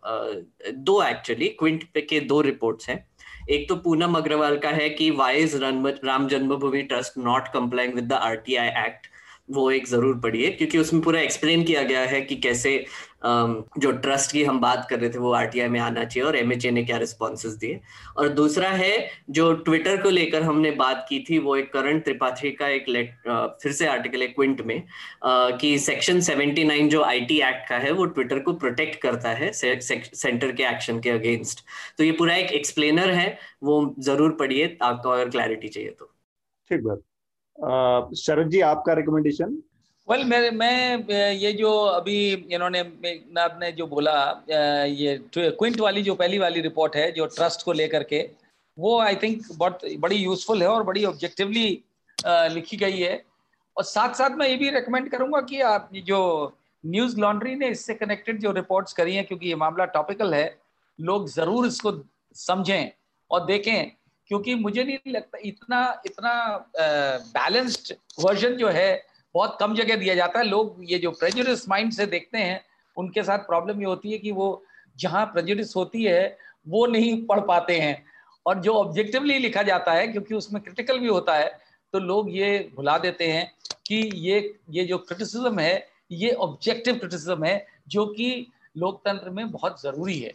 दो 0.69 1.03
एक्चुअली 1.03 1.49
क्विंट 1.59 1.85
के 1.99 2.21
दो 2.21 2.41
रिपोर्ट्स 2.41 2.89
हैं। 2.89 3.05
एक 3.51 3.69
तो 3.69 3.77
पूनम 3.77 4.15
अग्रवाल 4.15 4.57
का 4.59 4.69
है 4.71 4.89
कि 4.91 5.11
why 5.13 5.39
is 5.39 5.57
Ram 5.57 6.29
Janmabhoomi 6.29 6.83
trust 6.83 7.19
not 7.19 7.49
complying 7.55 7.95
with 7.95 8.05
the 8.05 8.13
RTI 8.13 8.69
act 8.87 9.07
वो 9.51 9.71
एक 9.71 9.87
ज़रूर 9.87 10.19
पढ़िए, 10.19 10.51
क्योंकि 10.51 10.79
उसमें 10.79 11.03
पूरा 11.03 11.21
एक्सप्लेन 11.21 11.65
किया 11.65 11.83
गया 11.83 12.01
है 12.01 12.21
कि 12.21 12.37
कैसे 12.37 12.85
जो 13.25 13.91
ट्रस्ट 13.95 14.33
की 14.33 14.43
हम 14.45 14.59
बात 14.61 14.87
कर 14.91 14.99
रहे 15.01 15.11
थे, 15.11 15.19
वो 15.19 15.33
आरटीआई 15.35 15.69
में 15.69 15.79
आना 15.81 16.05
चाहिए 16.05 16.27
और 16.29 16.37
एमएचए 16.37 16.71
ने 16.71 16.83
क्या 16.85 16.97
रिस्पॉन्सेज 16.99 17.53
दिए। 17.55 17.81
और 18.17 18.29
दूसरा 18.31 18.69
है, 18.71 19.09
जो 19.31 19.53
ट्विटर 19.65 20.03
को 20.03 20.11
लेकर 20.11 20.43
हमने 20.43 20.71
बात 20.73 21.07
की 21.09 21.19
थी, 21.29 21.39
वो 21.39 21.57
एक 21.57 21.73
करण 21.73 22.01
त्रिपाठी 22.01 22.51
का 22.53 22.69
एक 22.69 22.89
लेट 22.89 23.15
फिर 23.63 23.73
से 23.73 23.87
आर्टिकल 23.87 24.21
है 24.21 24.29
क्विंट 24.29 24.61
में 24.63 24.83
कि 25.25 25.79
सेक्शन 25.81 26.21
79 26.23 26.89
जो 26.91 27.03
आईटी 27.05 27.41
एक्ट 27.43 27.69
का 27.69 27.77
है, 27.79 27.91
वो 27.93 28.05
ट्विटर 28.07 28.39
को 28.41 28.53
प्रोटेक्ट 28.55 29.01
करता 29.03 29.31
है 29.33 29.53
सेंटर 29.53 30.53
के 30.53 30.65
एक्शन 30.65 31.01
के 31.01 31.11
अगेंस्ट 31.11 31.65
तो 31.99 32.05
ये 32.05 32.13
पूरा 32.13 32.35
एक 32.37 32.53
एक्सप्लेनर 32.53 33.11
है, 33.13 33.39
वो 33.63 33.95
ज़रूर 34.01 34.37
पढ़िए, 34.39 34.77
आपको 34.83 35.11
अगर 35.11 35.29
क्लैरिटी 35.31 35.69
चाहिए 35.69 35.91
तो। 35.91 36.13
ठीक 36.71 36.81
बात। 36.83 38.15
शरद 38.17 38.49
जी, 38.51 38.61
आपका 38.63 38.93
रिकमेंडेशन 38.93 39.63
वेल 40.09 40.21
well, 40.21 40.53
मैं 40.53 40.97
मैं 40.97 41.33
ये 41.33 41.53
जो 41.53 41.71
अभी 41.85 42.33
इन्होंने 42.53 42.83
ने 43.37 43.71
जो 43.73 43.87
बोला 43.87 44.15
ये 44.85 45.17
क्विंट 45.37 45.81
वाली 45.81 46.03
जो 46.03 46.15
पहली 46.15 46.39
वाली 46.39 46.61
रिपोर्ट 46.61 46.97
है 46.97 47.11
जो 47.13 47.27
ट्रस्ट 47.27 47.65
को 47.65 47.73
लेकर 47.73 48.03
के 48.03 48.21
वो 48.79 48.99
आई 49.01 49.17
थिंक 49.17 49.43
बहुत 49.53 49.81
बड़ी 49.99 50.17
यूजफुल 50.17 50.63
है 50.63 50.69
और 50.69 50.83
बड़ी 50.83 51.05
ऑब्जेक्टिवली 51.05 51.83
लिखी 52.27 52.77
गई 52.77 52.99
है। 52.99 53.25
और 53.77 53.85
साथ 53.85 54.15
साथ 54.15 54.31
मैं 54.31 54.49
ये 54.49 54.57
भी 54.57 54.71
रिकमेंड 54.71 55.11
करूँगा 55.11 55.41
कि 55.41 55.61
आप 55.61 55.89
जो 55.95 56.21
न्यूज़ 56.87 57.17
लॉन्ड्री 57.21 57.55
ने 57.55 57.69
इससे 57.69 57.95
कनेक्टेड 57.95 58.41
जो 58.41 58.53
रिपोर्ट्स 58.53 58.93
करी 58.93 59.15
हैं 59.15 59.25
क्योंकि 59.27 59.49
ये 59.49 59.55
मामला 59.55 59.85
टॉपिकल 59.97 60.35
है 60.35 60.59
लोग 61.01 61.29
ज़रूर 61.29 61.67
इसको 61.67 61.95
समझें 62.35 62.91
और 63.31 63.47
देखें 63.47 63.91
क्योंकि 64.29 64.55
मुझे 64.55 64.85
नहीं 64.85 65.13
लगता 65.13 65.39
इतना 65.45 66.03
इतना 66.07 66.67
बैलेंस्ड 66.79 67.95
वर्जन 68.21 68.57
जो 68.57 68.69
है 68.69 69.14
बहुत 69.35 69.57
कम 69.61 69.75
जगह 69.75 69.97
दिया 69.97 70.15
जाता 70.15 70.39
है। 70.39 70.45
लोग 70.45 70.77
ये 70.91 70.99
जो 70.99 71.11
प्रेजुडिस 71.11 71.69
माइंड 71.69 71.93
से 71.93 72.07
देखते 72.07 72.39
हैं, 72.39 72.61
उनके 72.97 73.23
साथ 73.23 73.39
प्रॉब्लम 73.47 73.81
ये 73.81 73.87
होती 73.87 74.13
है 74.13 74.19
कि 74.19 74.33
वो 74.33 74.65
जहाँ 74.97 75.25
प्रेजुडिस 75.27 75.75
होती 75.77 76.05
है, 76.05 76.37
वो 76.67 76.87
नहीं 76.87 77.25
पढ़ 77.27 77.41
पाते 77.41 77.79
हैं। 77.79 78.05
और 78.47 78.61
जो 78.61 78.73
ऑब्जेक्टिवली 78.75 79.39
लिखा 79.39 79.63
जाता 79.63 79.93
है, 79.93 80.07
क्योंकि 80.09 80.35
उसमें 80.35 80.63
क्रिटिकल 80.63 80.99
भी 80.99 81.09
होता 81.09 81.37
है 81.37 81.59
तो 81.95 81.99
लोग 82.01 82.31
ये 82.31 82.59
भुला 82.77 82.97
देते 82.99 83.27
हैं 83.27 83.51
कि 83.87 83.97
ये 84.17 84.39
ये 84.71 84.85
जो 84.85 84.99
क्रिटिसिज्म 84.99 85.59
है, 85.59 85.89
ये 86.13 86.31
ऑब्जेक्टिव 86.33 86.97
क्रिटिसिज्म 86.97 87.45
है, 87.45 87.67
जो 87.89 88.07
कि 88.07 88.47
लोकतंत्र 88.77 89.31
में 89.31 89.51
बहुत 89.51 89.83
ज़रूरी 89.83 90.19
है। 90.19 90.33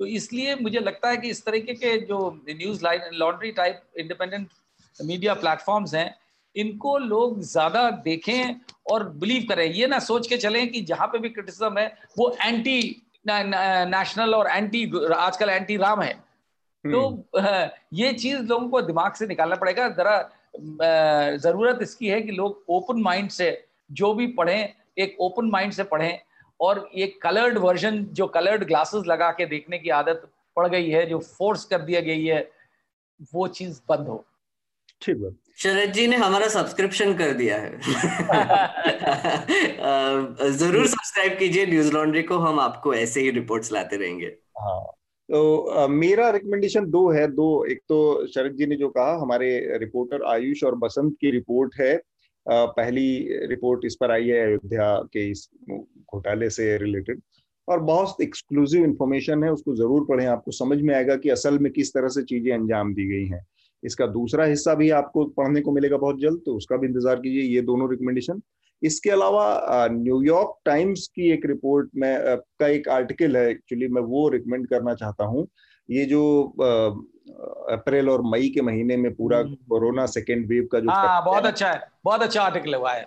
तो 0.00 0.06
इसलिए 0.08 0.54
मुझे 0.56 0.80
लगता 0.80 1.08
है 1.08 1.16
कि 1.16 1.30
इस 1.30 1.44
तरीके 1.44 1.74
के 1.74 1.96
जो 2.00 2.18
news 2.50 2.82
line 2.84 3.00
laundry 3.14 3.50
type 3.52 3.82
independent 3.98 4.48
media 4.98 5.34
platforms 5.34 5.94
हैं 5.94 6.08
इनको 6.56 6.96
लोग 6.98 7.40
ज़्यादा 7.42 7.88
देखें 8.04 8.60
और 8.92 9.08
बिलीव 9.10 9.46
करें। 9.48 9.64
ये 9.66 9.86
ना 9.86 9.98
सोच 10.00 10.26
के 10.28 10.36
चलें 10.36 10.70
कि 10.72 10.80
जहाँ 10.82 11.06
पे 11.06 11.18
भी 11.18 11.28
क्रिटिसिज्म 11.30 11.78
है 11.78 11.86
वो 12.18 12.34
एंटी 12.44 12.80
नेशनल 13.26 14.34
और 14.34 14.48
एंटी 14.48 14.84
आजकल 15.14 15.50
एंटी 15.50 15.76
राम 15.76 16.02
है। 16.02 16.12
तो 16.84 17.08
हम्म। 17.36 17.68
ये 17.96 18.12
चीज़ 18.12 18.40
लोगों 18.40 18.68
को 18.68 18.80
दिमाग 18.82 19.14
से 19.14 19.26
निकालना 19.26 19.56
पड़ेगा। 19.56 19.88
जरा 19.90 21.36
ज़रूरत 21.38 21.78
इसकी 21.82 22.08
है 22.08 22.20
कि 22.22 22.32
लोग 22.32 22.64
ओपन 22.70 23.00
माइंड 23.02 23.30
से 23.30 23.66
जो 23.90 24.12
भी 24.14 24.26
पढ़ें 24.34 24.72
एक 24.98 25.16
ओपन 25.20 25.50
माइंड 25.50 25.72
से 25.72 25.84
पढ़ें 25.84 26.18
और 26.60 26.88
एक 26.94 27.20
कलर्ड 27.22 27.58
वर्जन 27.58 28.04
जो 28.12 28.26
कलर्ड 28.26 28.64
ग्लासेस 28.64 29.06
लगा 29.06 29.30
के 29.30 29.46
देखने 29.46 29.78
की 29.78 29.90
आदत 29.92 30.28
पड़ 30.56 30.66
गई 30.68 30.90
है 30.90 31.04
जो 31.06 31.18
फोर्स 31.18 31.64
कर 31.64 31.80
दिया 31.80 32.00
गई 32.00 32.24
है 32.24 32.38
वो 33.34 33.46
चीज़ 33.48 33.80
बंद 33.88 34.08
हो। 34.08 34.24
ठीक 35.04 35.22
है 35.22 35.30
शरद 35.58 35.92
जी 35.92 36.06
ने 36.06 36.16
हमारा 36.16 36.48
सब्सक्रिप्शन 36.48 37.14
कर 37.14 37.32
दिया 37.32 37.56
है। 37.56 37.78
ज़रूर 40.52 40.86
सब्सक्राइब 40.86 41.38
कीजिए 41.38 41.66
न्यूज़ 41.66 41.92
लॉन्ड्री 41.92 42.22
को 42.22 42.38
हम 42.38 42.60
आपको 42.60 42.94
ऐसे 42.94 43.20
ही 43.20 43.30
रिपोर्ट्स 43.30 43.72
लाते 43.72 43.96
रहेंगे। 43.96 44.36
हाँ 44.60 44.84
तो 45.28 45.88
मेरा 45.88 46.30
रिकमेंडेशन 46.30 46.86
दो 46.90 47.10
है 47.10 47.26
दो। 47.26 47.64
एक 47.64 47.80
तो 47.88 48.26
शरद 48.26 48.56
जी 48.56 48.66
ने 48.66 48.76
जो 48.76 48.88
कहा 48.88 49.14
हमारे 49.20 49.78
रिपोर्टर 49.78 50.22
आयुष 50.32 50.64
और 50.64 50.74
बसंत 50.78 51.16
की 51.20 51.30
रिपोर्ट 51.30 51.74
है। 51.80 51.96
पहली 52.46 53.38
रिपोर्ट 53.48 53.84
इस 53.84 53.96
पर 54.00 54.10
आई 54.10 54.28
है 54.28 54.40
अयोध्या 54.46 54.94
के 55.12 55.30
इस 55.30 55.48
घोटाले 55.70 56.50
से 56.50 56.76
रिलेटेड 56.78 57.20
और 57.68 57.80
बहुत 57.80 58.20
एक्सक्लूसिव 58.22 58.84
इंफॉर्मेशन 58.84 59.44
है 59.44 59.52
उसको 59.52 59.74
ज़रूर 59.76 60.04
पढ़ें। 60.08 60.26
आपको 60.26 60.50
समझ 60.52 60.80
में 60.80 60.94
आएगा 60.94 61.16
कि 61.16 61.30
असल 61.30 61.58
में 61.58 61.72
किस 61.72 61.92
तरह 61.94 62.08
से 62.08 62.22
चीज़ें 62.22 62.52
अंजाम 62.54 62.94
दी 62.94 63.06
गई 63.08 63.26
हैं। 63.26 63.46
इसका 63.84 64.06
दूसरा 64.06 64.44
हिस्सा 64.44 64.74
भी 64.74 64.90
आपको 64.90 65.24
पढ़ने 65.36 65.60
को 65.60 65.72
मिलेगा 65.72 65.96
बहुत 65.96 66.20
जल्द 66.20 66.42
तो 66.46 66.56
उसका 66.56 66.76
भी 66.76 66.86
इंतज़ार 66.86 67.16
कीजिए 67.16 67.42
ये 67.54 67.60
दोनों 67.60 67.90
रिकमेंडेशन 67.90 68.40
इसके 68.82 69.10
अलावा 69.10 69.88
न्यूयॉर्क 69.90 70.54
टाइम्स 70.64 71.06
की 71.06 71.30
एक 71.32 71.46
रिपोर्ट 71.46 71.90
में 71.96 72.16
का 72.60 72.68
एक 72.68 72.88
आर्टिकल 72.88 73.36
है 73.36 73.48
एक्चुअली 73.50 73.88
मैं 73.88 74.02
वो 74.02 74.28
रिकमेंड 74.28 74.66
करना 74.68 74.94
चाहता 74.94 75.24
हूँ। 75.24 75.46
ये 75.88 76.04
जो 76.04 76.22
अप्रैल 77.72 78.08
और 78.10 78.22
मई 78.22 78.48
के 78.48 78.60
महीने 78.60 78.96
में 78.96 79.14
पूरा 79.14 79.38
हम्म। 79.38 79.54
कोरोना 79.68 80.06
सेकेंड 80.06 80.46
वेव 80.48 80.68
का 80.72 80.80
जो 80.80 80.90
हाँ, 80.90 81.24
बहुत 81.24 81.46
अच्छा 81.46 81.70
है 81.70 81.82
बहुत 82.04 82.22
अच्छा 82.22 82.42
आर्टिकल 82.42 82.74
हुआ 82.74 82.92
है। 82.92 83.02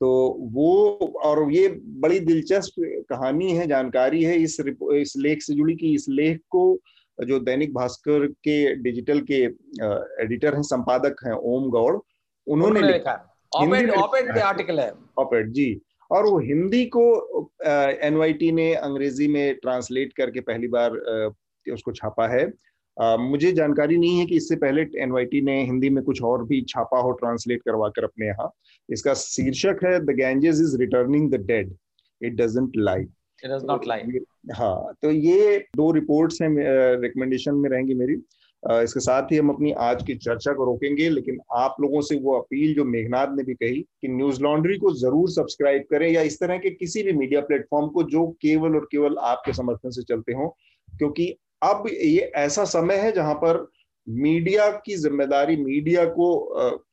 तो 0.00 0.10
वो 0.52 0.94
और 1.24 1.52
ये 1.52 1.68
बड़ी 2.00 2.20
दिलचस्प 2.20 3.04
कहानी 3.10 3.50
है 3.52 3.66
जानकारी 3.66 4.22
है 4.24 4.36
इस 4.36 4.56
इस 4.94 5.14
लेख 5.16 5.42
से 5.42 5.54
जुड़ी 5.54 5.74
कि 5.76 5.94
इस 5.94 6.06
लेख 6.08 6.40
को 6.50 6.72
जो 7.18 7.38
दैनिक 7.40 7.74
भास्कर 7.74 8.26
के 8.26 8.74
डिजिटल 8.82 9.20
के 9.30 9.42
एडिटर 10.22 10.54
हैं 10.54 10.62
संपादक 10.62 11.16
हैं 11.26 11.32
ओम 11.32 11.68
गौड़ 11.70 11.96
उन्होंने 12.46 12.80
लिखा। 12.82 13.12
आर्टिकल 14.42 14.80
है। 14.80 14.92
ऑपेड 15.18 15.52
जी। 15.52 15.80
और 16.10 16.26
वो 16.26 16.38
हिंदी 16.38 16.84
को 16.96 17.02
एनवाईटी 18.06 18.50
ने 18.52 18.72
अंग्रेज़ी 18.74 19.28
में 19.28 19.54
ट्रांसलेट 19.54 20.12
करके 20.12 20.40
पहली 20.40 20.68
बार 20.68 20.96
उसको 21.66 21.92
छापा 21.92 22.26
है। 22.28 22.52
आ, 22.96 23.16
मुझे 23.16 23.52
जानकारी 23.52 23.96
नहीं 23.98 24.18
है 24.18 24.26
कि 24.26 24.36
इससे 24.36 24.56
पहले 24.56 24.82
एनवाईटी 25.02 25.40
ने 25.40 25.60
हिंदी 25.64 25.90
में 25.90 26.02
कुछ 26.04 26.22
और 26.22 26.44
भी 26.44 26.60
छापा 26.68 26.98
हो 27.00 27.12
ट्रांसलेट 27.12 27.62
करवा 27.62 27.88
कर 27.88 28.04
अपने 28.04 28.26
यहाँ। 28.26 28.50
इसका 28.88 29.14
शीर्षक 29.14 29.84
है 29.84 29.98
the 30.00 30.16
Ganges 30.16 30.60
is 30.60 30.76
returning 30.80 31.30
the 31.30 31.40
dead 31.46 31.74
it 32.20 32.34
doesn't 32.34 32.76
lie 32.76 33.06
हाँ 34.52 34.94
तो 35.02 35.10
ये 35.10 35.58
दो 35.76 35.90
रिपोर्ट्स 35.92 36.40
हैं 36.42 36.48
रिकमेंडेशन 37.00 37.54
में 37.54 37.68
रहेंगी 37.70 37.94
मेरी। 37.94 38.14
इसके 38.62 39.00
साथ 39.00 39.32
ही 39.32 39.36
हम 39.36 39.48
अपनी 39.50 39.72
आज 39.72 40.02
की 40.02 40.14
चर्चा 40.16 40.52
को 40.52 40.64
रोकेंगे, 40.64 41.08
लेकिन 41.08 41.38
आप 41.54 41.76
लोगों 41.80 42.00
से 42.00 42.16
वो 42.16 42.34
अपील 42.34 42.74
जो 42.74 42.84
मेघनाथ 42.84 43.36
ने 43.36 43.42
भी 43.42 43.54
कही 43.54 43.80
कि 44.00 44.08
न्यूज़ 44.08 44.40
लॉन्ड्री 44.42 44.76
को 44.78 44.92
ज़रूर 44.94 45.30
सब्सक्राइब 45.30 45.84
करें 45.90 46.08
या 46.10 46.22
इस 46.22 46.38
तरह 46.40 46.58
के 46.58 46.70
किसी 46.70 47.02
भी 47.02 47.12
मीडिया 47.12 47.40
प्लेटफॉर्म 47.40 47.88
को 47.88 48.02
जो 48.10 48.26
केवल 48.42 48.76
और 48.76 48.88
केवल 48.92 49.18
आपके 49.22 49.52
समर्थन 49.52 49.90
से 49.90 50.02
चलते 50.02 50.32
हो, 50.32 50.48
क्योंकि 50.88 51.34
अब 51.62 51.88
ये 51.88 52.30
ऐसा 52.36 52.64
समय 52.64 52.96
है 52.96 53.12
जहाँ 53.12 53.34
पर 53.34 53.66
मीडिया 54.06 54.70
की 54.86 54.94
ज़िम्मेदारी 54.96 55.56
मीडिया 55.56 56.04
को 56.06 56.26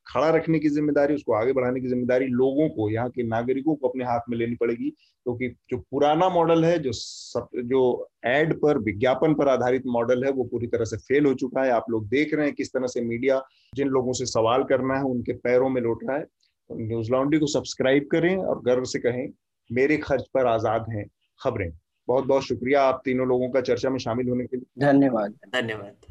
खड़ा 0.07 0.29
रखने 0.29 0.59
की 0.59 0.69
ज़िम्मेदारी 0.69 1.15
उसको 1.15 1.33
आगे 1.33 1.53
बढ़ाने 1.53 1.81
की 1.81 1.87
ज़िम्मेदारी 1.87 2.25
लोगों 2.27 2.67
को 2.69 2.89
यहाँ 2.89 3.09
के 3.09 3.23
नागरिकों 3.23 3.75
को 3.75 3.87
अपने 3.87 4.05
हाथ 4.05 4.29
में 4.29 4.37
लेनी 4.37 4.55
पड़ेगी। 4.55 4.89
क्योंकि 4.89 5.49
तो 5.49 5.55
जो 5.69 5.77
पुराना 5.91 6.29
मॉडल 6.29 6.65
है 6.65 6.77
जो 6.79 6.91
सब 6.93 7.47
जो 7.65 7.81
एड 8.25 8.53
पर 8.59 8.77
विज्ञापन 8.79 9.33
पर 9.33 9.47
आधारित 9.47 9.83
मॉडल 9.87 10.23
है 10.25 10.31
वो 10.31 10.43
पूरी 10.43 10.67
तरह 10.67 10.85
से 10.85 10.97
फेल 10.99 11.25
हो 11.25 11.33
चुका 11.33 11.63
है। 11.63 11.71
आप 11.71 11.85
लोग 11.89 12.07
देख 12.09 12.33
रहे 12.33 12.45
हैं 12.45 12.55
किस 12.55 12.73
तरह 12.73 12.87
से 12.87 13.01
मीडिया 13.01 13.41
जिन 13.73 13.87
लोगों 13.89 14.13
से 14.13 14.25
सवाल 14.27 14.63
करना 14.63 14.97
है 14.97 15.03
उनके 15.05 15.33
पैरों 15.39 15.69
में 15.69 15.81
लौट 15.81 16.03
रहा 16.03 16.17
है। 16.17 16.23
तो 16.23 16.77
न्यूज़ 16.79 17.11
लॉन्ड्री 17.11 17.39
को 17.39 17.47
सब्सक्राइब 17.49 18.07
करें 18.11 18.35
और 18.37 18.61
गर्व 18.65 18.83
से 18.85 18.99
कहें 18.99 19.27
मेरे 19.69 19.97
खर्च 19.99 20.25
पर 20.33 20.45
आज़ाद 20.47 20.85
हैं 20.89 21.05
खबरें। 21.41 21.71
बहुत 22.07 22.25
बहुत 22.25 22.43
शुक्रिया 22.43 22.81
आप 22.83 23.01
तीनों 23.05 23.27
लोगों 23.27 23.49
का 23.49 23.61
चर्चा 23.61 23.89
में 23.89 23.97
शामिल 23.99 24.29
होने 24.29 24.45
के 24.45 24.57
लिए। 24.57 24.85
धन्यवाद। 24.85 25.35
धन्यवाद। 25.53 26.10